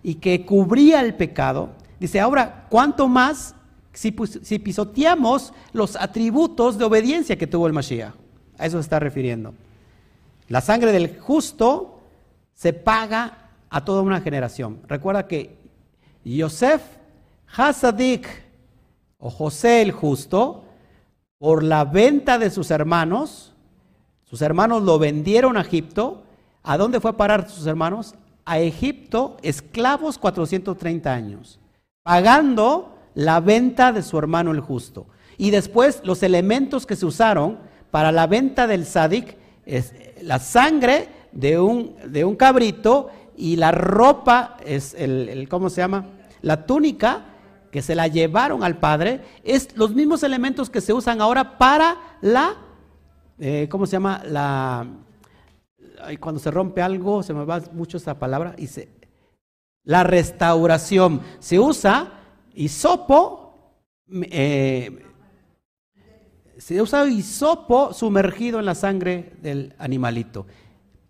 y 0.03 0.15
que 0.15 0.45
cubría 0.45 1.01
el 1.01 1.15
pecado. 1.15 1.69
Dice, 1.99 2.19
ahora, 2.19 2.65
¿cuánto 2.69 3.07
más 3.07 3.55
si, 3.93 4.59
pisoteamos 4.59 5.53
los 5.73 5.95
atributos 5.95 6.77
de 6.77 6.85
obediencia 6.85 7.37
que 7.37 7.47
tuvo 7.47 7.67
el 7.67 7.73
Mashiach. 7.73 8.13
A 8.57 8.65
eso 8.65 8.77
se 8.77 8.81
está 8.81 8.99
refiriendo. 8.99 9.53
La 10.47 10.61
sangre 10.61 10.91
del 10.91 11.19
justo 11.19 11.99
se 12.53 12.73
paga 12.73 13.49
a 13.69 13.83
toda 13.83 14.01
una 14.01 14.21
generación. 14.21 14.79
Recuerda 14.87 15.27
que 15.27 15.57
Yosef 16.23 16.81
Hasadik 17.53 18.27
o 19.17 19.29
José 19.29 19.81
el 19.81 19.91
justo, 19.91 20.65
por 21.37 21.63
la 21.63 21.85
venta 21.85 22.37
de 22.37 22.49
sus 22.49 22.71
hermanos, 22.71 23.53
sus 24.29 24.41
hermanos 24.41 24.83
lo 24.83 24.99
vendieron 24.99 25.57
a 25.57 25.61
Egipto. 25.61 26.23
¿A 26.63 26.77
dónde 26.77 26.99
fue 26.99 27.11
a 27.11 27.17
parar 27.17 27.49
sus 27.49 27.65
hermanos? 27.65 28.15
A 28.45 28.59
Egipto, 28.59 29.37
esclavos 29.41 30.17
430 30.17 31.13
años, 31.13 31.59
pagando 32.03 32.97
la 33.13 33.39
venta 33.39 33.91
de 33.91 34.01
su 34.01 34.17
hermano 34.17 34.51
el 34.51 34.59
justo. 34.59 35.07
Y 35.37 35.51
después 35.51 36.01
los 36.03 36.23
elementos 36.23 36.85
que 36.85 36.95
se 36.95 37.05
usaron 37.05 37.59
para 37.91 38.11
la 38.11 38.27
venta 38.27 38.67
del 38.67 38.85
sadik 38.85 39.37
es 39.65 39.93
la 40.21 40.39
sangre 40.39 41.09
de 41.31 41.59
un, 41.59 41.95
de 42.05 42.25
un 42.25 42.35
cabrito 42.35 43.09
y 43.35 43.55
la 43.55 43.71
ropa, 43.71 44.57
es 44.65 44.93
el, 44.93 45.47
¿cómo 45.49 45.69
se 45.69 45.81
llama? 45.81 46.05
La 46.41 46.65
túnica 46.65 47.25
que 47.71 47.81
se 47.81 47.95
la 47.95 48.07
llevaron 48.07 48.63
al 48.63 48.77
padre, 48.77 49.21
es 49.43 49.75
los 49.77 49.95
mismos 49.95 50.23
elementos 50.23 50.69
que 50.69 50.81
se 50.81 50.93
usan 50.93 51.21
ahora 51.21 51.57
para 51.57 51.97
la, 52.21 52.55
eh, 53.39 53.67
¿cómo 53.71 53.85
se 53.85 53.93
llama? 53.93 54.21
La, 54.25 54.85
cuando 56.19 56.39
se 56.39 56.51
rompe 56.51 56.81
algo, 56.81 57.23
se 57.23 57.33
me 57.33 57.45
va 57.45 57.61
mucho 57.71 57.97
esa 57.97 58.17
palabra, 58.19 58.55
y 58.57 58.67
se, 58.67 58.89
la 59.83 60.03
restauración. 60.03 61.21
Se 61.39 61.59
usa 61.59 62.13
hisopo, 62.53 63.81
eh, 64.09 65.05
se 66.57 66.81
usa 66.81 67.05
hisopo 67.07 67.93
sumergido 67.93 68.59
en 68.59 68.65
la 68.65 68.75
sangre 68.75 69.33
del 69.41 69.73
animalito 69.79 70.45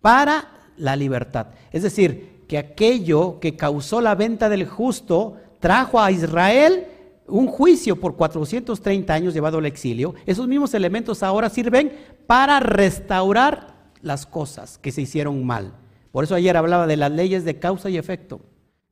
para 0.00 0.48
la 0.76 0.96
libertad. 0.96 1.48
Es 1.70 1.82
decir, 1.82 2.44
que 2.48 2.58
aquello 2.58 3.40
que 3.40 3.56
causó 3.56 4.00
la 4.00 4.14
venta 4.14 4.48
del 4.48 4.66
justo 4.66 5.36
trajo 5.60 6.00
a 6.00 6.10
Israel 6.10 6.86
un 7.28 7.46
juicio 7.46 7.98
por 7.98 8.16
430 8.16 9.14
años 9.14 9.32
llevado 9.32 9.58
al 9.58 9.66
exilio. 9.66 10.14
Esos 10.26 10.48
mismos 10.48 10.74
elementos 10.74 11.22
ahora 11.22 11.48
sirven 11.48 11.92
para 12.26 12.60
restaurar 12.60 13.72
las 14.02 14.26
cosas 14.26 14.78
que 14.78 14.92
se 14.92 15.02
hicieron 15.02 15.44
mal. 15.46 15.72
Por 16.10 16.24
eso 16.24 16.34
ayer 16.34 16.56
hablaba 16.56 16.86
de 16.86 16.96
las 16.96 17.10
leyes 17.10 17.44
de 17.44 17.58
causa 17.58 17.88
y 17.88 17.96
efecto. 17.96 18.40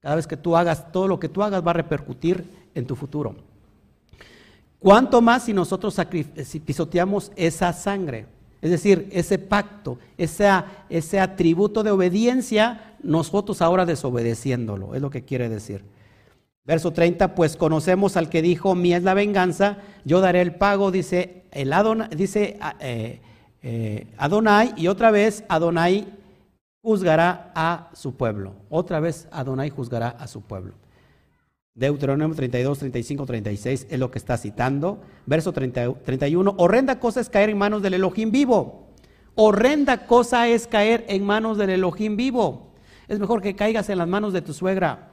Cada 0.01 0.17
vez 0.17 0.27
que 0.27 0.37
tú 0.37 0.57
hagas, 0.57 0.91
todo 0.93 1.09
lo 1.09 1.21
que 1.21 1.29
tú 1.29 1.43
hagas 1.43 1.65
va 1.67 1.73
a 1.73 1.75
repercutir 1.75 2.45
en 2.75 2.87
tu 2.87 2.97
futuro. 2.97 3.37
¿Cuánto 4.79 5.21
más 5.21 5.45
si 5.45 5.53
nosotros 5.53 6.01
pisoteamos 6.65 7.33
esa 7.37 7.73
sangre? 7.75 8.27
Es 8.63 8.71
decir, 8.71 9.09
ese 9.13 9.39
pacto, 9.39 9.99
ese 10.17 11.21
atributo 11.21 11.83
de 11.83 11.91
obediencia, 11.91 12.95
nosotros 13.03 13.61
ahora 13.61 13.85
desobedeciéndolo, 13.85 14.95
es 14.95 15.03
lo 15.03 15.11
que 15.11 15.25
quiere 15.25 15.49
decir. 15.49 15.85
Verso 16.65 16.93
30, 16.93 17.35
pues 17.35 17.57
conocemos 17.57 18.17
al 18.17 18.29
que 18.29 18.43
dijo, 18.43 18.75
mi 18.75 18.93
es 18.95 19.03
la 19.03 19.15
venganza, 19.15 19.79
yo 20.05 20.21
daré 20.21 20.41
el 20.43 20.55
pago, 20.55 20.91
dice, 20.91 21.45
el 21.53 21.75
dice 22.17 22.59
eh, 22.81 23.21
eh, 23.63 24.07
Adonai, 24.17 24.73
y 24.77 24.89
otra 24.89 25.11
vez 25.11 25.45
Adonai 25.49 26.07
juzgará 26.83 27.53
a 27.55 27.91
su 27.93 28.15
pueblo. 28.17 28.55
Otra 28.69 29.01
vez 29.01 29.29
Adonai 29.31 29.71
juzgará 29.71 30.09
a 30.09 30.27
su 30.27 30.43
pueblo. 30.43 30.75
Deuteronomio 31.75 32.35
32, 32.35 32.79
35, 32.79 33.27
36 33.27 33.87
es 33.89 33.99
lo 33.99 34.11
que 34.11 34.19
está 34.19 34.37
citando. 34.37 35.01
Verso 35.27 35.53
31, 35.53 36.55
horrenda 36.59 36.99
cosa 36.99 37.21
es 37.21 37.29
caer 37.29 37.51
en 37.51 37.59
manos 37.59 37.83
del 37.83 37.95
Elohim 37.95 38.31
vivo. 38.31 38.89
Horrenda 39.35 40.07
cosa 40.07 40.49
es 40.49 40.67
caer 40.67 41.05
en 41.09 41.25
manos 41.25 41.59
del 41.59 41.71
Elohim 41.71 42.17
vivo. 42.17 42.73
Es 43.09 43.19
mejor 43.19 43.41
que 43.43 43.57
caigas 43.57 43.89
en 43.89 43.99
las 43.99 44.09
manos 44.09 44.33
de 44.33 44.43
tu 44.43 44.53
suegra. 44.53 45.11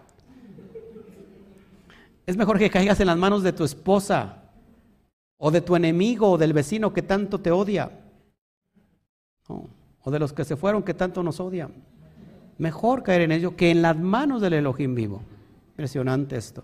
Es 2.25 2.35
mejor 2.35 2.59
que 2.59 2.69
caigas 2.69 2.99
en 2.99 3.07
las 3.07 3.17
manos 3.17 3.43
de 3.43 3.53
tu 3.53 3.63
esposa 3.63 4.43
o 5.37 5.51
de 5.51 5.61
tu 5.61 5.75
enemigo 5.75 6.31
o 6.31 6.37
del 6.37 6.53
vecino 6.53 6.93
que 6.93 7.01
tanto 7.01 7.39
te 7.39 7.51
odia 7.51 7.91
o 9.47 10.11
de 10.11 10.19
los 10.19 10.33
que 10.33 10.45
se 10.45 10.55
fueron 10.55 10.83
que 10.83 10.93
tanto 10.93 11.23
nos 11.23 11.39
odian. 11.39 11.71
Mejor 12.57 13.03
caer 13.03 13.21
en 13.21 13.31
ello 13.31 13.55
que 13.55 13.69
en 13.69 13.81
las 13.81 13.97
manos 13.97 14.41
del 14.41 14.53
Elohim 14.53 14.95
vivo. 14.95 15.21
Impresionante 15.71 16.37
esto. 16.37 16.63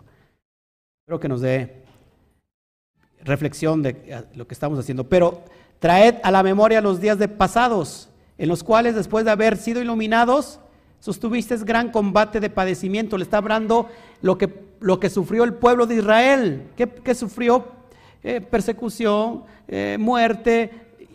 Espero 1.01 1.19
que 1.19 1.29
nos 1.29 1.41
dé 1.41 1.83
reflexión 3.23 3.83
de 3.83 4.25
lo 4.35 4.47
que 4.47 4.53
estamos 4.53 4.79
haciendo. 4.79 5.07
Pero 5.07 5.43
traed 5.79 6.15
a 6.23 6.31
la 6.31 6.43
memoria 6.43 6.81
los 6.81 6.99
días 6.99 7.19
de 7.19 7.27
pasados, 7.27 8.09
en 8.37 8.49
los 8.49 8.63
cuales 8.63 8.95
después 8.95 9.25
de 9.25 9.31
haber 9.31 9.57
sido 9.57 9.81
iluminados, 9.81 10.59
sostuviste 10.99 11.55
gran 11.57 11.91
combate 11.91 12.39
de 12.39 12.49
padecimiento. 12.49 13.17
Le 13.17 13.23
está 13.23 13.37
hablando 13.37 13.89
lo 14.21 14.37
que, 14.37 14.49
lo 14.79 14.99
que 14.99 15.09
sufrió 15.09 15.43
el 15.43 15.53
pueblo 15.53 15.85
de 15.85 15.95
Israel. 15.95 16.63
¿Qué, 16.75 17.15
sufrió? 17.15 17.67
Eh, 18.23 18.39
persecución, 18.41 19.43
eh, 19.67 19.97
muerte, 19.99 20.71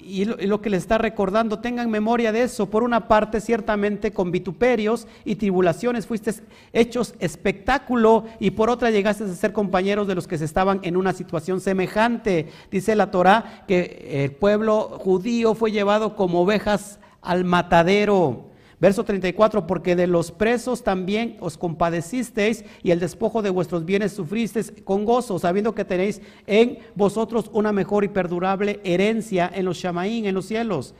y 0.08 0.24
lo, 0.24 0.60
que 0.60 0.70
le 0.70 0.76
está 0.76 0.98
recordando, 0.98 1.58
tengan 1.58 1.90
memoria 1.90 2.32
de 2.32 2.42
eso. 2.42 2.70
Por 2.70 2.82
una 2.82 3.06
parte, 3.06 3.40
ciertamente 3.40 4.12
con 4.12 4.30
vituperios 4.30 5.06
y 5.24 5.36
tribulaciones 5.36 6.06
fuiste 6.06 6.32
hechos 6.72 7.14
espectáculo 7.20 8.24
y 8.40 8.52
por 8.52 8.70
otra 8.70 8.90
llegaste 8.90 9.24
a 9.24 9.28
ser 9.28 9.52
compañeros 9.52 10.08
de 10.08 10.14
los 10.14 10.26
que 10.26 10.38
se 10.38 10.44
estaban 10.44 10.80
en 10.82 10.96
una 10.96 11.12
situación 11.12 11.60
semejante. 11.60 12.48
Dice 12.70 12.96
la 12.96 13.10
Torah 13.10 13.64
que 13.68 14.24
el 14.24 14.32
pueblo 14.32 14.98
judío 14.98 15.54
fue 15.54 15.70
llevado 15.70 16.16
como 16.16 16.40
ovejas 16.40 16.98
al 17.20 17.44
matadero. 17.44 18.47
Verso 18.80 19.04
34, 19.04 19.66
porque 19.66 19.96
de 19.96 20.06
los 20.06 20.30
presos 20.30 20.84
también 20.84 21.36
os 21.40 21.58
compadecisteis 21.58 22.64
y 22.82 22.92
el 22.92 23.00
despojo 23.00 23.42
de 23.42 23.50
vuestros 23.50 23.84
bienes 23.84 24.12
sufristeis 24.12 24.72
con 24.84 25.04
gozo, 25.04 25.38
sabiendo 25.40 25.74
que 25.74 25.84
tenéis 25.84 26.22
en 26.46 26.78
vosotros 26.94 27.50
una 27.52 27.72
mejor 27.72 28.04
y 28.04 28.08
perdurable 28.08 28.80
herencia 28.84 29.50
en 29.52 29.64
los 29.64 29.78
Shamaín, 29.78 30.26
en 30.26 30.34
los 30.34 30.46
cielos. 30.46 30.94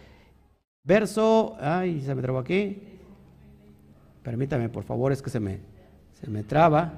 Verso, 0.82 1.56
ay, 1.60 2.02
se 2.02 2.14
me 2.16 2.22
trabó 2.22 2.38
aquí. 2.40 2.82
Permítame, 4.24 4.68
por 4.68 4.82
favor, 4.82 5.12
es 5.12 5.22
que 5.22 5.30
se 5.30 5.38
me, 5.38 5.60
se 6.20 6.28
me 6.28 6.42
traba. 6.42 6.94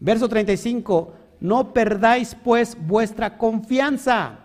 Verso 0.00 0.26
35, 0.26 1.12
no 1.40 1.74
perdáis 1.74 2.34
pues 2.34 2.78
vuestra 2.80 3.36
confianza, 3.36 4.38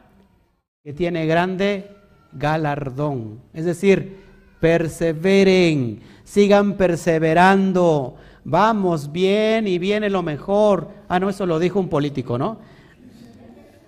que 0.83 0.91
tiene 0.91 1.25
grande 1.25 1.89
galardón. 2.33 3.39
Es 3.53 3.63
decir, 3.63 4.26
perseveren, 4.59 6.01
sigan 6.23 6.73
perseverando, 6.73 8.15
vamos 8.43 9.11
bien 9.11 9.67
y 9.67 9.77
viene 9.77 10.09
lo 10.09 10.23
mejor. 10.23 10.89
Ah, 11.07 11.19
no, 11.19 11.29
eso 11.29 11.45
lo 11.45 11.59
dijo 11.59 11.79
un 11.79 11.89
político, 11.89 12.37
¿no? 12.37 12.57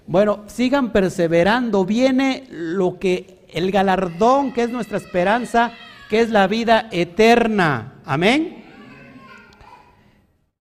Bueno, 0.08 0.44
sigan 0.48 0.92
perseverando, 0.92 1.86
viene 1.86 2.48
lo 2.50 2.98
que 2.98 3.46
el 3.50 3.72
galardón 3.72 4.54
que 4.54 4.64
es 4.64 4.70
nuestra 4.70 4.98
esperanza 4.98 5.72
que 6.10 6.22
es 6.22 6.30
la 6.30 6.48
vida 6.48 6.88
eterna. 6.92 8.02
Amén. 8.04 8.66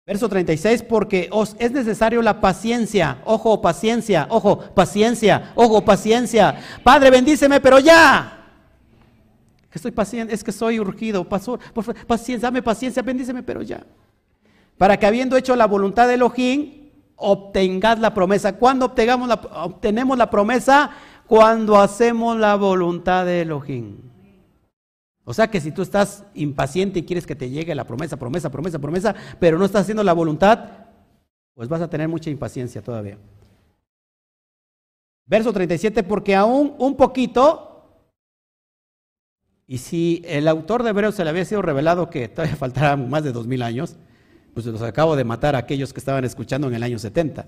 Verso 0.07 0.29
36, 0.29 0.85
porque 0.85 1.29
os 1.31 1.55
es 1.59 1.73
necesario 1.73 2.23
la 2.23 2.41
paciencia, 2.41 3.19
ojo, 3.25 3.61
paciencia, 3.61 4.27
ojo, 4.31 4.59
paciencia, 4.75 5.53
ojo, 5.55 5.85
paciencia. 5.85 6.55
Padre, 6.83 7.11
bendíceme, 7.11 7.61
pero 7.61 7.79
ya. 7.79 8.38
Estoy 9.79 9.93
paciente, 9.93 10.35
es 10.35 10.43
que 10.43 10.51
soy 10.51 10.81
urgido, 10.81 11.29
pastor, 11.29 11.61
por 11.73 11.85
favor, 11.85 12.05
paciencia, 12.05 12.49
dame 12.49 12.63
paciencia, 12.63 13.01
bendíceme, 13.01 13.45
pero 13.45 13.63
ya. 13.63 13.87
Para 14.77 14.97
que 14.97 15.07
habiendo 15.07 15.37
hecho 15.37 15.55
la 15.55 15.67
voluntad 15.67 16.09
de 16.09 16.15
Elohim, 16.15 16.91
obtengas 17.15 18.01
la 18.01 18.13
promesa. 18.13 18.57
¿Cuándo 18.57 18.87
obtengamos 18.87 19.29
la, 19.29 19.35
obtenemos 19.35 20.19
la 20.19 20.31
promesa? 20.31 20.91
Cuando 21.27 21.79
hacemos 21.79 22.37
la 22.37 22.57
voluntad 22.57 23.25
de 23.25 23.43
Elohim. 23.43 23.97
O 25.25 25.33
sea 25.33 25.49
que 25.49 25.61
si 25.61 25.71
tú 25.71 25.83
estás 25.83 26.25
impaciente 26.35 26.99
y 26.99 27.05
quieres 27.05 27.27
que 27.27 27.37
te 27.37 27.51
llegue 27.51 27.75
la 27.75 27.87
promesa, 27.87 28.17
promesa, 28.17 28.51
promesa, 28.51 28.79
promesa, 28.79 29.15
pero 29.39 29.59
no 29.59 29.65
estás 29.65 29.83
haciendo 29.83 30.03
la 30.03 30.13
voluntad, 30.13 30.71
pues 31.55 31.69
vas 31.69 31.83
a 31.83 31.91
tener 31.91 32.09
mucha 32.09 32.31
impaciencia 32.31 32.83
todavía. 32.83 33.19
Verso 35.27 35.53
37, 35.53 36.03
porque 36.03 36.35
aún 36.35 36.75
un 36.79 36.97
poquito, 36.97 37.78
y 39.69 39.79
si 39.79 40.23
el 40.27 40.49
autor 40.49 40.83
de 40.83 40.91
Hebreos 40.91 41.15
se 41.15 41.23
le 41.23 41.31
había 41.31 41.45
sido 41.45 41.63
revelado 41.63 42.11
que 42.11 42.29
todavía 42.29 42.57
faltaban 42.59 43.09
más 43.09 43.23
de 43.23 43.33
dos 43.33 43.47
mil 43.47 43.63
años, 43.63 43.97
pues 44.55 44.67
los 44.67 44.83
acabo 44.83 45.15
de 45.15 45.23
matar 45.23 45.55
a 45.55 45.59
aquellos 45.59 45.93
que 45.93 46.01
estaban 46.01 46.25
escuchando 46.25 46.67
en 46.67 46.75
el 46.75 46.83
año 46.83 46.99
70. 46.99 47.47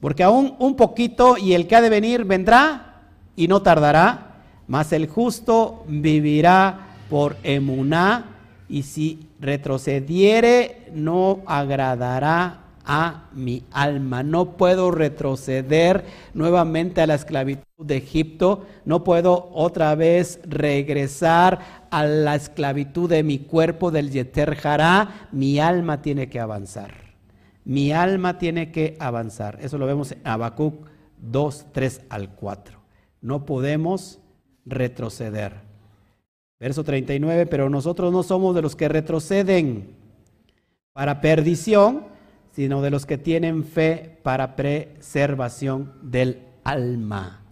Porque 0.00 0.24
aún 0.24 0.56
un 0.58 0.74
poquito 0.74 1.36
y 1.36 1.52
el 1.52 1.68
que 1.68 1.76
ha 1.76 1.80
de 1.80 1.90
venir 1.90 2.24
vendrá 2.24 3.12
y 3.36 3.46
no 3.46 3.62
tardará 3.62 4.28
mas 4.68 4.92
el 4.92 5.08
justo 5.08 5.84
vivirá 5.88 6.88
por 7.10 7.36
emuná, 7.42 8.36
y 8.68 8.82
si 8.82 9.26
retrocediere, 9.40 10.90
no 10.92 11.40
agradará 11.46 12.67
a 12.88 13.28
mi 13.34 13.62
alma. 13.70 14.24
No 14.24 14.56
puedo 14.56 14.90
retroceder 14.90 16.04
nuevamente 16.34 17.02
a 17.02 17.06
la 17.06 17.14
esclavitud 17.14 17.62
de 17.78 17.98
Egipto, 17.98 18.66
no 18.84 19.04
puedo 19.04 19.50
otra 19.52 19.94
vez 19.94 20.40
regresar 20.44 21.86
a 21.90 22.04
la 22.04 22.34
esclavitud 22.34 23.08
de 23.08 23.22
mi 23.22 23.38
cuerpo 23.38 23.92
del 23.92 24.10
Yeter 24.10 24.56
Hará. 24.64 25.28
Mi 25.30 25.60
alma 25.60 26.02
tiene 26.02 26.28
que 26.28 26.40
avanzar. 26.40 26.92
Mi 27.64 27.92
alma 27.92 28.38
tiene 28.38 28.72
que 28.72 28.96
avanzar. 28.98 29.58
Eso 29.60 29.76
lo 29.76 29.86
vemos 29.86 30.12
en 30.12 30.26
Habacuc 30.26 30.88
2, 31.18 31.66
3 31.72 32.00
al 32.08 32.30
4. 32.30 32.78
No 33.20 33.44
podemos 33.44 34.18
retroceder. 34.64 35.68
Verso 36.58 36.82
39, 36.82 37.46
pero 37.46 37.68
nosotros 37.68 38.12
no 38.12 38.22
somos 38.22 38.54
de 38.54 38.62
los 38.62 38.74
que 38.74 38.88
retroceden 38.88 39.94
para 40.92 41.20
perdición, 41.20 42.06
sino 42.58 42.82
de 42.82 42.90
los 42.90 43.06
que 43.06 43.18
tienen 43.18 43.62
fe 43.62 44.18
para 44.24 44.56
preservación 44.56 45.92
del 46.02 46.42
alma. 46.64 47.44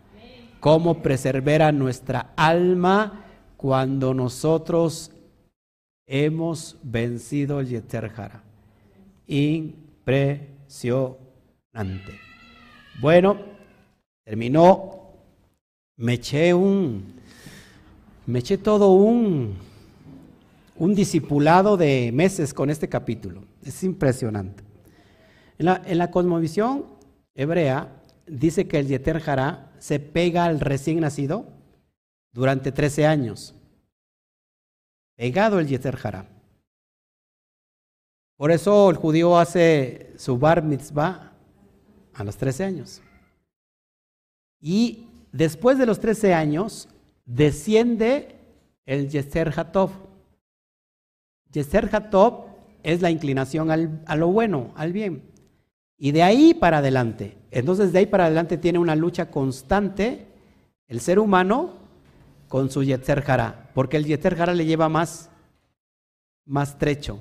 ¿Cómo 0.58 1.00
preservar 1.00 1.72
nuestra 1.72 2.32
alma 2.34 3.24
cuando 3.56 4.14
nosotros 4.14 5.12
hemos 6.08 6.76
vencido 6.82 7.60
el 7.60 7.68
Yeterjara? 7.68 8.42
Impresionante. 9.28 12.18
Bueno, 13.00 13.38
terminó 14.24 15.12
me 15.98 16.14
eché 16.14 16.52
un, 16.52 17.14
me 18.26 18.40
eché 18.40 18.58
todo 18.58 18.92
un, 18.92 19.54
un 20.74 20.94
discipulado 20.96 21.76
de 21.76 22.10
meses 22.12 22.52
con 22.52 22.70
este 22.70 22.88
capítulo. 22.88 23.44
Es 23.64 23.84
impresionante. 23.84 24.65
En 25.58 25.98
la, 25.98 26.10
cosmovisión 26.10 26.86
hebrea 27.34 28.02
dice 28.26 28.68
que 28.68 28.78
el 28.78 28.88
Yeter 28.88 29.22
Hará 29.26 29.72
se 29.78 30.00
pega 30.00 30.44
al 30.44 30.60
recién 30.60 31.00
nacido 31.00 31.46
durante 32.32 32.72
13 32.72 33.06
años. 33.06 33.54
Pegado 35.16 35.58
el 35.58 35.66
Yeter 35.66 35.98
Hará. 36.02 36.28
Por 38.36 38.50
eso 38.50 38.90
el 38.90 38.96
judío 38.96 39.38
hace 39.38 40.12
su 40.16 40.38
bar 40.38 40.62
mitzvah 40.62 41.32
a 42.12 42.24
los 42.24 42.36
13 42.36 42.64
años. 42.64 43.02
Y 44.60 45.06
Después 45.36 45.76
de 45.76 45.84
los 45.84 46.00
13 46.00 46.32
años, 46.32 46.88
desciende 47.26 48.36
el 48.86 49.10
Yeser 49.10 49.52
Hatov. 49.54 49.90
Yeser 51.52 51.94
Hatov 51.94 52.46
es 52.82 53.02
la 53.02 53.10
inclinación 53.10 53.70
a 53.70 54.16
lo 54.16 54.28
bueno, 54.28 54.72
al 54.76 54.94
bien. 54.94 55.22
Y 55.98 56.12
de 56.12 56.22
ahí 56.22 56.54
para 56.54 56.78
adelante. 56.78 57.36
Entonces, 57.50 57.92
de 57.92 58.00
ahí 58.00 58.06
para 58.06 58.26
adelante 58.26 58.58
tiene 58.58 58.78
una 58.78 58.96
lucha 58.96 59.30
constante 59.30 60.26
el 60.88 61.00
ser 61.00 61.18
humano 61.18 61.74
con 62.48 62.70
su 62.70 62.82
Yetzer 62.82 63.24
Hara, 63.26 63.70
porque 63.74 63.96
el 63.96 64.04
Yetzer 64.04 64.40
Hara 64.40 64.54
le 64.54 64.66
lleva 64.66 64.88
más, 64.88 65.30
más 66.44 66.78
trecho, 66.78 67.18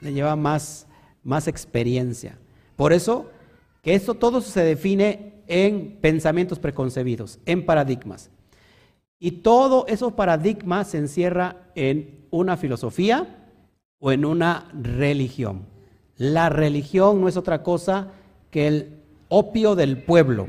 le 0.00 0.12
lleva 0.12 0.36
más, 0.36 0.86
más 1.22 1.48
experiencia. 1.48 2.38
Por 2.76 2.92
eso 2.92 3.30
que 3.82 3.94
esto 3.94 4.14
todo 4.14 4.40
se 4.40 4.62
define 4.62 5.42
en 5.46 5.98
pensamientos 6.00 6.58
preconcebidos, 6.58 7.38
en 7.46 7.64
paradigmas. 7.64 8.30
Y 9.18 9.30
todo 9.30 9.86
esos 9.86 10.12
paradigmas 10.12 10.90
se 10.90 10.98
encierra 10.98 11.70
en 11.74 12.26
una 12.30 12.56
filosofía 12.56 13.48
o 13.98 14.12
en 14.12 14.24
una 14.24 14.68
religión. 14.74 15.75
La 16.18 16.48
religión 16.48 17.20
no 17.20 17.28
es 17.28 17.36
otra 17.36 17.62
cosa 17.62 18.08
que 18.50 18.66
el 18.66 18.96
opio 19.28 19.74
del 19.74 20.02
pueblo. 20.02 20.48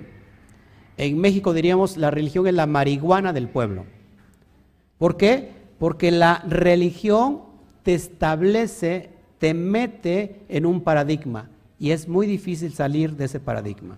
En 0.98 1.20
México 1.20 1.54
diríamos 1.54 1.98
la 1.98 2.12
religión 2.12 2.48
es 2.48 2.54
la 2.54 2.68
marihuana 2.68 3.34
del 3.34 3.50
pueblo. 3.50 3.86
¿Por 4.98 5.18
qué? 5.18 5.52
Porque 5.78 6.12
la 6.12 6.44
religión 6.48 7.42
te 7.84 7.94
establece, 7.94 9.12
te 9.40 9.54
mete 9.54 10.42
en 10.50 10.66
un 10.66 10.82
paradigma 10.82 11.50
y 11.80 11.92
es 11.92 12.08
muy 12.08 12.26
difícil 12.26 12.74
salir 12.74 13.16
de 13.16 13.26
ese 13.26 13.40
paradigma. 13.40 13.98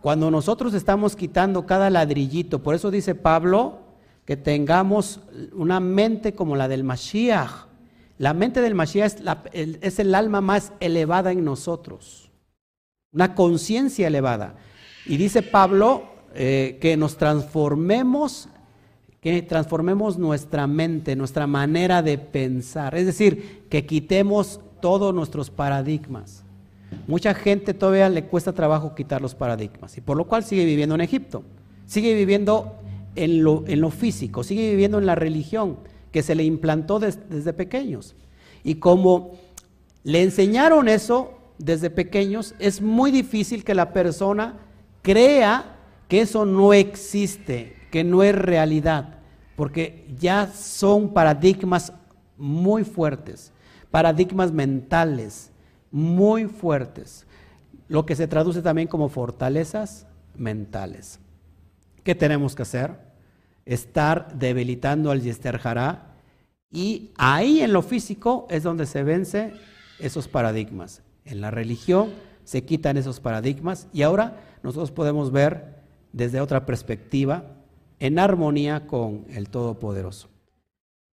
Cuando 0.00 0.30
nosotros 0.30 0.74
estamos 0.74 1.16
quitando 1.16 1.66
cada 1.66 1.90
ladrillito, 1.90 2.62
por 2.62 2.74
eso 2.74 2.90
dice 2.90 3.14
Pablo 3.14 3.80
que 4.24 4.36
tengamos 4.36 5.20
una 5.52 5.80
mente 5.80 6.34
como 6.34 6.56
la 6.56 6.68
del 6.68 6.84
Mashiach. 6.84 7.66
La 8.22 8.34
mente 8.34 8.60
del 8.60 8.76
Mashiach 8.76 9.14
es, 9.52 9.98
el, 9.98 10.14
alma 10.14 10.40
más 10.40 10.72
elevada 10.78 11.32
en 11.32 11.44
nosotros, 11.44 12.30
una 13.12 13.34
conciencia 13.34 14.06
elevada. 14.06 14.54
Y 15.06 15.16
dice 15.16 15.42
Pablo 15.42 16.04
eh, 16.32 16.78
que 16.80 16.96
nos 16.96 17.16
transformemos, 17.16 18.48
que 19.20 19.42
transformemos 19.42 20.18
nuestra 20.18 20.68
mente, 20.68 21.16
nuestra 21.16 21.48
manera 21.48 22.00
de 22.00 22.16
pensar. 22.16 22.94
Es 22.94 23.06
decir, 23.06 23.64
que 23.68 23.86
quitemos 23.86 24.60
todos 24.80 25.12
nuestros 25.12 25.50
paradigmas. 25.50 26.44
Mucha 27.08 27.34
gente 27.34 27.74
todavía 27.74 28.08
le 28.08 28.26
cuesta 28.26 28.52
trabajo 28.52 28.94
quitar 28.94 29.20
los 29.20 29.34
paradigmas 29.34 29.98
y 29.98 30.00
por 30.00 30.16
lo 30.16 30.28
cual 30.28 30.44
sigue 30.44 30.64
viviendo 30.64 30.94
en 30.94 31.00
Egipto, 31.00 31.42
sigue 31.86 32.14
viviendo 32.14 32.76
en 33.16 33.42
lo 33.42 33.90
físico, 33.90 34.44
sigue 34.44 34.70
viviendo 34.70 35.00
en 35.00 35.06
la 35.06 35.16
religión 35.16 35.78
que 36.12 36.22
se 36.22 36.34
le 36.34 36.44
implantó 36.44 37.00
desde 37.00 37.52
pequeños. 37.52 38.14
Y 38.62 38.76
como 38.76 39.32
le 40.04 40.22
enseñaron 40.22 40.88
eso 40.88 41.38
desde 41.58 41.90
pequeños, 41.90 42.54
es 42.58 42.80
muy 42.80 43.10
difícil 43.10 43.64
que 43.64 43.74
la 43.74 43.92
persona 43.92 44.58
crea 45.00 45.76
que 46.08 46.20
eso 46.20 46.44
no 46.44 46.72
existe, 46.74 47.74
que 47.90 48.04
no 48.04 48.22
es 48.22 48.34
realidad, 48.34 49.18
porque 49.56 50.06
ya 50.18 50.46
son 50.48 51.12
paradigmas 51.12 51.92
muy 52.36 52.84
fuertes, 52.84 53.52
paradigmas 53.90 54.52
mentales, 54.52 55.50
muy 55.90 56.46
fuertes, 56.46 57.26
lo 57.88 58.06
que 58.06 58.16
se 58.16 58.26
traduce 58.26 58.62
también 58.62 58.88
como 58.88 59.08
fortalezas 59.08 60.06
mentales. 60.36 61.20
¿Qué 62.02 62.14
tenemos 62.14 62.54
que 62.54 62.62
hacer? 62.62 63.11
Estar 63.64 64.36
debilitando 64.38 65.10
al 65.10 65.22
Yester 65.22 65.60
y 66.70 67.10
ahí 67.16 67.60
en 67.60 67.72
lo 67.72 67.82
físico 67.82 68.46
es 68.50 68.62
donde 68.62 68.86
se 68.86 69.02
vence 69.02 69.52
esos 69.98 70.28
paradigmas. 70.28 71.02
En 71.24 71.40
la 71.40 71.50
religión 71.50 72.10
se 72.44 72.64
quitan 72.64 72.96
esos 72.96 73.20
paradigmas 73.20 73.88
y 73.92 74.02
ahora 74.02 74.40
nosotros 74.62 74.90
podemos 74.90 75.30
ver 75.30 75.82
desde 76.12 76.40
otra 76.40 76.66
perspectiva 76.66 77.44
en 78.00 78.18
armonía 78.18 78.86
con 78.86 79.26
el 79.28 79.48
Todopoderoso. 79.48 80.28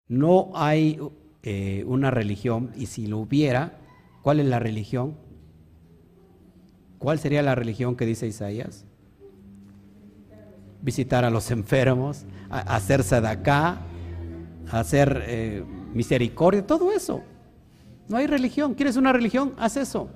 No 0.08 0.52
hay 0.56 1.00
eh, 1.44 1.84
una 1.86 2.10
religión 2.10 2.72
y 2.76 2.88
si 2.88 3.06
lo 3.06 3.20
hubiera, 3.20 3.80
¿Cuál 4.22 4.40
es 4.40 4.46
la 4.46 4.60
religión? 4.60 5.16
¿Cuál 6.98 7.20
sería 7.20 7.42
la 7.42 7.56
religión 7.56 7.96
que 7.96 8.06
dice 8.06 8.28
Isaías? 8.28 8.86
Visitar 10.82 11.26
a 11.26 11.30
los 11.30 11.52
enfermos, 11.52 12.26
hacerse 12.50 13.20
de 13.20 13.28
acá, 13.28 13.82
hacer 14.72 15.24
eh, 15.28 15.64
misericordia, 15.94 16.66
todo 16.66 16.92
eso. 16.92 17.22
No 18.08 18.18
hay 18.18 18.28
religión. 18.28 18.74
¿Quieres 18.74 18.96
una 18.96 19.14
religión? 19.14 19.54
Haz 19.58 19.78
eso. 19.78 20.10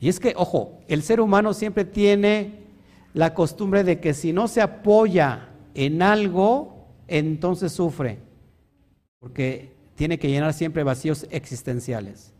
Y 0.00 0.08
es 0.08 0.20
que, 0.20 0.32
ojo, 0.36 0.80
el 0.88 1.02
ser 1.02 1.20
humano 1.20 1.54
siempre 1.54 1.84
tiene 1.84 2.60
la 3.14 3.34
costumbre 3.34 3.84
de 3.84 4.00
que 4.00 4.14
si 4.14 4.32
no 4.32 4.48
se 4.48 4.60
apoya 4.60 5.48
en 5.74 6.02
algo, 6.02 6.86
entonces 7.08 7.72
sufre. 7.72 8.18
Porque 9.18 9.72
tiene 9.96 10.18
que 10.18 10.28
llenar 10.28 10.54
siempre 10.54 10.84
vacíos 10.84 11.26
existenciales. 11.30 12.32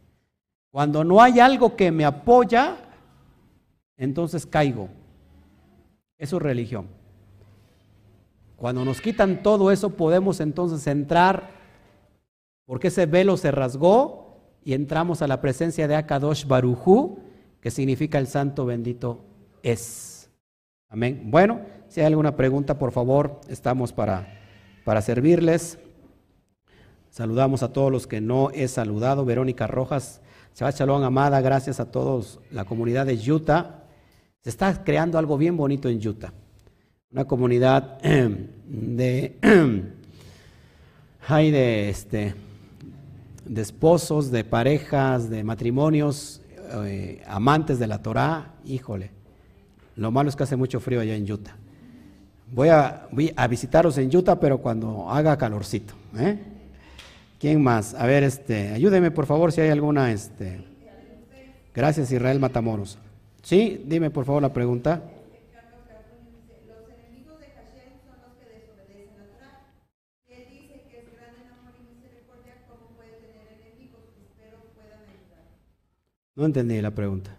Cuando 0.70 1.02
no 1.02 1.20
hay 1.20 1.40
algo 1.40 1.74
que 1.74 1.90
me 1.90 2.05
apoya, 2.05 2.77
entonces 3.97 4.47
caigo. 4.47 4.89
Es 6.19 6.32
religión. 6.32 6.89
Cuando 8.57 8.85
nos 8.85 9.01
quitan 9.01 9.43
todo 9.43 9.70
eso, 9.70 9.90
podemos 9.90 10.40
entonces 10.40 10.85
entrar, 10.89 11.51
porque 12.66 12.89
ese 12.89 13.07
velo 13.07 13.36
se 13.36 13.53
rasgó 13.53 14.36
y 14.65 14.74
entramos 14.74 15.23
a 15.23 15.28
la 15.28 15.40
presencia 15.40 15.86
de 15.86 15.95
Akadosh 15.95 16.45
Barujú, 16.45 17.20
que 17.61 17.70
significa 17.70 18.19
el 18.19 18.27
santo 18.27 18.66
bendito 18.66 19.24
es. 19.62 20.28
Amén. 20.89 21.23
Bueno, 21.27 21.61
si 21.89 22.01
hay 22.01 22.07
alguna 22.07 22.35
pregunta, 22.35 22.78
por 22.78 22.90
favor, 22.90 23.40
estamos 23.49 23.93
para, 23.93 24.40
para 24.85 25.03
servirles. 25.03 25.78
Saludamos 27.11 27.62
a 27.62 27.73
todos 27.73 27.93
los 27.93 28.07
que 28.07 28.20
no 28.20 28.51
he 28.51 28.66
saludado. 28.66 29.24
Verónica 29.24 29.66
Rojas, 29.66 30.20
Shabbat 30.55 30.81
amada, 30.81 31.40
gracias 31.40 31.78
a 31.78 31.90
todos, 31.90 32.40
la 32.51 32.65
comunidad 32.65 33.07
de 33.07 33.15
Utah. 33.31 33.77
Se 34.43 34.51
está 34.51 34.85
creando 34.85 35.19
algo 35.19 35.36
bien 35.36 35.56
bonito 35.56 35.89
en 35.89 36.06
Utah. 36.06 36.32
Una 37.10 37.24
comunidad 37.24 38.01
de, 38.02 39.36
hay 41.27 41.51
de, 41.51 41.89
este, 41.89 42.35
de 43.44 43.62
esposos, 43.62 44.31
de 44.31 44.44
parejas, 44.44 45.28
de 45.28 45.43
matrimonios, 45.43 46.43
eh, 46.85 47.23
amantes 47.27 47.78
de 47.78 47.86
la 47.86 48.01
Torah. 48.01 48.55
Híjole, 48.65 49.10
lo 49.97 50.10
malo 50.10 50.28
es 50.28 50.36
que 50.36 50.44
hace 50.44 50.56
mucho 50.56 50.81
frío 50.81 51.01
allá 51.01 51.16
en 51.16 51.31
Utah. 51.31 51.56
Voy 52.52 52.69
a, 52.69 53.09
voy 53.10 53.35
visitaros 53.51 53.98
en 53.98 54.15
Utah, 54.15 54.39
pero 54.39 54.59
cuando 54.59 55.10
haga 55.10 55.36
calorcito. 55.36 55.94
¿eh? 56.16 56.39
¿Quién 57.40 57.62
más? 57.62 57.94
A 57.94 58.06
ver, 58.06 58.23
este, 58.23 58.70
ayúdeme 58.70 59.10
por 59.10 59.27
favor 59.27 59.51
si 59.51 59.60
hay 59.60 59.70
alguna. 59.70 60.12
Este. 60.12 60.65
Gracias, 61.74 62.10
Israel 62.12 62.39
Matamoros. 62.39 62.98
Sí, 63.49 63.83
dime 63.87 64.11
por 64.11 64.27
favor 64.27 64.43
la 64.43 64.53
pregunta. 64.53 65.03
No 76.37 76.45
entendí 76.45 76.83
la 76.83 76.91
pregunta. 76.91 77.38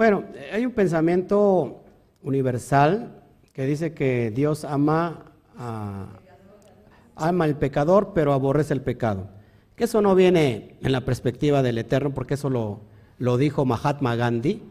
Bueno, 0.00 0.24
hay 0.50 0.64
un 0.64 0.72
pensamiento 0.72 1.82
universal 2.22 3.20
que 3.52 3.66
dice 3.66 3.92
que 3.92 4.30
Dios 4.30 4.64
ama, 4.64 5.26
ama 7.14 7.44
al 7.44 7.58
pecador, 7.58 8.12
pero 8.14 8.32
aborrece 8.32 8.72
el 8.72 8.80
pecado. 8.80 9.28
Que 9.76 9.84
eso 9.84 10.00
no 10.00 10.14
viene 10.14 10.78
en 10.80 10.92
la 10.92 11.04
perspectiva 11.04 11.62
del 11.62 11.76
Eterno, 11.76 12.14
porque 12.14 12.32
eso 12.32 12.48
lo, 12.48 12.80
lo 13.18 13.36
dijo 13.36 13.66
Mahatma 13.66 14.16
Gandhi. 14.16 14.62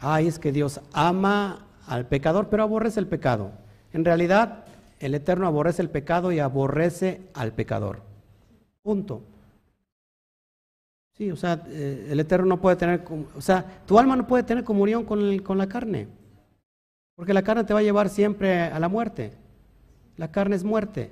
Ay, 0.00 0.26
es 0.26 0.40
que 0.40 0.50
Dios 0.50 0.80
ama 0.92 1.68
al 1.86 2.08
pecador, 2.08 2.48
pero 2.48 2.64
aborrece 2.64 2.98
el 2.98 3.06
pecado. 3.06 3.52
En 3.92 4.04
realidad, 4.04 4.64
el 4.98 5.14
Eterno 5.14 5.46
aborrece 5.46 5.80
el 5.80 5.90
pecado 5.90 6.32
y 6.32 6.40
aborrece 6.40 7.20
al 7.34 7.52
pecador. 7.52 8.02
Punto. 8.82 9.22
Sí, 11.20 11.30
o 11.30 11.36
sea, 11.36 11.62
eh, 11.68 12.08
el 12.08 12.18
Eterno 12.18 12.46
no 12.46 12.62
puede 12.62 12.76
tener, 12.76 13.04
o 13.36 13.42
sea, 13.42 13.82
tu 13.84 13.98
alma 13.98 14.16
no 14.16 14.26
puede 14.26 14.42
tener 14.42 14.64
comunión 14.64 15.04
con, 15.04 15.38
con 15.40 15.58
la 15.58 15.68
carne, 15.68 16.08
porque 17.14 17.34
la 17.34 17.42
carne 17.42 17.64
te 17.64 17.74
va 17.74 17.80
a 17.80 17.82
llevar 17.82 18.08
siempre 18.08 18.62
a 18.62 18.80
la 18.80 18.88
muerte. 18.88 19.34
La 20.16 20.32
carne 20.32 20.56
es 20.56 20.64
muerte. 20.64 21.10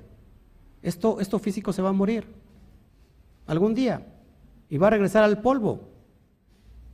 Esto, 0.81 1.19
esto 1.19 1.37
físico 1.37 1.71
se 1.73 1.83
va 1.83 1.89
a 1.89 1.93
morir 1.93 2.25
algún 3.45 3.75
día 3.75 4.01
y 4.67 4.79
va 4.79 4.87
a 4.87 4.89
regresar 4.89 5.23
al 5.23 5.43
polvo. 5.43 5.81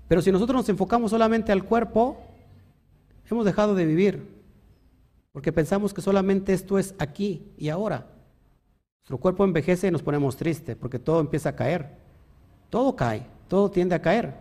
Pero 0.09 0.21
si 0.21 0.33
nosotros 0.33 0.57
nos 0.57 0.67
enfocamos 0.67 1.11
solamente 1.11 1.53
al 1.53 1.63
cuerpo, 1.63 2.17
hemos 3.31 3.45
dejado 3.45 3.75
de 3.75 3.85
vivir, 3.85 4.27
porque 5.31 5.53
pensamos 5.53 5.93
que 5.93 6.01
solamente 6.01 6.51
esto 6.51 6.77
es 6.77 6.93
aquí 6.99 7.47
y 7.57 7.69
ahora. 7.69 8.07
Nuestro 9.03 9.19
cuerpo 9.19 9.45
envejece 9.45 9.87
y 9.87 9.91
nos 9.91 10.03
ponemos 10.03 10.35
tristes, 10.35 10.75
porque 10.75 10.99
todo 10.99 11.21
empieza 11.21 11.47
a 11.47 11.55
caer. 11.55 12.04
Todo 12.69 12.95
cae, 12.95 13.25
todo 13.47 13.69
tiende 13.71 13.95
a 13.95 14.01
caer. 14.01 14.33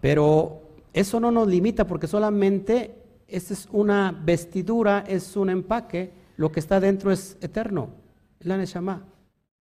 Pero 0.00 0.62
eso 0.92 1.18
no 1.20 1.30
nos 1.30 1.48
limita 1.48 1.86
porque 1.86 2.06
solamente 2.06 2.94
esta 3.26 3.54
es 3.54 3.68
una 3.72 4.12
vestidura, 4.24 5.04
es 5.06 5.36
un 5.36 5.50
empaque, 5.50 6.12
lo 6.36 6.52
que 6.52 6.60
está 6.60 6.80
dentro 6.80 7.10
es 7.10 7.36
eterno, 7.40 7.90
es 8.38 8.46
la 8.46 8.56
Neshama. 8.56 9.02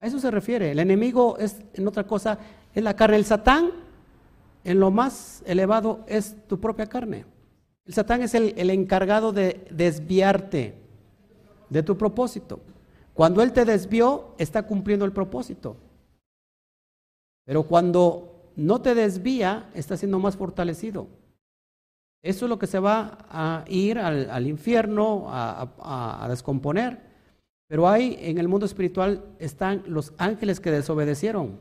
A 0.01 0.07
eso 0.07 0.19
se 0.19 0.31
refiere. 0.31 0.71
El 0.71 0.79
enemigo 0.79 1.39
es 1.39 1.63
en 1.75 1.89
otra 1.89 2.07
cosa, 2.07 2.39
es 2.75 2.83
la 2.83 2.95
carne. 2.95 3.17
El 3.17 3.25
Satán, 3.25 3.71
en 4.63 4.79
lo 4.79 4.91
más 4.91 5.43
elevado, 5.47 6.05
es 6.07 6.37
tu 6.47 6.61
propia 6.61 6.87
carne. 6.87 7.25
El 7.87 7.95
Satán 7.95 8.23
es 8.23 8.35
el, 8.35 8.55
el 8.57 8.71
encargado 8.71 9.33
de 9.33 9.67
desviarte 9.71 10.75
de 11.71 11.83
tu 11.83 11.97
propósito. 11.97 12.61
Cuando 13.15 13.43
él 13.43 13.53
te 13.53 13.65
desvió, 13.65 14.35
está 14.39 14.65
cumpliendo 14.65 15.05
el 15.05 15.13
propósito. 15.13 15.77
Pero 17.47 17.63
cuando 17.63 18.51
no 18.57 18.83
te 18.83 18.95
desvía, 18.95 19.71
está 19.73 19.97
siendo 19.97 20.19
más 20.19 20.37
fortalecido. 20.37 21.07
Eso 22.23 22.47
es 22.47 22.49
lo 22.49 22.59
que 22.59 22.67
se 22.67 22.81
va 22.81 23.19
a 23.31 23.65
ir 23.69 23.99
al, 23.99 24.47
infierno, 24.47 25.27
a, 25.29 26.27
descomponer. 26.29 26.99
Pero 27.69 27.89
hay 27.89 28.19
en 28.21 28.39
el 28.39 28.49
mundo 28.49 28.67
espiritual 28.67 29.25
están 29.39 29.85
los 29.87 30.13
ángeles 30.19 30.59
que 30.59 30.71
desobedecieron, 30.73 31.57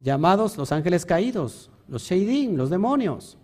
llamados 0.00 0.56
los 0.56 0.72
ángeles 0.72 1.04
caídos, 1.04 1.70
los 1.86 2.02
Sheidim, 2.02 2.56
los 2.56 2.70
demonios. 2.70 3.36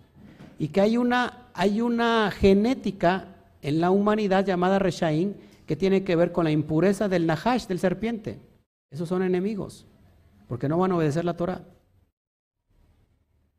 Y 0.58 0.68
que 0.68 0.80
hay 0.80 0.96
una, 0.96 1.48
hay 1.52 1.82
una 1.82 2.30
genética 2.30 3.36
en 3.60 3.80
la 3.80 3.90
humanidad 3.90 4.46
llamada 4.46 4.78
Reshaim 4.78 5.34
que 5.66 5.76
tiene 5.76 6.04
que 6.04 6.16
ver 6.16 6.32
con 6.32 6.44
la 6.44 6.50
impureza 6.50 7.08
del 7.08 7.26
Nahash, 7.26 7.66
del 7.66 7.78
serpiente. 7.78 8.38
Esos 8.90 9.10
son 9.10 9.22
enemigos 9.22 9.84
porque 10.48 10.68
no 10.68 10.78
van 10.78 10.92
a 10.92 10.96
obedecer 10.96 11.24
la 11.24 11.36
Torah. 11.36 11.62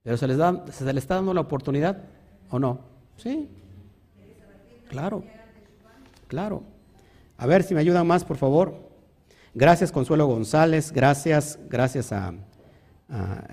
Pero 0.03 0.17
se 0.17 0.27
les, 0.27 0.37
da, 0.37 0.65
se 0.71 0.85
les 0.85 1.03
está 1.03 1.15
dando 1.15 1.33
la 1.33 1.41
oportunidad 1.41 2.03
o 2.49 2.59
no. 2.59 2.79
Sí. 3.17 3.47
Claro. 4.89 5.23
Claro. 6.27 6.63
A 7.37 7.45
ver 7.45 7.63
si 7.63 7.73
me 7.73 7.79
ayudan 7.79 8.07
más, 8.07 8.25
por 8.25 8.37
favor. 8.37 8.89
Gracias, 9.53 9.91
Consuelo 9.91 10.25
González. 10.25 10.91
Gracias, 10.91 11.59
gracias 11.69 12.11
a, 12.11 12.33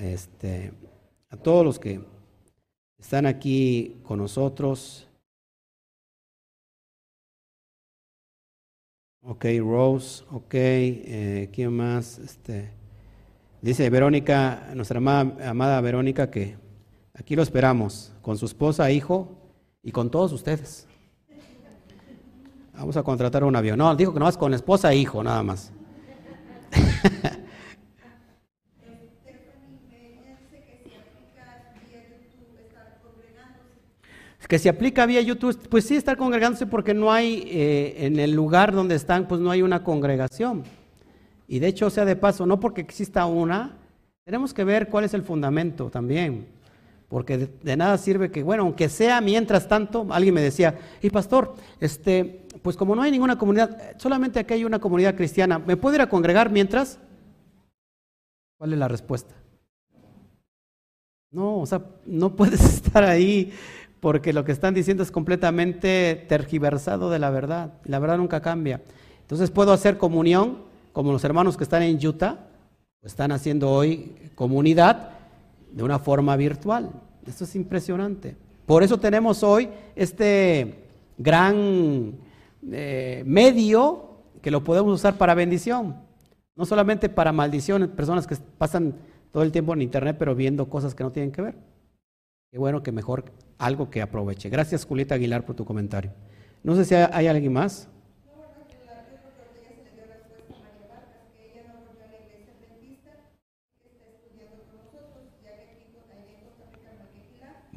este, 0.01 0.73
a 1.31 1.37
todos 1.37 1.65
los 1.65 1.79
que 1.79 2.01
están 2.99 3.27
aquí 3.27 4.01
con 4.03 4.19
nosotros. 4.19 5.09
Ok, 9.23 9.45
Rose, 9.59 10.25
ok, 10.31 10.55
eh, 10.55 11.51
¿quién 11.53 11.73
más? 11.73 12.19
Este, 12.19 12.71
Dice 13.67 13.91
Verónica, 13.91 14.69
nuestra 14.77 14.99
amada, 14.99 15.81
Verónica, 15.81 16.31
que 16.31 16.57
aquí 17.15 17.35
lo 17.35 17.43
esperamos, 17.43 18.13
con 18.23 18.39
su 18.39 18.47
esposa, 18.47 18.93
hijo 18.93 19.37
y 19.83 19.91
con 19.91 20.09
todos 20.09 20.33
ustedes. 20.33 20.87
Vamos 22.75 22.97
a 22.97 23.03
contratar 23.03 23.43
un 23.43 23.57
avión. 23.57 23.77
No, 23.77 23.97
dijo 23.97 24.13
que 24.13 24.21
no 24.21 24.27
vas 24.27 24.39
con 24.39 24.55
esposa 24.55 24.93
e 24.93 24.99
hijo, 24.99 25.21
nada 25.25 25.43
más. 25.43 25.73
que 34.47 34.61
si 34.61 34.69
aplica 34.69 35.07
vía 35.07 35.23
YouTube, 35.23 35.59
pues 35.69 35.87
sí 35.87 35.97
estar 35.97 36.17
congregándose 36.17 36.67
porque 36.67 36.95
no 36.95 37.13
hay, 37.13 37.49
eh, 37.49 38.07
en 38.07 38.21
el 38.21 38.31
lugar 38.31 38.73
donde 38.73 38.95
están, 38.95 39.27
pues 39.27 39.41
no 39.41 39.51
hay 39.51 39.63
una 39.63 39.83
congregación. 39.83 40.63
Y 41.49 41.59
de 41.59 41.69
hecho, 41.69 41.91
sea 41.91 42.05
de 42.05 42.17
paso, 42.17 42.47
no 42.47 42.59
porque 42.59 42.81
exista 42.81 43.27
una, 43.27 43.77
tenemos 44.25 44.53
que 44.53 44.65
ver 44.65 44.89
cuál 44.89 45.05
es 45.05 45.15
el 45.15 45.23
fundamento 45.23 45.91
también. 45.91 46.47
Porque 47.09 47.39
de, 47.63 47.77
nada 47.77 47.97
sirve 47.99 48.31
que, 48.31 48.43
bueno, 48.43 48.65
aunque 48.65 48.89
sea 48.89 49.21
mientras 49.21 49.69
tanto, 49.69 50.07
alguien 50.11 50.35
me 50.35 50.41
decía, 50.41 50.79
y 51.01 51.11
pastor, 51.11 51.55
este, 51.81 52.47
pues 52.63 52.77
como 52.77 52.97
no 52.97 53.03
hay 53.03 53.13
ninguna 53.13 53.39
comunidad, 53.39 53.97
solamente 53.99 54.41
aquí 54.41 54.55
hay 54.55 54.65
una 54.65 54.81
comunidad 54.81 55.15
cristiana, 55.15 55.61
¿me 55.61 55.77
puedo 55.77 55.95
ir 55.95 56.01
a 56.01 56.09
congregar 56.09 56.51
mientras? 56.51 56.99
¿Cuál 58.59 58.73
es 58.73 58.79
la 58.79 58.89
respuesta? 58.89 59.35
No, 61.31 61.61
o 61.61 61.67
sea, 61.67 61.83
no 62.07 62.35
puedes 62.35 62.61
estar 62.75 63.05
ahí 63.05 63.53
porque 64.01 64.33
lo 64.33 64.45
que 64.45 64.53
están 64.53 64.75
diciendo 64.75 65.03
es 65.03 65.11
completamente 65.11 66.27
tergiversado 66.29 67.11
de 67.11 67.19
la 67.19 67.31
verdad. 67.31 67.75
La 67.85 67.99
verdad 67.99 68.19
nunca 68.19 68.41
cambia. 68.41 68.81
Entonces 69.21 69.51
puedo 69.51 69.73
hacer 69.73 69.99
comunión, 69.99 70.59
como 70.97 71.13
los 71.13 71.23
hermanos 71.25 71.59
que 71.59 71.65
están 71.65 71.83
en 71.83 71.99
Utah, 72.07 72.39
están 73.03 73.31
haciendo 73.31 73.71
hoy 73.71 74.17
comunidad 74.35 75.11
de 75.71 75.83
una 75.83 75.99
forma 75.99 76.35
virtual. 76.37 76.91
Esto 77.27 77.45
es 77.45 77.55
impresionante. 77.55 78.35
Por 78.65 78.83
eso 78.83 78.99
tenemos 78.99 79.43
hoy 79.43 79.69
este 79.95 80.87
gran 81.19 82.15
eh, 82.73 83.23
medio 83.27 84.23
que 84.41 84.51
lo 84.51 84.65
podemos 84.65 84.95
usar 84.95 85.19
para 85.19 85.35
bendición. 85.35 85.97
No 86.55 86.65
solamente 86.65 87.11
para 87.11 87.31
maldición, 87.31 87.87
personas 87.89 88.27
que 88.27 88.37
pasan 88.57 88.95
todo 89.33 89.43
el 89.43 89.53
tiempo 89.53 89.75
en 89.75 89.83
internet 89.83 90.17
pero 90.19 90.35
viendo 90.35 90.71
cosas 90.71 90.95
que 90.95 91.05
no 91.05 91.13
tienen 91.13 91.31
que 91.31 91.43
ver. 91.43 91.57
Qué 92.51 92.59
bueno 92.59 92.83
que 92.83 92.91
mejor 92.91 93.27
algo 93.59 93.91
que 93.91 94.01
aproveche. 94.01 94.49
Gracias 94.49 94.87
Julieta 94.87 95.17
Aguilar 95.17 95.45
por 95.45 95.57
tu 95.57 95.67
comentario. 95.67 96.13
No 96.63 96.75
sé 96.75 96.87
si 96.87 96.95
hay, 96.95 97.27
alguien 97.27 97.53
más. 97.53 97.87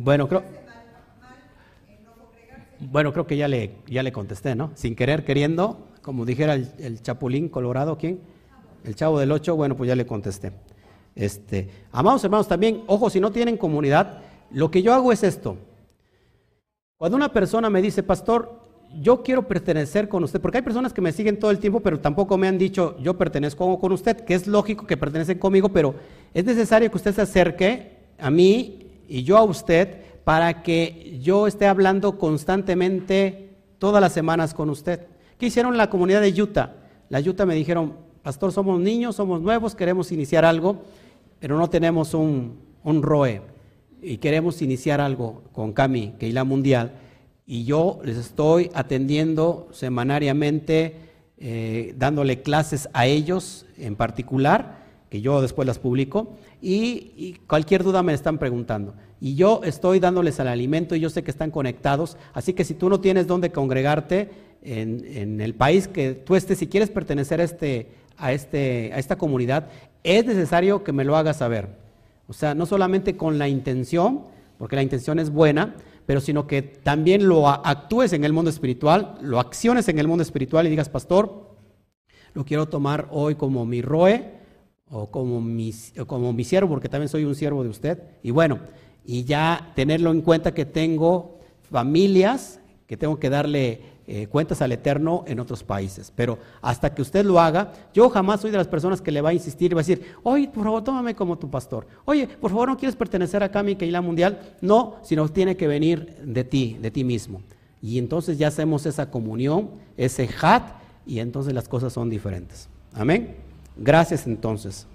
Bueno, 0.01 0.29
creo, 0.29 0.43
bueno, 2.79 3.11
creo 3.11 3.27
que 3.27 3.35
ya 3.35 3.49
le, 3.49 3.71
ya 3.85 4.01
le 4.01 4.13
contesté, 4.13 4.55
¿no? 4.55 4.71
Sin 4.75 4.95
querer, 4.95 5.25
queriendo, 5.25 5.89
como 6.01 6.25
dijera 6.25 6.53
el, 6.53 6.71
el 6.79 7.01
Chapulín 7.01 7.49
Colorado, 7.49 7.97
¿quién? 7.97 8.21
El 8.85 8.95
Chavo 8.95 9.19
del 9.19 9.29
Ocho, 9.33 9.57
bueno, 9.57 9.75
pues 9.75 9.89
ya 9.89 9.97
le 9.97 10.05
contesté. 10.05 10.53
Este, 11.17 11.69
amados 11.91 12.23
hermanos, 12.23 12.47
también, 12.47 12.81
ojo, 12.87 13.09
si 13.09 13.19
no 13.19 13.29
tienen 13.29 13.57
comunidad, 13.57 14.19
lo 14.51 14.71
que 14.71 14.81
yo 14.81 14.93
hago 14.93 15.11
es 15.11 15.21
esto. 15.21 15.57
Cuando 16.97 17.17
una 17.17 17.33
persona 17.33 17.69
me 17.69 17.81
dice, 17.81 18.01
pastor, 18.01 18.57
yo 19.01 19.21
quiero 19.21 19.49
pertenecer 19.49 20.07
con 20.07 20.23
usted, 20.23 20.39
porque 20.39 20.59
hay 20.59 20.63
personas 20.63 20.93
que 20.93 21.01
me 21.01 21.11
siguen 21.11 21.39
todo 21.39 21.51
el 21.51 21.59
tiempo, 21.59 21.81
pero 21.81 21.99
tampoco 21.99 22.37
me 22.37 22.47
han 22.47 22.57
dicho, 22.57 22.97
yo 23.01 23.17
pertenezco 23.17 23.77
con 23.77 23.91
usted, 23.91 24.21
que 24.21 24.33
es 24.33 24.47
lógico 24.47 24.87
que 24.87 24.95
pertenecen 24.95 25.39
conmigo, 25.39 25.67
pero 25.67 25.93
es 26.33 26.45
necesario 26.45 26.89
que 26.89 26.95
usted 26.95 27.13
se 27.13 27.21
acerque 27.21 27.97
a 28.17 28.31
mí 28.31 28.88
y 29.09 29.23
yo 29.23 29.37
a 29.37 29.43
usted 29.43 29.97
para 30.23 30.61
que 30.61 31.19
yo 31.21 31.47
esté 31.47 31.65
hablando 31.65 32.17
constantemente 32.17 33.49
todas 33.79 33.99
las 33.99 34.13
semanas 34.13 34.53
con 34.53 34.69
usted. 34.69 35.07
¿Qué 35.37 35.47
hicieron 35.47 35.75
la 35.75 35.89
comunidad 35.89 36.21
de 36.21 36.41
Utah? 36.41 36.75
La 37.09 37.19
Utah 37.19 37.45
me 37.45 37.55
dijeron, 37.55 37.95
pastor, 38.21 38.51
somos 38.51 38.79
niños, 38.79 39.15
somos 39.15 39.41
nuevos, 39.41 39.73
queremos 39.73 40.11
iniciar 40.11 40.45
algo, 40.45 40.83
pero 41.39 41.57
no 41.57 41.69
tenemos 41.69 42.13
un, 42.13 42.59
un 42.83 43.01
ROE 43.01 43.41
y 44.01 44.17
queremos 44.17 44.61
iniciar 44.61 45.01
algo 45.01 45.43
con 45.51 45.73
Cami, 45.73 46.13
la 46.19 46.43
Mundial, 46.43 46.91
y 47.45 47.63
yo 47.63 47.99
les 48.03 48.17
estoy 48.17 48.69
atendiendo 48.73 49.67
semanariamente, 49.71 50.95
eh, 51.37 51.95
dándole 51.97 52.41
clases 52.41 52.87
a 52.93 53.07
ellos 53.07 53.65
en 53.77 53.95
particular, 53.95 54.78
que 55.09 55.21
yo 55.21 55.41
después 55.41 55.65
las 55.67 55.79
publico, 55.79 56.37
y, 56.61 57.35
cualquier 57.47 57.83
duda 57.83 58.03
me 58.03 58.13
están 58.13 58.37
preguntando. 58.37 58.93
Y 59.19 59.35
yo 59.35 59.61
estoy 59.63 59.99
dándoles 59.99 60.39
el 60.39 60.47
alimento 60.47 60.95
y 60.95 60.99
yo 60.99 61.09
sé 61.09 61.23
que 61.23 61.31
están 61.31 61.51
conectados, 61.51 62.17
así 62.33 62.53
que 62.53 62.63
si 62.63 62.73
tú 62.73 62.89
no 62.89 62.99
tienes 62.99 63.27
dónde 63.27 63.51
congregarte 63.51 64.29
en, 64.61 65.03
en 65.05 65.41
el 65.41 65.55
país 65.55 65.87
que 65.87 66.13
tú 66.13 66.35
estés, 66.35 66.59
si 66.59 66.67
quieres 66.67 66.89
pertenecer 66.89 67.41
a, 67.41 67.43
este, 67.43 67.89
a, 68.17 68.31
este, 68.31 68.91
a 68.93 68.99
esta 68.99 69.17
comunidad, 69.17 69.69
es 70.03 70.25
necesario 70.25 70.83
que 70.83 70.93
me 70.93 71.03
lo 71.03 71.17
hagas 71.17 71.37
saber. 71.37 71.69
O 72.27 72.33
sea, 72.33 72.53
no 72.53 72.65
solamente 72.65 73.17
con 73.17 73.39
la 73.39 73.47
intención, 73.47 74.21
porque 74.57 74.75
la 74.75 74.83
intención 74.83 75.19
es 75.19 75.31
buena, 75.31 75.75
pero 76.05 76.21
sino 76.21 76.47
que 76.47 76.61
también 76.61 77.27
lo 77.27 77.47
actúes 77.47 78.13
en 78.13 78.23
el 78.23 78.33
mundo 78.33 78.49
espiritual, 78.49 79.17
lo 79.21 79.39
acciones 79.39 79.87
en 79.89 79.99
el 79.99 80.07
mundo 80.07 80.21
espiritual 80.21 80.67
y 80.67 80.69
digas, 80.69 80.89
pastor, 80.89 81.55
lo 82.33 82.45
quiero 82.45 82.67
tomar 82.67 83.07
hoy 83.11 83.35
como 83.35 83.65
mi 83.65 83.81
roe 83.81 84.38
o 84.91 85.07
como 85.07 85.41
mi, 85.41 85.73
como 86.07 86.33
mi 86.33 86.43
siervo, 86.43 86.69
porque 86.69 86.89
también 86.89 87.09
soy 87.09 87.25
un 87.25 87.35
siervo 87.35 87.63
de 87.63 87.69
usted. 87.69 88.01
Y 88.23 88.31
bueno, 88.31 88.59
y 89.05 89.23
ya 89.23 89.71
tenerlo 89.75 90.11
en 90.11 90.21
cuenta 90.21 90.53
que 90.53 90.65
tengo 90.65 91.39
familias, 91.71 92.59
que 92.87 92.97
tengo 92.97 93.19
que 93.19 93.29
darle 93.29 93.81
eh, 94.07 94.25
cuentas 94.25 94.61
al 94.63 94.71
Eterno 94.71 95.23
en 95.27 95.39
otros 95.39 95.63
países. 95.63 96.11
Pero 96.15 96.39
hasta 96.61 96.93
que 96.93 97.03
usted 97.03 97.23
lo 97.23 97.39
haga, 97.39 97.71
yo 97.93 98.09
jamás 98.09 98.41
soy 98.41 98.49
de 98.49 98.57
las 98.57 98.67
personas 98.67 99.01
que 99.01 99.11
le 99.11 99.21
va 99.21 99.29
a 99.29 99.33
insistir 99.33 99.71
y 99.71 99.75
va 99.75 99.81
a 99.81 99.85
decir, 99.85 100.15
oye, 100.23 100.47
por 100.47 100.63
favor, 100.63 100.83
tómame 100.83 101.13
como 101.13 101.37
tu 101.37 101.49
pastor. 101.49 101.85
Oye, 102.05 102.27
por 102.27 102.49
favor, 102.49 102.69
¿no 102.69 102.77
quieres 102.77 102.95
pertenecer 102.95 103.43
a 103.43 103.51
Kami 103.51 103.75
la 103.75 104.01
Mundial? 104.01 104.55
No, 104.61 104.95
sino 105.03 105.29
tiene 105.29 105.55
que 105.55 105.67
venir 105.67 106.17
de 106.23 106.43
ti, 106.43 106.77
de 106.81 106.89
ti 106.89 107.03
mismo. 107.03 107.43
Y 107.81 107.99
entonces 107.99 108.39
ya 108.39 108.47
hacemos 108.47 108.87
esa 108.87 109.11
comunión, 109.11 109.69
ese 109.95 110.27
hat, 110.41 110.63
y 111.05 111.19
entonces 111.19 111.53
las 111.53 111.67
cosas 111.67 111.93
son 111.93 112.09
diferentes. 112.09 112.67
Amén. 112.93 113.48
Gracias 113.79 114.27
entonces. 114.27 114.85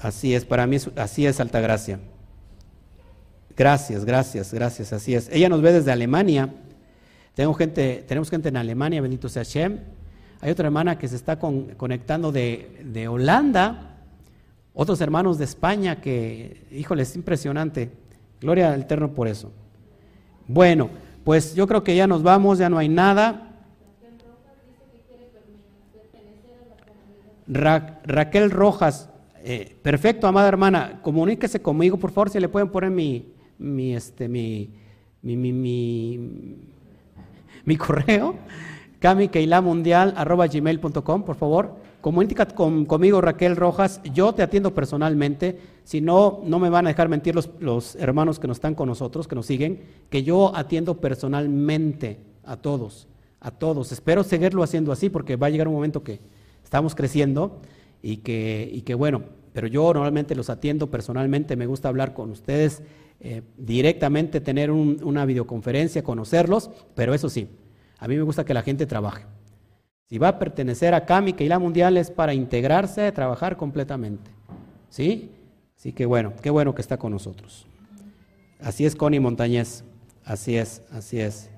Así 0.00 0.34
es, 0.34 0.44
para 0.44 0.66
mí 0.66 0.78
así 0.96 1.26
es 1.26 1.40
Altagracia. 1.40 1.98
Gracias, 3.56 4.04
gracias, 4.04 4.54
gracias, 4.54 4.92
así 4.92 5.14
es. 5.14 5.28
Ella 5.30 5.48
nos 5.48 5.60
ve 5.60 5.72
desde 5.72 5.92
Alemania. 5.92 6.48
Tengo 7.34 7.52
gente, 7.54 8.04
tenemos 8.06 8.30
gente 8.30 8.48
en 8.48 8.56
Alemania, 8.56 9.02
bendito 9.02 9.28
sea 9.28 9.42
Shem. 9.42 9.80
Hay 10.40 10.50
otra 10.50 10.66
hermana 10.66 10.96
que 10.98 11.08
se 11.08 11.16
está 11.16 11.38
conectando 11.38 12.32
de, 12.32 13.06
Holanda. 13.10 13.98
Otros 14.72 15.00
hermanos 15.00 15.36
de 15.36 15.44
España 15.44 16.00
que, 16.00 16.64
híjole, 16.70 17.02
es 17.02 17.14
impresionante. 17.16 17.90
Gloria 18.40 18.72
al 18.72 18.82
Eterno 18.82 19.12
por 19.12 19.28
eso. 19.28 19.52
Bueno, 20.46 20.88
pues 21.24 21.54
yo 21.54 21.66
creo 21.66 21.84
que 21.84 21.94
ya 21.94 22.06
nos 22.06 22.22
vamos, 22.22 22.58
ya 22.58 22.70
no 22.70 22.78
hay 22.78 22.88
nada. 22.88 23.49
Raquel 27.52 28.50
Rojas, 28.50 29.10
eh, 29.42 29.76
perfecto, 29.82 30.26
amada 30.26 30.48
hermana, 30.48 31.00
comuníquese 31.02 31.60
conmigo, 31.60 31.96
por 31.96 32.12
favor, 32.12 32.30
si 32.30 32.38
le 32.38 32.48
pueden 32.48 32.68
poner 32.68 32.90
mi, 32.90 33.32
mi, 33.58 33.94
este, 33.94 34.28
mi, 34.28 34.70
mi, 35.22 35.36
mi 35.36 36.56
mi 37.64 37.76
correo, 37.76 38.34
gmail.com 39.00 39.32
por 41.22 41.36
favor. 41.36 41.76
Comunícate 42.00 42.54
con, 42.54 42.86
conmigo, 42.86 43.20
Raquel 43.20 43.56
Rojas. 43.56 44.00
Yo 44.14 44.32
te 44.32 44.42
atiendo 44.42 44.74
personalmente. 44.74 45.60
Si 45.84 46.00
no, 46.00 46.40
no 46.44 46.58
me 46.58 46.70
van 46.70 46.86
a 46.86 46.90
dejar 46.90 47.10
mentir 47.10 47.34
los, 47.34 47.50
los 47.60 47.94
hermanos 47.96 48.38
que 48.38 48.48
nos 48.48 48.56
están 48.56 48.74
con 48.74 48.88
nosotros, 48.88 49.28
que 49.28 49.34
nos 49.34 49.44
siguen, 49.44 49.82
que 50.08 50.22
yo 50.22 50.56
atiendo 50.56 50.98
personalmente 50.98 52.18
a 52.44 52.56
todos, 52.56 53.06
a 53.38 53.50
todos. 53.50 53.92
Espero 53.92 54.24
seguirlo 54.24 54.62
haciendo 54.62 54.92
así 54.92 55.10
porque 55.10 55.36
va 55.36 55.48
a 55.48 55.50
llegar 55.50 55.68
un 55.68 55.74
momento 55.74 56.02
que 56.02 56.20
estamos 56.70 56.94
creciendo 56.94 57.60
y 58.00 58.18
que, 58.18 58.70
y 58.72 58.82
que 58.82 58.94
bueno, 58.94 59.24
pero 59.52 59.66
yo 59.66 59.92
normalmente 59.92 60.36
los 60.36 60.50
atiendo 60.50 60.88
personalmente. 60.88 61.56
Me 61.56 61.66
gusta 61.66 61.88
hablar 61.88 62.14
con 62.14 62.30
ustedes 62.30 62.84
eh, 63.18 63.42
directamente 63.58 64.40
tener 64.40 64.70
una 64.70 65.24
videoconferencia, 65.24 66.04
conocerlos, 66.04 66.70
pero 66.94 67.12
eso 67.12 67.28
sí, 67.28 67.48
a 67.98 68.06
mí 68.06 68.14
me 68.14 68.22
gusta 68.22 68.44
que 68.44 68.54
la 68.54 68.62
gente 68.62 68.86
trabaje. 68.86 69.24
Si 70.08 70.18
va 70.18 70.28
a 70.28 70.38
pertenecer 70.38 70.94
a 70.94 71.06
CAMI, 71.06 71.32
que 71.32 71.48
la 71.48 71.58
Mundial 71.58 71.96
es 71.96 72.12
para 72.12 72.34
integrarse, 72.34 73.10
trabajar 73.10 73.56
completamente. 73.56 74.30
¿Sí? 74.90 75.32
Así 75.76 75.92
que 75.92 76.06
bueno, 76.06 76.34
qué 76.40 76.50
bueno 76.50 76.72
que 76.72 76.82
está 76.82 76.98
con 76.98 77.10
nosotros. 77.10 77.66
Así 78.60 78.86
es 78.86 78.94
Connie 78.94 79.18
Montañez. 79.18 79.82
Así 80.24 80.56
es, 80.56 80.82
así 80.92 81.18
es. 81.18 81.50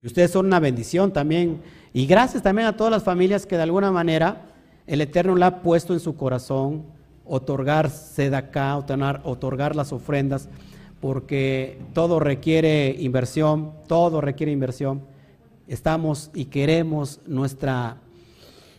Y 0.00 0.06
ustedes 0.06 0.30
son 0.30 0.46
una 0.46 0.60
bendición 0.60 1.12
también. 1.12 1.60
Y 1.96 2.04
gracias 2.04 2.42
también 2.42 2.68
a 2.68 2.76
todas 2.76 2.90
las 2.90 3.04
familias 3.04 3.46
que 3.46 3.56
de 3.56 3.62
alguna 3.62 3.90
manera 3.90 4.42
el 4.86 5.00
Eterno 5.00 5.34
la 5.34 5.46
ha 5.46 5.62
puesto 5.62 5.94
en 5.94 6.00
su 6.00 6.14
corazón 6.14 6.84
otorgar 7.24 7.90
acá, 8.34 8.76
otorgar, 8.76 9.22
otorgar 9.24 9.74
las 9.74 9.94
ofrendas, 9.94 10.50
porque 11.00 11.80
todo 11.94 12.20
requiere 12.20 12.94
inversión, 12.98 13.72
todo 13.88 14.20
requiere 14.20 14.52
inversión. 14.52 15.06
Estamos 15.68 16.30
y 16.34 16.44
queremos 16.44 17.20
nuestra 17.24 17.96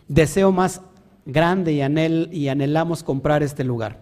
deseo 0.06 0.52
más 0.52 0.80
grande 1.26 1.72
y, 1.72 2.38
y 2.38 2.48
anhelamos 2.48 3.02
comprar 3.02 3.42
este 3.42 3.64
lugar. 3.64 3.98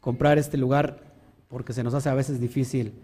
Comprar 0.00 0.38
este 0.38 0.56
lugar 0.56 1.00
porque 1.48 1.72
se 1.72 1.82
nos 1.82 1.94
hace 1.94 2.10
a 2.10 2.14
veces 2.14 2.38
difícil 2.38 2.94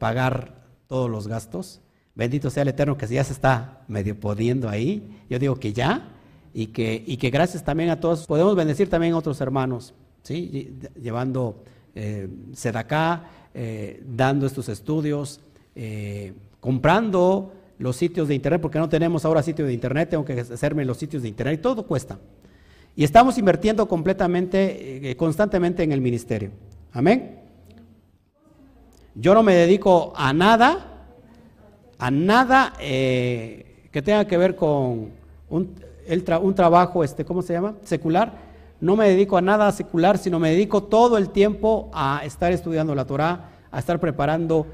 pagar 0.00 0.64
todos 0.88 1.08
los 1.08 1.28
gastos. 1.28 1.80
Bendito 2.16 2.50
sea 2.50 2.62
el 2.62 2.68
Eterno 2.68 2.96
que 2.96 3.06
ya 3.06 3.22
se 3.22 3.32
está 3.32 3.84
medio 3.86 4.18
podiendo 4.18 4.68
ahí. 4.68 5.22
Yo 5.30 5.38
digo 5.38 5.54
que 5.56 5.72
ya 5.72 6.08
y 6.52 6.68
que, 6.68 7.04
y 7.06 7.18
que 7.18 7.30
gracias 7.30 7.62
también 7.62 7.90
a 7.90 8.00
todos 8.00 8.26
podemos 8.26 8.56
bendecir 8.56 8.90
también 8.90 9.12
a 9.12 9.18
otros 9.18 9.40
hermanos. 9.40 9.94
¿sí? 10.22 10.76
llevando 11.00 11.62
eh, 11.94 12.28
sedacá, 12.52 13.30
eh, 13.54 14.02
dando 14.04 14.46
estos 14.46 14.68
estudios, 14.68 15.40
eh, 15.74 16.32
comprando 16.58 17.52
los 17.78 17.96
sitios 17.96 18.28
de 18.28 18.34
internet, 18.34 18.60
porque 18.60 18.78
no 18.78 18.88
tenemos 18.88 19.24
ahora 19.24 19.42
sitio 19.42 19.66
de 19.66 19.72
internet, 19.72 20.10
tengo 20.10 20.24
que 20.24 20.40
hacerme 20.40 20.84
los 20.84 20.96
sitios 20.96 21.22
de 21.22 21.28
internet, 21.28 21.60
todo 21.60 21.86
cuesta. 21.86 22.18
Y 22.96 23.04
estamos 23.04 23.36
invirtiendo 23.36 23.86
completamente, 23.86 25.10
eh, 25.10 25.16
constantemente 25.16 25.82
en 25.82 25.92
el 25.92 26.00
ministerio. 26.00 26.50
Amén. 26.92 27.40
Yo 29.14 29.34
no 29.34 29.42
me 29.42 29.54
dedico 29.54 30.14
a 30.16 30.32
nada, 30.32 30.95
a 31.98 32.10
nada 32.10 32.74
eh, 32.80 33.88
que 33.90 34.02
tenga 34.02 34.26
que 34.26 34.36
ver 34.36 34.56
con 34.56 35.10
un, 35.48 35.74
un 36.42 36.54
trabajo, 36.54 37.02
este, 37.02 37.24
¿cómo 37.24 37.42
se 37.42 37.54
llama? 37.54 37.76
Secular. 37.82 38.46
No 38.80 38.94
me 38.94 39.08
dedico 39.08 39.38
a 39.38 39.40
nada 39.40 39.72
secular, 39.72 40.18
sino 40.18 40.38
me 40.38 40.50
dedico 40.50 40.82
todo 40.82 41.16
el 41.16 41.30
tiempo 41.30 41.90
a 41.94 42.20
estar 42.24 42.52
estudiando 42.52 42.94
la 42.94 43.06
Torah, 43.06 43.50
a 43.70 43.78
estar 43.78 43.98
preparando, 43.98 44.66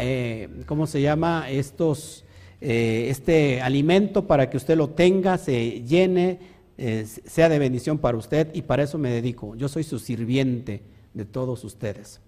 eh, 0.00 0.48
¿cómo 0.66 0.88
se 0.88 1.00
llama? 1.00 1.48
Estos, 1.48 2.24
eh, 2.60 3.06
este 3.08 3.62
alimento 3.62 4.26
para 4.26 4.50
que 4.50 4.56
usted 4.56 4.76
lo 4.76 4.90
tenga, 4.90 5.38
se 5.38 5.82
llene, 5.82 6.54
sea 6.76 7.48
de 7.48 7.60
bendición 7.60 7.98
para 7.98 8.18
usted 8.18 8.50
y 8.52 8.62
para 8.62 8.82
eso 8.82 8.98
me 8.98 9.10
dedico. 9.10 9.54
Yo 9.54 9.68
soy 9.68 9.84
su 9.84 10.00
sirviente 10.00 10.82
de 11.12 11.24
todos 11.24 11.62
ustedes. 11.62 12.20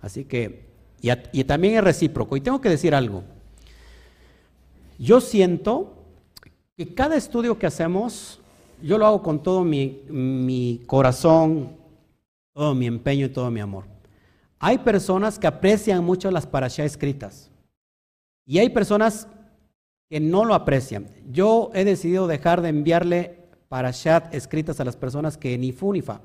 Así 0.00 0.24
que, 0.24 0.64
y, 1.02 1.10
y 1.32 1.44
también 1.44 1.74
es 1.74 1.84
recíproco. 1.84 2.38
Y 2.38 2.40
tengo 2.40 2.62
que 2.62 2.70
decir 2.70 2.94
algo. 2.94 3.22
Yo 5.00 5.22
siento 5.22 5.94
que 6.76 6.94
cada 6.94 7.16
estudio 7.16 7.58
que 7.58 7.66
hacemos, 7.66 8.38
yo 8.82 8.98
lo 8.98 9.06
hago 9.06 9.22
con 9.22 9.42
todo 9.42 9.64
mi, 9.64 10.82
corazón, 10.86 11.70
todo 12.52 12.74
mi 12.74 12.86
empeño 12.86 13.24
y 13.24 13.30
todo 13.30 13.50
mi 13.50 13.60
amor. 13.60 13.84
Hay 14.58 14.76
personas 14.76 15.38
que 15.38 15.46
aprecian 15.46 16.04
mucho 16.04 16.30
las 16.30 16.46
parashá 16.46 16.84
escritas 16.84 17.50
y 18.44 18.58
hay 18.58 18.68
personas 18.68 19.26
que 20.10 20.20
no 20.20 20.44
lo 20.44 20.52
aprecian. 20.52 21.06
Yo 21.30 21.70
he 21.72 21.84
decidido 21.84 22.26
dejar 22.26 22.60
de 22.60 22.68
enviarle 22.68 23.38
parashat 23.70 24.34
escritas 24.34 24.80
a 24.80 24.84
las 24.84 24.96
personas 24.96 25.38
que 25.38 25.56
ni 25.56 25.72
fu 25.72 25.94
ni 25.94 26.02
fa. 26.02 26.20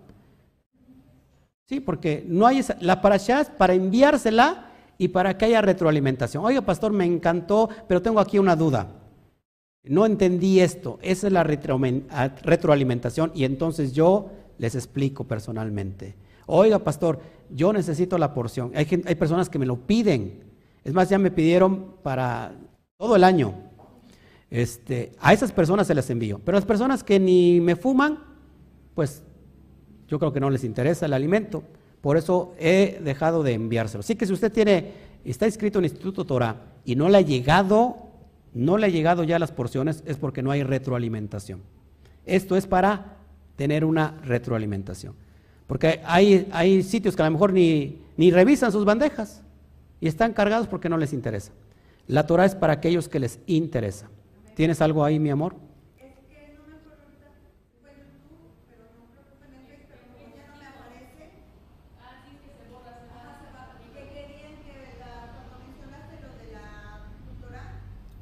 Sí, 1.66 1.80
porque 1.80 2.26
no 2.28 2.46
hay 2.46 2.60
esa, 2.60 2.76
la 2.82 3.02
para 3.02 3.74
enviársela 3.74 4.65
y 4.98 5.10
para 5.10 5.38
que 5.38 5.46
haya 5.46 5.62
retroalimentación. 5.62 6.44
Oiga, 6.44 6.62
pastor, 6.62 6.92
me 6.92 7.06
encantó, 7.06 7.70
pero 7.88 8.02
tengo 8.02 8.20
aquí 8.20 8.40
una 8.40 8.56
duda. 8.56 8.88
No 9.84 10.06
entendí 10.06 10.60
esto. 10.60 10.98
Esa 11.02 11.28
es 11.28 11.34
la 11.34 11.44
retroalimentación 11.44 13.32
y 13.36 13.44
entonces 13.44 13.94
yo 13.94 14.32
les 14.58 14.76
explico 14.76 15.26
personalmente. 15.26 16.16
Oiga, 16.48 16.80
pastor, 16.80 17.20
yo 17.50 17.74
necesito 17.74 18.18
la 18.18 18.34
porción. 18.34 18.72
Hay, 18.76 18.88
hay 19.06 19.16
personas 19.16 19.50
que 19.50 19.60
me 19.60 19.66
lo 19.66 19.78
piden. 19.78 20.44
Es 20.84 20.94
más, 20.94 21.10
ya 21.10 21.18
me 21.18 21.32
pidieron 21.32 21.96
para 22.04 22.54
todo 22.98 23.16
el 23.16 23.24
año. 23.24 23.54
Este, 24.50 25.12
a 25.20 25.34
esas 25.34 25.52
personas 25.52 25.88
se 25.88 25.96
les 25.96 26.10
envío. 26.10 26.40
Pero 26.44 26.56
las 26.56 26.66
personas 26.66 27.04
que 27.04 27.20
ni 27.20 27.60
me 27.60 27.76
fuman, 27.76 28.20
pues 28.94 29.24
yo 30.08 30.20
creo 30.20 30.32
que 30.32 30.40
no 30.40 30.50
les 30.50 30.64
interesa 30.64 31.06
el 31.06 31.14
alimento. 31.14 31.64
Por 32.06 32.18
eso 32.18 32.54
he 32.60 33.02
dejado 33.04 33.42
de 33.42 33.54
enviárselo. 33.54 34.02
Así 34.02 34.16
que 34.16 34.28
si 34.28 34.34
usted 34.34 34.52
tiene, 34.52 34.92
está 35.24 35.48
inscrito 35.48 35.80
en 35.80 35.86
el 35.86 35.90
Instituto 35.90 36.24
Torah 36.24 36.58
y 36.86 36.96
no 36.96 37.10
le 37.10 37.18
ha 37.18 37.22
llegado, 37.22 37.98
no 38.54 38.78
le 38.78 38.86
ha 38.86 38.90
llegado 38.90 39.24
ya 39.24 39.40
las 39.40 39.52
porciones, 39.52 40.04
es 40.06 40.18
porque 40.18 40.44
no 40.44 40.52
hay 40.52 40.62
retroalimentación. 40.62 41.62
Esto 42.28 42.58
es 42.58 42.68
para 42.68 43.18
tener 43.56 43.84
una 43.84 44.20
retroalimentación. 44.24 45.16
Porque 45.66 46.02
hay, 46.06 46.48
hay 46.52 46.84
sitios 46.84 47.16
que 47.16 47.24
a 47.24 47.26
lo 47.26 47.32
mejor 47.32 47.54
ni, 47.54 48.04
ni 48.18 48.30
revisan 48.30 48.72
sus 48.72 48.86
bandejas 48.86 49.42
y 50.00 50.08
están 50.08 50.34
cargados 50.34 50.68
porque 50.68 50.90
no 50.90 51.00
les 51.00 51.12
interesa. 51.12 51.54
La 52.06 52.28
Torah 52.28 52.46
es 52.46 52.54
para 52.54 52.74
aquellos 52.74 53.10
que 53.10 53.20
les 53.20 53.40
interesa. 53.48 54.12
¿Tienes 54.54 54.80
algo 54.80 55.04
ahí, 55.04 55.18
mi 55.18 55.32
amor? 55.32 55.56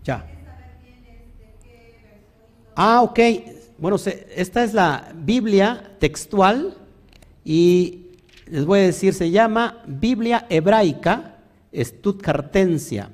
Ya. 0.03 0.25
Ah, 2.75 3.01
ok. 3.01 3.19
Bueno, 3.77 3.97
esta 4.35 4.63
es 4.63 4.73
la 4.73 5.13
Biblia 5.15 5.91
textual 5.99 6.75
y 7.43 8.07
les 8.47 8.65
voy 8.65 8.79
a 8.79 8.83
decir, 8.83 9.13
se 9.13 9.31
llama 9.31 9.83
Biblia 9.87 10.45
Hebraica 10.49 11.37
Stuttgartensia. 11.73 13.09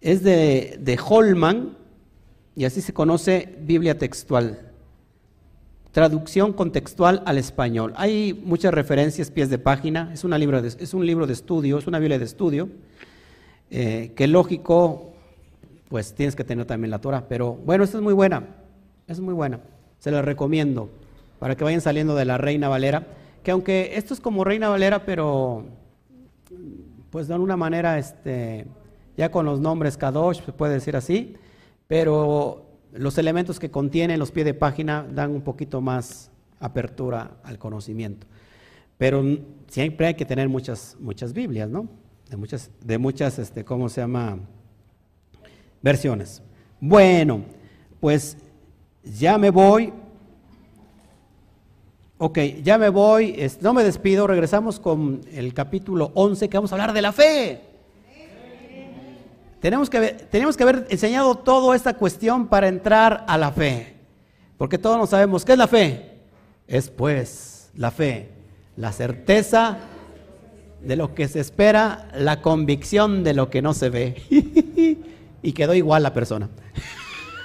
Es 0.00 0.22
de, 0.22 0.78
de 0.80 0.98
Holman 1.08 1.76
y 2.56 2.64
así 2.64 2.80
se 2.80 2.92
conoce 2.92 3.56
Biblia 3.60 3.98
textual. 3.98 4.72
Traducción 5.92 6.52
contextual 6.52 7.22
al 7.26 7.38
español. 7.38 7.92
Hay 7.96 8.32
muchas 8.32 8.72
referencias, 8.72 9.30
pies 9.30 9.50
de 9.50 9.58
página. 9.58 10.10
Es, 10.12 10.24
una 10.24 10.38
libro 10.38 10.58
es 10.58 10.94
un 10.94 11.06
libro 11.06 11.26
de 11.26 11.34
estudio, 11.34 11.78
es 11.78 11.86
una 11.86 11.98
Biblia 11.98 12.18
de 12.18 12.24
estudio. 12.24 12.68
Eh, 13.70 14.12
que 14.16 14.26
lógico, 14.26 15.11
pues 15.92 16.14
tienes 16.14 16.34
que 16.34 16.42
tener 16.42 16.64
también 16.64 16.90
la 16.90 17.02
Torah. 17.02 17.26
Pero 17.28 17.52
bueno, 17.52 17.84
esta 17.84 17.98
es 17.98 18.02
muy 18.02 18.14
buena. 18.14 18.46
Es 19.06 19.20
muy 19.20 19.34
buena. 19.34 19.60
Se 19.98 20.10
la 20.10 20.22
recomiendo 20.22 20.88
para 21.38 21.54
que 21.54 21.64
vayan 21.64 21.82
saliendo 21.82 22.14
de 22.14 22.24
la 22.24 22.38
Reina 22.38 22.70
Valera, 22.70 23.08
que 23.42 23.50
aunque 23.50 23.92
esto 23.96 24.14
es 24.14 24.20
como 24.20 24.42
Reina 24.42 24.70
Valera, 24.70 25.04
pero 25.04 25.66
pues 27.10 27.28
de 27.28 27.34
alguna 27.34 27.58
manera, 27.58 27.98
este, 27.98 28.64
ya 29.18 29.30
con 29.30 29.44
los 29.44 29.60
nombres 29.60 29.98
Kadosh, 29.98 30.42
se 30.42 30.52
puede 30.54 30.72
decir 30.72 30.96
así, 30.96 31.36
pero 31.88 32.64
los 32.94 33.18
elementos 33.18 33.60
que 33.60 33.70
contienen 33.70 34.18
los 34.18 34.30
pies 34.30 34.46
de 34.46 34.54
página 34.54 35.06
dan 35.12 35.30
un 35.32 35.42
poquito 35.42 35.82
más 35.82 36.30
apertura 36.58 37.32
al 37.42 37.58
conocimiento. 37.58 38.26
Pero 38.96 39.22
siempre 39.68 40.06
hay 40.06 40.14
que 40.14 40.24
tener 40.24 40.48
muchas, 40.48 40.96
muchas 41.00 41.34
Biblias, 41.34 41.68
¿no? 41.68 41.86
De 42.30 42.38
muchas, 42.38 42.70
de 42.82 42.96
muchas, 42.96 43.38
este, 43.38 43.62
¿cómo 43.62 43.90
se 43.90 44.00
llama? 44.00 44.38
Versiones. 45.82 46.42
Bueno, 46.80 47.42
pues 48.00 48.36
ya 49.04 49.36
me 49.38 49.50
voy. 49.50 49.92
Ok, 52.18 52.38
ya 52.62 52.78
me 52.78 52.88
voy, 52.88 53.36
no 53.60 53.74
me 53.74 53.82
despido, 53.82 54.28
regresamos 54.28 54.78
con 54.78 55.22
el 55.32 55.52
capítulo 55.54 56.12
11 56.14 56.48
que 56.48 56.56
vamos 56.56 56.70
a 56.70 56.76
hablar 56.76 56.92
de 56.92 57.02
la 57.02 57.10
fe. 57.10 57.60
Tenemos 59.58 59.90
que, 59.90 60.00
tenemos 60.30 60.56
que 60.56 60.62
haber 60.62 60.86
enseñado 60.88 61.34
toda 61.36 61.74
esta 61.74 61.94
cuestión 61.94 62.46
para 62.46 62.68
entrar 62.68 63.24
a 63.26 63.36
la 63.38 63.50
fe, 63.50 63.96
porque 64.56 64.78
todos 64.78 64.98
no 64.98 65.06
sabemos 65.06 65.44
qué 65.44 65.52
es 65.52 65.58
la 65.58 65.66
fe. 65.66 66.10
Es 66.68 66.90
pues 66.90 67.70
la 67.74 67.90
fe, 67.90 68.28
la 68.76 68.92
certeza 68.92 69.78
de 70.80 70.96
lo 70.96 71.14
que 71.14 71.26
se 71.26 71.40
espera, 71.40 72.08
la 72.14 72.40
convicción 72.40 73.24
de 73.24 73.34
lo 73.34 73.50
que 73.50 73.62
no 73.62 73.74
se 73.74 73.90
ve. 73.90 75.02
y 75.42 75.52
quedó 75.52 75.74
igual 75.74 76.02
la 76.02 76.12
persona. 76.12 76.48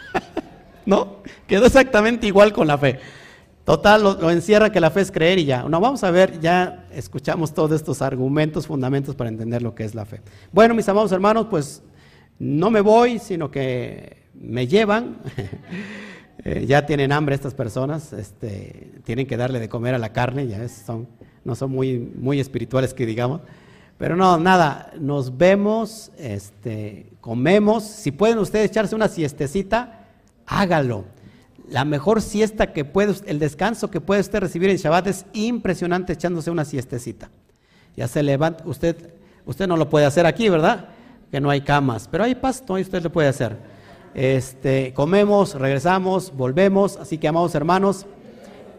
¿No? 0.85 1.17
Quedó 1.47 1.65
exactamente 1.65 2.27
igual 2.27 2.53
con 2.53 2.67
la 2.67 2.77
fe. 2.77 2.99
Total, 3.65 4.01
lo, 4.01 4.31
encierra 4.31 4.71
que 4.71 4.79
la 4.79 4.91
fe 4.91 5.01
es 5.01 5.11
creer 5.11 5.39
y 5.39 5.45
ya. 5.45 5.63
No, 5.63 5.81
vamos 5.81 6.01
a 6.05 6.11
ver, 6.11 6.39
ya 6.39 6.87
escuchamos 6.93 7.53
todos 7.53 7.71
estos 7.73 8.01
argumentos, 8.01 8.65
fundamentos 8.65 9.13
para 9.13 9.29
entender 9.29 9.61
lo 9.61 9.75
que 9.75 9.83
es 9.83 9.93
la 9.93 10.05
fe. 10.05 10.21
Bueno, 10.53 10.73
mis 10.73 10.87
amados 10.87 11.11
hermanos, 11.11 11.47
pues 11.49 11.83
no 12.39 12.69
me 12.69 12.79
voy, 12.79 13.19
sino 13.19 13.51
que 13.51 14.23
me 14.33 14.67
llevan. 14.67 15.17
Eh, 16.43 16.65
ya 16.67 16.85
tienen 16.85 17.11
hambre 17.11 17.33
estas 17.33 17.55
personas, 17.55 18.13
este, 18.13 18.93
tienen 19.03 19.25
que 19.25 19.37
darle 19.37 19.59
de 19.59 19.67
comer 19.67 19.95
a 19.95 19.97
la 19.97 20.13
carne, 20.13 20.47
ya 20.47 20.65
son, 20.69 21.07
no 21.43 21.55
son 21.55 21.71
muy, 21.71 21.97
muy 21.97 22.39
espirituales 22.39 22.93
que 22.93 23.07
digamos. 23.07 23.41
Pero 23.97 24.15
no, 24.15 24.37
nada, 24.37 24.91
nos 24.99 25.37
vemos, 25.37 26.11
este, 26.17 27.07
comemos. 27.19 27.83
Si 27.83 28.11
pueden 28.11 28.37
ustedes 28.37 28.69
echarse 28.69 28.95
una 28.95 29.07
siestecita, 29.07 30.05
hágalo 30.45 31.05
la 31.69 31.85
mejor 31.85 32.21
siesta 32.21 32.71
que 32.73 32.85
puede, 32.85 33.15
el 33.25 33.39
descanso 33.39 33.91
que 33.91 34.01
puede 34.01 34.21
usted 34.21 34.39
recibir 34.39 34.69
en 34.69 34.77
Shabbat 34.77 35.07
es 35.07 35.25
impresionante 35.33 36.13
echándose 36.13 36.49
una 36.49 36.65
siestecita. 36.65 37.29
Ya 37.95 38.07
se 38.07 38.23
levanta, 38.23 38.63
usted, 38.65 39.13
usted 39.45 39.67
no 39.67 39.75
lo 39.75 39.89
puede 39.89 40.05
hacer 40.05 40.25
aquí, 40.25 40.49
¿verdad? 40.49 40.89
Que 41.31 41.41
no 41.41 41.49
hay 41.49 41.61
camas, 41.61 42.07
pero 42.09 42.23
hay 42.23 42.35
pasto 42.35 42.77
y 42.77 42.81
usted 42.81 43.03
lo 43.03 43.11
puede 43.11 43.27
hacer. 43.27 43.57
Este, 44.13 44.93
comemos, 44.93 45.55
regresamos, 45.55 46.33
volvemos, 46.35 46.97
así 46.97 47.17
que 47.17 47.27
amados 47.27 47.53
hermanos, 47.53 48.05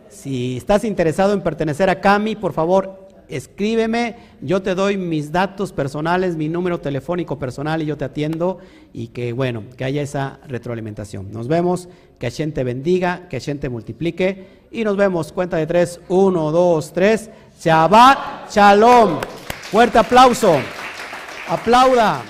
si 0.08 0.56
estás 0.56 0.84
interesado 0.84 1.34
en 1.34 1.42
pertenecer 1.42 1.90
a 1.90 2.00
Cami, 2.00 2.36
por 2.36 2.54
favor, 2.54 3.07
escríbeme, 3.28 4.16
yo 4.40 4.62
te 4.62 4.74
doy 4.74 4.96
mis 4.96 5.32
datos 5.32 5.72
personales, 5.72 6.36
mi 6.36 6.48
número 6.48 6.80
telefónico 6.80 7.38
personal 7.38 7.82
y 7.82 7.86
yo 7.86 7.96
te 7.96 8.04
atiendo 8.04 8.58
y 8.92 9.08
que 9.08 9.32
bueno, 9.32 9.64
que 9.76 9.84
haya 9.84 10.02
esa 10.02 10.38
retroalimentación. 10.48 11.30
Nos 11.32 11.48
vemos, 11.48 11.88
que 12.18 12.30
Hashem 12.30 12.52
te 12.52 12.64
bendiga, 12.64 13.28
que 13.28 13.38
Hashem 13.38 13.58
te 13.58 13.68
multiplique 13.68 14.46
y 14.70 14.84
nos 14.84 14.96
vemos, 14.96 15.32
cuenta 15.32 15.56
de 15.56 15.66
tres, 15.66 16.00
uno, 16.08 16.50
dos, 16.50 16.92
tres, 16.92 17.30
Shabbat 17.60 18.50
Shalom. 18.50 19.20
Fuerte 19.70 19.98
aplauso, 19.98 20.56
aplauda. 21.48 22.22